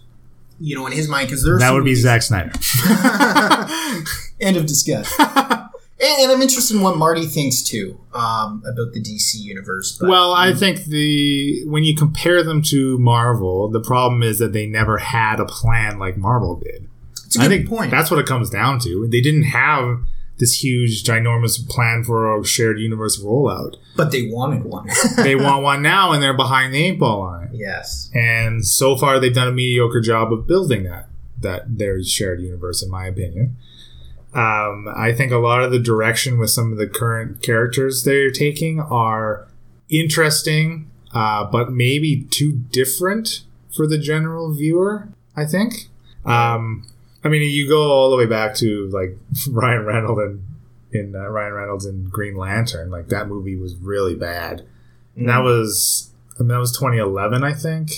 You 0.61 0.77
know, 0.77 0.87
in 0.87 0.93
his 0.93 1.09
mind, 1.09 1.29
because 1.29 1.45
there's 1.45 1.61
That 1.61 1.73
would 1.73 1.85
be 1.85 1.95
Zack 1.95 2.23
Snyder. 2.23 2.51
End 4.41 4.57
of 4.57 4.67
discussion. 4.67 5.15
and, 6.01 6.23
and 6.23 6.33
I'm 6.33 6.43
interested 6.43 6.77
in 6.77 6.83
what 6.83 6.97
Marty 6.97 7.27
thinks 7.27 7.63
too 7.63 8.01
um, 8.13 8.63
about 8.65 8.93
the 8.93 9.01
DC 9.01 9.35
universe. 9.37 9.97
But 9.99 10.09
Well, 10.09 10.33
I 10.33 10.53
think 10.53 10.85
the 10.85 11.65
when 11.67 11.85
you 11.85 11.95
compare 11.95 12.43
them 12.43 12.63
to 12.63 12.99
Marvel, 12.99 13.69
the 13.69 13.81
problem 13.81 14.23
is 14.23 14.39
that 14.39 14.53
they 14.53 14.67
never 14.67 14.99
had 14.99 15.41
a 15.41 15.45
plan 15.45 15.99
like 15.99 16.17
Marvel 16.17 16.57
did. 16.57 16.89
it's 17.27 17.37
a 17.37 17.39
good 17.41 17.45
I 17.45 17.49
think 17.49 17.69
point. 17.69 17.91
that's 17.91 18.11
what 18.11 18.21
it 18.21 18.27
comes 18.27 18.51
down 18.51 18.79
to. 18.81 19.09
They 19.09 19.21
didn't 19.21 19.45
have 19.45 20.01
this 20.39 20.62
huge, 20.62 21.03
ginormous 21.05 21.66
plan 21.68 22.05
for 22.05 22.39
a 22.39 22.45
shared 22.45 22.78
universe 22.78 23.20
rollout. 23.22 23.74
but 23.97 24.12
they 24.12 24.28
wanted 24.30 24.64
one. 24.64 24.89
They 25.16 25.34
want 25.34 25.62
one 25.64 25.82
now, 25.82 26.12
and 26.12 26.22
they're 26.22 26.36
behind 26.36 26.72
the 26.72 26.84
eight 26.84 26.99
ball 26.99 27.22
on 27.22 27.45
it. 27.45 27.51
yes. 27.55 28.11
And 28.14 28.64
so 28.66 28.97
far, 28.97 29.18
they've 29.18 29.34
done 29.34 29.49
a 29.49 29.53
mediocre 29.53 30.01
job 30.01 30.32
of 30.32 30.47
building 30.47 30.84
that 30.84 31.09
that 31.41 31.78
their 31.78 32.03
shared 32.03 32.41
universe, 32.41 32.82
in 32.82 32.91
my 32.91 33.07
opinion. 33.07 33.57
Um, 34.34 34.86
I 34.95 35.12
think 35.12 35.32
a 35.32 35.39
lot 35.39 35.62
of 35.62 35.70
the 35.72 35.78
direction 35.78 36.39
with 36.39 36.51
some 36.51 36.72
of 36.72 36.78
the 36.78 36.86
current 36.86 37.43
characters 37.43 38.03
they're 38.05 38.30
taking 38.30 38.78
are 38.80 39.47
interesting, 39.89 40.91
uh, 41.14 41.45
but 41.45 41.72
maybe 41.72 42.26
too 42.30 42.53
different 42.53 43.43
for 43.74 43.86
the 43.86 43.99
general 43.99 44.53
viewer. 44.55 45.09
I 45.36 45.45
think. 45.47 45.89
Um, 46.24 46.86
I 47.25 47.29
mean, 47.29 47.43
you 47.43 47.69
go 47.69 47.91
all 47.91 48.11
the 48.11 48.16
way 48.16 48.27
back 48.27 48.55
to 48.57 48.89
like 48.91 49.16
Ryan 49.51 49.85
Reynolds 49.85 50.21
and 50.23 50.45
in 50.91 51.14
uh, 51.16 51.29
Ryan 51.29 51.53
Reynolds 51.53 51.85
in 51.87 52.05
Green 52.09 52.37
Lantern. 52.37 52.91
Like 52.91 53.09
that 53.09 53.29
movie 53.29 53.57
was 53.57 53.75
really 53.77 54.14
bad. 54.14 54.64
And 55.16 55.29
that 55.29 55.43
was, 55.43 56.11
I 56.39 56.43
mean, 56.43 56.49
that 56.49 56.59
was 56.59 56.73
2011, 56.73 57.43
I 57.45 57.53
think. 57.53 57.91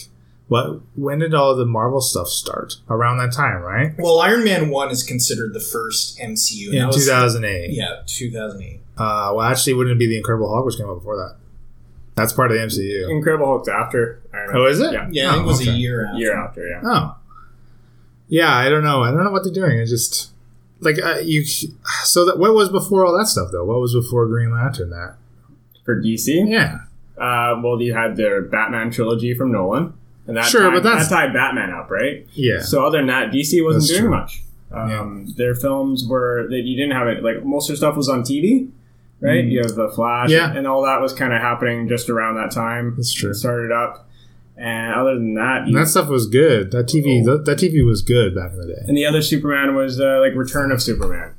What? 0.49 0.81
When 0.97 1.21
did 1.21 1.33
all 1.35 1.55
the 1.55 1.67
Marvel 1.67 2.01
stuff 2.01 2.27
start? 2.29 2.77
Around 2.89 3.19
that 3.19 3.33
time, 3.33 3.61
right? 3.63 3.93
Well, 3.99 4.19
Iron 4.21 4.43
Man 4.43 4.69
One 4.71 4.91
is 4.91 5.03
considered 5.05 5.53
the 5.55 5.61
first 5.61 6.19
MCU. 6.19 6.67
and 6.69 6.75
In 6.75 6.81
that 6.81 6.87
was- 6.89 6.97
2008. 7.05 7.71
Yeah, 7.71 8.01
2008. 8.07 8.81
Uh, 8.99 9.33
well, 9.37 9.43
actually, 9.43 9.75
wouldn't 9.75 9.95
it 9.95 9.99
be 9.99 10.09
the 10.09 10.17
Incredible 10.17 10.49
Hulk 10.53 10.67
which 10.67 10.77
came 10.77 10.87
out 10.89 10.95
before 10.99 11.17
that? 11.19 11.37
That's 12.17 12.33
part 12.33 12.51
of 12.51 12.57
the 12.59 12.65
MCU. 12.65 13.09
Incredible 13.11 13.47
Hulk's 13.47 13.69
after. 13.69 14.21
Iron 14.35 14.47
Man. 14.49 14.57
Oh, 14.57 14.67
is 14.67 14.81
it? 14.81 14.93
Yeah, 14.93 15.09
Yeah, 15.13 15.29
I 15.29 15.33
think 15.35 15.43
it 15.43 15.45
Oh, 15.45 15.49
was 15.49 15.61
okay. 15.61 15.71
a 15.71 15.75
year 15.75 16.07
after. 16.07 16.19
year 16.19 16.37
after. 16.37 16.67
Yeah. 16.69 16.81
Oh, 16.85 17.17
yeah. 18.31 18.55
I 18.57 18.69
don't 18.71 18.83
know. 18.83 19.03
I 19.03 19.11
don't 19.11 19.25
know 19.25 19.31
what 19.31 19.45
they're 19.45 19.53
doing. 19.53 19.79
I 19.81 19.85
just 19.85 20.31
like 20.81 20.97
uh, 21.03 21.19
you. 21.23 21.45
So 22.05 22.25
that 22.25 22.39
what 22.39 22.55
was 22.55 22.71
before 22.71 23.05
all 23.05 23.17
that 23.19 23.27
stuff 23.27 23.49
though? 23.53 23.65
What 23.67 23.81
was 23.81 23.93
before 23.95 24.27
Green 24.27 24.51
Lantern? 24.53 24.89
That 24.91 25.17
For 25.85 26.01
DC, 26.01 26.49
yeah. 26.49 26.79
uh, 27.19 27.61
well, 27.63 27.81
you 27.83 27.93
had 27.93 28.17
their 28.17 28.41
Batman 28.43 28.91
trilogy 28.91 29.35
from 29.35 29.53
Nolan, 29.53 29.93
and 30.27 30.37
that 30.39 30.47
Sure, 30.47 30.63
tied, 30.63 30.73
but 30.75 30.83
that's- 30.83 31.09
that 31.11 31.15
tied 31.15 31.33
Batman 31.35 31.71
up, 31.71 31.91
right? 31.91 32.27
Yeah. 32.33 32.61
So 32.61 32.87
other 32.87 32.97
than 32.99 33.09
that, 33.09 33.31
DC 33.31 33.63
wasn't 33.63 33.83
That's 33.83 33.89
doing 33.91 34.03
true. 34.03 34.11
much. 34.11 34.43
Um, 34.73 35.27
Their 35.37 35.55
films 35.57 36.07
were 36.09 36.47
that 36.49 36.61
you 36.61 36.77
didn't 36.77 36.93
have 36.97 37.09
it 37.09 37.25
like 37.25 37.45
most 37.45 37.65
of 37.69 37.75
their 37.75 37.77
stuff 37.79 37.97
was 37.97 38.09
on 38.09 38.23
TV, 38.23 38.69
right? 39.21 39.45
You 39.45 39.59
have 39.63 39.75
the 39.75 39.89
Flash, 39.89 40.29
Mm. 40.29 40.33
Yeah. 40.33 40.53
and 40.57 40.65
all 40.67 40.83
that 40.85 41.01
was 41.01 41.13
kind 41.13 41.33
of 41.33 41.41
happening 41.41 41.89
just 41.89 42.09
around 42.09 42.37
that 42.37 42.53
time. 42.53 42.95
That's 42.97 43.13
true. 43.13 43.31
It 43.31 43.35
started 43.35 43.73
up, 43.73 44.09
and 44.61 44.95
other 44.95 45.15
than 45.15 45.35
that, 45.35 45.67
you, 45.67 45.75
that 45.79 45.89
stuff 45.89 46.09
was 46.09 46.27
good. 46.27 46.71
That 46.71 46.87
TV, 46.87 47.23
Oh. 47.23 47.39
that, 47.39 47.45
that 47.47 47.59
TV 47.59 47.85
was 47.85 48.03
good 48.03 48.35
back 48.35 48.53
in 48.53 48.59
the 48.61 48.67
day. 48.67 48.83
and 48.87 48.97
the 48.97 49.07
other 49.07 49.23
Superman 49.23 49.75
was 49.75 49.99
uh, 50.01 50.21
like 50.21 50.35
Return 50.35 50.71
of 50.71 50.83
Superman, 50.83 51.33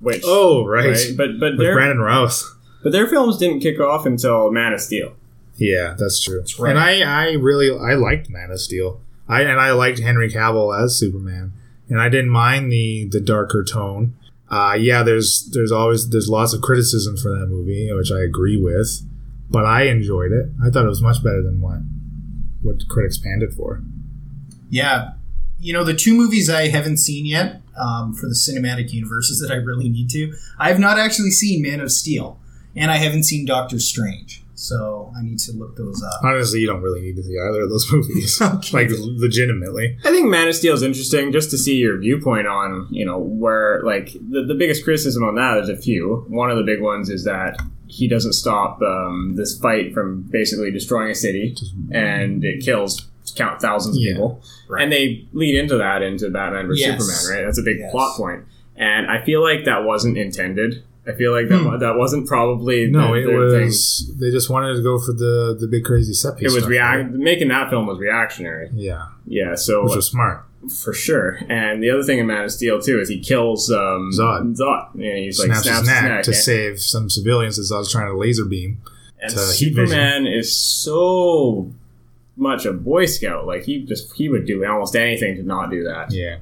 which 0.00 0.22
Oh, 0.26 0.66
right. 0.66 0.88
right? 0.90 1.14
But 1.16 1.40
but 1.40 1.56
their 1.58 1.74
Brandon 1.74 1.98
Routh. 1.98 2.42
but 2.82 2.92
their 2.92 3.06
films 3.06 3.38
didn't 3.38 3.60
kick 3.60 3.80
off 3.80 4.04
until 4.06 4.50
Man 4.52 4.72
of 4.72 4.80
Steel. 4.80 5.14
Yeah, 5.56 5.94
that's 5.98 6.20
true. 6.22 6.44
right. 6.58 6.70
And 6.70 6.78
I, 6.78 7.00
I 7.28 7.32
really, 7.34 7.70
I 7.70 7.94
liked 7.94 8.28
Man 8.28 8.50
of 8.50 8.60
Steel. 8.60 9.00
I 9.28 9.42
and 9.42 9.58
I 9.60 9.70
liked 9.72 10.00
Henry 10.00 10.28
Cavill 10.28 10.76
as 10.78 10.98
Superman, 10.98 11.52
and 11.88 12.00
I 12.00 12.08
didn't 12.10 12.30
mind 12.30 12.70
the 12.70 13.08
the 13.10 13.20
darker 13.20 13.64
tone. 13.64 14.14
Uh, 14.50 14.76
yeah, 14.78 15.02
there's 15.02 15.48
there's 15.52 15.72
always 15.72 16.10
there's 16.10 16.28
lots 16.28 16.52
of 16.52 16.60
criticism 16.60 17.16
for 17.16 17.30
that 17.38 17.46
movie, 17.46 17.90
which 17.94 18.12
I 18.12 18.20
agree 18.20 18.60
with, 18.60 19.00
but 19.48 19.64
I 19.64 19.84
enjoyed 19.84 20.32
it. 20.32 20.50
I 20.62 20.68
thought 20.70 20.84
it 20.84 20.88
was 20.90 21.00
much 21.00 21.22
better 21.24 21.42
than 21.42 21.60
what 21.62 21.78
what 22.64 22.88
critics 22.88 23.18
panned 23.18 23.42
it 23.42 23.52
for. 23.52 23.82
Yeah. 24.68 25.12
You 25.58 25.72
know, 25.72 25.84
the 25.84 25.94
two 25.94 26.14
movies 26.14 26.50
I 26.50 26.68
haven't 26.68 26.96
seen 26.98 27.26
yet 27.26 27.60
um, 27.78 28.12
for 28.14 28.26
the 28.26 28.34
cinematic 28.34 28.92
universes 28.92 29.40
that 29.40 29.52
I 29.52 29.56
really 29.56 29.88
need 29.88 30.10
to, 30.10 30.32
I 30.58 30.68
have 30.68 30.78
not 30.80 30.98
actually 30.98 31.30
seen 31.30 31.62
Man 31.62 31.80
of 31.80 31.92
Steel, 31.92 32.40
and 32.74 32.90
I 32.90 32.96
haven't 32.96 33.22
seen 33.24 33.46
Doctor 33.46 33.78
Strange. 33.78 34.42
So 34.56 35.12
I 35.16 35.22
need 35.22 35.38
to 35.40 35.52
look 35.52 35.76
those 35.76 36.02
up. 36.02 36.22
Honestly, 36.22 36.60
you 36.60 36.66
don't 36.68 36.80
really 36.80 37.00
need 37.00 37.16
to 37.16 37.22
see 37.24 37.36
either 37.38 37.62
of 37.62 37.70
those 37.70 37.86
movies, 37.92 38.40
Okay. 38.42 38.86
like 38.86 38.90
legitimately. 38.98 39.98
I 40.04 40.10
think 40.10 40.28
Man 40.28 40.48
of 40.48 40.54
Steel 40.54 40.74
is 40.74 40.82
interesting 40.82 41.32
just 41.32 41.50
to 41.50 41.58
see 41.58 41.76
your 41.76 41.98
viewpoint 41.98 42.46
on, 42.46 42.86
you 42.90 43.04
know, 43.04 43.18
where, 43.18 43.82
like, 43.84 44.12
the, 44.12 44.44
the 44.46 44.54
biggest 44.54 44.84
criticism 44.84 45.24
on 45.24 45.34
that 45.36 45.58
is 45.58 45.68
a 45.68 45.76
few. 45.76 46.24
One 46.28 46.50
of 46.50 46.56
the 46.56 46.62
big 46.62 46.80
ones 46.80 47.10
is 47.10 47.24
that 47.24 47.60
he 47.98 48.08
doesn't 48.08 48.32
stop 48.32 48.80
um, 48.82 49.34
this 49.36 49.58
fight 49.58 49.94
from 49.94 50.22
basically 50.30 50.70
destroying 50.70 51.10
a 51.10 51.14
city 51.14 51.54
and 51.92 52.44
it 52.44 52.64
kills 52.64 53.06
count 53.36 53.60
thousands 53.60 53.96
of 53.96 54.02
Yeah. 54.02 54.12
people. 54.12 54.42
Right. 54.68 54.82
And 54.82 54.92
they 54.92 55.26
lead 55.32 55.56
into 55.56 55.76
that 55.78 56.02
into 56.02 56.28
Batman 56.30 56.66
vs. 56.66 56.80
Yes. 56.86 57.00
Superman, 57.04 57.38
right? 57.38 57.46
That's 57.46 57.58
a 57.58 57.62
big 57.62 57.78
Yes. 57.80 57.90
plot 57.92 58.16
point. 58.16 58.40
And 58.76 59.06
I 59.10 59.24
feel 59.24 59.42
like 59.42 59.64
that 59.64 59.84
wasn't 59.84 60.18
intended. 60.18 60.82
I 61.06 61.12
feel 61.12 61.32
like 61.32 61.48
that, 61.50 61.58
Hmm. 61.58 61.78
that 61.78 61.96
wasn't 61.96 62.26
probably 62.26 62.90
No, 62.90 63.08
the, 63.08 63.20
it 63.20 63.26
their 63.26 63.50
thing. 63.50 63.64
was 63.66 64.12
they 64.20 64.30
just 64.30 64.48
wanted 64.50 64.74
to 64.74 64.82
go 64.82 64.98
for 64.98 65.12
the 65.12 65.56
the 65.60 65.66
big 65.68 65.84
crazy 65.84 66.14
set 66.14 66.36
piece. 66.38 66.50
It 66.50 66.54
was 66.54 66.64
stuff, 66.64 66.70
react. 66.70 66.96
right? 67.10 67.10
Making 67.12 67.48
that 67.48 67.68
film 67.70 67.86
was 67.86 67.98
reactionary. 67.98 68.70
Yeah, 68.74 69.02
Yeah, 69.26 69.54
so 69.54 69.84
which 69.84 69.96
was 69.96 70.06
smart. 70.08 70.44
For 70.68 70.92
sure. 70.92 71.38
And 71.48 71.82
the 71.82 71.90
other 71.90 72.02
thing 72.02 72.18
in 72.18 72.26
Man 72.26 72.44
of 72.44 72.52
Steel 72.52 72.80
too 72.80 73.00
is 73.00 73.08
he 73.08 73.20
kills 73.20 73.70
um, 73.70 74.10
Zod. 74.12 74.56
Zod. 74.56 74.94
And 74.94 75.02
he's 75.02 75.38
like 75.38 75.46
snaps, 75.46 75.64
snaps 75.64 75.78
his 75.80 75.88
neck, 75.88 76.22
to 76.24 76.30
and, 76.30 76.36
save 76.36 76.80
some 76.80 77.10
civilians 77.10 77.58
as 77.58 77.70
Zod's 77.70 77.90
trying 77.90 78.10
to 78.10 78.16
laser 78.16 78.44
beam. 78.44 78.80
and 79.20 79.30
to 79.30 79.38
heat 79.38 79.74
Superman 79.74 80.26
is 80.26 80.56
so 80.56 81.72
much 82.36 82.66
a 82.66 82.72
Boy 82.72 83.06
Scout. 83.06 83.46
Like 83.46 83.64
he 83.64 83.84
just 83.84 84.14
he 84.14 84.28
would 84.28 84.46
do 84.46 84.64
almost 84.64 84.96
anything 84.96 85.36
to 85.36 85.42
not 85.42 85.70
do 85.70 85.84
that. 85.84 86.12
Yeah. 86.12 86.38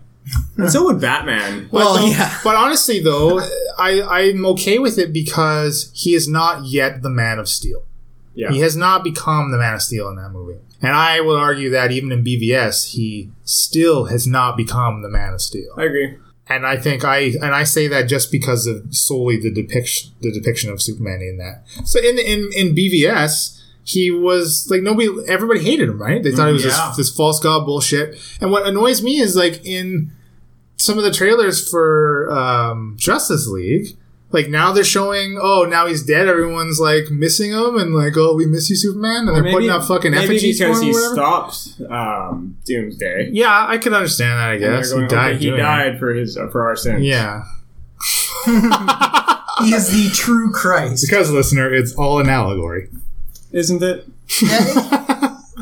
And 0.57 0.71
so 0.71 0.85
would 0.85 1.01
Batman. 1.01 1.69
Well, 1.73 1.97
but, 1.97 2.09
yeah. 2.09 2.39
But 2.45 2.55
honestly, 2.55 3.01
though, 3.01 3.41
I 3.79 4.03
I'm 4.03 4.47
okay 4.47 4.79
with 4.79 4.99
it 4.99 5.13
because 5.13 5.91
he 5.95 6.15
is 6.15 6.29
not 6.29 6.67
yet 6.67 7.03
the 7.03 7.11
Man 7.11 7.39
of 7.39 7.49
Steel. 7.49 7.85
Yeah. 8.35 8.51
He 8.51 8.61
has 8.61 8.77
not 8.77 9.05
become 9.05 9.51
the 9.51 9.59
Man 9.59 9.75
of 9.75 9.83
Steel 9.83 10.09
in 10.09 10.17
that 10.17 10.31
movie. 10.31 10.59
And 10.83 10.93
I 10.95 11.21
will 11.21 11.37
argue 11.37 11.71
that 11.71 11.93
even 11.93 12.11
in 12.11 12.25
BVS, 12.25 12.91
he 12.91 13.31
still 13.45 14.07
has 14.07 14.27
not 14.27 14.57
become 14.57 15.03
the 15.03 15.09
Man 15.09 15.35
of 15.35 15.41
Steel. 15.41 15.73
I 15.77 15.85
agree. 15.85 16.17
And 16.49 16.67
I 16.67 16.77
think 16.77 17.05
I 17.05 17.19
and 17.41 17.55
I 17.55 17.63
say 17.63 17.87
that 17.89 18.09
just 18.09 18.33
because 18.33 18.67
of 18.67 18.95
solely 18.95 19.39
the 19.39 19.51
depiction 19.51 20.11
the 20.21 20.33
depiction 20.33 20.71
of 20.71 20.83
Superman 20.83 21.21
in 21.23 21.39
that. 21.39 21.63
So 21.87 22.01
in 22.01 22.19
in 22.19 22.51
in 22.55 22.75
BVS, 22.75 23.61
he 23.85 24.11
was 24.11 24.67
like 24.71 24.83
nobody 24.83 25.09
everybody 25.29 25.61
hated 25.63 25.89
him, 25.89 26.03
right? 26.03 26.23
They 26.23 26.33
thought 26.33 26.49
it 26.49 26.53
was 26.53 26.65
Yeah. 26.65 26.89
this, 26.89 27.09
this 27.09 27.17
false 27.17 27.39
god 27.41 27.65
bullshit. 27.65 28.19
And 28.41 28.51
what 28.51 28.67
annoys 28.67 29.03
me 29.03 29.21
is 29.21 29.37
like 29.37 29.65
in 29.65 30.11
some 30.77 30.99
of 30.99 31.05
the 31.05 31.13
trailers 31.13 31.67
for 31.71 32.29
um, 32.33 32.97
Justice 32.99 33.47
League, 33.47 33.97
like 34.33 34.49
now 34.49 34.73
they're 34.73 34.85
showing, 34.85 35.39
oh, 35.41 35.65
now 35.65 35.87
he's 35.87 36.03
dead. 36.03 36.29
Everyone's 36.29 36.81
like 36.81 37.11
missing 37.11 37.51
him 37.51 37.77
and 37.77 37.95
like, 37.95 38.15
oh, 38.17 38.35
we 38.35 38.47
miss 38.47 38.71
you, 38.71 38.77
Superman. 38.77 39.29
And 39.29 39.37
they're 39.37 39.53
putting 39.53 39.71
up 39.71 39.85
fucking 39.85 40.13
maybe 40.13 40.25
effigies 40.25 40.59
for 40.59 40.69
because 40.69 40.81
he 40.81 40.93
stops 40.93 41.81
um, 41.91 42.57
Doomsday. 42.65 43.31
Yeah, 43.33 43.67
I 43.69 43.79
can 43.79 43.95
understand 43.95 44.39
that. 44.39 44.51
I 44.51 44.57
guess 44.59 44.93
going, 44.93 45.03
he 45.03 45.09
died. 45.09 45.31
okay, 45.33 45.39
he 45.39 45.47
doing 45.47 45.61
it. 45.61 45.63
died 45.63 45.99
for 45.99 46.15
his 46.15 46.37
uh, 46.37 46.49
for 46.49 46.67
our 46.67 46.77
sins. 46.77 47.03
Yeah. 47.03 47.45
He 49.61 49.75
is 49.75 49.91
the 49.91 50.11
true 50.15 50.51
Christ. 50.51 51.07
Because, 51.09 51.31
listener, 51.31 51.73
it's 51.73 51.95
all 51.95 52.19
an 52.19 52.29
allegory. 52.29 52.89
isn't 53.53 53.83
it? 53.83 54.07
Yeah, 54.43 55.02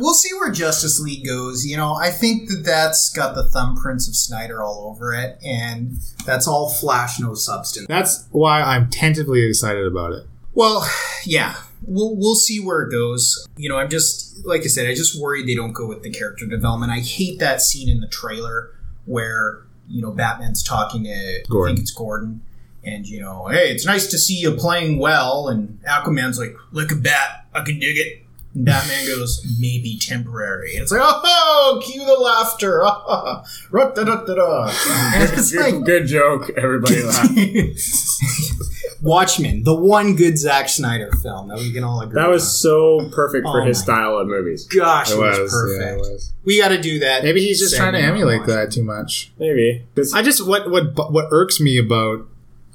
we'll 0.00 0.14
see 0.14 0.32
where 0.34 0.50
Justice 0.50 0.98
League 1.00 1.24
goes. 1.24 1.64
You 1.64 1.76
know, 1.76 1.94
I 1.94 2.10
think 2.10 2.48
that 2.48 2.62
that's 2.64 3.10
got 3.10 3.34
the 3.34 3.44
thumbprints 3.44 4.08
of 4.08 4.16
Snyder 4.16 4.62
all 4.62 4.88
over 4.88 5.12
it, 5.12 5.38
and 5.44 5.98
that's 6.26 6.48
all 6.48 6.70
flash, 6.70 7.20
no 7.20 7.34
substance. 7.34 7.86
That's 7.88 8.26
why 8.30 8.62
I'm 8.62 8.90
tentatively 8.90 9.46
excited 9.46 9.86
about 9.86 10.12
it. 10.12 10.26
Well, 10.54 10.88
yeah, 11.24 11.54
we'll 11.86 12.16
we'll 12.16 12.34
see 12.34 12.58
where 12.60 12.82
it 12.82 12.90
goes. 12.90 13.46
You 13.56 13.68
know, 13.68 13.76
I'm 13.76 13.88
just 13.88 14.44
like 14.44 14.62
I 14.62 14.66
said, 14.66 14.88
I 14.88 14.94
just 14.94 15.20
worried 15.20 15.46
they 15.46 15.54
don't 15.54 15.72
go 15.72 15.86
with 15.86 16.02
the 16.02 16.10
character 16.10 16.46
development. 16.46 16.92
I 16.92 17.00
hate 17.00 17.38
that 17.38 17.60
scene 17.60 17.88
in 17.88 18.00
the 18.00 18.08
trailer 18.08 18.70
where 19.04 19.66
you 19.88 20.02
know 20.02 20.10
Batman's 20.10 20.62
talking 20.62 21.04
to 21.04 21.10
I 21.10 21.66
think 21.66 21.80
it's 21.80 21.92
Gordon, 21.92 22.42
And 22.84 23.06
you 23.06 23.20
know, 23.20 23.48
hey, 23.48 23.70
it's 23.70 23.86
nice 23.86 24.06
to 24.08 24.18
see 24.18 24.34
you 24.34 24.52
playing 24.52 24.98
well. 24.98 25.48
And 25.48 25.80
Aquaman's 25.84 26.38
like, 26.38 26.56
"Look 26.72 26.90
at 26.92 27.02
that, 27.04 27.46
I 27.54 27.62
can 27.62 27.78
dig 27.78 27.96
it." 27.96 28.24
And 28.54 28.64
Batman 28.64 29.06
goes, 29.06 29.46
"Maybe 29.60 29.96
temporary." 29.98 30.74
And 30.74 30.82
it's 30.82 30.90
like, 30.92 31.00
"Oh, 31.02 31.80
cue 31.84 32.04
the 32.04 32.14
laughter!" 32.14 32.80
Ra-da-da-da-da. 33.70 34.72
And 35.14 35.22
it's 35.38 35.52
Good, 35.52 35.74
like, 35.76 35.84
good 35.84 36.06
joke. 36.06 36.50
Everybody 36.56 37.02
laughed. 37.02 37.30
Watchmen, 39.02 39.62
the 39.62 39.74
one 39.74 40.14
good 40.14 40.36
Zack 40.36 40.68
Snyder 40.68 41.10
film 41.22 41.48
that 41.48 41.58
we 41.58 41.72
can 41.72 41.84
all 41.84 42.00
agree. 42.02 42.16
That 42.16 42.26
on. 42.26 42.30
was 42.32 42.60
so 42.60 43.08
perfect 43.14 43.46
for 43.46 43.62
Oh 43.62 43.64
his 43.64 43.78
my 43.78 43.82
style 43.84 44.18
of 44.18 44.26
movies. 44.28 44.66
gosh, 44.66 45.10
it, 45.10 45.14
It 45.14 45.18
was, 45.20 45.38
was, 45.38 45.52
perfect. 45.52 45.82
yeah, 45.82 45.94
it 45.94 45.98
was. 46.12 46.32
We 46.44 46.60
got 46.60 46.68
to 46.68 46.80
do 46.80 46.98
that. 46.98 47.22
Maybe 47.24 47.40
he's 47.40 47.58
just 47.58 47.76
trying 47.76 47.94
to 47.94 47.98
emulate 48.00 48.46
that 48.46 48.72
too 48.72 48.82
much. 48.82 49.32
Maybe. 49.38 49.86
I 50.14 50.22
just 50.22 50.46
what 50.46 50.70
what 50.70 51.10
what 51.12 51.28
irks 51.30 51.60
me 51.60 51.78
about 51.78 52.26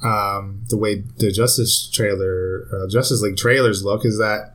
um, 0.04 0.64
the 0.70 0.78
way 0.78 1.04
the 1.18 1.32
Justice 1.32 1.90
trailer, 1.92 2.68
uh, 2.74 2.88
Justice 2.90 3.22
League 3.22 3.38
trailers 3.38 3.84
look 3.84 4.04
is 4.06 4.18
that 4.18 4.55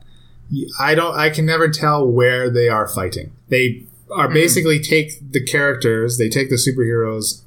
I 0.79 0.95
don't, 0.95 1.15
I 1.17 1.29
can 1.29 1.45
never 1.45 1.69
tell 1.69 2.05
where 2.05 2.49
they 2.49 2.67
are 2.67 2.87
fighting. 2.87 3.31
They 3.49 3.85
are 4.11 4.27
Hmm. 4.27 4.33
basically 4.33 4.79
take 4.79 5.31
the 5.31 5.43
characters, 5.43 6.17
they 6.17 6.29
take 6.29 6.49
the 6.49 6.55
superheroes, 6.55 7.41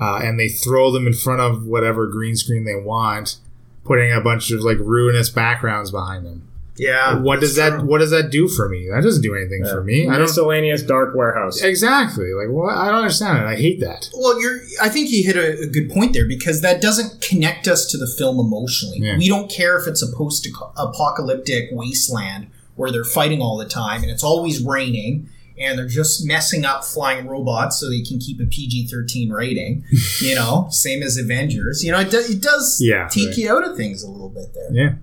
uh, 0.00 0.16
and 0.22 0.38
they 0.38 0.48
throw 0.48 0.90
them 0.90 1.06
in 1.06 1.14
front 1.14 1.40
of 1.40 1.64
whatever 1.66 2.06
green 2.06 2.36
screen 2.36 2.64
they 2.64 2.74
want, 2.74 3.36
putting 3.84 4.12
a 4.12 4.20
bunch 4.20 4.50
of 4.50 4.60
like 4.60 4.78
ruinous 4.78 5.30
backgrounds 5.30 5.90
behind 5.90 6.26
them. 6.26 6.48
Yeah. 6.76 7.20
what 7.20 7.40
does 7.40 7.54
that's 7.54 7.70
that 7.72 7.80
true. 7.80 7.88
What 7.88 7.98
does 7.98 8.10
that 8.10 8.30
do 8.30 8.48
for 8.48 8.68
me? 8.68 8.88
That 8.90 9.02
doesn't 9.02 9.22
do 9.22 9.34
anything 9.34 9.64
for 9.64 9.82
me. 9.84 10.08
I 10.08 10.12
don't. 10.12 10.22
miscellaneous 10.22 10.82
dark 10.82 11.14
warehouse. 11.14 11.62
Exactly. 11.62 12.32
Like, 12.32 12.48
what? 12.48 12.76
I 12.76 12.86
don't 12.86 12.96
understand 13.02 13.38
it. 13.38 13.46
I 13.46 13.54
hate 13.56 13.80
that. 13.80 14.08
Well, 14.14 14.40
you're. 14.40 14.58
I 14.82 14.88
think 14.88 15.10
you 15.10 15.22
hit 15.24 15.36
a, 15.36 15.62
a 15.62 15.66
good 15.66 15.90
point 15.90 16.12
there 16.14 16.26
because 16.26 16.62
that 16.62 16.80
doesn't 16.82 17.20
connect 17.22 17.68
us 17.68 17.86
to 17.92 17.96
the 17.98 18.06
film 18.06 18.40
emotionally. 18.40 18.98
Yeah. 18.98 19.16
We 19.18 19.28
don't 19.28 19.50
care 19.50 19.78
if 19.78 19.86
it's 19.86 20.02
a 20.02 20.12
post-apocalyptic 20.16 21.68
wasteland 21.72 22.48
where 22.74 22.90
they're 22.90 23.04
fighting 23.04 23.40
all 23.40 23.56
the 23.56 23.68
time 23.68 24.02
and 24.02 24.10
it's 24.10 24.24
always 24.24 24.62
raining 24.64 25.28
and 25.56 25.78
they're 25.78 25.86
just 25.86 26.26
messing 26.26 26.64
up 26.64 26.84
flying 26.84 27.28
robots 27.28 27.78
so 27.78 27.88
they 27.88 28.02
can 28.02 28.18
keep 28.18 28.40
a 28.40 28.44
PG-13 28.46 29.30
rating. 29.30 29.84
you 30.20 30.34
know, 30.34 30.66
same 30.70 31.00
as 31.02 31.16
Avengers. 31.16 31.84
You 31.84 31.92
know, 31.92 32.00
it, 32.00 32.10
do, 32.10 32.18
it 32.18 32.42
does 32.42 32.78
Yeah, 32.80 33.06
take 33.08 33.28
right. 33.28 33.38
you 33.38 33.52
out 33.56 33.64
of 33.64 33.76
things 33.76 34.02
a 34.02 34.10
little 34.10 34.28
bit 34.28 34.52
there. 34.52 34.72
Yeah. 34.72 34.94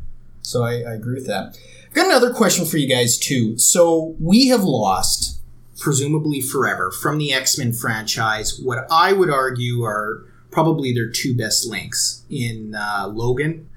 So 0.41 0.63
I, 0.63 0.81
I 0.81 0.93
agree 0.93 1.15
with 1.15 1.27
that. 1.27 1.57
I've 1.87 1.93
got 1.93 2.05
another 2.05 2.33
question 2.33 2.65
for 2.65 2.77
you 2.77 2.87
guys 2.87 3.17
too. 3.17 3.57
So 3.57 4.15
we 4.19 4.47
have 4.47 4.63
lost, 4.63 5.41
presumably 5.77 6.41
forever, 6.41 6.89
from 6.89 7.17
the 7.17 7.33
X 7.33 7.57
Men 7.57 7.73
franchise. 7.73 8.59
What 8.61 8.87
I 8.89 9.13
would 9.13 9.29
argue 9.29 9.83
are 9.83 10.23
probably 10.51 10.93
their 10.93 11.09
two 11.09 11.35
best 11.35 11.65
links 11.67 12.23
in 12.29 12.75
uh, 12.75 13.07
Logan. 13.11 13.69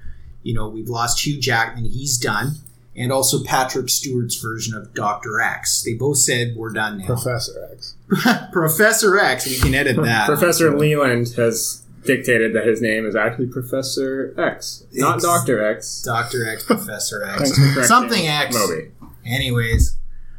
You 0.43 0.53
know, 0.53 0.69
we've 0.69 0.89
lost 0.89 1.25
Hugh 1.25 1.39
Jackman; 1.39 1.85
he's 1.85 2.17
done, 2.17 2.53
and 2.95 3.11
also 3.11 3.43
Patrick 3.43 3.89
Stewart's 3.89 4.35
version 4.35 4.75
of 4.75 4.93
Doctor 4.93 5.41
X. 5.41 5.83
They 5.83 5.93
both 5.93 6.17
said 6.17 6.55
we're 6.55 6.71
done 6.71 6.99
now. 6.99 7.07
Professor 7.07 7.69
X. 7.73 7.95
Professor 8.53 9.19
X. 9.19 9.49
We 9.49 9.59
can 9.59 9.75
edit 9.75 9.95
that. 10.03 10.27
Professor 10.27 10.77
Leland 10.77 11.33
has 11.35 11.81
dictated 12.05 12.53
that 12.55 12.65
his 12.65 12.81
name 12.81 13.05
is 13.05 13.15
actually 13.15 13.47
Professor 13.47 14.33
X, 14.39 14.85
not 14.93 15.15
Ex- 15.15 15.23
Doctor 15.23 15.63
X. 15.65 16.01
Doctor 16.03 16.49
X, 16.49 16.63
Professor 16.73 17.23
X. 17.23 17.37
Thanks 17.41 17.55
for 17.57 17.61
correcting 17.63 17.83
Something 17.83 18.27
X. 18.27 18.55
Moby. 18.55 18.91
Anyways, 19.25 19.97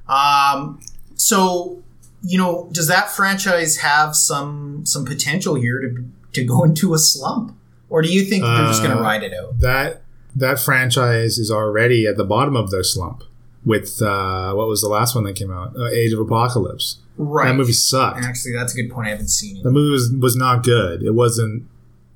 um, 0.09 0.81
so 1.15 1.83
you 2.23 2.39
know, 2.39 2.69
does 2.73 2.89
that 2.89 3.11
franchise 3.11 3.79
have 3.79 4.17
some 4.17 4.85
some 4.87 5.05
potential 5.05 5.55
here 5.55 5.81
to 5.81 6.05
to 6.33 6.45
go 6.45 6.65
into 6.69 6.95
a 6.95 6.99
slump, 6.99 7.57
or 7.89 8.03
do 8.03 8.09
you 8.13 8.23
think 8.25 8.45
they're 8.45 8.67
just 8.67 8.83
going 8.83 8.95
to 8.95 8.99
Uh, 8.99 9.03
ride 9.03 9.23
it 9.23 9.33
out? 9.35 9.59
That 9.61 10.03
that 10.35 10.59
franchise 10.61 11.39
is 11.39 11.51
already 11.51 12.07
at 12.07 12.17
the 12.17 12.25
bottom 12.25 12.57
of 12.57 12.71
their 12.71 12.85
slump. 12.85 13.23
With 13.65 14.01
uh, 14.01 14.53
what 14.55 14.69
was 14.69 14.81
the 14.81 14.89
last 14.89 15.15
one 15.17 15.25
that 15.25 15.35
came 15.35 15.51
out? 15.51 15.75
Uh, 15.77 15.87
Age 15.87 16.13
of 16.13 16.21
Apocalypse. 16.21 16.99
Right. 17.19 17.49
That 17.49 17.55
movie 17.55 17.73
sucked. 17.73 18.23
Actually, 18.25 18.53
that's 18.55 18.75
a 18.75 18.77
good 18.83 18.91
point. 18.91 19.07
I 19.09 19.11
haven't 19.11 19.29
seen 19.29 19.57
it. 19.57 19.63
The 19.63 19.71
movie 19.71 19.91
was 19.93 20.13
was 20.21 20.37
not 20.37 20.63
good. 20.63 21.03
It 21.03 21.13
wasn't. 21.15 21.65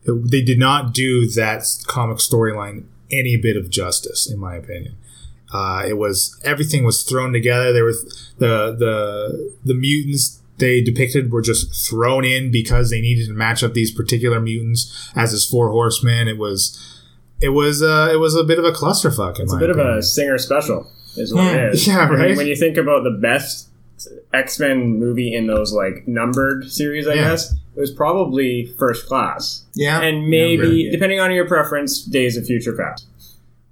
It, 0.05 0.31
they 0.31 0.43
did 0.43 0.59
not 0.59 0.93
do 0.95 1.29
that 1.31 1.65
comic 1.87 2.19
storyline 2.19 2.85
any 3.11 3.37
bit 3.37 3.57
of 3.57 3.71
justice, 3.71 4.31
in 4.31 4.39
my 4.39 4.57
opinion. 4.57 4.97
Uh, 5.53 5.85
it 5.89 5.95
was 5.99 6.39
everything 6.45 6.85
was 6.85 7.03
thrown 7.03 7.33
together. 7.33 7.73
There 7.73 7.85
was 7.85 8.03
the 8.39 8.77
the 8.79 9.55
the 9.65 9.75
mutants 9.75 10.39
they 10.59 10.83
depicted 10.83 11.33
were 11.33 11.41
just 11.43 11.89
thrown 11.89 12.25
in 12.25 12.51
because 12.53 12.91
they 12.91 13.01
needed 13.01 13.27
to 13.29 13.33
match 13.33 13.65
up 13.65 13.73
these 13.73 13.91
particular 13.91 14.39
mutants 14.41 15.11
as 15.17 15.33
his 15.33 15.47
four 15.47 15.71
horsemen. 15.71 16.29
It 16.29 16.37
was 16.39 16.79
it 17.41 17.49
was 17.49 17.83
uh, 17.83 18.11
it 18.13 18.19
was 18.19 18.35
a 18.37 18.45
bit 18.45 18.59
of 18.59 18.67
a 18.67 18.71
clusterfuck. 18.73 19.37
In 19.37 19.45
It's 19.45 19.53
a 19.53 19.57
my 19.57 19.61
bit 19.61 19.71
of 19.71 19.79
a 19.79 20.03
singer 20.03 20.37
special, 20.37 20.87
is 21.17 21.33
what 21.35 21.47
it 21.55 21.71
is. 21.75 21.87
Yeah, 21.87 22.09
When- 22.09 22.19
right. 22.21 22.37
When 22.37 22.47
you 22.47 22.55
think 22.57 22.77
about 22.77 23.03
the 23.03 23.19
best 23.21 23.69
X 24.33 24.59
Men 24.59 24.99
movie 24.99 25.35
in 25.35 25.47
those 25.47 25.73
like 25.73 26.07
numbered 26.07 26.71
series, 26.71 27.07
I 27.07 27.15
Yeah. 27.15 27.29
guess 27.31 27.53
it 27.53 27.81
was 27.81 27.91
probably 27.91 28.73
First 28.79 29.07
Class, 29.07 29.65
yeah. 29.75 30.01
and 30.01 30.29
maybe 30.29 30.63
really. 30.63 30.91
depending 30.91 31.21
on 31.21 31.33
your 31.33 31.47
preference, 31.47 32.03
Days 32.03 32.37
of 32.37 32.45
Future 32.47 32.75
Past. 32.77 33.07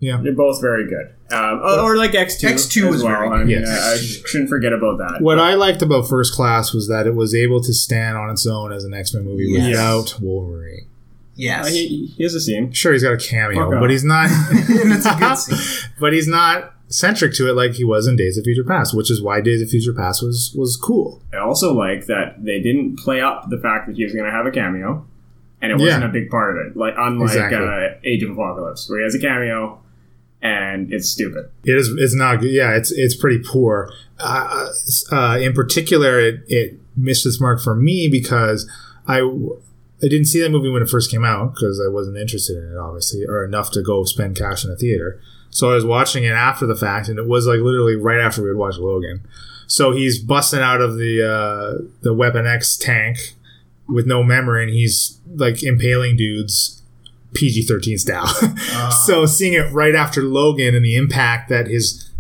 Yeah. 0.01 0.21
they're 0.23 0.33
both 0.33 0.61
very 0.61 0.89
good. 0.89 1.13
Um, 1.35 1.59
or, 1.61 1.81
or 1.81 1.97
like 1.97 2.15
X 2.15 2.41
two. 2.41 2.47
X2 2.47 2.89
was 2.89 3.03
well. 3.03 3.13
very 3.19 3.29
I 3.29 3.39
mean, 3.41 3.49
Yes. 3.49 3.69
I, 3.69 3.93
I 3.95 3.97
shouldn't 4.29 4.49
forget 4.49 4.73
about 4.73 4.99
that. 4.99 5.21
What 5.21 5.41
I 5.41 5.55
liked 5.55 5.83
about 5.83 6.09
First 6.09 6.33
Class 6.35 6.73
was 6.73 6.87
that 6.89 7.09
it 7.09 7.17
was 7.17 7.35
able 7.35 7.61
to 7.63 7.75
stand 7.75 8.17
on 8.17 8.31
its 8.31 8.47
own 8.47 8.73
as 8.73 8.85
an 8.85 8.95
X 8.95 9.13
Men 9.13 9.25
movie 9.25 9.47
Yes. 9.49 9.67
without 9.71 10.21
Wolverine. 10.23 10.87
yes. 11.35 11.67
Uh, 11.67 11.71
he, 11.71 12.07
he 12.17 12.23
has 12.23 12.33
a 12.35 12.41
scene. 12.41 12.71
Sure, 12.73 12.93
he's 12.93 13.03
got 13.03 13.13
a 13.15 13.17
cameo, 13.19 13.69
but 13.81 13.91
he's 13.91 14.05
not. 14.05 14.31
And 14.51 14.93
it's 14.93 15.05
a 15.05 15.17
good 15.19 15.37
scene. 15.37 15.91
but 15.99 16.13
he's 16.13 16.29
not 16.29 16.75
centric 16.89 17.35
to 17.35 17.49
it 17.49 17.55
like 17.55 17.75
he 17.75 17.85
was 17.85 18.07
in 18.07 18.17
Days 18.17 18.37
of 18.39 18.45
Future 18.45 18.65
Past, 18.65 18.95
which 18.97 19.11
is 19.11 19.23
why 19.23 19.41
Days 19.41 19.63
of 19.63 19.69
Future 19.69 19.93
Past 19.93 20.23
was 20.23 20.55
was 20.57 20.77
cool. 20.77 21.23
I 21.33 21.39
also 21.39 21.73
like 21.75 22.07
that 22.07 22.43
they 22.45 22.61
didn't 22.61 22.99
play 22.99 23.21
up 23.21 23.49
the 23.51 23.59
fact 23.59 23.87
that 23.87 23.97
he 23.97 24.05
was 24.05 24.13
going 24.13 24.25
to 24.27 24.31
have 24.31 24.47
a 24.47 24.51
cameo, 24.51 25.07
and 25.63 25.73
it 25.73 25.79
wasn't 25.79 26.03
Yeah. 26.03 26.09
a 26.09 26.13
big 26.13 26.31
part 26.31 26.57
of 26.57 26.67
it. 26.67 26.77
Like 26.77 26.95
unlike 26.97 27.29
Exactly. 27.31 27.59
uh, 27.59 27.89
Age 28.05 28.23
of 28.23 28.31
Apocalypse, 28.31 28.89
where 28.89 29.01
he 29.01 29.05
has 29.05 29.15
a 29.15 29.19
cameo, 29.21 29.81
and 30.41 30.93
it's 30.93 31.09
stupid. 31.09 31.47
It 31.65 31.77
is. 31.77 31.89
It's 31.99 32.15
not 32.15 32.41
good. 32.41 32.51
Yeah, 32.53 32.77
it's 32.77 32.91
it's 32.93 33.17
pretty 33.17 33.41
poor. 33.45 33.91
Uh, 34.19 34.69
uh, 35.13 35.39
in 35.41 35.53
particular, 35.53 36.21
it 36.21 36.41
it 36.49 36.79
missed 36.97 37.27
its 37.27 37.41
mark 37.41 37.61
for 37.63 37.75
me 37.75 38.09
because 38.11 38.69
I. 39.07 39.21
I 40.01 40.07
didn't 40.07 40.27
see 40.27 40.41
that 40.43 40.51
movie 40.53 40.71
when 40.71 40.81
it 40.81 40.89
first 40.89 41.11
came 41.11 41.25
out 41.25 41.55
because 41.55 41.83
I 41.85 41.89
wasn't 41.91 42.19
interested 42.19 42.57
in 42.57 42.71
it, 42.71 42.77
obviously, 42.79 43.25
or 43.27 43.45
enough 43.45 43.73
to 43.73 43.83
go 43.83 44.05
spend 44.05 44.37
cash 44.37 44.65
in 44.65 44.71
a 44.71 44.77
theater. 44.77 45.21
So 45.51 45.71
I 45.71 45.75
was 45.75 45.85
watching 45.85 46.25
it 46.25 46.33
after 46.33 46.67
the 46.67 46.77
fact, 46.77 47.09
and 47.09 47.19
it 47.19 47.27
was 47.27 47.47
like 47.47 47.61
literally 47.61 47.97
right 47.97 48.21
after 48.21 48.43
we 48.43 48.49
had 48.49 48.57
watched 48.57 48.79
Logan. 48.79 49.27
So 49.67 49.93
he's 49.93 50.19
busting 50.19 50.61
out 50.61 50.81
of 50.81 50.97
the 50.97 51.23
uh, 51.23 51.85
the 52.03 52.15
Weapon 52.15 52.47
X 52.47 52.77
tank 52.77 53.35
with 53.89 54.07
no 54.07 54.23
memory, 54.23 54.65
and 54.65 54.73
he's 54.73 55.21
like 55.35 55.63
impaling 55.63 56.17
dudes 56.17 56.83
PG 57.35 57.65
thirteen 57.65 57.99
style. 57.99 58.27
so 59.07 59.27
seeing 59.27 59.53
it 59.55 59.73
right 59.73 59.95
after 59.95 60.23
Logan 60.23 60.75
and 60.75 60.85
the 60.85 60.97
impact 60.97 61.49
that 61.49 61.67
his 61.67 62.11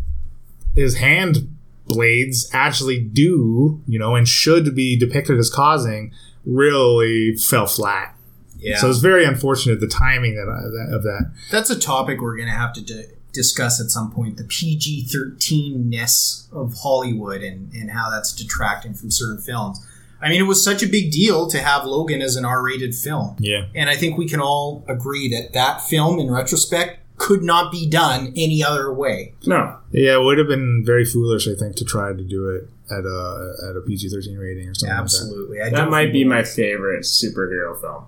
his 0.74 0.98
hand 0.98 1.54
blades 1.86 2.48
actually 2.52 3.00
do, 3.00 3.82
you 3.86 3.98
know, 3.98 4.14
and 4.14 4.28
should 4.28 4.74
be 4.74 4.98
depicted 4.98 5.38
as 5.38 5.50
causing, 5.50 6.12
really 6.44 7.34
fell 7.34 7.66
flat. 7.66 8.14
Yeah. 8.58 8.78
So 8.78 8.90
it's 8.90 8.98
very 8.98 9.24
unfortunate 9.24 9.80
the 9.80 9.88
timing 9.88 10.34
that, 10.34 10.46
that 10.46 10.94
of 10.94 11.02
that. 11.04 11.32
That's 11.50 11.70
a 11.70 11.78
topic 11.78 12.20
we're 12.20 12.36
going 12.36 12.48
to 12.48 12.54
have 12.54 12.72
to 12.74 12.82
di- 12.82 13.06
discuss 13.38 13.80
at 13.80 13.88
some 13.90 14.10
point 14.10 14.36
the 14.36 14.44
PG 14.44 15.04
13 15.04 15.88
ness 15.88 16.48
of 16.52 16.74
Hollywood 16.82 17.42
and, 17.42 17.72
and 17.72 17.92
how 17.92 18.10
that's 18.10 18.32
detracting 18.32 18.94
from 18.94 19.12
certain 19.12 19.40
films. 19.40 19.84
I 20.20 20.28
mean, 20.28 20.40
it 20.40 20.46
was 20.46 20.62
such 20.62 20.82
a 20.82 20.88
big 20.88 21.12
deal 21.12 21.46
to 21.46 21.60
have 21.60 21.84
Logan 21.84 22.20
as 22.20 22.34
an 22.34 22.44
R 22.44 22.60
rated 22.60 22.96
film. 22.96 23.36
Yeah. 23.38 23.66
And 23.76 23.88
I 23.88 23.94
think 23.94 24.18
we 24.18 24.28
can 24.28 24.40
all 24.40 24.84
agree 24.88 25.28
that 25.28 25.52
that 25.52 25.82
film, 25.82 26.18
in 26.18 26.28
retrospect, 26.30 26.98
could 27.18 27.44
not 27.44 27.70
be 27.70 27.88
done 27.88 28.32
any 28.36 28.62
other 28.64 28.92
way. 28.92 29.34
No, 29.46 29.76
Yeah, 29.92 30.14
it 30.14 30.22
would 30.24 30.38
have 30.38 30.48
been 30.48 30.82
very 30.84 31.04
foolish, 31.04 31.46
I 31.46 31.54
think, 31.54 31.76
to 31.76 31.84
try 31.84 32.12
to 32.12 32.24
do 32.24 32.48
it 32.48 32.68
at 32.90 33.04
a 33.04 33.68
at 33.70 33.76
a 33.76 33.80
PG 33.86 34.08
thirteen 34.08 34.38
rating 34.38 34.68
or 34.68 34.74
something. 34.74 34.96
Absolutely. 34.96 35.60
I 35.60 35.70
that 35.70 35.76
don't 35.76 35.90
might 35.90 36.12
be 36.12 36.24
my 36.24 36.42
favorite 36.42 37.04
superhero 37.04 37.80
film. 37.80 38.04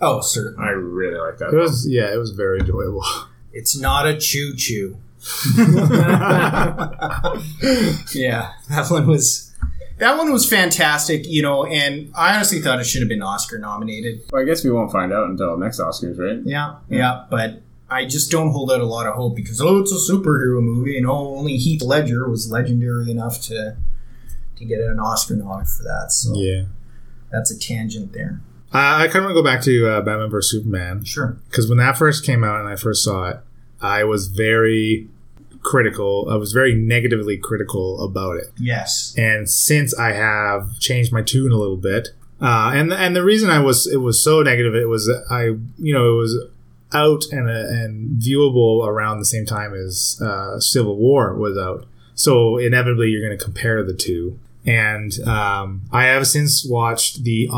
Oh, 0.00 0.20
certainly. 0.20 0.64
I 0.66 0.70
really 0.70 1.18
like 1.18 1.38
that. 1.38 1.46
Like 1.46 1.52
that. 1.52 1.58
It 1.58 1.60
was 1.60 1.86
yeah, 1.88 2.12
it 2.12 2.18
was 2.18 2.30
very 2.30 2.60
enjoyable. 2.60 3.04
It's 3.52 3.78
not 3.78 4.06
a 4.06 4.16
choo 4.16 4.54
choo. 4.56 4.96
yeah, 8.14 8.52
that 8.68 8.86
one 8.90 9.06
was 9.06 9.52
that 9.98 10.18
one 10.18 10.32
was 10.32 10.48
fantastic, 10.48 11.28
you 11.28 11.42
know, 11.42 11.64
and 11.64 12.10
I 12.14 12.34
honestly 12.34 12.60
thought 12.60 12.80
it 12.80 12.86
should 12.86 13.02
have 13.02 13.08
been 13.08 13.22
Oscar 13.22 13.58
nominated. 13.58 14.22
Well, 14.32 14.42
I 14.42 14.44
guess 14.44 14.64
we 14.64 14.70
won't 14.72 14.90
find 14.90 15.12
out 15.12 15.30
until 15.30 15.56
next 15.56 15.78
Oscars, 15.78 16.18
right? 16.18 16.40
Yeah, 16.44 16.76
yeah, 16.88 17.26
but 17.30 17.62
I 17.88 18.06
just 18.06 18.30
don't 18.30 18.50
hold 18.50 18.72
out 18.72 18.80
a 18.80 18.86
lot 18.86 19.06
of 19.06 19.14
hope 19.14 19.36
because 19.36 19.60
oh, 19.60 19.78
it's 19.78 19.92
a 19.92 20.12
superhero 20.12 20.60
movie, 20.60 20.96
and 20.96 21.06
oh, 21.06 21.36
only 21.36 21.56
Heath 21.56 21.82
Ledger 21.82 22.28
was 22.28 22.50
legendary 22.50 23.10
enough 23.10 23.40
to 23.42 23.76
to 24.56 24.64
get 24.64 24.80
an 24.80 24.98
Oscar 24.98 25.36
nod 25.36 25.68
for 25.68 25.82
that. 25.84 26.10
So 26.10 26.34
yeah. 26.34 26.64
that's 27.30 27.50
a 27.50 27.58
tangent 27.58 28.12
there. 28.12 28.40
I, 28.72 29.04
I 29.04 29.06
kind 29.08 29.18
of 29.18 29.24
want 29.24 29.30
to 29.36 29.42
go 29.42 29.44
back 29.44 29.62
to 29.62 29.88
uh, 29.88 30.00
Batman 30.02 30.30
vs 30.30 30.50
Superman 30.50 31.04
Sure. 31.04 31.36
because 31.48 31.68
when 31.68 31.78
that 31.78 31.96
first 31.98 32.24
came 32.24 32.42
out 32.44 32.58
and 32.60 32.68
I 32.68 32.76
first 32.76 33.04
saw 33.04 33.28
it, 33.30 33.40
I 33.80 34.04
was 34.04 34.28
very 34.28 35.08
critical. 35.62 36.26
I 36.30 36.36
was 36.36 36.52
very 36.52 36.74
negatively 36.74 37.36
critical 37.36 38.02
about 38.02 38.36
it. 38.36 38.46
Yes. 38.58 39.14
and 39.16 39.48
since 39.48 39.96
I 39.96 40.12
have 40.12 40.78
changed 40.80 41.12
my 41.12 41.22
tune 41.22 41.52
a 41.52 41.56
little 41.56 41.76
bit, 41.76 42.08
uh, 42.40 42.72
and 42.74 42.92
and 42.92 43.14
the 43.14 43.22
reason 43.24 43.50
I 43.50 43.60
was 43.60 43.86
it 43.86 43.98
was 43.98 44.22
so 44.22 44.42
negative, 44.42 44.74
it 44.74 44.88
was 44.88 45.08
I 45.30 45.44
you 45.78 45.92
know 45.94 46.12
it 46.12 46.16
was 46.16 46.36
out 46.92 47.24
and 47.30 47.48
uh, 47.48 47.52
and 47.52 48.20
viewable 48.20 48.86
around 48.86 49.18
the 49.20 49.24
same 49.24 49.46
time 49.46 49.72
as 49.74 50.20
uh, 50.20 50.58
Civil 50.58 50.96
War 50.96 51.34
was 51.36 51.56
out, 51.56 51.86
so 52.14 52.58
inevitably 52.58 53.08
you're 53.10 53.24
going 53.26 53.36
to 53.38 53.44
compare 53.44 53.84
the 53.84 53.94
two. 53.94 54.38
And 54.66 55.12
um, 55.26 55.82
I 55.92 56.04
have 56.04 56.26
since 56.26 56.64
watched 56.64 57.22
the 57.24 57.48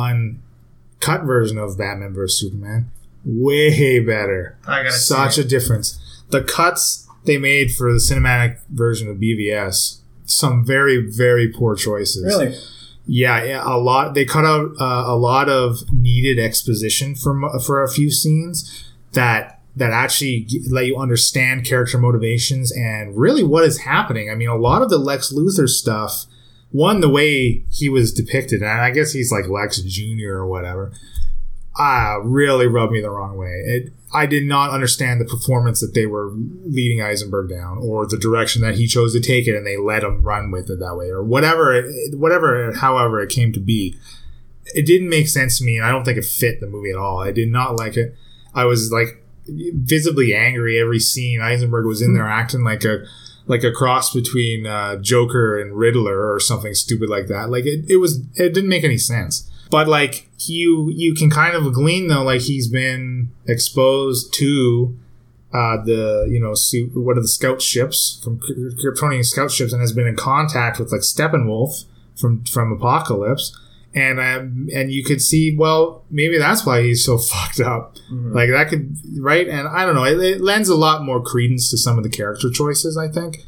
uncut 1.05 1.27
version 1.27 1.59
of 1.59 1.79
Batman 1.79 2.15
vs 2.15 2.39
Superman, 2.39 2.91
way 3.25 4.01
better 4.01 4.59
I 4.67 4.83
gotta 4.83 4.93
such 4.93 5.39
a 5.39 5.45
difference. 5.45 6.23
The 6.31 6.43
cuts 6.43 7.07
they 7.25 7.39
made 7.39 7.73
for 7.73 7.93
the 7.93 7.99
cinematic 7.99 8.59
version 8.69 9.09
of 9.09 9.17
BVS, 9.17 10.01
some 10.25 10.65
very 10.65 10.99
very 11.11 11.49
poor 11.49 11.75
choices. 11.75 12.25
Really? 12.25 12.57
Yeah, 13.07 13.45
yeah, 13.45 13.63
a 13.65 13.77
lot. 13.77 14.15
They 14.15 14.25
cut 14.25 14.47
out 14.47 14.71
uh, 14.81 15.05
a 15.07 15.17
lot 15.17 15.49
of 15.51 15.81
needed 15.93 16.39
exposition 16.39 17.15
from 17.15 17.47
for 17.61 17.83
a 17.83 17.91
few 17.91 18.11
scenes 18.11 18.91
that 19.13 19.61
that 19.77 19.91
actually 19.91 20.47
let 20.71 20.87
you 20.87 20.97
understand 20.97 21.67
character 21.67 21.99
motivations 21.99 22.73
and 22.73 23.17
really 23.17 23.43
what 23.43 23.65
is 23.65 23.81
happening. 23.81 24.31
I 24.31 24.35
mean, 24.35 24.49
a 24.49 24.57
lot 24.57 24.83
of 24.83 24.89
the 24.89 24.99
Lex 24.99 25.33
Luthor 25.33 25.69
stuff. 25.69 26.27
One, 26.75 27.01
the 27.01 27.09
way 27.09 27.65
he 27.71 27.89
was 27.89 28.13
depicted, 28.13 28.61
and 28.61 28.81
I 28.81 28.91
guess 28.91 29.13
he's 29.13 29.31
like 29.31 29.49
Lex 29.49 29.81
Junior 29.83 30.39
or 30.39 30.47
whatever 30.49 30.93
ah, 31.77 32.21
really 32.23 32.67
rubbed 32.67 32.93
me 32.93 33.01
the 33.01 33.11
wrong 33.11 33.37
way. 33.37 33.63
It, 33.67 33.93
I 34.13 34.27
did 34.27 34.45
not 34.45 34.71
understand 34.71 35.21
the 35.21 35.25
performance 35.25 35.81
that 35.81 35.95
they 35.95 36.07
were 36.07 36.31
leading 36.65 37.03
Eisenberg 37.03 37.51
down, 37.51 37.79
or 37.79 38.07
the 38.07 38.19
direction 38.19 38.63
that 38.63 38.77
he 38.77 38.87
chose 38.87 39.13
to 39.13 39.21
take 39.21 39.49
it, 39.49 39.57
and 39.57 39.67
they 39.67 39.77
let 39.77 40.05
him 40.05 40.23
run 40.23 40.51
with 40.51 40.71
it 40.71 40.79
that 40.79 40.97
way, 40.97 41.09
or 41.09 41.23
whatever, 41.23 41.75
it, 41.75 42.19
whatever, 42.19 42.73
however 42.73 43.21
it 43.21 43.31
came 43.31 43.53
to 43.53 43.61
be. 43.61 43.97
It 44.75 44.87
didn't 44.87 45.09
make 45.09 45.29
sense 45.29 45.59
to 45.59 45.65
me, 45.65 45.77
and 45.77 45.85
I 45.85 45.91
don't 45.91 46.05
think 46.05 46.19
it 46.19 46.25
fit 46.25 46.61
the 46.61 46.67
movie 46.67 46.91
at 46.91 46.97
all. 46.97 47.21
I 47.21 47.33
did 47.33 47.51
not 47.51 47.77
like 47.77 47.97
it. 47.97 48.15
I 48.55 48.65
was 48.65 48.93
like 48.93 49.23
visibly 49.49 50.35
angry 50.35 50.79
every 50.79 51.01
scene. 51.01 51.41
Eisenberg 51.41 51.85
was 51.85 52.01
in 52.01 52.15
there 52.15 52.27
acting 52.27 52.65
like 52.65 52.85
a 52.85 53.05
like 53.47 53.63
a 53.63 53.73
cross 53.73 54.13
between 54.13 54.67
uh, 54.67 54.97
Joker 54.97 55.61
and 55.61 55.77
Riddler 55.77 56.33
or 56.33 56.41
something 56.41 56.75
stupid 56.75 57.09
like 57.09 57.27
that. 57.29 57.51
Like 57.51 57.67
it, 57.67 57.85
it 57.89 57.97
was 57.97 58.21
it 58.35 58.55
didn't 58.55 58.69
make 58.69 58.85
any 58.85 58.99
sense. 58.99 59.51
But 59.71 59.89
like 59.89 60.29
you 60.39 60.91
you 60.95 61.15
can 61.15 61.31
kind 61.31 61.55
of 61.55 61.73
glean 61.73 62.09
though 62.09 62.23
like 62.23 62.43
he's 62.43 62.69
been 62.69 63.31
exposed 63.47 64.33
to 64.35 64.97
uh, 65.53 65.83
the 65.85 66.29
you 66.31 66.41
know 66.41 66.55
what 66.95 67.17
are 67.17 67.23
the 67.23 67.29
scout 67.29 67.63
ships 67.63 68.21
from 68.23 68.41
Kryptonian 68.41 69.25
scout 69.25 69.51
ships 69.51 69.73
and 69.73 69.81
has 69.81 69.93
been 69.93 70.07
in 70.07 70.17
contact 70.17 70.79
with 70.79 70.91
like 70.91 71.03
Steppenwolf 71.03 71.85
from 72.17 72.45
from 72.45 72.77
Apokolips. 72.77 73.57
And 73.95 74.19
um, 74.19 74.69
and 74.75 74.91
you 74.91 75.05
could 75.05 75.23
see, 75.23 75.55
well, 75.57 76.05
maybe 76.11 76.37
that's 76.37 76.67
why 76.67 76.83
he's 76.83 77.05
so 77.05 77.17
fucked 77.33 77.61
up. 77.61 77.97
Like 78.11 78.51
that 78.51 78.69
could, 78.69 78.97
right? 79.19 79.49
And 79.49 79.69
I 79.69 79.87
don't 79.87 79.95
know. 79.95 80.05
It, 80.05 80.19
it 80.21 80.41
lends 80.41 80.69
a 80.69 80.75
lot 80.75 81.05
more 81.05 81.23
credence 81.23 81.71
to 81.71 81.79
some 81.79 81.97
of 81.99 82.05
the 82.05 82.11
character 82.11 82.51
choices, 82.51 82.97
I 82.97 83.09
think, 83.09 83.45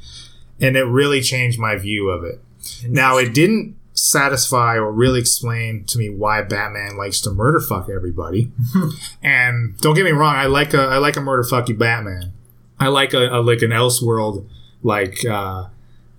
and 0.60 0.76
it 0.76 0.84
really 0.84 1.20
changed 1.20 1.58
my 1.58 1.76
view 1.76 2.10
of 2.10 2.24
it. 2.24 2.40
Now, 2.88 3.16
it 3.16 3.34
didn't 3.34 3.76
satisfy 3.96 4.74
or 4.74 4.92
really 4.92 5.18
explain 5.18 5.84
to 5.84 5.98
me 5.98 6.10
why 6.10 6.42
Batman 6.42 6.96
likes 6.96 7.20
to 7.22 7.30
murder 7.30 7.60
fuck 7.60 7.88
everybody. 7.88 8.52
and 9.22 9.76
don't 9.78 9.94
get 9.94 10.04
me 10.04 10.10
wrong, 10.10 10.34
I 10.34 10.46
like 10.46 10.74
a 10.74 10.82
I 10.82 10.98
like 10.98 11.16
a 11.16 11.20
murder 11.20 11.42
fucky 11.42 11.76
Batman. 11.76 12.32
I 12.78 12.88
like 12.88 13.14
a, 13.14 13.28
a 13.28 13.40
like 13.40 13.62
an 13.62 13.70
Elseworld 13.70 14.46
like 14.82 15.24
uh, 15.24 15.66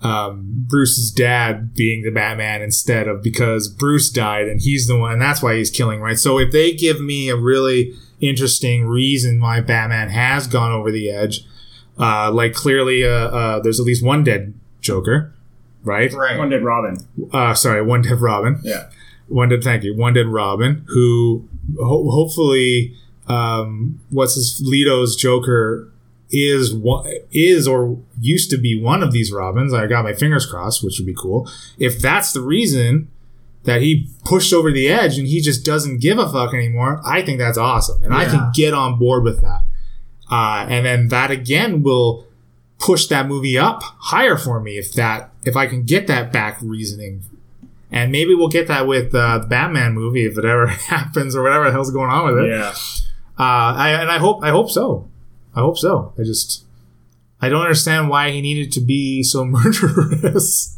um, 0.02 0.66
Bruce's 0.68 1.12
dad 1.12 1.74
being 1.74 2.04
the 2.04 2.12
Batman 2.12 2.62
instead 2.62 3.08
of 3.08 3.24
because 3.24 3.68
Bruce 3.68 4.10
died 4.10 4.48
and 4.48 4.62
he's 4.62 4.88
the 4.88 4.98
one, 4.98 5.14
and 5.14 5.22
that's 5.22 5.42
why 5.42 5.56
he's 5.56 5.72
killing, 5.72 6.00
right? 6.00 6.18
So 6.18 6.38
if 6.40 6.52
they 6.52 6.74
give 6.74 7.02
me 7.02 7.30
a 7.30 7.36
really 7.36 7.94
interesting 8.20 8.86
reason 8.86 9.42
why 9.42 9.62
Batman 9.62 10.10
has 10.10 10.48
gone 10.48 10.72
over 10.72 10.92
the 10.92 11.10
edge, 11.10 11.46
uh, 12.00 12.32
like 12.32 12.54
clearly, 12.54 13.04
uh, 13.04 13.10
uh, 13.10 13.60
there's 13.60 13.80
at 13.80 13.86
least 13.86 14.04
one 14.04 14.24
dead 14.24 14.54
Joker, 14.82 15.34
right? 15.84 16.12
Right. 16.14 16.38
One 16.38 16.50
dead 16.50 16.64
Robin. 16.64 16.98
Uh, 17.34 17.54
sorry, 17.56 17.82
one 17.82 18.04
dead 18.04 18.22
Robin. 18.22 18.60
Yeah. 18.64 18.90
One 19.28 19.50
dead, 19.50 19.64
thank 19.64 19.84
you. 19.84 19.96
One 19.96 20.14
dead 20.14 20.28
Robin, 20.28 20.86
who 20.90 21.50
ho- 21.80 22.10
hopefully, 22.10 22.94
um, 23.28 24.00
what's 24.10 24.36
his 24.36 24.62
Leto's 24.64 25.16
Joker 25.16 25.92
is 26.30 26.74
one 26.74 27.10
is 27.32 27.68
or 27.68 28.00
used 28.20 28.50
to 28.52 28.58
be 28.58 28.80
one 28.82 29.02
of 29.02 29.12
these 29.12 29.32
Robins. 29.32 29.74
I 29.74 29.88
got 29.88 30.04
my 30.04 30.14
fingers 30.14 30.46
crossed, 30.46 30.84
which 30.84 31.00
would 31.00 31.06
be 31.06 31.16
cool. 31.16 31.50
If 31.78 32.00
that's 32.00 32.34
the 32.34 32.42
reason 32.42 33.10
that 33.64 33.82
he 33.82 34.10
pushed 34.26 34.54
over 34.54 34.72
the 34.72 34.88
edge 34.88 35.18
and 35.18 35.28
he 35.28 35.42
just 35.42 35.66
doesn't 35.66 36.00
give 36.00 36.18
a 36.18 36.30
fuck 36.30 36.54
anymore, 36.54 37.02
I 37.06 37.22
think 37.22 37.40
that's 37.40 37.58
awesome, 37.58 38.04
and 38.04 38.14
I 38.14 38.26
can 38.26 38.52
get 38.54 38.74
on 38.74 39.00
board 39.00 39.24
with 39.24 39.42
that. 39.42 39.62
Uh, 40.30 40.66
and 40.70 40.86
then 40.86 41.08
that 41.08 41.32
again 41.32 41.84
will 41.84 42.26
push 42.80 43.08
that 43.08 43.28
movie 43.28 43.58
up 43.58 43.82
higher 43.82 44.38
for 44.38 44.60
me 44.60 44.78
if 44.78 44.94
that 44.94 45.32
if 45.46 45.56
I 45.56 45.66
can 45.66 45.84
get 45.84 46.08
that 46.08 46.32
back 46.32 46.60
reasoning 46.62 47.24
and 47.92 48.12
maybe 48.12 48.36
we'll 48.36 48.50
get 48.50 48.68
that 48.68 48.86
with 48.86 49.16
uh, 49.16 49.40
the 49.40 49.48
Batman 49.48 49.94
movie 49.94 50.26
if 50.26 50.38
it 50.38 50.46
ever 50.46 50.68
happens 50.68 51.36
or 51.36 51.44
whatever 51.44 51.66
the 51.66 51.72
hell's 51.72 51.92
going 51.92 52.10
on 52.10 52.34
with 52.34 52.46
it. 52.46 52.50
Yeah. 52.50 52.74
Uh, 53.40 53.74
I, 53.76 53.90
and 54.02 54.10
I 54.10 54.18
hope 54.18 54.44
I 54.44 54.50
hope 54.50 54.70
so. 54.70 55.10
I 55.58 55.62
hope 55.62 55.80
so. 55.80 56.14
I 56.20 56.24
just 56.24 56.64
I 57.42 57.50
don't 57.50 57.64
understand 57.64 58.10
why 58.10 58.30
he 58.30 58.42
needed 58.42 58.72
to 58.74 58.80
be 58.80 59.24
so 59.24 59.44
murderous. 59.46 60.76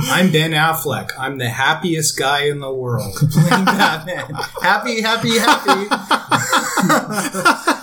I'm 0.00 0.30
Ben 0.30 0.50
Affleck. 0.50 1.10
I'm 1.18 1.38
the 1.38 1.48
happiest 1.48 2.18
guy 2.18 2.44
in 2.44 2.60
the 2.60 2.72
world 2.72 3.14
playing 3.32 3.64
Batman. 3.64 4.34
happy, 4.60 5.00
happy, 5.00 5.38
happy. 5.38 5.86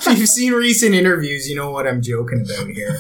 if 0.12 0.20
you've 0.20 0.30
seen 0.30 0.54
recent 0.54 0.94
interviews, 0.94 1.50
you 1.50 1.56
know 1.56 1.72
what 1.72 1.88
I'm 1.88 2.04
joking 2.04 2.46
about 2.46 2.68
here. 2.68 3.00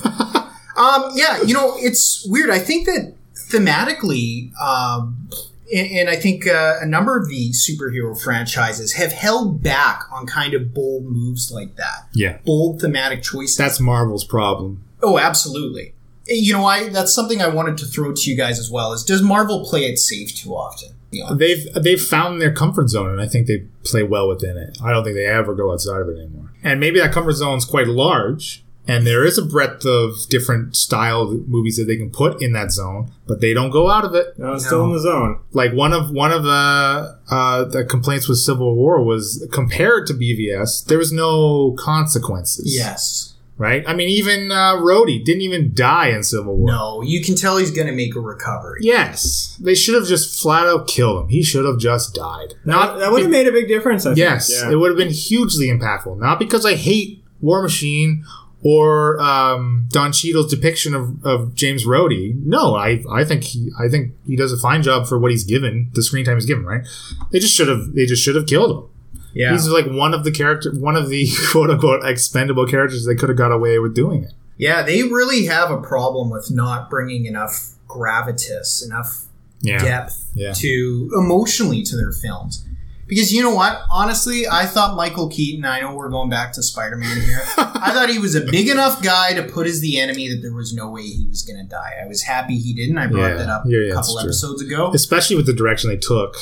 Um, 0.76 1.12
yeah, 1.14 1.42
you 1.44 1.54
know, 1.54 1.76
it's 1.78 2.26
weird. 2.28 2.50
I 2.50 2.58
think 2.58 2.88
that 2.88 3.14
thematically, 3.52 4.56
um, 4.60 5.30
and, 5.74 5.88
and 5.92 6.10
I 6.10 6.16
think 6.16 6.48
uh, 6.48 6.76
a 6.82 6.86
number 6.86 7.18
of 7.18 7.28
the 7.30 7.52
superhero 7.52 8.20
franchises 8.22 8.94
have 8.94 9.12
held 9.12 9.64
back 9.64 10.04
on 10.12 10.26
kind 10.28 10.54
of 10.54 10.74
bold 10.74 11.06
moves 11.06 11.52
like 11.52 11.76
that, 11.78 12.08
Yeah, 12.14 12.38
bold 12.46 12.82
thematic 12.82 13.24
choices. 13.24 13.58
that's 13.58 13.80
Marvel's 13.80 14.26
problem. 14.26 14.84
Oh, 15.04 15.18
absolutely. 15.20 15.94
You 16.28 16.54
know, 16.54 16.66
I 16.66 16.90
that's 16.90 17.14
something 17.14 17.40
I 17.42 17.48
wanted 17.48 17.78
to 17.80 17.86
throw 17.86 18.12
to 18.12 18.32
you 18.32 18.36
guys 18.36 18.58
as 18.58 18.72
well. 18.72 18.94
Is 18.94 19.04
does 19.04 19.22
Marvel 19.22 19.64
play 19.64 19.86
it 19.86 19.98
safe 20.00 20.36
too 20.36 20.52
often? 20.56 20.90
You 21.12 21.24
know, 21.24 21.36
They've 21.36 21.72
they've 21.76 22.02
found 22.02 22.42
their 22.42 22.52
comfort 22.52 22.90
zone, 22.90 23.12
and 23.12 23.22
I 23.22 23.28
think 23.28 23.46
they 23.46 23.60
play 23.84 24.02
well 24.02 24.28
within 24.28 24.58
it. 24.58 24.80
I 24.84 24.92
don't 24.92 25.04
think 25.04 25.16
they 25.16 25.28
ever 25.28 25.54
go 25.54 25.72
outside 25.72 26.02
of 26.02 26.10
it 26.10 26.18
anymore. 26.18 26.52
And 26.64 26.80
maybe 26.80 27.00
that 27.00 27.12
comfort 27.12 27.34
zone 27.34 27.60
is 27.60 27.66
quite 27.66 27.88
large, 27.88 28.65
and 28.88 29.06
there 29.06 29.24
is 29.26 29.38
a 29.38 29.46
breadth 29.46 29.86
of 29.86 30.16
different 30.30 30.76
style 30.76 31.32
movies 31.48 31.78
that 31.78 31.86
they 31.86 31.98
can 31.98 32.10
put 32.12 32.42
in 32.42 32.54
that 32.54 32.72
zone, 32.72 33.12
but 33.28 33.42
they 33.42 33.54
don't 33.54 33.72
go 33.72 33.90
out 33.90 34.06
of 34.06 34.14
it. 34.16 34.38
No, 34.38 34.54
it's 34.54 34.66
still 34.66 34.84
in 34.86 34.92
the 34.92 35.00
zone. 35.00 35.40
like 35.54 35.74
one 35.74 35.94
of 35.94 36.12
one 36.12 36.32
of 36.32 36.44
the 36.44 37.20
uh, 37.30 37.64
the 37.66 37.84
complaints 37.86 38.28
with 38.30 38.38
Civil 38.38 38.76
War 38.76 39.04
was 39.04 39.48
compared 39.52 40.06
to 40.08 40.14
BVS, 40.14 40.86
there 40.86 40.98
was 41.00 41.12
no 41.12 41.72
consequences. 41.80 42.76
yes. 42.78 43.34
right. 43.58 43.84
I 43.88 43.94
mean, 43.94 44.10
even 44.10 44.52
uh, 44.52 44.76
Rhodey 44.76 45.24
didn't 45.24 45.42
even 45.42 45.74
die 45.74 46.10
in 46.10 46.24
Civil 46.24 46.56
War. 46.58 46.68
No, 46.68 47.02
you 47.02 47.24
can 47.24 47.36
tell 47.36 47.58
he's 47.58 47.72
going 47.72 47.88
to 47.88 47.94
make 47.94 48.16
a 48.16 48.20
recovery. 48.20 48.80
Yes, 48.82 49.58
they 49.62 49.74
should 49.76 49.96
have 49.96 50.06
just 50.08 50.40
flat 50.42 50.68
out 50.68 50.88
killed 50.88 51.24
him. 51.24 51.30
He 51.30 51.42
should 51.42 51.66
have 51.66 51.80
just 51.80 52.14
died. 52.14 52.54
Not, 52.66 53.00
that 53.00 53.12
would 53.12 53.22
have 53.22 53.32
made 53.32 53.48
a 53.48 53.52
big 53.52 53.68
difference. 53.68 54.06
I 54.06 54.14
Yes, 54.14 54.50
think. 54.60 54.72
it 54.74 54.76
would 54.76 54.90
have 54.90 54.98
been 54.98 55.14
hugely 55.14 55.68
impactful. 55.68 56.20
Not 56.20 56.38
because 56.38 56.66
I 56.66 56.76
hate 56.76 57.24
War 57.42 57.62
Machine 57.64 58.24
or 58.68 59.22
um, 59.22 59.86
Don 59.90 60.12
Cheadle's 60.12 60.50
depiction 60.50 60.96
of, 60.96 61.24
of 61.24 61.54
James 61.54 61.86
Rhodey. 61.86 62.34
No, 62.44 62.74
I 62.76 63.04
I 63.12 63.24
think 63.24 63.44
he 63.44 63.70
I 63.80 63.88
think 63.88 64.14
he 64.26 64.36
does 64.36 64.52
a 64.52 64.58
fine 64.58 64.82
job 64.82 65.06
for 65.08 65.20
what 65.20 65.30
he's 65.30 65.44
given, 65.44 65.92
the 65.94 66.02
screen 66.02 66.26
time 66.26 66.36
he's 66.38 66.48
given. 66.48 66.66
Right? 66.66 66.84
They 67.32 67.38
just 67.38 67.54
should 67.56 67.68
have 67.68 67.94
they 67.94 68.06
just 68.08 68.24
should 68.24 68.36
have 68.36 68.48
killed 68.48 68.72
him. 68.76 68.90
Yeah. 69.36 69.52
He's 69.52 69.68
like 69.68 69.86
one 69.86 70.16
of 70.16 70.24
the 70.24 70.32
character, 70.32 70.72
one 70.72 70.96
of 70.96 71.10
the 71.10 71.30
quote 71.52 71.70
unquote 71.70 72.04
expendable 72.06 72.66
characters. 72.66 73.06
They 73.06 73.14
could 73.16 73.30
have 73.30 73.38
got 73.38 73.52
away 73.52 73.78
with 73.78 73.94
doing 73.94 74.24
it. 74.24 74.32
yeah, 74.58 74.82
they 74.82 75.04
really 75.04 75.46
have 75.46 75.70
a 75.70 75.80
problem 75.82 76.32
with 76.32 76.50
not 76.50 76.90
bringing 76.90 77.26
enough 77.26 77.74
gravitas, 77.88 78.84
enough 78.84 79.26
Yeah, 79.62 79.78
depth 79.78 80.32
Yeah. 80.34 80.54
to 80.54 81.12
emotionally 81.16 81.84
to 81.84 81.96
their 81.96 82.12
films. 82.12 82.66
Because 83.08 83.32
you 83.32 83.44
know 83.44 83.54
what? 83.54 83.82
Honestly, 83.92 84.48
I 84.52 84.66
thought 84.66 84.96
Michael 84.96 85.30
Keaton, 85.30 85.64
I 85.64 85.80
know 85.82 85.96
we're 85.96 86.10
going 86.10 86.30
back 86.30 86.54
to 86.54 86.64
Spider 86.64 86.96
Man 86.98 87.22
here. 87.22 87.40
I 87.58 87.92
thought 87.94 88.10
he 88.10 88.18
was 88.18 88.34
a 88.34 88.42
big 88.42 88.68
enough 88.68 89.04
guy 89.04 89.34
to 89.34 89.44
put 89.44 89.68
as 89.68 89.80
the 89.82 90.00
enemy 90.00 90.28
that 90.30 90.42
there 90.42 90.54
was 90.54 90.74
no 90.74 90.90
way 90.90 91.04
he 91.04 91.26
was 91.30 91.44
going 91.44 91.64
to 91.64 91.70
die. 91.70 91.94
I 92.04 92.08
was 92.08 92.24
happy 92.24 92.58
he 92.58 92.74
didn't. 92.74 92.98
I 92.98 93.06
brought 93.08 93.30
Yeah. 93.32 93.36
that 93.38 93.50
up 93.50 93.64
Yeah, 93.68 93.92
a 93.92 93.94
couple 93.94 94.20
episodes 94.20 94.62
ago. 94.62 94.92
especially 94.94 95.36
with 95.36 95.46
the 95.46 95.54
direction 95.54 95.90
they 95.90 95.98
took 95.98 96.36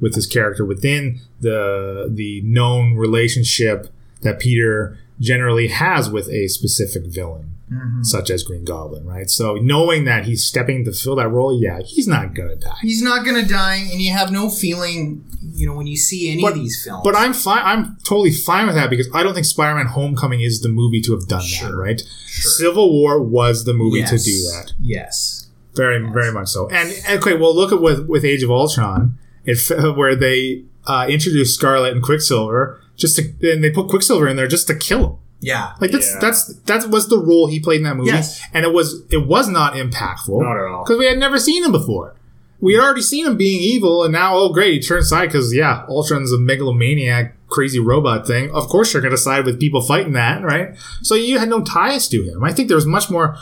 with 0.00 0.14
his 0.16 0.26
character 0.26 0.64
within 0.64 1.20
the 1.40 2.10
the 2.12 2.40
known 2.42 2.94
relationship 2.96 3.88
that 4.22 4.38
Peter 4.40 4.98
generally 5.20 5.68
has 5.68 6.10
with 6.10 6.28
a 6.28 6.48
specific 6.48 7.04
villain, 7.06 7.54
such 8.02 8.30
as 8.30 8.42
Green 8.42 8.64
Goblin, 8.64 9.04
right? 9.04 9.28
So 9.28 9.54
knowing 9.56 10.04
that 10.04 10.24
he's 10.24 10.44
stepping 10.46 10.84
to 10.84 10.92
fill 10.92 11.16
that 11.16 11.28
role, 11.28 11.60
yeah, 11.60 11.80
he's 11.84 12.06
not 12.08 12.34
gonna 12.34 12.56
die. 12.56 12.76
He's 12.82 13.02
not 13.02 13.24
to 13.26 13.42
die, 13.44 13.86
and 13.90 14.00
you 14.00 14.12
have 14.12 14.30
no 14.32 14.48
feeling, 14.48 15.24
you 15.54 15.66
know, 15.66 15.74
when 15.74 15.86
you 15.86 15.96
see 15.96 16.30
any 16.30 16.40
But- 16.42 16.52
of 16.52 16.58
these 16.60 16.82
films. 16.82 17.02
But 17.04 17.16
I'm 17.16 17.32
fine. 17.34 17.62
I'm 17.64 17.96
totally 18.04 18.32
fine 18.32 18.66
with 18.66 18.74
that 18.76 18.90
because 18.90 19.08
I 19.12 19.22
don't 19.22 19.34
think 19.34 19.46
Spider-Man: 19.46 19.86
Homecoming 19.86 20.40
is 20.40 20.60
the 20.60 20.68
movie 20.68 21.00
to 21.02 21.12
have 21.12 21.26
done 21.28 21.40
that, 21.40 21.46
Sure. 21.46 21.76
right? 21.76 22.00
Civil 22.26 22.92
War 22.92 23.20
was 23.22 23.64
the 23.64 23.74
movie 23.74 24.02
to 24.04 24.16
do 24.18 24.36
that. 24.52 24.72
Yes. 24.80 25.46
Very, 25.74 25.98
very 26.12 26.32
much 26.32 26.48
so. 26.48 26.68
And 26.70 26.92
okay, 27.10 27.34
well, 27.34 27.54
look 27.54 27.70
at 27.72 27.80
with 27.80 28.06
with 28.08 28.24
Age 28.24 28.42
of 28.42 28.50
Ultron, 28.50 29.16
it, 29.44 29.58
where 29.96 30.16
they 30.16 30.64
uh, 30.86 31.06
introduced 31.08 31.54
Scarlet 31.54 31.92
and 31.92 32.02
Quicksilver 32.02 32.80
just 32.98 33.16
to, 33.16 33.52
and 33.52 33.64
they 33.64 33.70
put 33.70 33.88
Quicksilver 33.88 34.28
in 34.28 34.36
there 34.36 34.46
just 34.48 34.66
to 34.66 34.74
kill 34.74 35.04
him. 35.06 35.16
Yeah. 35.40 35.72
Like 35.80 35.92
that's 35.92 36.12
Yeah. 36.12 36.18
that's 36.20 36.54
that 36.66 36.88
was 36.90 37.08
the 37.08 37.16
role 37.18 37.46
he 37.46 37.60
played 37.60 37.78
in 37.78 37.84
that 37.84 37.96
movie, 37.96 38.10
Yes. 38.10 38.42
and 38.52 38.64
it 38.66 38.72
was 38.74 39.02
it 39.10 39.26
was 39.26 39.48
not 39.48 39.74
impactful, 39.74 40.42
Not 40.42 40.56
at 40.58 40.66
all. 40.66 40.84
because 40.84 40.98
we 40.98 41.06
had 41.06 41.16
never 41.18 41.38
seen 41.38 41.64
him 41.64 41.70
before. 41.72 42.14
We 42.60 42.74
had 42.74 42.82
already 42.82 43.02
seen 43.02 43.24
him 43.24 43.36
being 43.36 43.62
evil, 43.62 44.02
and 44.02 44.12
now 44.12 44.36
oh 44.36 44.48
great, 44.52 44.72
he 44.72 44.80
turns 44.80 45.08
side 45.08 45.26
because 45.28 45.54
yeah, 45.54 45.84
Ultron's 45.88 46.32
a 46.32 46.38
megalomaniac, 46.38 47.36
crazy 47.48 47.78
robot 47.78 48.26
thing. 48.26 48.50
Of 48.50 48.66
course, 48.66 48.92
you're 48.92 49.00
going 49.00 49.12
to 49.12 49.16
side 49.18 49.44
with 49.46 49.60
people 49.60 49.80
fighting 49.80 50.12
that, 50.14 50.42
right? 50.42 50.76
So 51.02 51.14
you 51.14 51.38
had 51.38 51.48
no 51.48 51.60
ties 51.62 52.08
to 52.08 52.22
him. 52.24 52.42
I 52.42 52.52
think 52.52 52.66
there 52.66 52.76
was 52.76 52.84
much 52.84 53.08
more, 53.08 53.36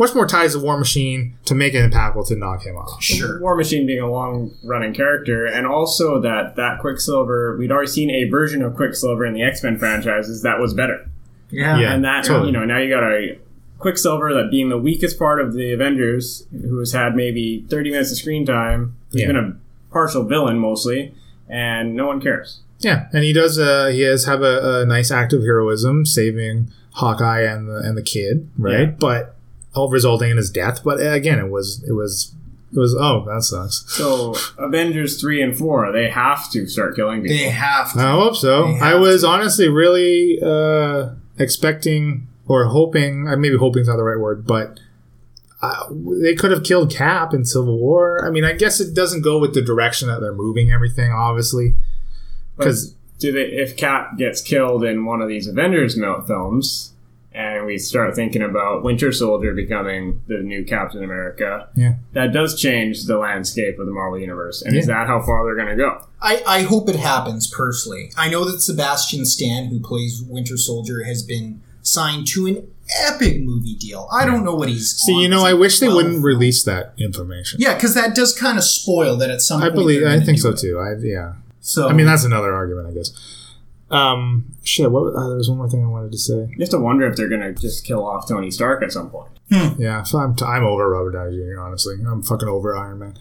much 0.00 0.14
more 0.14 0.26
ties 0.26 0.54
to 0.54 0.58
War 0.58 0.76
Machine 0.78 1.36
to 1.44 1.54
make 1.54 1.74
it 1.74 1.88
impactful 1.88 2.26
to 2.28 2.34
knock 2.36 2.64
him 2.64 2.74
off. 2.76 3.00
Sure. 3.02 3.38
War 3.40 3.54
Machine 3.54 3.86
being 3.86 4.00
a 4.02 4.10
long 4.10 4.52
running 4.64 4.92
character, 4.94 5.46
and 5.46 5.66
also 5.66 6.20
that 6.22 6.56
that 6.56 6.80
Quicksilver, 6.80 7.56
we'd 7.56 7.70
already 7.70 7.86
seen 7.90 8.10
a 8.10 8.24
version 8.24 8.62
of 8.62 8.74
Quicksilver 8.74 9.24
in 9.26 9.34
the 9.34 9.42
X 9.42 9.62
Men 9.62 9.78
franchises 9.78 10.42
that 10.42 10.58
was 10.58 10.74
better. 10.74 11.06
Yeah. 11.50 11.78
Yeah. 11.78 11.92
and 11.94 12.04
that 12.04 12.24
totally. 12.24 12.46
you 12.48 12.52
know 12.52 12.64
now 12.64 12.78
you 12.78 12.88
got 12.88 13.02
a 13.04 13.38
Quicksilver 13.78 14.32
that 14.34 14.50
being 14.50 14.68
the 14.68 14.78
weakest 14.78 15.18
part 15.18 15.40
of 15.40 15.52
the 15.54 15.72
Avengers, 15.72 16.46
who 16.50 16.78
has 16.78 16.92
had 16.92 17.14
maybe 17.14 17.64
thirty 17.68 17.90
minutes 17.90 18.10
of 18.10 18.18
screen 18.18 18.44
time, 18.46 18.96
he's 19.12 19.20
Yeah. 19.22 19.26
been 19.28 19.36
a 19.36 19.56
partial 19.92 20.24
villain 20.24 20.58
mostly, 20.58 21.14
and 21.48 21.94
no 21.94 22.06
one 22.06 22.20
cares. 22.20 22.60
Yeah, 22.78 23.08
and 23.12 23.24
he 23.24 23.32
does. 23.34 23.58
Uh, 23.58 23.88
he 23.88 24.00
has 24.02 24.24
have 24.24 24.42
a, 24.42 24.80
a 24.82 24.86
nice 24.86 25.10
act 25.10 25.32
of 25.34 25.42
heroism, 25.42 26.06
saving 26.06 26.70
Hawkeye 26.92 27.42
and 27.42 27.68
the 27.68 27.76
and 27.84 27.96
the 27.96 28.02
kid, 28.02 28.48
right? 28.56 28.80
Yeah. 28.88 28.94
But 28.98 29.36
all 29.74 29.90
resulting 29.90 30.30
in 30.30 30.36
his 30.36 30.50
death. 30.50 30.82
But 30.84 31.00
uh, 31.00 31.10
again, 31.10 31.38
it 31.38 31.50
was 31.50 31.84
it 31.88 31.92
was 31.92 32.34
it 32.72 32.78
was 32.78 32.94
oh 32.98 33.24
that 33.26 33.42
sucks. 33.42 33.84
So 33.88 34.34
Avengers 34.58 35.20
three 35.20 35.42
and 35.42 35.56
four, 35.56 35.92
they 35.92 36.10
have 36.10 36.50
to 36.52 36.66
start 36.66 36.96
killing 36.96 37.22
people. 37.22 37.36
They 37.36 37.50
have 37.50 37.92
to. 37.92 38.00
I 38.00 38.10
hope 38.12 38.36
so. 38.36 38.76
I 38.80 38.94
was 38.94 39.24
honestly 39.24 39.68
really 39.68 40.38
uh, 40.42 41.10
expecting 41.38 42.28
or 42.46 42.66
hoping. 42.66 43.24
Maybe 43.40 43.56
hoping 43.56 43.82
is 43.82 43.88
not 43.88 43.96
the 43.96 44.04
right 44.04 44.20
word, 44.20 44.46
but. 44.46 44.80
Uh, 45.62 45.92
they 46.22 46.34
could 46.34 46.50
have 46.50 46.64
killed 46.64 46.90
Cap 46.90 47.34
in 47.34 47.44
Civil 47.44 47.78
War. 47.78 48.24
I 48.26 48.30
mean, 48.30 48.46
I 48.46 48.54
guess 48.54 48.80
it 48.80 48.94
doesn't 48.94 49.20
go 49.20 49.38
with 49.38 49.52
the 49.52 49.60
direction 49.60 50.08
that 50.08 50.22
they're 50.22 50.32
moving 50.32 50.72
everything, 50.72 51.12
obviously, 51.12 51.76
because 52.56 52.94
do 53.18 53.30
they 53.30 53.42
if 53.42 53.76
Cap 53.76 54.16
gets 54.16 54.40
killed 54.40 54.82
in 54.82 55.04
one 55.04 55.20
of 55.20 55.28
these 55.28 55.46
Avengers 55.46 55.98
mil- 55.98 56.22
films, 56.22 56.94
and 57.32 57.64
we 57.66 57.78
start 57.78 58.14
thinking 58.14 58.42
about 58.42 58.82
Winter 58.82 59.12
Soldier 59.12 59.54
becoming 59.54 60.22
the 60.26 60.38
new 60.38 60.64
Captain 60.64 61.04
America, 61.04 61.68
Yeah. 61.76 61.94
that 62.12 62.32
does 62.32 62.60
change 62.60 63.04
the 63.04 63.18
landscape 63.18 63.78
of 63.78 63.86
the 63.86 63.92
Marvel 63.92 64.18
universe. 64.18 64.62
And 64.62 64.76
is 64.76 64.86
that 64.86 65.06
how 65.06 65.22
far 65.22 65.44
they're 65.44 65.54
going 65.56 65.76
to 65.76 65.82
go? 65.82 66.04
I, 66.20 66.42
I 66.46 66.62
hope 66.62 66.88
it 66.88 66.96
happens 66.96 67.46
personally. 67.46 68.10
I 68.16 68.28
know 68.28 68.44
that 68.44 68.60
Sebastian 68.60 69.24
Stan, 69.24 69.66
who 69.66 69.78
plays 69.80 70.22
Winter 70.26 70.56
Soldier, 70.56 71.04
has 71.04 71.22
been 71.22 71.62
signed 71.82 72.26
to 72.28 72.46
an 72.46 72.66
epic 73.06 73.40
movie 73.42 73.76
deal. 73.76 74.08
I 74.12 74.26
don't 74.26 74.44
know 74.44 74.54
what 74.54 74.68
he's. 74.68 74.90
see, 74.96 75.14
on. 75.14 75.20
you 75.22 75.28
know, 75.28 75.38
Is 75.38 75.44
I 75.44 75.50
it 75.52 75.58
wish 75.58 75.78
they 75.78 75.86
12? 75.86 75.96
wouldn't 75.96 76.24
release 76.24 76.64
that 76.64 76.94
information. 76.98 77.60
Yeah, 77.60 77.74
because 77.74 77.94
that 77.94 78.14
does 78.16 78.36
kind 78.36 78.58
of 78.58 78.64
spoil 78.64 79.16
that 79.18 79.30
at 79.30 79.40
some 79.40 79.60
point. 79.60 79.64
I 79.72 79.74
point. 79.74 79.76
believe. 79.76 80.00
they're 80.00 80.10
I 80.10 80.20
think 80.20 80.38
so 80.40 80.50
it. 80.50 80.58
too. 80.58 80.78
I 80.78 80.94
yeah. 81.00 81.34
So 81.60 81.88
I 81.88 81.92
mean, 81.92 82.06
that's 82.06 82.24
another 82.24 82.52
argument, 82.54 82.88
I 82.88 82.92
guess. 82.92 83.12
Um, 83.90 84.54
shit. 84.62 84.90
What? 84.90 85.14
Uh, 85.14 85.28
there 85.28 85.36
was 85.36 85.48
one 85.48 85.58
more 85.58 85.68
thing 85.68 85.84
I 85.84 85.88
wanted 85.88 86.12
to 86.12 86.18
say. 86.18 86.34
You 86.50 86.56
have 86.60 86.68
to 86.70 86.78
wonder 86.78 87.06
if 87.06 87.16
they're 87.16 87.28
going 87.28 87.40
to 87.40 87.52
just 87.52 87.84
kill 87.84 88.06
off 88.06 88.28
Tony 88.28 88.50
Stark 88.50 88.82
at 88.82 88.92
some 88.92 89.10
point. 89.10 89.30
Yeah, 89.78 90.04
so 90.04 90.18
I'm, 90.18 90.36
I'm 90.46 90.62
over 90.62 90.88
Robert 90.88 91.10
Downey 91.10 91.36
Jr. 91.36 91.60
Honestly, 91.60 91.96
I'm 92.06 92.22
fucking 92.22 92.46
over 92.48 92.76
Iron 92.76 93.00
Man. 93.00 93.18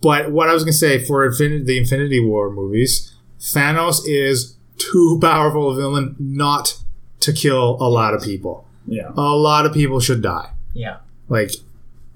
But 0.00 0.30
what 0.30 0.48
I 0.48 0.52
was 0.52 0.62
gonna 0.62 0.72
say 0.72 1.04
for 1.04 1.28
Infin- 1.28 1.66
the 1.66 1.76
Infinity 1.76 2.20
War 2.24 2.52
movies, 2.52 3.12
Thanos 3.40 4.02
is 4.04 4.56
too 4.78 5.18
powerful 5.22 5.72
a 5.72 5.74
villain 5.74 6.14
not 6.20 6.76
to 7.20 7.32
kill 7.32 7.78
a 7.80 7.88
lot 7.88 8.14
of 8.14 8.22
people. 8.22 8.64
Yeah. 8.86 9.10
A 9.16 9.20
lot 9.20 9.66
of 9.66 9.72
people 9.72 9.98
should 9.98 10.22
die. 10.22 10.50
yeah, 10.72 10.98
Like, 11.28 11.50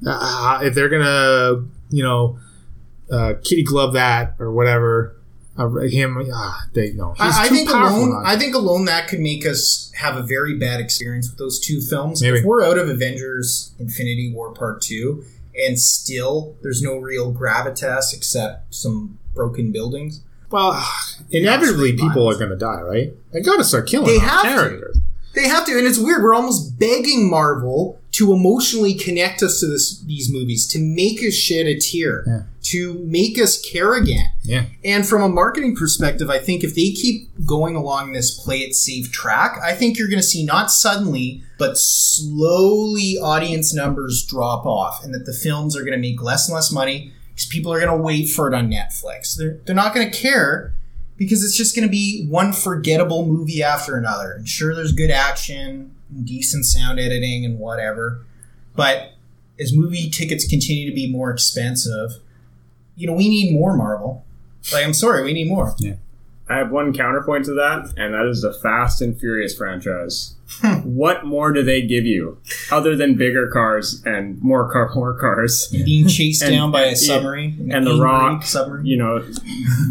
uh, 0.06 0.60
if 0.62 0.76
they're 0.76 0.88
gonna, 0.88 1.66
you 1.88 2.04
know, 2.04 2.38
uh, 3.10 3.34
kitty 3.42 3.64
glove 3.64 3.94
that 3.94 4.36
or 4.38 4.52
whatever, 4.52 5.16
uh, 5.60 5.68
him, 5.88 6.18
ah, 6.32 6.64
they 6.72 6.92
no. 6.92 7.14
I, 7.18 7.44
I 7.44 7.48
think 7.48 7.68
alone. 7.68 8.22
I 8.24 8.36
think 8.36 8.54
alone 8.54 8.86
that 8.86 9.08
could 9.08 9.20
make 9.20 9.44
us 9.46 9.92
have 9.96 10.16
a 10.16 10.22
very 10.22 10.58
bad 10.58 10.80
experience 10.80 11.28
with 11.28 11.38
those 11.38 11.60
two 11.60 11.80
films. 11.80 12.22
Maybe. 12.22 12.38
If 12.38 12.44
we're 12.44 12.64
out 12.64 12.78
of 12.78 12.88
Avengers: 12.88 13.74
Infinity 13.78 14.32
War 14.34 14.52
Part 14.52 14.80
Two, 14.80 15.24
and 15.54 15.78
still 15.78 16.56
there's 16.62 16.82
no 16.82 16.96
real 16.96 17.32
gravitas 17.32 18.14
except 18.14 18.74
some 18.74 19.18
broken 19.34 19.70
buildings. 19.72 20.22
well, 20.50 20.82
inevitably 21.30 21.92
people 21.96 22.28
are 22.28 22.38
gonna 22.38 22.56
die, 22.56 22.80
right? 22.80 23.12
They 23.32 23.40
gotta 23.40 23.64
start 23.64 23.86
killing. 23.86 24.06
They 24.06 24.18
have 24.18 24.42
to. 24.42 24.92
They 25.34 25.46
have 25.48 25.64
to, 25.66 25.78
and 25.78 25.86
it's 25.86 25.98
weird. 25.98 26.22
We're 26.22 26.34
almost 26.34 26.78
begging 26.78 27.30
Marvel 27.30 27.98
to 28.12 28.32
emotionally 28.32 28.94
connect 28.94 29.42
us 29.42 29.60
to 29.60 29.66
this 29.68 30.00
these 30.00 30.30
movies, 30.32 30.66
to 30.68 30.78
make 30.80 31.20
us 31.22 31.34
shed 31.34 31.66
a 31.66 31.78
tear, 31.78 32.24
Yeah. 32.26 32.42
to 32.64 32.94
make 33.04 33.38
us 33.38 33.60
care 33.60 33.94
again. 33.94 34.26
Yeah. 34.42 34.64
And 34.84 35.06
from 35.06 35.22
a 35.22 35.28
marketing 35.28 35.76
perspective, 35.76 36.28
I 36.28 36.38
think 36.40 36.64
if 36.64 36.74
they 36.74 36.90
keep 36.90 37.28
going 37.46 37.76
along 37.76 38.12
this 38.12 38.32
play 38.36 38.58
it 38.58 38.74
safe 38.74 39.12
track, 39.12 39.58
I 39.64 39.74
think 39.74 39.96
you're 39.96 40.08
going 40.08 40.18
to 40.18 40.26
see 40.26 40.44
not 40.44 40.72
suddenly, 40.72 41.42
but 41.58 41.78
slowly 41.78 43.16
audience 43.22 43.72
numbers 43.74 44.24
drop 44.24 44.66
off, 44.66 45.04
and 45.04 45.14
that 45.14 45.26
the 45.26 45.32
films 45.32 45.76
are 45.76 45.80
going 45.82 45.92
to 45.92 45.98
make 45.98 46.20
less 46.22 46.48
and 46.48 46.54
less 46.54 46.72
money 46.72 47.12
because 47.30 47.46
people 47.46 47.72
are 47.72 47.80
going 47.80 47.96
to 47.96 48.02
wait 48.02 48.28
for 48.28 48.48
it 48.48 48.54
on 48.54 48.68
Netflix. 48.70 49.36
They're, 49.36 49.58
they're 49.64 49.74
not 49.74 49.94
going 49.94 50.10
to 50.10 50.18
care 50.18 50.74
because 51.20 51.44
it's 51.44 51.54
just 51.54 51.76
going 51.76 51.86
to 51.86 51.90
be 51.90 52.26
one 52.30 52.50
forgettable 52.50 53.26
movie 53.26 53.62
after 53.62 53.94
another. 53.94 54.32
And 54.32 54.48
sure, 54.48 54.74
there's 54.74 54.92
good 54.92 55.10
action, 55.10 55.94
and 56.08 56.26
decent 56.26 56.64
sound 56.64 56.98
editing, 56.98 57.44
and 57.44 57.58
whatever. 57.58 58.24
But 58.74 59.12
as 59.60 59.76
movie 59.76 60.08
tickets 60.08 60.48
continue 60.48 60.88
to 60.88 60.94
be 60.94 61.12
more 61.12 61.30
expensive, 61.30 62.12
you 62.96 63.06
know, 63.06 63.12
we 63.12 63.28
need 63.28 63.52
more 63.52 63.76
Marvel. 63.76 64.24
Like, 64.72 64.82
I'm 64.82 64.94
sorry, 64.94 65.22
we 65.22 65.34
need 65.34 65.48
more. 65.48 65.74
Yeah. 65.78 65.96
I 66.48 66.56
have 66.56 66.70
one 66.70 66.94
counterpoint 66.94 67.44
to 67.44 67.54
that, 67.54 67.92
and 67.98 68.14
that 68.14 68.26
is 68.26 68.40
the 68.40 68.54
Fast 68.54 69.02
and 69.02 69.20
Furious 69.20 69.54
franchise. 69.54 70.36
Hmm. 70.62 70.80
what 70.96 71.24
more 71.24 71.52
do 71.52 71.62
they 71.62 71.82
give 71.82 72.04
you 72.04 72.38
other 72.72 72.96
than 72.96 73.14
bigger 73.14 73.48
cars 73.48 74.02
and 74.04 74.40
more 74.42 74.70
car, 74.70 74.90
more 74.94 75.14
cars? 75.18 75.68
Being 75.68 76.08
chased 76.08 76.42
And- 76.42 76.50
down 76.52 76.70
by 76.72 76.82
a 76.86 76.96
submarine, 76.96 77.56
an 77.70 77.72
and 77.72 77.86
The 77.86 77.96
Rock, 78.02 78.44
submarine. 78.44 78.84
You 78.84 78.96
know, 78.98 79.24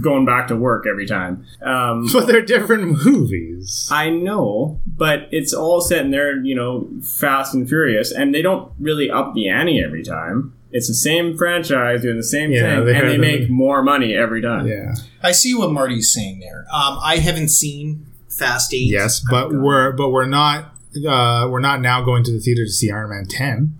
going 0.02 0.26
back 0.26 0.48
to 0.49 0.56
work 0.56 0.86
every 0.90 1.06
time. 1.07 1.45
Um, 1.61 2.07
But 2.14 2.27
they're 2.27 2.41
different 2.41 3.03
movies. 3.06 3.88
I 3.91 4.10
know, 4.10 4.80
but 4.86 5.27
it's 5.31 5.53
all 5.53 5.81
set 5.81 6.06
in 6.06 6.11
there, 6.11 6.38
you 6.44 6.56
know, 6.56 6.88
Fast 7.03 7.53
and 7.53 7.68
Furious, 7.68 8.11
and 8.11 8.34
they 8.36 8.41
don't 8.41 8.72
really 8.80 9.10
up 9.10 9.34
the 9.34 9.48
ante 9.49 9.81
every 9.81 10.03
time. 10.03 10.53
It's 10.72 10.88
the 10.88 10.94
same 10.94 11.36
franchise 11.36 12.03
doing 12.03 12.18
the 12.18 12.23
same 12.23 12.52
Yeah, 12.52 12.76
thing, 12.77 12.86
they 12.86 12.95
and 12.95 13.07
they 13.07 13.11
have- 13.14 13.19
make 13.41 13.49
more 13.49 13.81
money 13.81 14.14
every 14.14 14.41
time. 14.41 14.68
Yeah. 14.68 14.94
I 15.23 15.31
see 15.31 15.56
what 15.56 15.72
Marty's 15.72 16.14
saying 16.14 16.41
there. 16.41 16.65
Um, 16.72 16.99
I 17.03 17.18
haven't 17.18 17.49
seen 17.49 18.06
Fast 18.30 18.73
Eight. 18.73 18.89
Yes, 18.89 19.22
but 19.30 19.51
we're 19.51 19.91
but 19.91 20.10
we're 20.10 20.26
not 20.27 20.65
uh, 21.07 21.47
we're 21.49 21.60
not 21.60 21.81
now 21.81 22.01
going 22.03 22.23
to 22.23 22.31
the 22.31 22.39
theater 22.39 22.64
to 22.65 22.72
see 22.72 22.89
Iron 22.91 23.10
Man 23.10 23.26
ten. 23.26 23.76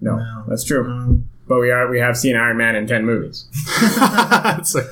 No, 0.00 0.16
No. 0.16 0.44
that's 0.48 0.64
true. 0.64 0.84
Um, 0.90 1.28
But 1.48 1.60
we 1.60 1.70
are 1.70 1.88
we 1.88 1.98
have 2.00 2.16
seen 2.16 2.36
Iron 2.36 2.56
Man 2.56 2.74
in 2.76 2.86
ten 2.86 3.04
movies. 3.04 3.46
it's 4.58 4.74
like 4.74 4.86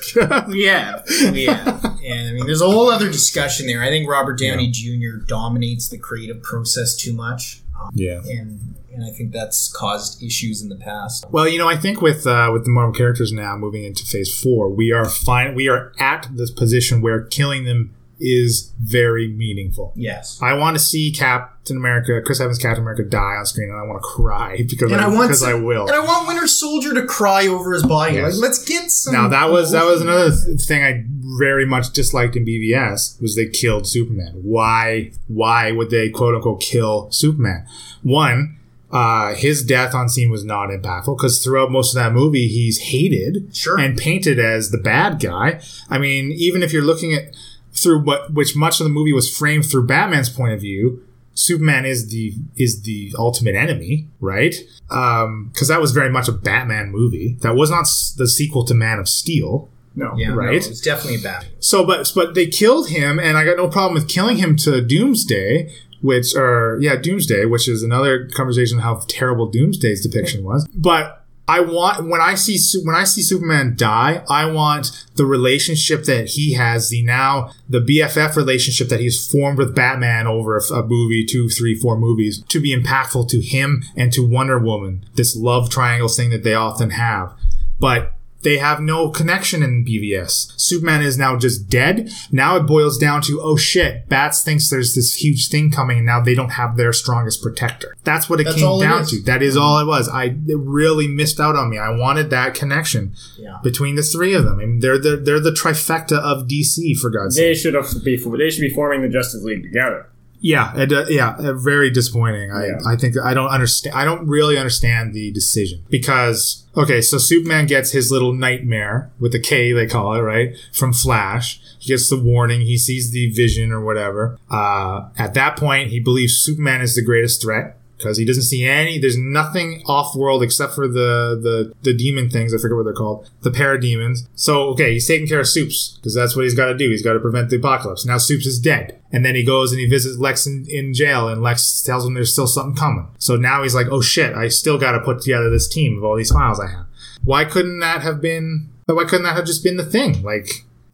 yeah, 0.55 1.03
yeah, 1.33 1.81
and 2.05 2.29
I 2.29 2.33
mean, 2.33 2.47
there's 2.47 2.61
a 2.61 2.71
whole 2.71 2.91
other 2.91 3.11
discussion 3.11 3.67
there. 3.67 3.83
I 3.83 3.89
think 3.89 4.09
Robert 4.09 4.39
Downey 4.39 4.71
Jr. 4.71 5.25
dominates 5.27 5.89
the 5.89 5.99
creative 5.99 6.43
process 6.43 6.97
too 6.97 7.13
much, 7.15 7.63
um, 7.81 7.91
yeah. 7.95 8.21
and 8.29 8.75
and 8.93 9.05
I 9.05 9.11
think 9.11 9.33
that's 9.33 9.73
caused 9.73 10.23
issues 10.23 10.61
in 10.63 10.69
the 10.69 10.77
past. 10.77 11.25
Well, 11.31 11.49
you 11.49 11.59
know, 11.59 11.69
I 11.69 11.77
think 11.77 12.03
with 12.03 12.27
uh, 12.27 12.51
with 12.53 12.65
the 12.65 12.71
Marvel 12.71 12.93
characters 12.93 13.33
now 13.33 13.57
moving 13.57 13.85
into 13.85 14.05
Phase 14.05 14.37
Four, 14.43 14.69
we 14.69 14.93
are 14.93 15.09
fine. 15.09 15.55
We 15.55 15.69
are 15.69 15.93
at 15.99 16.29
this 16.33 16.51
position 16.51 17.01
where 17.01 17.23
killing 17.23 17.65
them 17.65 17.95
is 18.21 18.73
very 18.81 19.29
meaningful. 19.29 19.93
Yes. 19.97 20.39
I 20.43 20.53
want 20.55 20.77
to 20.77 20.83
see 20.83 21.11
Captain 21.11 21.77
America, 21.77 22.21
Chris 22.25 22.41
Evans, 22.41 22.59
Captain 22.59 22.83
America 22.83 23.03
die 23.05 23.37
on 23.39 23.47
screen, 23.47 23.71
and 23.71 23.79
I 23.79 23.83
want 23.83 24.03
to 24.03 24.07
cry 24.09 24.59
because 24.69 24.93
And 24.93 25.01
I, 25.01 25.05
I 25.05 25.09
want 25.09 25.29
because 25.29 25.43
I 25.43 25.55
will. 25.55 25.87
And 25.87 25.97
I 25.97 26.01
want 26.01 26.29
Winter 26.29 26.47
Soldier 26.47 26.93
to 26.95 27.07
cry 27.07 27.47
over 27.47 27.73
his 27.73 27.83
body. 27.85 28.15
Yes. 28.17 28.35
Like, 28.35 28.43
let's 28.43 28.65
get 28.65 28.91
some. 28.91 29.15
Now 29.15 29.29
that 29.29 29.51
was 29.51 29.73
that 29.73 29.85
was 29.85 30.01
another 30.03 30.31
th- 30.31 30.61
thing 30.61 30.85
I 30.85 31.05
very 31.39 31.65
much 31.65 31.93
disliked 31.93 32.37
in 32.37 32.45
BVS 32.45 33.21
was 33.23 33.37
they 33.37 33.47
killed 33.49 33.87
Superman. 33.89 34.33
Why 34.43 35.13
why 35.29 35.73
would 35.73 35.91
they 35.91 36.11
quote 36.11 36.35
unquote 36.35 36.61
kill 36.61 37.11
Superman? 37.11 37.67
One, 38.03 38.57
uh, 38.91 39.35
his 39.35 39.63
death 39.63 39.95
on 39.95 40.09
scene 40.09 40.31
was 40.31 40.45
not 40.45 40.69
impactful 40.71 41.17
because 41.17 41.43
throughout 41.43 41.71
most 41.71 41.95
of 41.95 42.03
that 42.03 42.13
movie 42.13 42.49
he's 42.49 42.79
hated 42.79 43.55
Sure. 43.55 43.79
and 43.79 43.97
painted 43.97 44.41
as 44.41 44.71
the 44.73 44.79
bad 44.79 45.21
guy. 45.21 45.61
I 45.89 45.99
mean, 45.99 46.33
even 46.33 46.63
if 46.65 46.73
you're 46.73 46.83
looking 46.83 47.15
at 47.15 47.33
through 47.81 48.03
what 48.03 48.33
which 48.33 48.57
much 48.57 48.81
of 48.81 48.85
the 48.85 48.91
movie 48.91 49.13
was 49.13 49.35
framed 49.35 49.71
through 49.71 49.87
Batman's 49.87 50.29
point 50.29 50.53
of 50.53 50.61
view, 50.61 51.03
Superman 51.35 51.87
is 51.87 52.11
the 52.11 52.35
is 52.57 52.83
the 52.83 53.13
ultimate 53.19 53.55
enemy, 53.55 54.09
right? 54.21 54.55
Um, 54.91 55.51
because 55.53 55.69
that 55.69 55.81
was 55.81 55.93
very 55.93 56.11
much 56.11 56.29
a 56.29 56.33
Batman 56.33 56.91
movie. 56.91 57.37
That 57.41 57.55
was 57.55 57.71
not 57.71 57.87
the 58.17 58.29
sequel 58.29 58.65
to 58.67 58.75
Man 58.75 58.99
of 58.99 59.09
Steel. 59.09 59.69
No. 59.97 60.13
yeah, 60.17 60.29
right? 60.29 60.51
No, 60.51 60.57
it's 60.57 60.81
definitely 60.81 61.17
a 61.17 61.23
bad. 61.23 61.47
So, 61.59 61.85
but 61.85 62.11
but 62.15 62.35
they 62.35 62.47
killed 62.47 62.91
him, 62.91 63.19
and 63.19 63.37
I 63.37 63.45
got 63.45 63.57
no 63.57 63.69
problem 63.69 63.95
with 63.95 64.09
killing 64.09 64.37
him 64.37 64.57
to 64.59 64.81
Doomsday, 64.81 65.73
which 66.01 66.35
or 66.37 66.79
yeah, 66.81 66.97
Doomsday, 66.97 67.47
which 67.47 67.69
is 67.69 67.83
another 67.83 68.29
conversation 68.29 68.79
of 68.79 68.85
how 68.85 69.03
terrible 69.09 69.47
Doomsday's 69.47 70.07
depiction 70.07 70.45
was. 70.45 70.67
But 70.75 71.20
I 71.51 71.59
want 71.59 72.09
when 72.09 72.21
I 72.21 72.37
see 72.37 72.57
when 72.85 72.95
I 72.95 73.03
see 73.03 73.23
Superman 73.23 73.75
die, 73.77 74.23
I 74.31 74.45
want 74.47 75.05
the 75.17 75.27
relationship 75.27 76.05
that 76.05 76.29
he 76.29 76.55
has, 76.55 76.91
the 76.91 77.03
now 77.03 77.51
the 77.69 77.81
BFF 77.81 78.37
relationship 78.37 78.89
that 78.89 79.01
he's 79.01 79.29
formed 79.29 79.59
with 79.59 79.75
Batman 79.75 80.29
over 80.29 80.57
a, 80.57 80.87
movie, 80.87 81.27
two, 81.27 81.49
three, 81.49 81.75
four 81.75 81.99
movies, 81.99 82.45
to 82.51 82.61
be 82.61 82.73
impactful 82.73 83.29
to 83.31 83.41
him 83.41 83.83
and 83.97 84.13
to 84.13 84.25
Wonder 84.25 84.61
Woman. 84.61 85.05
This 85.17 85.37
love 85.37 85.71
triangle 85.71 86.09
thing 86.09 86.31
that 86.31 86.45
they 86.45 86.55
often 86.55 86.91
have, 86.91 87.35
but 87.81 88.13
they 88.43 88.59
have 88.59 88.81
no 88.81 89.11
connection 89.11 89.63
in 89.63 89.85
BVS. 89.85 90.53
Superman 90.59 91.03
is 91.03 91.19
now 91.19 91.37
just 91.37 91.69
dead. 91.69 92.11
Now 92.33 92.57
it 92.57 92.61
boils 92.63 92.99
down 92.99 93.23
to, 93.23 93.41
oh 93.43 93.57
shit, 93.57 94.09
Bats 94.09 94.43
thinks 94.43 94.71
there's 94.71 94.95
this 94.95 95.15
huge 95.15 95.49
thing 95.49 95.71
coming 95.71 95.99
and 95.99 96.07
now 96.07 96.21
they 96.21 96.35
don't 96.35 96.51
have 96.51 96.77
their 96.77 96.93
strongest 96.93 97.43
protector. 97.43 97.97
That's 98.05 98.31
what 98.31 98.41
it 98.41 98.45
That's 98.45 98.57
came 98.57 98.67
all 98.67 98.81
it 98.81 98.85
down 98.85 99.05
to. 99.07 99.23
That 99.23 99.43
is 99.43 99.57
all 99.57 99.79
it 99.79 99.87
was. 99.87 100.09
I 100.09 100.25
it 100.47 100.59
really 100.59 101.07
missed 101.09 101.39
out 101.41 101.57
on 101.57 101.71
me. 101.71 101.79
I 101.79 101.91
wanted 101.91 102.31
that 102.31 102.55
connection 102.55 103.15
Yeah. 103.39 103.59
between 103.63 103.97
the 103.97 104.03
three 104.03 104.35
of 104.35 104.45
them. 104.45 104.55
I 104.61 104.65
mean, 104.65 104.81
they're 104.81 104.99
the, 104.99 105.17
they're 105.17 105.41
the 105.41 105.51
trifecta 105.53 106.19
of 106.19 106.47
DC 106.49 106.99
for 106.99 107.11
God's 107.11 107.37
sake. 107.37 107.45
They 107.47 107.55
should 107.55 107.75
have 107.75 107.89
be 108.05 108.17
they 108.17 108.51
should 108.51 108.61
be 108.63 108.71
forming 108.71 109.03
the 109.03 109.09
Justice 109.09 109.43
League 109.43 109.63
together. 109.63 110.09
Yeah, 110.41 110.75
it, 110.77 110.93
uh, 110.93 111.05
yeah, 111.09 111.37
uh, 111.39 111.53
very 111.53 111.91
disappointing. 111.91 112.51
I, 112.51 112.67
Yeah. 112.67 112.79
I 112.87 112.97
think 112.97 113.17
I 113.23 113.35
don't 113.35 113.51
understand. 113.51 113.95
I 113.95 114.05
don't 114.05 114.27
really 114.27 114.57
understand 114.57 115.13
the 115.13 115.31
decision 115.31 115.85
because 115.91 116.65
okay, 116.77 117.01
so 117.01 117.19
Superman 117.19 117.67
gets 117.67 117.93
his 117.93 118.11
little 118.11 118.33
Knightmare 118.33 119.11
with 119.19 119.33
the 119.33 119.41
K 119.41 119.73
they 119.73 119.87
call 119.87 120.15
it 120.15 120.21
right 120.21 120.57
from 120.73 120.93
Flash. 120.93 121.61
He 121.79 121.89
gets 121.89 122.09
the 122.09 122.19
warning. 122.19 122.63
He 122.63 122.79
sees 122.79 123.11
the 123.13 123.31
vision 123.31 123.71
or 123.71 123.81
whatever. 123.81 124.39
Uh, 124.51 125.09
at 125.19 125.35
that 125.35 125.57
point, 125.57 125.91
he 125.91 126.01
believes 126.01 126.39
Superman 126.39 126.81
is 126.81 126.95
the 126.95 127.03
greatest 127.03 127.43
threat 127.43 127.77
because 128.01 128.17
he 128.17 128.25
doesn't 128.25 128.45
see 128.45 128.65
any. 128.65 128.99
There's 128.99 129.19
nothing 129.19 129.83
off 129.87 130.17
world 130.17 130.43
except 130.43 130.75
for 130.75 130.89
the 130.89 131.39
the 131.41 131.73
the 131.83 131.95
demon 131.95 132.31
things. 132.31 132.55
I 132.55 132.59
forget 132.59 132.77
what 132.77 132.85
they're 132.85 132.95
called. 132.95 133.31
The 133.43 133.51
parademons. 133.51 134.21
So 134.35 134.71
okay, 134.71 134.95
he's 134.95 135.07
taking 135.07 135.29
care 135.29 135.41
of 135.41 135.49
Soups 135.49 135.97
because 135.97 136.15
that's 136.15 136.35
what 136.35 136.45
he's 136.45 136.55
got 136.55 136.67
to 136.67 136.77
do. 136.77 136.89
He's 136.89 137.03
got 137.03 137.13
to 137.13 137.21
prevent 137.21 137.51
the 137.51 137.57
apocalypse. 137.57 138.07
Now 138.07 138.19
Soups 138.19 138.47
is 138.47 138.59
dead, 138.59 139.01
and 139.13 139.25
then 139.25 139.35
he 139.35 139.45
goes 139.45 139.71
and 139.71 139.81
he 139.81 139.87
visits 139.87 140.19
Lex 140.19 140.47
in, 140.47 140.67
in 140.69 140.95
jail, 140.95 141.29
and 141.29 141.43
Lex 141.43 141.83
tells 141.83 142.07
him 142.07 142.15
there's 142.15 142.33
still 142.33 142.47
something 142.47 142.77
coming. 142.77 143.09
So 143.19 143.37
now 143.37 143.63
he's 143.63 143.75
like, 143.75 143.89
oh 143.91 144.01
shit, 144.01 144.35
I 144.35 144.49
still 144.49 144.79
got 144.79 144.93
to 144.93 145.01
put 145.01 145.21
together 145.21 145.51
this 145.51 145.69
team 145.69 145.99
of 145.99 146.05
all 146.05 146.17
these 146.17 146.31
files 146.33 146.59
I 146.59 146.69
have. 146.69 146.87
Why 147.23 147.45
couldn't 147.45 147.81
that 147.81 148.03
have 148.03 148.21
been? 148.23 148.71
Why 148.87 149.05
couldn't 149.05 149.25
that 149.25 149.37
have 149.37 149.47
just 149.47 149.63
been 149.63 149.77
the 149.77 149.85
thing? 149.85 150.23
Like 150.23 150.49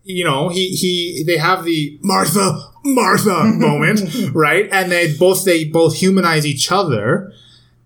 you 0.07 0.25
know, 0.25 0.49
he 0.49 0.69
he 0.69 1.25
they 1.27 1.37
have 1.37 1.65
the 1.65 1.99
Martha 2.03 2.73
Martha 2.95 3.45
moment, 3.55 4.01
right? 4.33 4.69
And 4.71 4.91
they 4.91 5.17
both 5.17 5.45
they 5.45 5.65
both 5.65 5.97
humanize 5.97 6.47
each 6.47 6.71
other 6.71 7.33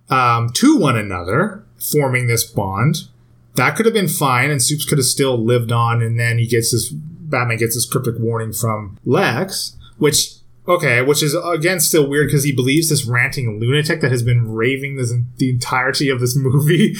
um, 0.08 0.50
to 0.54 0.76
one 0.76 0.96
another, 0.96 1.64
forming 1.78 2.26
this 2.26 2.44
bond. 2.44 3.08
That 3.54 3.76
could 3.76 3.86
have 3.86 3.94
been 3.94 4.08
fine, 4.08 4.50
and 4.50 4.62
Soups 4.62 4.84
could 4.84 4.98
have 4.98 5.06
still 5.06 5.36
lived 5.36 5.72
on. 5.72 6.02
And 6.02 6.18
then 6.18 6.38
he 6.38 6.46
gets 6.46 6.72
this 6.72 6.90
Batman 6.90 7.58
gets 7.58 7.74
this 7.74 7.86
cryptic 7.86 8.16
warning 8.18 8.52
from 8.52 8.98
Lex, 9.04 9.76
which 9.98 10.34
okay, 10.68 11.02
which 11.02 11.22
is 11.22 11.34
again 11.34 11.80
still 11.80 12.08
weird 12.08 12.28
because 12.28 12.44
he 12.44 12.52
believes 12.52 12.88
this 12.88 13.04
ranting 13.04 13.58
lunatic 13.58 14.00
that 14.00 14.10
has 14.10 14.22
been 14.22 14.52
raving 14.52 14.96
this 14.96 15.12
the 15.36 15.50
entirety 15.50 16.08
of 16.08 16.20
this 16.20 16.36
movie. 16.40 16.96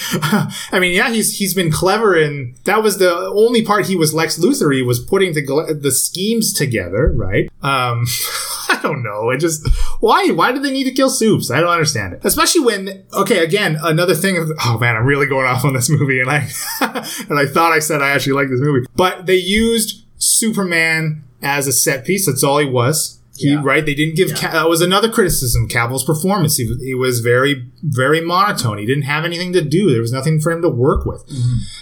I 0.71 0.79
mean, 0.79 0.95
yeah, 0.95 1.09
he's 1.09 1.37
he's 1.37 1.53
been 1.53 1.71
clever, 1.71 2.19
and 2.19 2.55
that 2.65 2.83
was 2.83 2.97
the 2.97 3.13
only 3.13 3.63
part 3.63 3.87
he 3.87 3.95
was 3.95 4.13
Lex 4.13 4.37
Luthor. 4.37 4.73
He 4.73 4.81
was 4.81 4.99
putting 4.99 5.33
the 5.33 5.77
the 5.79 5.91
schemes 5.91 6.53
together, 6.53 7.11
right? 7.15 7.49
Um, 7.61 8.05
I 8.69 8.79
don't 8.81 9.03
know. 9.03 9.29
It 9.29 9.37
just 9.37 9.67
why 9.99 10.27
why 10.29 10.51
did 10.51 10.63
they 10.63 10.71
need 10.71 10.85
to 10.85 10.91
kill 10.91 11.09
Soups? 11.09 11.51
I 11.51 11.59
don't 11.59 11.69
understand 11.69 12.13
it. 12.13 12.21
Especially 12.23 12.61
when 12.61 13.05
okay, 13.13 13.43
again, 13.43 13.77
another 13.81 14.15
thing. 14.15 14.37
Of, 14.37 14.51
oh 14.65 14.77
man, 14.79 14.95
I'm 14.95 15.05
really 15.05 15.27
going 15.27 15.45
off 15.45 15.65
on 15.65 15.73
this 15.73 15.89
movie, 15.89 16.19
and 16.19 16.29
I 16.29 16.49
and 17.29 17.39
I 17.39 17.45
thought 17.45 17.71
I 17.71 17.79
said 17.79 18.01
I 18.01 18.09
actually 18.09 18.33
like 18.33 18.49
this 18.49 18.61
movie, 18.61 18.85
but 18.95 19.25
they 19.25 19.35
used 19.35 20.03
Superman 20.17 21.23
as 21.41 21.67
a 21.67 21.73
set 21.73 22.05
piece. 22.05 22.25
That's 22.25 22.43
all 22.43 22.59
he 22.59 22.65
was. 22.65 23.20
He, 23.37 23.49
Yeah. 23.51 23.61
Right? 23.63 23.85
They 23.85 23.95
didn't 23.95 24.15
give. 24.15 24.35
Ca- 24.35 24.51
that 24.51 24.67
was 24.69 24.81
another 24.81 25.09
criticism. 25.09 25.67
Cavill's 25.69 26.03
performance. 26.03 26.57
He, 26.57 26.65
he 26.83 26.93
was 26.93 27.21
very, 27.21 27.71
very 27.81 28.19
monotone. 28.21 28.77
He 28.77 28.85
didn't 28.85 29.03
have 29.03 29.23
anything 29.23 29.53
to 29.53 29.61
do. 29.61 29.89
There 29.89 30.01
was 30.01 30.11
nothing 30.11 30.39
for 30.41 30.51
him 30.51 30.61
to 30.61 30.69
work 30.69 31.05
with. 31.05 31.23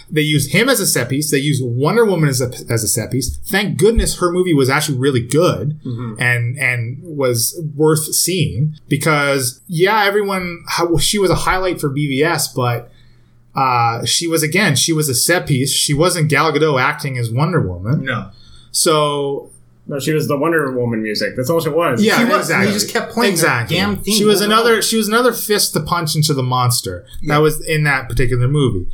They 0.08 0.20
used 0.22 0.52
him 0.52 0.68
as 0.68 0.78
a 0.80 0.86
set 0.86 1.08
piece. 1.08 1.30
They 1.30 1.38
used 1.38 1.62
Wonder 1.64 2.04
Woman 2.04 2.28
as 2.28 2.40
a, 2.40 2.50
as 2.72 2.84
a 2.84 2.88
set 2.88 3.10
piece. 3.10 3.36
Thank 3.38 3.78
goodness 3.78 4.18
her 4.20 4.30
movie 4.30 4.54
was 4.54 4.68
actually 4.70 4.98
really 4.98 5.26
good 5.26 5.80
and 6.18 6.56
and 6.58 6.98
was 7.02 7.60
worth 7.74 8.04
seeing 8.14 8.76
because 8.88 9.60
yeah, 9.66 10.04
everyone 10.04 10.64
she 11.00 11.18
was 11.18 11.30
a 11.30 11.34
highlight 11.34 11.80
for 11.80 11.90
BVS, 11.90 12.54
but 12.54 12.90
uh, 13.56 14.04
she 14.04 14.28
was 14.28 14.42
again 14.44 14.76
she 14.76 14.92
was 14.92 15.08
a 15.08 15.14
set 15.14 15.46
piece. 15.48 15.72
She 15.72 15.92
wasn't 15.94 16.28
Gal 16.30 16.52
Gadot 16.52 16.80
acting 16.80 17.18
as 17.18 17.30
Wonder 17.30 17.60
Woman. 17.60 18.04
No. 18.04 18.30
So 18.70 19.50
No, 19.90 19.98
she 19.98 20.12
was 20.12 20.28
the 20.28 20.38
Wonder 20.38 20.70
Woman 20.72 21.02
music. 21.02 21.34
That's 21.36 21.50
all 21.50 21.60
she 21.60 21.68
was. 21.68 22.00
yeah, 22.02 22.18
She 22.18 22.24
was, 22.24 22.48
and 22.48 22.62
exactly. 22.62 22.66
they 22.68 22.72
just 22.72 22.90
kept 22.92 23.12
playing 23.12 23.32
that 23.34 23.40
exactly. 23.66 23.76
damn 23.76 23.96
theme 23.96 24.14
She 24.16 24.24
was 24.24 24.40
another. 24.40 24.72
over. 24.74 24.82
She 24.82 24.96
was 24.96 25.08
another 25.08 25.32
fist 25.32 25.72
to 25.74 25.80
punch 25.80 26.14
into 26.14 26.32
the 26.32 26.44
monster 26.44 27.04
that 27.26 27.38
was 27.38 27.60
in 27.66 27.82
that 27.84 28.08
particular 28.08 28.46
movie. 28.46 28.88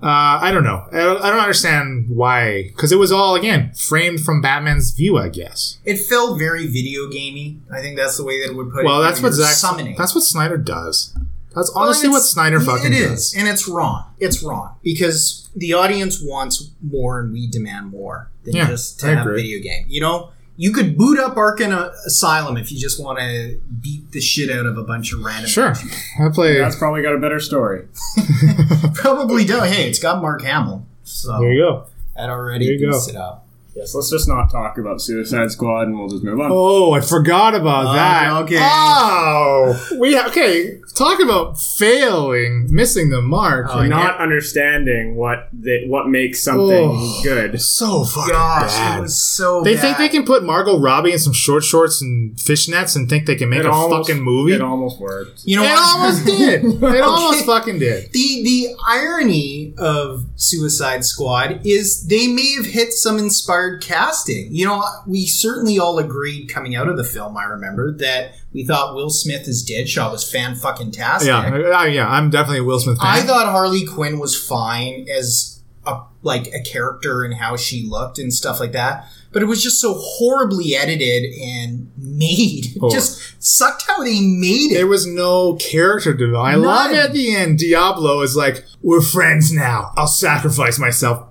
Uh, 0.00 0.38
I 0.40 0.52
don't 0.52 0.62
know. 0.62 0.86
I 0.92 0.98
don't, 0.98 1.20
I 1.22 1.30
don't 1.30 1.40
understand 1.40 2.06
why, 2.08 2.68
because 2.68 2.92
it 2.92 2.98
was 3.00 3.10
all 3.10 3.34
again 3.34 3.72
framed 3.74 4.20
from 4.20 4.40
Batman's 4.40 4.92
view, 4.92 5.18
I 5.18 5.28
guess. 5.28 5.78
It 5.84 5.96
felt 5.98 6.38
very 6.38 6.68
video 6.68 7.08
gamey. 7.10 7.58
I 7.72 7.80
think 7.80 7.96
that's 7.98 8.16
the 8.16 8.24
way 8.24 8.40
that 8.40 8.52
it 8.52 8.56
would 8.56 8.70
put 8.70 8.84
Well, 8.84 9.00
it. 9.02 9.06
that's 9.06 9.20
what 9.20 9.34
You're 9.34 9.44
summoning. 9.46 9.96
That's 9.98 10.14
what 10.14 10.22
Snyder 10.22 10.56
does. 10.56 11.16
That's 11.54 11.70
honestly 11.74 12.08
what 12.08 12.20
Snyder 12.22 12.60
fucking 12.60 12.92
It 12.92 13.08
does. 13.08 13.34
and 13.36 13.48
it's 13.48 13.66
wrong. 13.68 14.04
It's 14.20 14.42
wrong 14.42 14.76
because 14.82 15.48
the 15.56 15.72
audience 15.72 16.22
wants 16.22 16.70
more, 16.82 17.20
and 17.20 17.32
we 17.32 17.46
demand 17.48 17.90
more 17.90 18.30
than 18.44 18.54
Yeah, 18.56 18.68
just 18.68 19.00
to 19.00 19.06
I 19.06 19.14
have 19.14 19.26
a 19.26 19.34
video 19.34 19.60
game. 19.60 19.86
You 19.88 20.00
know, 20.00 20.30
you 20.56 20.72
could 20.72 20.96
boot 20.96 21.18
up 21.18 21.34
Arkham 21.36 21.90
Asylum 22.06 22.56
if 22.56 22.70
you 22.70 22.78
just 22.78 23.02
want 23.02 23.18
to 23.18 23.60
beat 23.80 24.12
the 24.12 24.20
shit 24.20 24.50
out 24.56 24.66
of 24.66 24.76
a 24.78 24.82
bunch 24.84 25.12
of 25.12 25.20
random. 25.24 25.48
Sure, 25.48 25.74
I 26.20 26.28
play. 26.32 26.58
That's 26.58 26.76
probably 26.76 27.02
got 27.02 27.14
a 27.14 27.18
better 27.18 27.40
story. 27.40 27.86
probably 28.94 29.44
don't. 29.44 29.66
Hey, 29.68 29.88
it's 29.88 29.98
got 29.98 30.20
Mark 30.22 30.42
Hamill, 30.42 30.86
so 31.02 31.38
There 31.40 31.52
you 31.52 31.60
go. 31.62 31.86
that 32.16 32.30
already 32.30 32.66
There 32.66 32.74
you 32.74 32.80
go. 32.86 32.90
boosts 32.92 33.08
it 33.08 33.16
up. 33.16 33.46
Yes, 33.78 33.94
let's 33.94 34.10
just 34.10 34.26
not 34.26 34.50
talk 34.50 34.76
about 34.76 35.00
Suicide 35.00 35.52
Squad 35.52 35.82
and 35.82 35.96
we'll 35.98 36.08
just 36.08 36.24
move 36.24 36.40
on. 36.40 36.50
Oh, 36.52 36.92
I 36.92 37.00
forgot 37.00 37.54
about 37.54 37.86
Oh, 37.86 37.92
that. 37.92 38.32
okay. 38.42 38.58
Oh, 38.60 39.88
we 40.00 40.18
okay. 40.18 40.80
Talk 40.96 41.20
about 41.22 41.60
failing, 41.60 42.66
missing 42.70 43.10
the 43.10 43.22
mark. 43.22 43.68
Uh, 43.68 43.74
oh, 43.74 43.78
and 43.80 43.90
not 43.90 44.18
understanding 44.18 45.14
what 45.14 45.48
they, 45.52 45.84
what 45.86 46.08
makes 46.08 46.42
something 46.42 46.90
Oh. 46.92 47.20
good. 47.22 47.60
so 47.60 48.02
fucking 48.04 48.32
Gosh, 48.32 48.72
bad. 48.74 48.98
it 48.98 49.02
was 49.02 49.16
so. 49.16 49.62
They 49.62 49.74
bad. 49.74 49.80
think 49.82 49.98
they 49.98 50.08
can 50.08 50.24
put 50.24 50.42
Margot 50.44 50.78
Robbie 50.80 51.12
in 51.12 51.18
some 51.20 51.32
short 51.32 51.62
shorts 51.62 52.02
and 52.02 52.34
fishnets 52.36 52.96
and 52.96 53.08
think 53.08 53.26
they 53.26 53.36
can 53.36 53.48
make 53.48 53.60
It 53.60 53.66
a 53.66 53.70
almost- 53.70 54.08
fucking 54.08 54.22
movie. 54.24 54.54
It 54.54 54.60
almost 54.60 54.98
worked. 54.98 55.42
You 55.44 55.56
know 55.56 55.62
it 55.62 55.68
what? 55.70 55.96
almost 56.00 56.26
did. 56.26 56.64
It 56.64 56.82
Okay. 56.82 57.00
almost 57.00 57.44
fucking 57.46 57.78
did. 57.78 58.10
The 58.12 58.42
the 58.42 58.68
irony 58.88 59.74
of 59.78 60.24
Suicide 60.36 61.04
Squad 61.04 61.60
is 61.64 62.06
they 62.06 62.26
may 62.26 62.54
have 62.54 62.66
hit 62.66 62.92
some 62.92 63.18
inspired 63.18 63.67
casting. 63.76 64.54
You 64.54 64.64
know, 64.64 64.82
we 65.06 65.26
certainly 65.26 65.78
all 65.78 65.98
agreed 65.98 66.48
coming 66.48 66.74
out 66.74 66.88
of 66.88 66.96
the 66.96 67.04
film. 67.04 67.36
I 67.36 67.44
remember 67.44 67.92
that 67.98 68.32
we 68.54 68.64
thought 68.64 68.94
Will 68.94 69.10
Smith 69.10 69.46
as 69.46 69.62
Deadshot 69.62 70.10
was 70.10 70.30
fan 70.30 70.54
fucking 70.54 70.92
tastic. 70.92 71.28
Yeah, 71.28 71.76
I, 71.76 71.88
yeah. 71.88 72.08
I'm 72.08 72.30
definitely 72.30 72.60
a 72.60 72.64
Will 72.64 72.80
Smith 72.80 72.98
fan. 72.98 73.06
I 73.06 73.20
thought 73.20 73.50
Harley 73.52 73.84
Quinn 73.84 74.18
was 74.18 74.34
fine 74.40 75.06
as 75.14 75.60
a 75.86 76.00
like 76.22 76.48
a 76.54 76.60
character 76.60 77.22
and 77.22 77.34
how 77.34 77.56
she 77.56 77.86
looked 77.86 78.18
and 78.18 78.32
stuff 78.32 78.60
like 78.60 78.72
that. 78.72 79.06
But 79.30 79.42
it 79.42 79.46
was 79.46 79.62
just 79.62 79.80
so 79.80 79.94
horribly 79.94 80.74
edited 80.74 81.32
and 81.40 81.92
made. 81.96 82.66
Oh. 82.80 82.90
Just 82.90 83.42
sucked 83.42 83.84
how 83.88 84.04
they 84.04 84.20
made 84.20 84.70
it. 84.70 84.74
There 84.74 84.86
was 84.86 85.04
no 85.04 85.56
character 85.56 86.14
development. 86.14 86.64
I 86.64 86.68
love 86.68 86.92
at 86.92 87.12
the 87.12 87.34
end. 87.34 87.58
Diablo 87.58 88.20
is 88.20 88.36
like, 88.36 88.64
"We're 88.82 89.00
friends 89.00 89.52
now. 89.52 89.92
I'll 89.96 90.06
sacrifice 90.06 90.78
myself." 90.78 91.26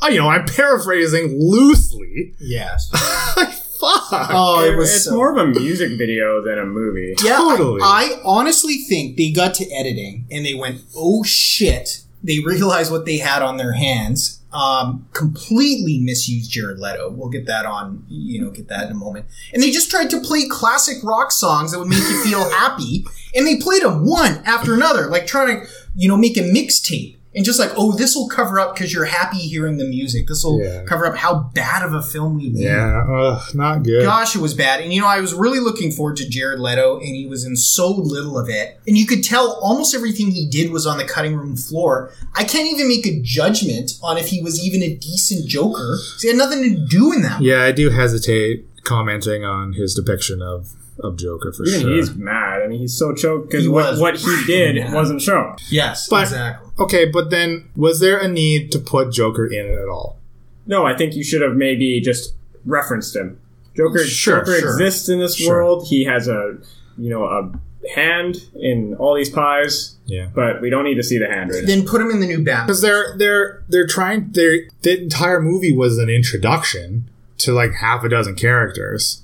Oh, 0.00 0.08
you 0.08 0.18
know, 0.18 0.28
I'm 0.28 0.44
paraphrasing 0.46 1.36
loosely. 1.40 2.34
Yes. 2.38 2.88
like, 3.36 3.52
fuck. 3.52 4.28
Oh, 4.30 4.64
it 4.64 4.76
was 4.76 4.94
it's 4.94 5.04
so- 5.04 5.14
more 5.16 5.30
of 5.36 5.38
a 5.38 5.46
music 5.58 5.98
video 5.98 6.42
than 6.42 6.58
a 6.58 6.64
movie. 6.66 7.14
Yeah, 7.24 7.38
I- 7.40 7.56
Totally. 7.56 7.80
I, 7.82 8.20
honestly 8.24 8.78
think 8.88 9.16
they 9.16 9.30
got 9.30 9.54
to 9.54 9.64
editing 9.72 10.26
and 10.30 10.44
they 10.46 10.54
went, 10.54 10.82
"Oh 10.96 11.22
shit!" 11.24 12.02
They 12.22 12.40
realized 12.40 12.90
what 12.90 13.06
they 13.06 13.18
had 13.18 13.42
on 13.42 13.56
their 13.56 13.72
hands. 13.72 14.36
Um, 14.50 15.06
completely 15.12 15.98
misused 15.98 16.50
Jared 16.50 16.78
Leto. 16.78 17.10
We'll 17.10 17.28
get 17.28 17.44
that 17.46 17.66
on, 17.66 18.02
you 18.08 18.40
know, 18.42 18.50
get 18.50 18.68
that 18.68 18.86
in 18.86 18.92
a 18.92 18.94
moment. 18.94 19.26
And 19.52 19.62
they 19.62 19.70
just 19.70 19.90
tried 19.90 20.08
to 20.10 20.20
play 20.22 20.48
classic 20.48 20.96
rock 21.04 21.32
songs 21.32 21.70
that 21.72 21.78
would 21.78 21.88
make 21.88 21.98
you 21.98 22.24
feel 22.24 22.48
happy, 22.58 23.04
and 23.34 23.46
they 23.46 23.58
played 23.58 23.82
them 23.82 24.06
one 24.06 24.40
after 24.46 24.72
another, 24.72 25.08
like 25.08 25.26
trying 25.26 25.60
to, 25.60 25.66
you 25.94 26.08
know, 26.08 26.16
make 26.16 26.38
a 26.38 26.40
mixtape. 26.40 27.17
And 27.38 27.44
just 27.44 27.60
like, 27.60 27.70
oh, 27.76 27.92
this 27.92 28.16
will 28.16 28.28
cover 28.28 28.58
up 28.58 28.74
because 28.74 28.92
you're 28.92 29.04
happy 29.04 29.38
hearing 29.38 29.76
the 29.76 29.84
music. 29.84 30.26
This 30.26 30.42
will 30.42 30.60
Yeah. 30.60 30.82
cover 30.82 31.06
up 31.06 31.16
how 31.16 31.50
bad 31.54 31.84
of 31.84 31.94
a 31.94 32.02
film 32.02 32.36
we 32.36 32.48
made. 32.50 32.64
yeah, 32.64 33.04
ugh, 33.08 33.42
not 33.54 33.84
good. 33.84 34.02
Gosh, 34.02 34.34
it 34.34 34.40
was 34.42 34.54
bad. 34.54 34.80
And 34.80 34.92
you 34.92 35.00
know, 35.00 35.06
I 35.06 35.20
was 35.20 35.32
really 35.34 35.60
looking 35.60 35.92
forward 35.92 36.16
to 36.16 36.28
Jared 36.28 36.58
Leto, 36.58 36.96
and 36.98 37.14
he 37.14 37.26
was 37.26 37.44
in 37.44 37.54
so 37.54 37.90
little 37.92 38.36
of 38.36 38.48
it. 38.48 38.80
And 38.88 38.98
you 38.98 39.06
could 39.06 39.22
tell 39.22 39.52
almost 39.62 39.94
everything 39.94 40.32
he 40.32 40.46
did 40.48 40.72
was 40.72 40.84
on 40.84 40.98
the 40.98 41.04
cutting 41.04 41.36
room 41.36 41.56
floor. 41.56 42.10
I 42.34 42.42
can't 42.42 42.70
even 42.72 42.88
make 42.88 43.06
a 43.06 43.20
judgment 43.22 43.92
on 44.02 44.18
if 44.18 44.26
he 44.28 44.42
was 44.42 44.60
even 44.60 44.82
a 44.82 44.92
decent 44.96 45.46
Joker. 45.46 45.96
He 46.20 46.26
had 46.26 46.36
nothing 46.36 46.62
to 46.64 46.70
do 46.86 47.12
in 47.12 47.22
that. 47.22 47.40
Yeah, 47.40 47.62
I 47.62 47.70
do 47.70 47.90
hesitate 47.90 48.66
commenting 48.82 49.44
on 49.44 49.74
his 49.74 49.94
depiction 49.94 50.42
of 50.42 50.70
of 51.00 51.16
Joker 51.16 51.52
for 51.52 51.64
Even 51.64 51.80
sure. 51.80 51.90
he's 51.96 52.14
mad. 52.14 52.62
I 52.62 52.66
mean, 52.66 52.80
he's 52.80 52.96
so 52.98 53.14
choked 53.14 53.48
because 53.50 53.64
He 53.64 53.68
what, 53.68 53.92
was 53.92 54.00
what 54.00 54.16
he 54.16 54.44
did 54.46 54.76
mad. 54.76 54.92
wasn't 54.94 55.22
shown. 55.22 55.56
Yes, 55.70 56.08
But- 56.08 56.22
exactly. 56.24 56.70
okay, 56.80 57.04
but 57.06 57.30
then 57.30 57.68
was 57.76 58.00
there 58.00 58.18
a 58.18 58.28
need 58.28 58.72
to 58.72 58.78
put 58.78 59.12
Joker 59.12 59.46
in 59.46 59.66
it 59.66 59.78
at 59.78 59.88
all? 59.88 60.18
No, 60.66 60.84
I 60.84 60.96
think 60.96 61.14
you 61.14 61.22
should 61.24 61.40
have 61.42 61.54
maybe 61.54 62.00
just 62.00 62.34
referenced 62.64 63.14
him. 63.16 63.38
Joker, 63.76 64.00
Sure, 64.04 64.40
Joker 64.40 64.58
sure. 64.58 64.70
exists 64.70 65.08
in 65.08 65.18
this 65.20 65.36
Sure. 65.36 65.54
world. 65.56 65.86
He 65.88 66.04
has 66.04 66.26
a, 66.28 66.56
you 66.98 67.08
know, 67.10 67.24
a 67.24 67.50
hand 67.94 68.36
in 68.60 68.94
all 68.98 69.14
these 69.14 69.30
pies, 69.30 69.94
Yeah. 70.06 70.26
but 70.34 70.60
we 70.60 70.68
don't 70.68 70.84
need 70.84 70.96
to 70.96 71.02
see 71.02 71.16
the 71.16 71.28
hand 71.28 71.50
right 71.52 71.62
now. 71.62 71.66
Then 71.68 71.86
put 71.86 72.00
him 72.00 72.10
in 72.10 72.18
the 72.20 72.26
new 72.26 72.42
Batman. 72.42 72.66
Because 72.66 72.82
they're 72.82 73.14
they're 73.16 73.62
they're 73.68 73.86
trying. 73.86 74.30
Their 74.32 74.62
the 74.82 75.00
entire 75.00 75.40
movie 75.40 75.72
was 75.72 75.96
an 75.96 76.10
introduction 76.10 77.08
to 77.38 77.52
like 77.52 77.74
half 77.74 78.02
a 78.04 78.08
dozen 78.08 78.34
characters. 78.34 79.22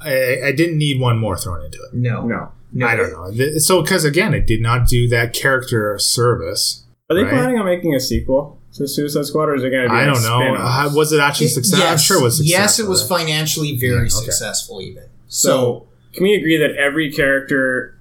I, 0.00 0.38
I 0.46 0.52
didn't 0.52 0.78
need 0.78 1.00
one 1.00 1.18
more 1.18 1.36
thrown 1.36 1.64
into 1.64 1.78
it. 1.78 1.94
No, 1.94 2.26
No. 2.26 2.52
no. 2.72 2.86
I 2.86 2.96
don't 2.96 3.10
know. 3.12 3.58
So 3.58 3.82
because 3.82 4.04
again, 4.04 4.34
it 4.34 4.46
did 4.46 4.60
not 4.60 4.86
do 4.88 5.08
that 5.08 5.32
character 5.32 5.98
service. 5.98 6.84
Are 7.10 7.16
they 7.16 7.22
Right. 7.24 7.32
planning 7.32 7.58
on 7.58 7.64
making 7.66 7.94
a 7.94 8.00
sequel 8.00 8.58
to 8.74 8.86
Suicide 8.86 9.24
Squad, 9.26 9.44
or 9.48 9.54
is 9.54 9.64
it 9.64 9.70
going 9.70 9.84
to 9.84 9.88
be? 9.88 9.94
I 9.96 10.04
don't 10.04 10.22
know. 10.22 10.54
Uh, 10.54 10.90
was 10.94 11.10
it 11.12 11.20
actually 11.20 11.46
It- 11.46 11.50
successful? 11.54 11.86
I'm 11.86 11.92
yes, 11.94 12.02
sure 12.02 12.18
it 12.20 12.22
was 12.22 12.36
successful. 12.36 12.60
Yes, 12.62 12.78
it 12.78 12.86
was 12.86 13.10
right? 13.10 13.18
financially 13.20 13.76
very 13.78 13.92
Yeah, 13.94 14.00
okay. 14.02 14.08
successful, 14.08 14.80
even. 14.82 15.04
So, 15.26 15.48
So, 15.48 15.86
can 16.14 16.22
we 16.24 16.34
agree 16.34 16.58
that 16.58 16.72
every 16.76 17.10
character, 17.10 17.94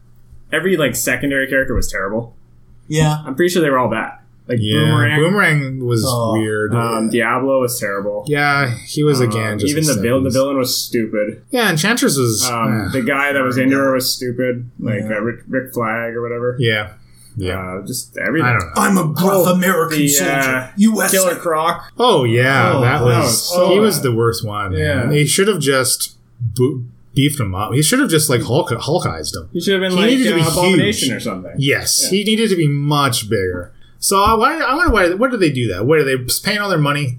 every 0.51 0.75
like 0.77 0.95
secondary 0.95 1.47
character 1.47 1.73
was 1.73 1.89
terrible? 1.89 2.35
yeah. 2.89 3.17
I'm 3.25 3.35
pretty 3.35 3.49
sure 3.53 3.61
they 3.61 3.69
were 3.69 3.79
all 3.79 3.89
bad. 3.89 4.11
Like 4.47 4.59
Yeah, 4.61 4.79
Boomerang, 4.79 5.19
Boomerang 5.19 5.85
was 5.85 6.03
Oh, 6.07 6.33
weird. 6.33 6.73
um, 6.73 7.09
Diablo 7.09 7.59
was 7.61 7.77
terrible. 7.79 8.23
yeah, 8.27 8.73
he 8.85 9.03
was 9.03 9.19
Um, 9.19 9.27
again 9.29 9.59
just 9.59 9.71
even 9.71 9.85
the 9.85 10.01
villain. 10.01 10.23
The 10.23 10.29
villain 10.29 10.57
was 10.57 10.75
stupid. 10.75 11.41
Yeah, 11.51 11.69
Enchantress 11.69 12.17
was. 12.17 12.45
Um, 12.49 12.87
eh, 12.87 12.91
the 12.93 13.01
guy 13.01 13.33
that 13.33 13.43
was 13.43 13.57
into 13.57 13.75
her 13.75 13.93
was 13.93 14.09
stupid, 14.13 14.69
like 14.79 15.01
Yeah. 15.01 15.17
uh, 15.17 15.19
Rick, 15.21 15.41
Rick 15.49 15.73
Flag 15.73 16.15
or 16.15 16.21
whatever. 16.21 16.55
yeah, 16.59 16.91
yeah. 17.35 17.59
Uh, 17.59 17.85
just 17.85 18.17
everything. 18.17 18.47
I 18.47 18.53
don't 18.53 18.65
know. 18.67 18.71
I'm 18.77 18.97
a 18.97 19.13
gruff 19.13 19.47
Oh, 19.47 19.53
American 19.53 19.97
the, 19.99 20.07
soldier. 20.07 20.31
uh, 20.33 20.67
U.S. 20.77 21.11
Killer 21.11 21.35
Croc. 21.35 21.91
Oh 21.97 22.23
yeah, 22.23 22.71
Oh, 22.75 22.81
that 22.81 22.99
that 22.99 23.03
was, 23.05 23.15
was 23.25 23.49
so 23.53 23.69
he 23.71 23.79
was 23.79 24.01
the 24.01 24.15
worst 24.15 24.45
one. 24.45 24.71
Yeah. 24.71 25.05
Yeah, 25.05 25.11
he 25.11 25.25
should 25.25 25.47
have 25.49 25.59
just 25.59 26.15
bo- 26.39 26.83
beefed 27.13 27.39
him 27.39 27.53
up. 27.53 27.73
He 27.73 27.81
should 27.83 27.99
have 27.99 28.09
just 28.09 28.29
like 28.29 28.43
Hulk 28.43 28.69
Hulkized 28.69 29.35
him. 29.35 29.49
He 29.51 29.59
should 29.59 29.73
have 29.73 29.81
been 29.81 29.91
He 29.91 29.97
like 29.97 30.09
needed 30.11 30.29
to 30.29 30.35
be 30.35 30.41
uh, 30.41 30.51
Abomination 30.51 31.09
huge. 31.09 31.17
or 31.17 31.19
something. 31.19 31.53
Yes, 31.57 31.99
Yeah. 32.03 32.09
he 32.17 32.23
needed 32.23 32.49
to 32.51 32.55
be 32.55 32.67
much 32.67 33.29
bigger. 33.29 33.73
So 33.99 34.21
I, 34.21 34.33
why, 34.35 34.59
I 34.59 34.75
wonder 34.75 34.93
why. 34.93 35.13
What 35.13 35.31
did 35.31 35.39
they 35.39 35.51
do 35.51 35.67
that? 35.73 35.85
What 35.85 35.99
are 35.99 36.03
they 36.03 36.17
paying 36.43 36.59
all 36.59 36.69
their 36.69 36.77
money 36.77 37.17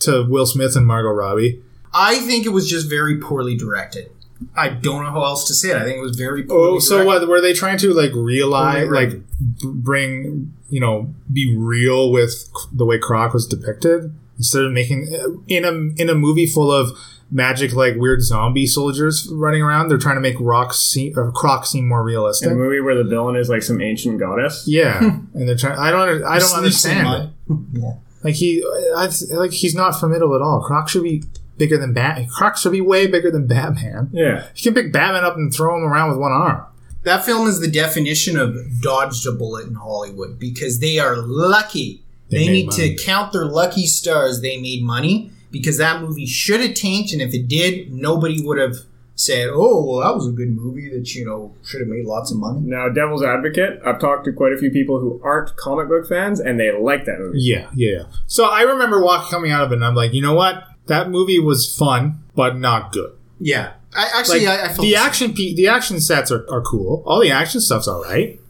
to 0.00 0.24
Will 0.28 0.46
Smith 0.46 0.76
and 0.76 0.86
Margot 0.86 1.10
Robbie? 1.10 1.62
I 1.92 2.18
think 2.20 2.46
it 2.46 2.50
was 2.50 2.68
just 2.68 2.88
very 2.88 3.18
poorly 3.18 3.56
directed. 3.56 4.10
I 4.56 4.68
don't 4.70 5.04
know 5.04 5.10
how 5.10 5.24
else 5.24 5.46
to 5.48 5.54
say 5.54 5.70
it. 5.70 5.76
I 5.76 5.84
think 5.84 5.98
it 5.98 6.02
was 6.02 6.16
very 6.16 6.44
poorly 6.44 6.76
Oh, 6.76 6.78
so 6.78 6.98
directed. 7.04 7.20
what 7.20 7.28
were 7.28 7.40
they 7.40 7.52
trying 7.52 7.78
to 7.78 7.92
like 7.92 8.12
realize, 8.14 8.88
like 8.88 9.20
bring, 9.62 10.54
you 10.70 10.80
know, 10.80 11.12
be 11.32 11.54
real 11.56 12.10
with 12.10 12.48
the 12.72 12.84
way 12.86 12.98
Croc 12.98 13.34
was 13.34 13.46
depicted 13.46 14.14
instead 14.38 14.64
of 14.64 14.72
making 14.72 15.42
in 15.48 15.64
a 15.64 15.72
in 16.00 16.08
a 16.08 16.14
movie 16.14 16.46
full 16.46 16.72
of 16.72 16.90
magic 17.30 17.72
like 17.74 17.94
weird 17.96 18.22
zombie 18.22 18.66
soldiers 18.66 19.28
running 19.32 19.62
around. 19.62 19.88
They're 19.88 19.98
trying 19.98 20.16
to 20.16 20.20
make 20.20 20.36
Rock 20.40 20.72
seem 20.74 21.16
or 21.18 21.30
Croc 21.32 21.66
seem 21.66 21.88
more 21.88 22.00
In 22.00 22.06
realistic. 22.06 22.50
a 22.50 22.54
movie 22.54 22.80
where 22.80 22.94
the 22.94 23.04
villain 23.04 23.36
is 23.36 23.48
like 23.48 23.62
some 23.62 23.80
ancient 23.80 24.18
goddess. 24.18 24.64
Yeah, 24.66 24.98
and 25.00 25.48
they're 25.48 25.56
trying. 25.56 25.78
I 25.78 25.90
don't. 25.90 26.22
I 26.24 26.38
don't 26.38 26.56
understand. 26.56 27.32
yeah. 27.72 27.92
Like 28.22 28.34
he, 28.34 28.62
I, 28.96 29.08
like 29.30 29.52
he's 29.52 29.74
not 29.74 29.92
formidable 29.98 30.34
at 30.34 30.42
all. 30.42 30.60
Croc 30.62 30.88
should 30.88 31.02
be 31.04 31.22
bigger 31.56 31.78
than 31.78 31.92
Bat. 31.94 32.28
Croc 32.30 32.56
should 32.58 32.72
be 32.72 32.80
way 32.80 33.06
bigger 33.06 33.30
than 33.30 33.46
Batman. 33.46 34.10
Yeah. 34.12 34.46
You 34.54 34.62
can 34.72 34.74
pick 34.74 34.92
Batman 34.92 35.24
up 35.24 35.36
and 35.36 35.52
throw 35.52 35.76
him 35.76 35.84
around 35.84 36.10
with 36.10 36.18
one 36.18 36.32
arm. 36.32 36.64
That 37.04 37.24
film 37.24 37.48
is 37.48 37.60
the 37.60 37.70
definition 37.70 38.38
of 38.38 38.54
dodged 38.82 39.26
a 39.26 39.32
bullet 39.32 39.66
in 39.68 39.74
Hollywood 39.74 40.38
because 40.38 40.80
they 40.80 40.98
are 40.98 41.16
lucky. 41.16 42.02
They 42.30 42.46
They, 42.46 42.48
need 42.52 42.66
money. 42.66 42.96
to 42.96 43.02
count 43.04 43.32
their 43.32 43.46
lucky 43.46 43.86
stars 43.86 44.40
they 44.42 44.60
made 44.60 44.82
money 44.82 45.32
because 45.50 45.78
that 45.78 46.00
movie 46.02 46.26
should 46.26 46.60
have 46.60 46.74
tanked, 46.74 47.12
and 47.12 47.20
if 47.22 47.34
it 47.34 47.48
did, 47.48 47.92
nobody 47.92 48.40
would 48.44 48.58
have 48.58 48.76
said, 49.14 49.48
"Oh, 49.52 49.84
well, 49.84 50.00
that 50.00 50.14
was 50.14 50.26
a 50.28 50.32
good 50.32 50.50
movie 50.50 50.88
that 50.90 51.14
you 51.14 51.24
know 51.26 51.54
should 51.64 51.80
have 51.80 51.88
made 51.88 52.06
lots 52.06 52.30
of 52.30 52.38
money." 52.38 52.60
Now, 52.62 52.88
Devil's 52.88 53.22
Advocate. 53.22 53.80
I've 53.84 53.98
talked 53.98 54.24
to 54.24 54.32
quite 54.32 54.52
a 54.52 54.58
few 54.58 54.70
people 54.70 54.98
who 55.00 55.20
aren't 55.22 55.54
comic 55.56 55.88
book 55.88 56.08
fans, 56.08 56.40
and 56.40 56.58
they 56.58 56.72
like 56.72 57.04
that 57.04 57.18
movie. 57.18 57.38
Yeah, 57.40 57.68
yeah. 57.74 58.04
So 58.26 58.44
I 58.50 58.62
remember 58.62 59.02
walking 59.02 59.30
coming 59.30 59.50
out 59.52 59.62
of 59.64 59.72
it, 59.72 59.76
and 59.76 59.84
I'm 59.84 59.94
like, 59.94 60.12
you 60.14 60.22
know 60.22 60.34
what? 60.34 60.64
That 60.86 61.10
movie 61.10 61.38
was 61.38 61.72
fun, 61.72 62.22
but 62.34 62.58
not 62.58 62.92
good. 62.92 63.12
Yeah, 63.38 63.72
I 63.94 64.10
actually 64.18 64.46
Like 64.46 64.58
I, 64.60 64.62
I 64.64 64.66
felt 64.68 64.80
the 64.80 64.92
same. 64.92 65.06
action, 65.06 65.34
pe- 65.34 65.54
the 65.54 65.68
action 65.68 66.00
sets 66.00 66.30
are, 66.30 66.44
are 66.50 66.62
cool. 66.62 67.02
All 67.06 67.20
the 67.20 67.30
action 67.30 67.60
stuff's 67.60 67.88
all 67.88 68.02
right. 68.02 68.40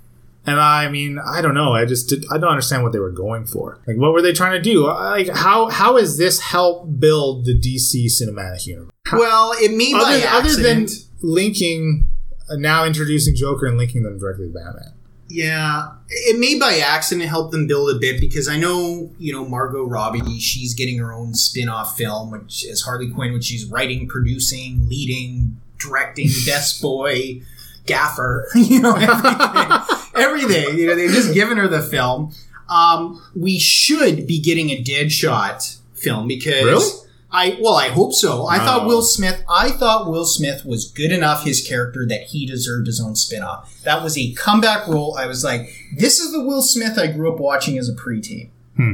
And 0.46 0.58
I 0.58 0.88
mean, 0.88 1.18
I 1.18 1.42
don't 1.42 1.54
know. 1.54 1.72
I 1.74 1.84
just 1.84 2.08
did, 2.08 2.24
I 2.32 2.38
don't 2.38 2.48
understand 2.50 2.82
what 2.82 2.92
they 2.92 2.98
were 2.98 3.10
going 3.10 3.46
for. 3.46 3.78
Like, 3.86 3.98
what 3.98 4.12
were 4.12 4.22
they 4.22 4.32
trying 4.32 4.52
to 4.52 4.62
do? 4.62 4.86
Like, 4.86 5.28
how 5.28 5.68
how 5.68 5.96
is 5.96 6.16
this 6.16 6.40
help 6.40 6.98
build 6.98 7.44
the 7.44 7.58
DC 7.58 8.06
cinematic 8.06 8.66
universe? 8.66 8.90
Well, 9.12 9.52
it 9.56 9.76
may 9.76 9.92
by 9.92 10.22
Other, 10.26 10.48
other 10.48 10.62
than 10.62 10.82
accident. 10.84 11.08
linking, 11.22 12.06
uh, 12.50 12.56
now 12.56 12.84
introducing 12.84 13.34
Joker 13.36 13.66
and 13.66 13.76
linking 13.76 14.02
them 14.02 14.18
directly 14.18 14.46
to 14.46 14.52
Batman. 14.52 14.94
Yeah, 15.28 15.92
it 16.08 16.40
may 16.40 16.58
by 16.58 16.78
accident 16.78 17.28
help 17.28 17.52
them 17.52 17.68
build 17.68 17.94
a 17.94 17.98
bit 18.00 18.20
because 18.20 18.48
I 18.48 18.56
know, 18.56 19.10
you 19.18 19.32
know, 19.32 19.44
Margot 19.44 19.84
Robbie, 19.84 20.40
she's 20.40 20.74
getting 20.74 20.98
her 20.98 21.12
own 21.12 21.34
spin 21.34 21.68
off 21.68 21.96
film, 21.96 22.32
which 22.32 22.64
is 22.64 22.82
Harley 22.82 23.08
Quinn, 23.10 23.32
which 23.32 23.44
she's 23.44 23.64
writing, 23.66 24.08
producing, 24.08 24.88
leading, 24.88 25.60
directing, 25.78 26.26
best 26.46 26.82
boy, 26.82 27.42
gaffer, 27.86 28.48
you 28.56 28.80
know, 28.80 28.96
everything. 28.96 29.99
Everything. 30.20 30.78
You 30.78 30.86
know, 30.86 30.94
they've 30.94 31.10
just 31.10 31.34
given 31.34 31.56
her 31.58 31.68
the 31.68 31.82
film. 31.82 32.32
Um, 32.68 33.22
we 33.34 33.58
should 33.58 34.26
be 34.26 34.40
getting 34.40 34.70
a 34.70 34.82
Deadshot 34.82 35.78
film 35.94 36.28
because. 36.28 36.64
Really? 36.64 36.90
I 37.32 37.56
well, 37.60 37.74
I 37.76 37.90
hope 37.90 38.12
so. 38.12 38.46
I 38.48 38.58
thought 38.58 38.88
Will 38.88 39.02
Smith. 39.02 39.40
I 39.48 39.70
thought 39.70 40.10
Will 40.10 40.24
Smith 40.26 40.64
was 40.64 40.90
good 40.90 41.12
enough 41.12 41.44
his 41.44 41.64
character 41.64 42.04
that 42.08 42.22
he 42.24 42.44
deserved 42.44 42.88
his 42.88 43.00
own 43.00 43.14
spin-off. 43.14 43.82
That 43.84 44.02
was 44.02 44.18
a 44.18 44.32
comeback 44.32 44.88
role. 44.88 45.16
I 45.16 45.26
was 45.26 45.44
like, 45.44 45.72
this 45.96 46.18
is 46.18 46.32
the 46.32 46.42
Will 46.44 46.60
Smith 46.60 46.98
I 46.98 47.06
grew 47.06 47.32
up 47.32 47.38
watching 47.38 47.78
as 47.78 47.88
a 47.88 47.92
preteen. 47.94 48.48
Hmm. 48.76 48.92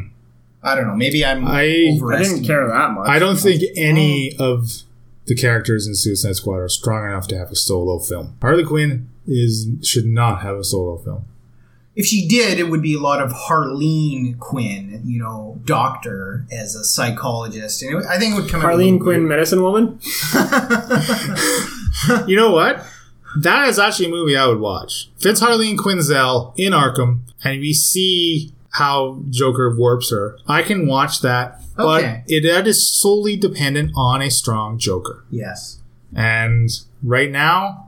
I 0.62 0.74
don't 0.74 0.86
know. 0.86 0.94
Maybe 0.94 1.24
I'm 1.24 1.47
I- 1.47 1.62
I 1.62 2.23
didn't 2.23 2.44
care 2.44 2.66
that 2.69 2.90
much. 2.90 3.09
I 3.09 3.19
don't 3.19 3.36
think 3.39 3.62
any 3.74 4.36
of 4.39 4.82
the 5.24 5.35
characters 5.35 5.86
in 5.86 5.94
Suicide 5.94 6.36
Squad 6.36 6.57
are 6.59 6.69
strong 6.69 7.07
enough 7.09 7.27
to 7.28 7.39
have 7.39 7.51
a 7.51 7.57
solo 7.57 7.98
film. 7.98 8.36
Harley 8.43 8.65
Quinn 8.66 9.09
is 9.27 9.69
should 9.82 10.07
not 10.07 10.43
have 10.43 10.57
a 10.57 10.65
solo 10.65 10.98
film. 10.98 11.24
If 11.94 12.05
she 12.05 12.28
did, 12.28 12.59
it 12.59 12.65
would 12.65 12.82
be 12.82 12.94
a 12.94 13.01
lot 13.01 13.23
of 13.23 13.32
Harleen 13.32 14.39
Quinn, 14.39 15.01
you 15.07 15.19
know, 15.19 15.59
doctor 15.65 16.44
as 16.53 16.74
a 16.74 16.85
psychologist, 16.85 17.82
and 17.82 18.03
it, 18.03 18.07
I 18.07 18.19
think 18.19 18.35
it 18.36 18.43
would 18.43 18.51
come. 18.51 18.61
out 18.61 18.73
a 18.73 18.77
Harleen 18.77 18.93
little 18.98 19.07
Quinn, 19.07 19.28
medicine 19.28 19.62
woman. 19.62 19.98
You 22.27 22.36
know 22.36 22.53
what? 22.53 22.85
That 23.40 23.69
is 23.69 23.78
actually 23.78 24.07
a 24.07 24.11
movie 24.11 24.36
I 24.36 24.47
would 24.47 24.61
watch. 24.61 25.11
Fits 25.19 25.40
Harleen 25.40 25.77
Quinzel 25.77 26.53
in 26.57 26.73
Arkham, 26.73 27.20
and 27.43 27.61
we 27.61 27.73
see 27.73 28.53
how 28.73 29.23
Joker 29.31 29.74
warps 29.77 30.11
her. 30.11 30.39
I 30.47 30.62
can 30.62 30.86
watch 30.86 31.20
that, 31.23 31.61
but 31.77 32.05
Okay. 32.05 32.23
it 32.28 32.43
that 32.43 32.66
is 32.66 32.86
solely 32.86 33.36
dependent 33.36 33.93
on 33.97 34.23
a 34.23 34.31
strong 34.31 34.78
Joker. 34.78 35.24
Yes. 35.31 35.81
And 36.15 36.70
right 37.03 37.31
now, 37.31 37.85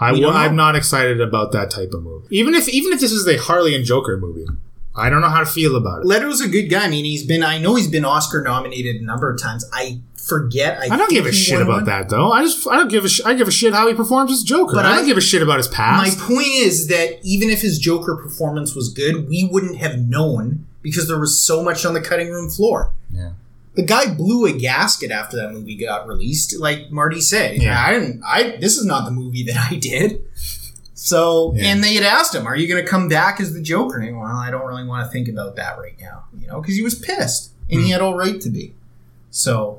I 0.00 0.12
We 0.12 0.20
w- 0.20 0.22
don't 0.26 0.34
know. 0.34 0.40
I'm 0.48 0.56
not 0.56 0.76
excited 0.76 1.20
about 1.20 1.52
that 1.52 1.70
type 1.70 1.92
of 1.92 2.02
movie. 2.02 2.26
Even 2.30 2.54
if 2.54 2.68
even 2.68 2.92
if 2.92 3.00
this 3.00 3.12
is 3.12 3.26
a 3.26 3.36
Harley 3.36 3.74
and 3.74 3.84
Joker 3.84 4.16
movie, 4.16 4.46
I 4.94 5.10
don't 5.10 5.20
know 5.20 5.28
how 5.28 5.40
to 5.40 5.46
feel 5.46 5.76
about 5.76 6.00
it. 6.02 6.06
Leto's 6.06 6.40
a 6.40 6.48
good 6.48 6.66
guy. 6.68 6.84
I 6.84 6.88
mean, 6.88 7.04
he's 7.04 7.24
been. 7.26 7.42
I 7.42 7.58
know 7.58 7.74
he's 7.74 7.88
been 7.88 8.04
Oscar 8.04 8.42
nominated 8.42 8.96
a 8.96 9.04
number 9.04 9.30
of 9.30 9.40
times. 9.40 9.64
I 9.72 10.00
forget. 10.16 10.78
I, 10.78 10.94
I 10.94 10.96
don't 10.98 11.10
give 11.10 11.24
a 11.26 11.32
shit 11.32 11.60
about 11.60 11.68
one. 11.76 11.84
that 11.86 12.08
though. 12.10 12.30
I 12.32 12.42
just 12.42 12.66
I 12.68 12.76
don't 12.76 12.88
give 12.90 13.04
a 13.04 13.08
sh- 13.08 13.22
I 13.24 13.34
give 13.34 13.48
a 13.48 13.52
shit 13.52 13.72
how 13.74 13.88
he 13.88 13.94
performs 13.94 14.30
as 14.30 14.42
Joker. 14.42 14.74
But 14.74 14.86
I 14.86 14.94
don't 14.96 15.04
I- 15.04 15.06
give 15.06 15.16
a 15.16 15.20
shit 15.22 15.42
about 15.42 15.56
his 15.58 15.68
past. 15.68 16.18
My 16.18 16.24
point 16.26 16.46
is 16.48 16.88
that 16.88 17.18
even 17.24 17.50
if 17.50 17.60
his 17.62 17.78
Joker 17.78 18.14
performance 18.16 18.74
was 18.74 18.88
good, 18.90 19.28
we 19.28 19.48
wouldn't 19.50 19.78
have 19.78 19.98
known 19.98 20.66
because 20.82 21.08
there 21.08 21.18
was 21.18 21.40
so 21.40 21.62
much 21.62 21.84
on 21.84 21.94
the 21.94 22.00
cutting 22.00 22.30
room 22.30 22.48
floor. 22.50 22.92
Yeah. 23.10 23.30
The 23.78 23.84
guy 23.84 24.12
blew 24.12 24.44
a 24.46 24.52
gasket 24.52 25.10
after 25.12 25.36
that 25.36 25.52
movie 25.52 25.76
got 25.76 26.06
released. 26.08 26.58
Like 26.58 26.90
Marty 26.90 27.20
said, 27.20 27.62
Yeah. 27.62 27.80
I 27.80 27.92
didn't. 27.92 28.22
I 28.26 28.56
this 28.60 28.76
is 28.76 28.84
not 28.84 29.04
the 29.04 29.12
movie 29.12 29.44
that 29.44 29.70
I 29.70 29.76
did. 29.76 30.20
So, 30.94 31.54
Yeah. 31.56 31.66
and 31.68 31.84
they 31.84 31.94
had 31.94 32.02
asked 32.02 32.34
him, 32.34 32.44
"Are 32.46 32.56
you 32.56 32.66
going 32.66 32.82
to 32.84 32.90
come 32.90 33.08
back 33.08 33.40
as 33.40 33.54
the 33.54 33.62
Joker?" 33.62 33.96
And 33.98 34.04
he 34.06 34.10
went, 34.10 34.24
well, 34.24 34.34
I 34.36 34.50
don't 34.50 34.66
really 34.66 34.84
want 34.84 35.06
to 35.06 35.12
think 35.12 35.28
about 35.28 35.54
that 35.56 35.78
right 35.78 35.94
now, 36.00 36.24
you 36.38 36.48
know, 36.48 36.60
because 36.60 36.74
he 36.74 36.82
was 36.82 36.96
pissed 36.96 37.52
and 37.70 37.78
Hmm. 37.80 37.86
he 37.86 37.90
had 37.92 38.00
all 38.00 38.16
right 38.16 38.40
to 38.40 38.50
be. 38.50 38.74
So, 39.30 39.78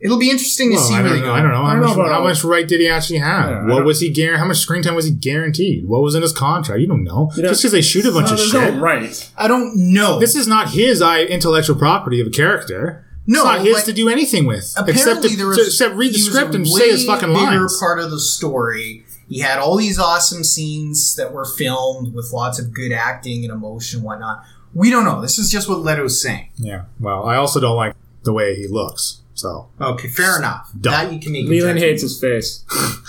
it'll 0.00 0.18
be 0.18 0.28
interesting 0.30 0.68
to 0.70 0.76
Well, 0.76 0.84
see 0.84 0.94
I 0.94 1.00
where 1.02 1.10
don't 1.12 1.20
know. 1.22 1.32
I 1.32 1.40
don't 1.40 1.50
know. 1.50 1.62
I 1.62 1.68
How, 1.68 1.72
don't 1.74 1.80
know 1.96 1.96
much, 2.02 2.12
how 2.12 2.22
much 2.22 2.44
right 2.44 2.68
did 2.68 2.80
he 2.80 2.88
actually 2.88 3.20
have? 3.20 3.64
What 3.66 3.86
was 3.86 4.00
he 4.00 4.10
guaranteed? 4.10 4.40
How 4.40 4.46
much 4.46 4.58
screen 4.58 4.82
time 4.82 4.94
was 4.94 5.06
he 5.06 5.12
guaranteed? 5.12 5.88
What 5.88 6.02
was 6.02 6.14
in 6.14 6.20
his 6.20 6.32
contract? 6.32 6.80
You 6.82 6.88
don't 6.88 7.04
know. 7.04 7.30
You 7.36 7.42
know, 7.44 7.48
Just 7.48 7.62
because 7.62 7.72
they 7.72 7.80
shoot 7.80 8.04
a 8.04 8.12
bunch 8.12 8.28
No, 8.28 8.34
of 8.34 8.40
shit. 8.40 8.74
no 8.74 8.80
right. 8.80 9.30
I 9.38 9.48
don't 9.48 9.74
know. 9.94 10.20
This 10.20 10.34
is 10.36 10.46
not 10.46 10.72
his 10.72 11.00
intellectual 11.00 11.76
property 11.76 12.20
of 12.20 12.26
a 12.26 12.30
character. 12.30 13.03
No, 13.26 13.40
it's 13.40 13.44
not 13.44 13.60
his 13.66 13.74
but 13.76 13.84
to 13.86 13.92
do 13.92 14.08
anything 14.08 14.46
with. 14.46 14.58
Except, 14.58 14.88
apparently 14.88 15.30
to, 15.30 15.36
there 15.36 15.46
was 15.46 15.56
to- 15.58 15.64
except 15.66 15.94
read 15.94 16.12
the 16.14 16.18
script 16.18 16.54
and 16.54 16.68
say 16.68 16.90
his 16.90 17.06
way 17.06 17.14
fucking 17.14 17.28
bigger 17.34 17.40
lines. 17.60 17.78
part 17.80 17.98
of 18.00 18.10
the 18.10 18.20
story. 18.20 19.04
He 19.28 19.38
had 19.40 19.58
all 19.58 19.76
these 19.76 19.98
awesome 19.98 20.44
scenes 20.44 21.16
that 21.16 21.32
were 21.32 21.46
filmed 21.46 22.12
with 22.14 22.30
lots 22.32 22.58
of 22.58 22.74
good 22.74 22.92
acting 22.92 23.44
and 23.44 23.52
emotion 23.52 23.98
and 24.00 24.06
whatnot. 24.06 24.44
We 24.74 24.90
don't 24.90 25.04
know. 25.04 25.22
This 25.22 25.38
is 25.38 25.50
just 25.50 25.68
what 25.68 25.78
Leto's 25.80 26.20
saying. 26.20 26.50
Yeah. 26.56 26.84
Well, 27.00 27.24
I 27.24 27.36
also 27.36 27.60
don't 27.60 27.76
like 27.76 27.94
the 28.24 28.32
way 28.34 28.54
he 28.56 28.66
looks. 28.68 29.20
So 29.36 29.68
Okay, 29.80 30.08
fair 30.08 30.36
enough. 30.38 30.70
Dumb. 30.78 30.92
That 30.92 31.12
you 31.12 31.18
can 31.18 31.32
make. 31.32 31.46
Leland 31.46 31.78
hates 31.78 32.02
his 32.02 32.20
face. 32.20 32.64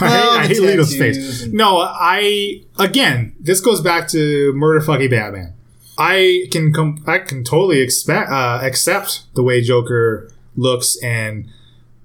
Well, 0.00 0.30
I, 0.30 0.44
I 0.44 0.46
hate 0.46 0.60
Leto's 0.60 0.96
face. 0.96 1.42
and- 1.42 1.52
No, 1.52 1.78
I 1.78 2.62
again. 2.78 3.34
This 3.38 3.60
goes 3.60 3.80
back 3.80 4.08
to 4.08 4.52
murder 4.54 4.80
fucking 4.80 5.10
Batman. 5.10 5.52
I 6.00 6.46
can 6.50 6.72
com- 6.72 7.04
I 7.06 7.18
can 7.18 7.44
totally 7.44 7.80
expect 7.80 8.30
uh, 8.30 8.60
accept 8.62 9.24
the 9.34 9.42
way 9.42 9.60
Joker 9.60 10.32
looks 10.56 10.96
and 11.02 11.46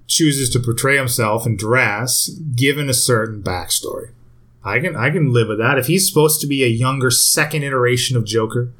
chooses 0.06 0.50
to 0.50 0.60
portray 0.60 0.98
himself 0.98 1.46
and 1.46 1.58
dress, 1.58 2.28
given 2.54 2.90
a 2.90 2.94
certain 2.94 3.42
backstory. 3.42 4.10
I 4.62 4.80
can 4.80 4.94
I 4.96 5.08
can 5.08 5.32
live 5.32 5.48
with 5.48 5.58
that. 5.58 5.78
If 5.78 5.86
he's 5.86 6.06
supposed 6.06 6.42
to 6.42 6.46
be 6.46 6.62
a 6.62 6.68
younger 6.68 7.10
second 7.10 7.62
iteration 7.62 8.18
of 8.18 8.26
Joker, 8.26 8.70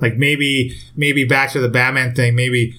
like 0.00 0.16
maybe 0.18 0.76
maybe 0.94 1.24
back 1.24 1.50
to 1.52 1.60
the 1.60 1.70
Batman 1.70 2.14
thing, 2.14 2.34
maybe 2.34 2.76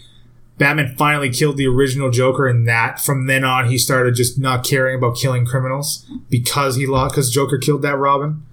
Batman 0.59 0.93
finally 0.95 1.31
killed 1.31 1.57
the 1.57 1.65
original 1.65 2.11
Joker, 2.11 2.45
and 2.45 2.67
that 2.67 2.99
from 2.99 3.25
then 3.25 3.43
on 3.43 3.67
he 3.67 3.79
started 3.79 4.13
just 4.13 4.37
not 4.37 4.63
caring 4.63 4.95
about 4.95 5.17
killing 5.17 5.43
criminals 5.43 6.05
because 6.29 6.75
he 6.75 6.85
lost 6.85 7.15
because 7.15 7.31
Joker 7.31 7.57
killed 7.57 7.81
that 7.81 7.97
Robin. 7.97 8.43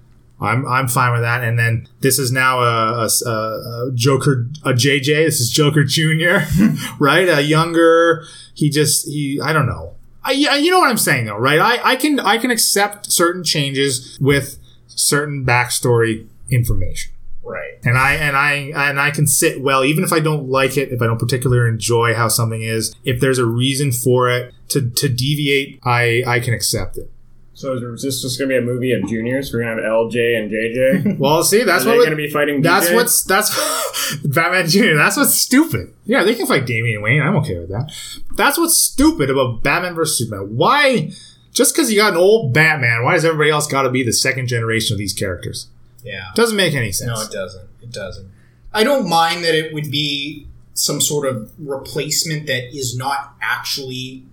I'm 0.40 0.66
I'm 0.66 0.88
fine 0.88 1.12
with 1.12 1.22
that. 1.22 1.42
And 1.42 1.58
then 1.58 1.88
this 2.00 2.18
is 2.18 2.30
now 2.30 2.60
a, 2.60 3.08
a, 3.26 3.30
a 3.30 3.90
Joker 3.94 4.48
a 4.64 4.72
JJ. 4.72 5.24
This 5.26 5.40
is 5.40 5.50
Joker 5.50 5.84
Junior, 5.84 6.44
right? 6.98 7.28
A 7.28 7.40
younger. 7.42 8.24
He 8.54 8.68
just 8.70 9.06
he 9.06 9.40
I 9.42 9.52
don't 9.52 9.66
know. 9.66 9.94
I, 10.22 10.32
you 10.32 10.72
know 10.72 10.80
what 10.80 10.90
I'm 10.90 10.98
saying 10.98 11.26
though, 11.26 11.36
right? 11.36 11.60
I, 11.60 11.92
I 11.92 11.96
can 11.96 12.18
I 12.18 12.36
can 12.38 12.50
accept 12.50 13.12
certain 13.12 13.44
changes 13.44 14.18
with 14.20 14.58
certain 14.88 15.44
backstory 15.46 16.26
information 16.50 17.12
Right. 17.44 17.74
and 17.84 17.96
I 17.96 18.14
and 18.14 18.36
I 18.36 18.52
and 18.88 19.00
I 19.00 19.10
can 19.12 19.26
sit 19.28 19.60
well, 19.60 19.84
even 19.84 20.02
if 20.02 20.12
I 20.12 20.18
don't 20.18 20.48
like 20.48 20.76
it, 20.76 20.90
if 20.90 21.00
I 21.00 21.06
don't 21.06 21.18
particularly 21.18 21.68
enjoy 21.68 22.12
how 22.14 22.26
something 22.26 22.60
is. 22.60 22.92
If 23.04 23.20
there's 23.20 23.38
a 23.38 23.46
reason 23.46 23.92
for 23.92 24.28
it 24.28 24.52
to 24.70 24.90
to 24.90 25.08
deviate, 25.08 25.78
I 25.84 26.24
I 26.26 26.40
can 26.40 26.54
accept 26.54 26.98
it. 26.98 27.08
So 27.56 27.72
is 27.72 28.02
this 28.02 28.20
just 28.20 28.38
going 28.38 28.50
to 28.50 28.54
be 28.54 28.58
a 28.58 28.60
movie 28.60 28.92
of 28.92 29.08
juniors? 29.08 29.50
We're 29.50 29.62
going 29.62 29.78
to 29.78 29.82
have 29.82 29.90
LJ 29.90 30.38
and 30.38 30.50
JJ. 30.50 31.18
Well, 31.18 31.42
see, 31.42 31.64
that's 31.64 31.84
Are 31.84 31.86
they're 31.86 31.96
going 31.96 32.10
to 32.10 32.16
be 32.16 32.28
fighting. 32.28 32.60
that's 32.60 32.90
DJ? 32.90 32.94
what's 32.94 33.24
that's 33.24 34.20
Batman 34.26 34.68
Junior. 34.68 34.94
That's 34.94 35.16
what's 35.16 35.32
stupid. 35.32 35.94
Yeah, 36.04 36.22
they 36.22 36.34
can 36.34 36.46
fight 36.46 36.66
Damian 36.66 37.00
Wayne. 37.00 37.22
I'm 37.22 37.34
okay 37.36 37.58
with 37.58 37.70
that. 37.70 37.90
That's 38.36 38.58
what's 38.58 38.76
stupid 38.76 39.30
about 39.30 39.62
Batman 39.62 39.94
versus 39.94 40.18
Superman. 40.18 40.54
Why? 40.54 41.10
Just 41.54 41.74
because 41.74 41.90
you 41.90 41.96
got 41.98 42.12
an 42.12 42.18
old 42.18 42.52
Batman, 42.52 43.02
why 43.04 43.14
does 43.14 43.24
everybody 43.24 43.48
else 43.48 43.66
got 43.66 43.82
to 43.82 43.90
be 43.90 44.02
the 44.04 44.12
second 44.12 44.48
generation 44.48 44.92
of 44.92 44.98
these 44.98 45.14
characters? 45.14 45.68
Yeah. 46.04 46.32
Doesn't 46.34 46.58
make 46.58 46.74
any 46.74 46.92
sense. 46.92 47.08
No, 47.08 47.22
it 47.24 47.32
doesn't. 47.32 47.68
It 47.80 47.90
doesn't. 47.90 48.30
I 48.74 48.84
don't 48.84 49.08
mind 49.08 49.42
that 49.44 49.54
it 49.54 49.72
would 49.72 49.90
be 49.90 50.46
some 50.74 51.00
sort 51.00 51.26
of 51.26 51.50
replacement 51.58 52.46
that 52.48 52.76
is 52.76 52.94
not 52.98 53.34
actually 53.40 54.24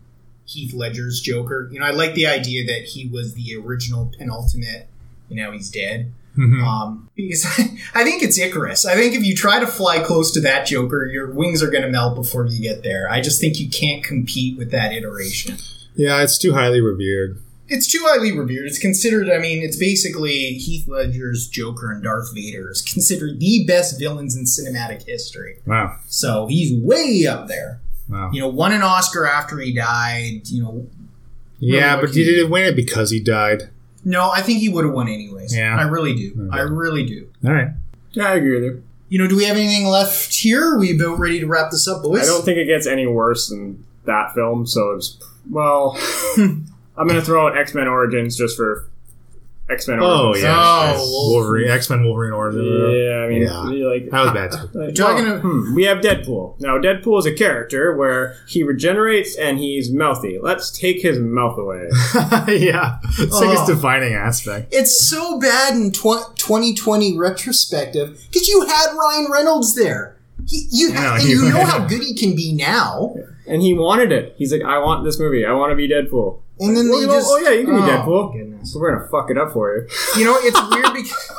Heath 0.45 0.73
Ledger's 0.73 1.21
Joker. 1.21 1.69
You 1.71 1.79
know, 1.79 1.85
I 1.85 1.91
like 1.91 2.13
the 2.13 2.27
idea 2.27 2.65
that 2.65 2.85
he 2.89 3.07
was 3.07 3.33
the 3.33 3.55
original 3.55 4.11
penultimate. 4.17 4.87
You 5.29 5.37
know, 5.37 5.51
he's 5.51 5.69
dead. 5.69 6.11
Mhm. 6.37 6.63
Um, 6.65 7.09
because 7.15 7.45
I 7.95 8.03
think 8.03 8.23
it's 8.23 8.37
Icarus. 8.39 8.85
I 8.85 8.95
think 8.95 9.13
if 9.15 9.23
you 9.23 9.35
try 9.35 9.59
to 9.59 9.67
fly 9.67 9.99
close 9.99 10.31
to 10.31 10.41
that 10.41 10.65
Joker, 10.65 11.05
your 11.05 11.31
wings 11.31 11.61
are 11.61 11.69
going 11.69 11.83
to 11.83 11.89
melt 11.91 12.15
before 12.15 12.45
you 12.47 12.59
get 12.61 12.83
there. 12.83 13.09
I 13.09 13.21
just 13.21 13.39
think 13.39 13.59
you 13.59 13.69
can't 13.69 14.03
compete 14.03 14.57
with 14.57 14.71
that 14.71 14.91
iteration. 14.91 15.57
Yeah, 15.95 16.23
it's 16.23 16.37
too 16.39 16.53
highly 16.53 16.81
revered. 16.81 17.39
It's 17.67 17.87
too 17.87 18.01
highly 18.03 18.31
revered. 18.37 18.65
It's 18.65 18.79
considered, 18.79 19.29
I 19.29 19.37
mean, 19.37 19.63
it's 19.63 19.77
basically 19.77 20.55
Heath 20.55 20.87
Ledger's 20.87 21.47
Joker 21.47 21.91
and 21.91 22.03
Darth 22.03 22.33
Vader 22.33 22.69
is 22.71 22.81
considered 22.81 23.39
the 23.39 23.63
best 23.65 23.97
villains 23.99 24.35
in 24.35 24.43
cinematic 24.45 25.03
history. 25.07 25.59
Wow, 25.65 25.97
So 26.07 26.47
he's 26.47 26.73
way 26.73 27.25
up 27.27 27.47
there. 27.47 27.79
Wow. 28.09 28.29
You 28.31 28.41
know, 28.41 28.47
won 28.49 28.71
an 28.73 28.81
Oscar 28.81 29.25
after 29.25 29.57
he 29.59 29.73
died. 29.73 30.41
You 30.49 30.63
know, 30.63 30.87
Yeah, 31.59 31.95
Really 31.95 32.07
but 32.07 32.15
he 32.15 32.23
didn't 32.23 32.51
win 32.51 32.65
it 32.65 32.75
because 32.75 33.09
he 33.11 33.19
died. 33.19 33.69
no, 34.05 34.29
I 34.31 34.41
think 34.41 34.59
he 34.59 34.69
would 34.69 34.85
have 34.85 34.93
won 34.93 35.07
anyways. 35.07 35.55
Yeah. 35.55 35.77
I 35.77 35.83
really 35.83 36.13
do. 36.15 36.47
Okay. 36.49 36.57
I 36.57 36.61
really 36.61 37.05
do. 37.05 37.29
All 37.45 37.53
right. 37.53 37.69
Yeah, 38.11 38.25
I 38.29 38.35
agree 38.35 38.55
with 38.55 38.63
you. 38.63 38.83
You 39.09 39.19
know, 39.19 39.27
do 39.27 39.35
we 39.35 39.45
have 39.45 39.57
anything 39.57 39.85
left 39.87 40.33
here? 40.33 40.73
Are 40.75 40.79
we 40.79 40.95
about 40.95 41.19
ready 41.19 41.39
to 41.39 41.45
wrap 41.47 41.71
this 41.71 41.87
up, 41.87 42.01
boys? 42.03 42.23
I 42.23 42.25
don't 42.25 42.43
think 42.43 42.57
it 42.57 42.65
gets 42.65 42.87
any 42.87 43.05
worse 43.07 43.47
than 43.49 43.83
that 44.05 44.33
film. 44.33 44.65
So 44.65 44.91
it's 44.91 45.17
well, 45.49 45.95
I'm 46.37 47.07
going 47.07 47.19
to 47.19 47.21
throw 47.21 47.47
out 47.47 47.57
X 47.57 47.73
Men 47.73 47.87
Origins 47.87 48.35
just 48.37 48.55
for 48.57 48.87
X 49.69 49.87
Men. 49.87 49.99
Oh 50.01 50.27
Origins. 50.27 50.43
yeah, 50.43 50.53
Oh, 50.57 50.91
Yes. 50.91 51.09
Wolverine, 51.09 51.69
X 51.69 51.89
Men, 51.89 52.03
Wolverine 52.03 52.33
Origin. 52.33 52.63
Yeah, 52.65 53.23
I 53.23 53.27
mean, 53.29 53.41
Yeah. 53.43 53.87
like 53.87 54.09
That 54.11 54.23
was 54.23 54.31
bad 54.33 54.51
too. 54.51 54.77
Like, 54.79 54.93
Talking 54.95 55.25
well, 55.25 55.35
of- 55.35 55.41
hmm, 55.41 55.73
we 55.75 55.83
have 55.85 55.99
Deadpool. 55.99 56.59
Now, 56.59 56.77
Deadpool 56.77 57.17
is 57.19 57.25
a 57.25 57.31
character 57.33 57.95
where 57.95 58.35
he 58.47 58.61
regenerates 58.63 59.37
and 59.37 59.59
he's 59.59 59.91
mouthy. 59.91 60.37
Let's 60.41 60.69
take 60.69 61.01
his 61.01 61.17
mouth 61.17 61.57
away. 61.57 61.87
yeah, 62.59 62.97
it's 63.19 63.33
like 63.39 63.49
Oh. 63.57 63.65
his 63.65 63.67
defining 63.75 64.13
aspect. 64.13 64.67
It's 64.73 65.07
so 65.09 65.39
bad 65.39 65.73
in 65.75 65.91
tw- 65.91 66.35
2020 66.35 67.17
retrospective 67.17 68.19
because 68.31 68.47
you 68.47 68.65
had 68.67 68.87
Ryan 68.99 69.27
Reynolds 69.31 69.75
there. 69.75 70.17
He, 70.45 70.67
you 70.71 70.89
Yeah, 70.89 70.95
ha- 71.01 71.13
and 71.15 71.23
he- 71.23 71.29
you 71.33 71.41
know 71.49 71.63
how 71.63 71.85
good 71.87 72.01
he 72.01 72.13
can 72.15 72.35
be 72.35 72.53
now. 72.53 73.15
And 73.47 73.61
he 73.61 73.73
wanted 73.73 74.11
it. 74.13 74.35
He's 74.37 74.51
like, 74.53 74.61
I 74.61 74.77
want 74.79 75.03
this 75.03 75.19
movie. 75.19 75.45
I 75.45 75.51
want 75.53 75.71
to 75.71 75.75
be 75.75 75.89
Deadpool. 75.89 76.39
And 76.59 76.77
then 76.77 76.89
Well, 76.89 76.99
they 77.01 77.05
just 77.07 77.27
oh, 77.29 77.37
yeah, 77.37 77.49
you 77.51 77.65
can 77.65 77.75
be 77.75 77.81
Oh, 77.81 77.85
Deadpool. 77.85 78.33
goodness. 78.33 78.73
So 78.73 78.79
we're 78.79 78.91
going 78.95 79.03
to 79.03 79.09
fuck 79.09 79.29
it 79.31 79.37
up 79.37 79.53
for 79.53 79.75
you. 79.75 79.87
You 80.17 80.25
know, 80.25 80.37
it's 80.39 80.59
weird 80.71 80.93
because 80.93 81.31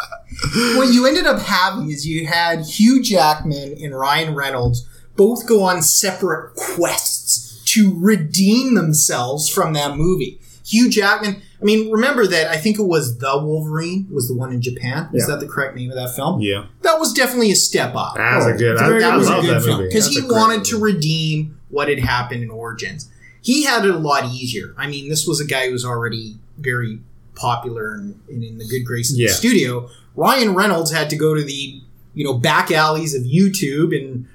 what 0.76 0.92
you 0.92 1.06
ended 1.06 1.26
up 1.26 1.40
having 1.40 1.90
is 1.90 2.06
you 2.06 2.26
had 2.26 2.60
Hugh 2.66 3.02
Jackman 3.02 3.76
and 3.82 3.94
Ryan 3.98 4.34
Reynolds 4.34 4.88
both 5.16 5.46
go 5.46 5.62
on 5.62 5.82
separate 5.82 6.54
quests 6.54 7.62
to 7.74 7.92
redeem 7.98 8.74
themselves 8.74 9.48
from 9.48 9.72
that 9.74 9.96
movie. 9.96 10.40
Hugh 10.66 10.88
Jackman, 10.90 11.42
I 11.60 11.64
mean, 11.64 11.90
remember 11.90 12.26
that 12.26 12.48
I 12.48 12.56
think 12.56 12.78
it 12.78 12.84
was 12.84 13.18
The 13.18 13.38
Wolverine 13.38 14.06
was 14.10 14.28
the 14.28 14.34
one 14.34 14.50
in 14.52 14.62
Japan. 14.62 15.10
Is 15.12 15.26
Yeah. 15.28 15.34
that 15.34 15.40
the 15.40 15.46
correct 15.50 15.76
name 15.76 15.90
of 15.90 15.96
that 15.96 16.14
film? 16.16 16.40
Yeah, 16.40 16.64
That 16.82 16.98
was 16.98 17.12
definitely 17.12 17.52
a 17.52 17.56
step 17.56 17.94
up. 17.94 18.16
a 18.46 18.52
good. 18.52 18.72
it's 18.72 18.80
a 18.80 18.84
I, 18.84 18.88
that 18.98 19.12
I 19.12 19.16
was 19.16 19.28
a 19.28 19.40
good 19.40 19.44
that 19.56 19.62
film 19.62 19.76
movie 19.78 19.88
because 19.90 20.08
he 20.08 20.22
wanted 20.22 20.64
to 20.66 20.78
redeem 20.78 21.58
what 21.68 21.88
had 21.88 21.98
happened 21.98 22.42
in 22.42 22.50
Origins. 22.50 23.10
He 23.44 23.62
had 23.64 23.84
it 23.84 23.94
a 23.94 23.98
lot 23.98 24.24
easier. 24.32 24.74
I 24.76 24.88
mean, 24.88 25.08
this 25.08 25.26
was 25.26 25.40
a 25.40 25.44
guy 25.46 25.66
who 25.66 25.72
was 25.72 25.84
already 25.84 26.36
very 26.58 26.98
popular 27.36 27.94
and, 27.94 28.18
and 28.28 28.42
in 28.42 28.58
the 28.58 28.66
good 28.66 28.84
graces 28.84 29.18
Yeah. 29.18 29.26
of 29.26 29.30
the 29.32 29.36
studio. 29.36 29.88
Ryan 30.16 30.54
Reynolds 30.54 30.90
had 30.92 31.10
to 31.10 31.16
go 31.16 31.34
to 31.34 31.42
the 31.44 31.80
you 32.14 32.24
know 32.24 32.34
back 32.34 32.70
alleys 32.70 33.14
of 33.14 33.22
YouTube 33.22 33.94
and 33.96 34.26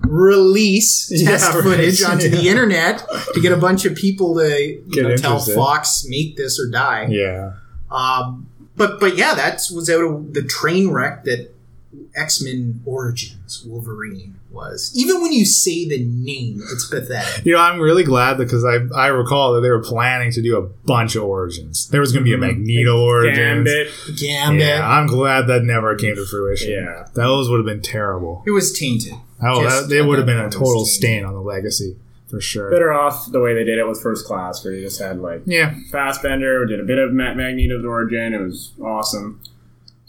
release 0.00 1.10
Yeah, 1.14 1.30
test 1.30 1.54
right. 1.54 1.62
footage 1.64 2.02
onto 2.10 2.28
the 2.28 2.48
internet 2.48 3.02
to 3.34 3.40
get 3.40 3.52
a 3.52 3.56
bunch 3.56 3.84
of 3.84 3.94
people 3.94 4.34
to 4.36 4.58
you 4.88 5.02
know, 5.02 5.16
tell. 5.16 5.38
Fox 5.40 6.04
make 6.08 6.36
this 6.36 6.60
or 6.60 6.70
die. 6.70 7.06
Yeah, 7.10 7.54
Um, 7.90 8.48
but 8.76 9.00
but 9.00 9.16
yeah, 9.16 9.34
that 9.34 9.62
was 9.74 9.88
out 9.90 10.02
of 10.04 10.34
the 10.34 10.42
train 10.42 10.90
wreck 10.90 11.24
that 11.24 11.51
X 12.14 12.42
Men 12.42 12.80
Origins 12.84 13.64
Wolverine 13.66 14.38
was. 14.50 14.92
Even 14.94 15.22
when 15.22 15.32
you 15.32 15.44
say 15.44 15.88
the 15.88 16.04
name, 16.04 16.62
it's 16.72 16.88
pathetic. 16.88 17.44
You 17.46 17.54
know, 17.54 17.60
I'm 17.60 17.80
really 17.80 18.04
glad 18.04 18.36
because 18.36 18.64
I 18.64 18.78
I 18.94 19.08
recall 19.08 19.54
that 19.54 19.60
they 19.62 19.70
were 19.70 19.82
planning 19.82 20.30
to 20.32 20.42
do 20.42 20.56
a 20.58 20.62
bunch 20.62 21.16
of 21.16 21.24
origins. 21.24 21.88
There 21.88 22.00
was 22.00 22.12
going 22.12 22.24
to 22.24 22.28
be 22.28 22.34
a 22.34 22.36
mm-hmm. 22.36 22.58
Magneto 22.58 23.02
origins. 23.02 23.38
Gambit. 23.38 24.18
Gambit. 24.18 24.66
Yeah, 24.66 24.88
I'm 24.88 25.06
glad 25.06 25.46
that 25.46 25.62
never 25.62 25.94
came 25.96 26.16
to 26.16 26.26
fruition. 26.26 26.72
Yeah. 26.72 27.06
those 27.14 27.48
would 27.48 27.58
have 27.58 27.66
been 27.66 27.82
terrible. 27.82 28.42
It 28.46 28.50
was 28.50 28.76
tainted. 28.78 29.14
Oh, 29.42 29.62
Just 29.62 29.82
that, 29.82 29.88
they 29.88 30.02
would 30.02 30.18
have 30.18 30.26
been 30.26 30.38
a 30.38 30.42
point, 30.42 30.54
it 30.54 30.60
was 30.60 30.68
total 30.68 30.84
stain 30.84 31.24
on 31.24 31.34
the 31.34 31.40
legacy 31.40 31.96
for 32.32 32.40
sure. 32.40 32.70
Better 32.70 32.92
off 32.92 33.30
the 33.30 33.40
way 33.40 33.54
they 33.54 33.64
did 33.64 33.78
it 33.78 33.86
with 33.86 34.00
First 34.00 34.26
Class, 34.26 34.64
where 34.64 34.72
you 34.72 34.82
just 34.82 35.00
had 35.00 35.18
like 35.18 35.42
Yeah, 35.46 35.74
Fassbender, 35.90 36.64
did 36.66 36.80
a 36.80 36.84
bit 36.84 36.98
of 36.98 37.12
Ma- 37.12 37.34
Magneto's 37.34 37.84
origin. 37.84 38.32
It 38.32 38.40
was 38.40 38.72
awesome. 38.82 39.40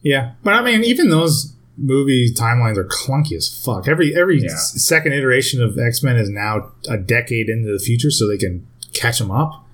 yeah, 0.02 0.34
but 0.44 0.54
I 0.54 0.62
mean, 0.62 0.84
even 0.84 1.10
those 1.10 1.54
movie 1.78 2.32
timelines 2.34 2.78
are 2.78 2.86
clunky 2.86 3.34
as 3.36 3.48
fuck. 3.48 3.88
Every 3.88 4.16
every 4.16 4.42
Yeah. 4.42 4.56
second 4.56 5.14
iteration 5.14 5.62
of 5.62 5.78
X 5.78 6.04
Men 6.04 6.16
is 6.18 6.30
now 6.30 6.72
a 6.90 6.98
decade 6.98 7.50
into 7.50 7.72
the 7.72 7.80
future, 7.80 8.12
so 8.12 8.28
they 8.28 8.38
can 8.38 8.66
catch 8.94 9.20
them 9.20 9.32
up. 9.32 9.66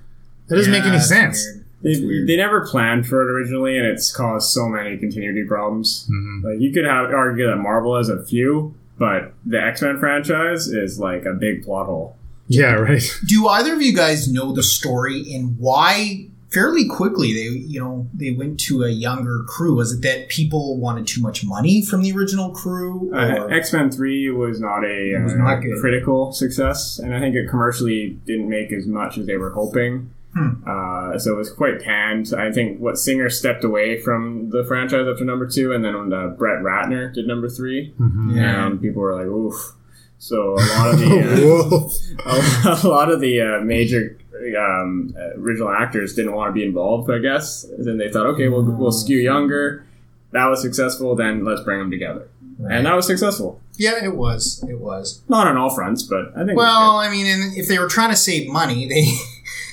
That 0.47 0.55
doesn't 0.55 0.71
make 0.71 0.84
any 0.85 0.99
sense. 0.99 1.45
weird. 1.45 1.65
They, 1.81 2.34
they 2.34 2.35
never 2.38 2.65
planned 2.67 3.07
for 3.07 3.21
it 3.21 3.31
originally, 3.31 3.77
and 3.77 3.85
it's 3.88 4.11
caused 4.11 4.49
so 4.51 4.67
many 4.67 4.97
continuity 4.97 5.43
problems. 5.45 6.09
Mhm. 6.11 6.43
Like 6.43 6.59
you 6.59 6.71
could 6.73 6.85
have 6.85 7.09
argue 7.11 7.47
that 7.47 7.55
Marvel 7.57 7.95
has 7.95 8.09
a 8.09 8.21
few, 8.23 8.73
but 8.97 9.34
the 9.45 9.61
X 9.61 9.81
Men 9.81 9.97
franchise 9.97 10.67
is 10.67 10.99
like 10.99 11.26
a 11.26 11.34
big 11.34 11.63
plot 11.63 11.85
hole. 11.85 12.15
Yeah, 12.47 12.73
right. 12.73 13.03
Do 13.27 13.47
either 13.47 13.73
of 13.76 13.81
you 13.81 13.95
guys 13.95 14.27
know 14.31 14.51
the 14.53 14.63
story 14.63 15.34
and 15.34 15.55
why? 15.59 16.26
Fairly 16.51 16.88
quickly, 16.88 17.34
they 17.34 17.59
you 17.59 17.80
know 17.80 18.07
they 18.13 18.31
went 18.31 18.59
to 18.61 18.84
a 18.84 18.89
younger 18.89 19.43
crew. 19.47 19.76
Was 19.76 19.93
it 19.93 20.01
that 20.01 20.30
people 20.30 20.77
wanted 20.77 21.05
too 21.05 21.21
much 21.21 21.45
money 21.45 21.81
from 21.84 22.01
the 22.01 22.11
original 22.11 22.49
crew? 22.51 23.11
Uh, 23.13 23.45
X 23.47 23.71
Men 23.71 23.91
Three 23.91 24.30
was 24.31 24.59
not 24.59 24.84
a 24.84 25.19
was 25.23 25.34
uh, 25.34 25.38
not 25.38 25.61
critical 25.80 26.31
success, 26.31 26.97
and 26.97 27.13
I 27.13 27.19
think 27.19 27.35
it 27.35 27.49
commercially 27.49 28.17
didn't 28.26 28.49
make 28.49 28.71
as 28.73 28.88
much 28.88 29.17
as 29.17 29.27
they 29.27 29.38
were 29.38 29.51
hoping. 29.51 30.11
Hmm. 30.34 30.61
Uh, 30.67 31.17
so 31.17 31.34
it 31.34 31.38
was 31.38 31.51
quite 31.51 31.81
panned. 31.81 32.34
I 32.38 32.51
think 32.51 32.80
what 32.80 32.97
Singer 32.99 33.30
stepped 33.31 33.63
away 33.63 33.99
from 33.99 34.51
the 34.51 34.63
franchise 34.63 35.07
after 35.11 35.26
number 35.26 35.47
two, 35.47 35.71
and 35.73 35.84
then 35.84 35.97
when 35.97 36.13
uh, 36.13 36.27
Brett 36.30 36.61
Ratner 36.63 37.13
did 37.13 37.27
number 37.27 37.49
three, 37.49 37.93
Mhm. 37.99 38.35
Yeah. 38.35 38.67
and 38.67 38.81
people 38.81 39.01
were 39.01 39.15
like, 39.15 39.26
"Oof." 39.27 39.73
So 40.19 40.53
a 40.55 40.65
lot 40.77 40.93
of 40.93 40.99
the 40.99 41.05
Whoa. 41.45 41.89
uh, 42.26 42.80
a 42.84 42.88
lot 42.88 43.09
of 43.11 43.21
the 43.21 43.39
uh, 43.41 43.61
major 43.61 44.17
um, 44.57 45.15
uh, 45.17 45.39
original 45.39 45.69
actors 45.69 46.15
didn't 46.15 46.33
want 46.33 46.49
to 46.49 46.53
be 46.53 46.63
involved. 46.65 47.09
I 47.11 47.19
guess. 47.19 47.63
And 47.63 47.85
then 47.85 47.97
they 47.97 48.09
thought, 48.09 48.25
okay, 48.27 48.47
we'll 48.49 48.63
we'll 48.63 48.91
skew 48.91 49.17
younger. 49.17 49.85
That 50.31 50.45
was 50.45 50.61
successful. 50.61 51.15
Then 51.15 51.43
let's 51.43 51.61
bring 51.61 51.79
them 51.79 51.89
together, 51.91 52.29
and 52.69 52.85
that 52.85 52.95
was 52.95 53.07
successful. 53.07 53.61
yeah, 53.77 54.03
it 54.03 54.15
was. 54.15 54.63
It 54.69 54.79
was. 54.79 55.23
Not 55.27 55.47
on 55.47 55.57
all 55.57 55.73
fronts, 55.73 56.03
but 56.03 56.31
I 56.37 56.45
think. 56.45 56.57
Well, 56.57 56.97
I 56.97 57.09
mean, 57.09 57.25
and 57.25 57.57
if 57.57 57.67
they 57.67 57.79
were 57.79 57.87
trying 57.87 58.11
to 58.11 58.15
save 58.15 58.47
money, 58.51 58.87
they 58.89 59.05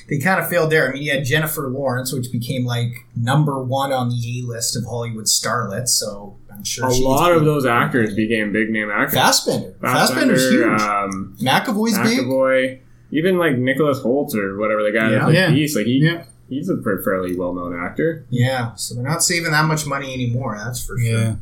they 0.09 0.17
kind 0.23 0.39
of 0.39 0.49
failed 0.49 0.71
there. 0.71 0.89
I 0.89 0.93
mean, 0.93 1.03
you 1.03 1.11
had 1.11 1.25
Jennifer 1.25 1.67
Lawrence, 1.69 2.11
which 2.11 2.31
became 2.31 2.65
like 2.65 3.05
number 3.15 3.61
one 3.63 3.91
on 3.93 4.09
the 4.09 4.39
A 4.39 4.47
list 4.47 4.75
of 4.75 4.83
Hollywood 4.85 5.25
starlets. 5.25 5.89
So 5.89 6.37
I'm 6.51 6.63
sure 6.63 6.87
a 6.87 6.93
lot 6.93 7.31
of 7.31 7.45
those 7.45 7.65
actors 7.65 8.15
became 8.15 8.51
big 8.51 8.69
name 8.71 8.89
actors. 8.89 9.13
Fassbender. 9.13 9.75
Fassbender's 9.79 10.49
huge. 10.49 10.81
Um, 10.81 11.35
McAvoy's 11.39 11.99
big. 11.99 12.81
McAvoy, 13.11 13.17
even 13.17 13.37
like 13.37 13.57
Nicholas 13.57 13.99
Hoult 14.01 14.35
or 14.35 14.57
whatever 14.57 14.83
the 14.83 14.91
guy 14.91 15.05
Yeah. 15.11 15.19
that 15.19 15.23
played 15.23 15.35
Yeah. 15.35 15.49
Beast, 15.51 15.75
like 15.75 15.85
he 15.85 15.99
Yeah. 16.03 16.23
he's 16.49 16.69
a 16.69 16.77
fairly 17.03 17.35
well 17.35 17.53
known 17.53 17.77
actor. 17.79 18.25
Yeah, 18.29 18.73
so 18.75 18.95
they're 18.95 19.03
not 19.03 19.23
saving 19.23 19.51
that 19.51 19.65
much 19.65 19.85
money 19.85 20.13
anymore. 20.13 20.57
That's 20.57 20.83
for 20.85 20.97
sure. 20.97 21.07
Yeah. 21.07 21.35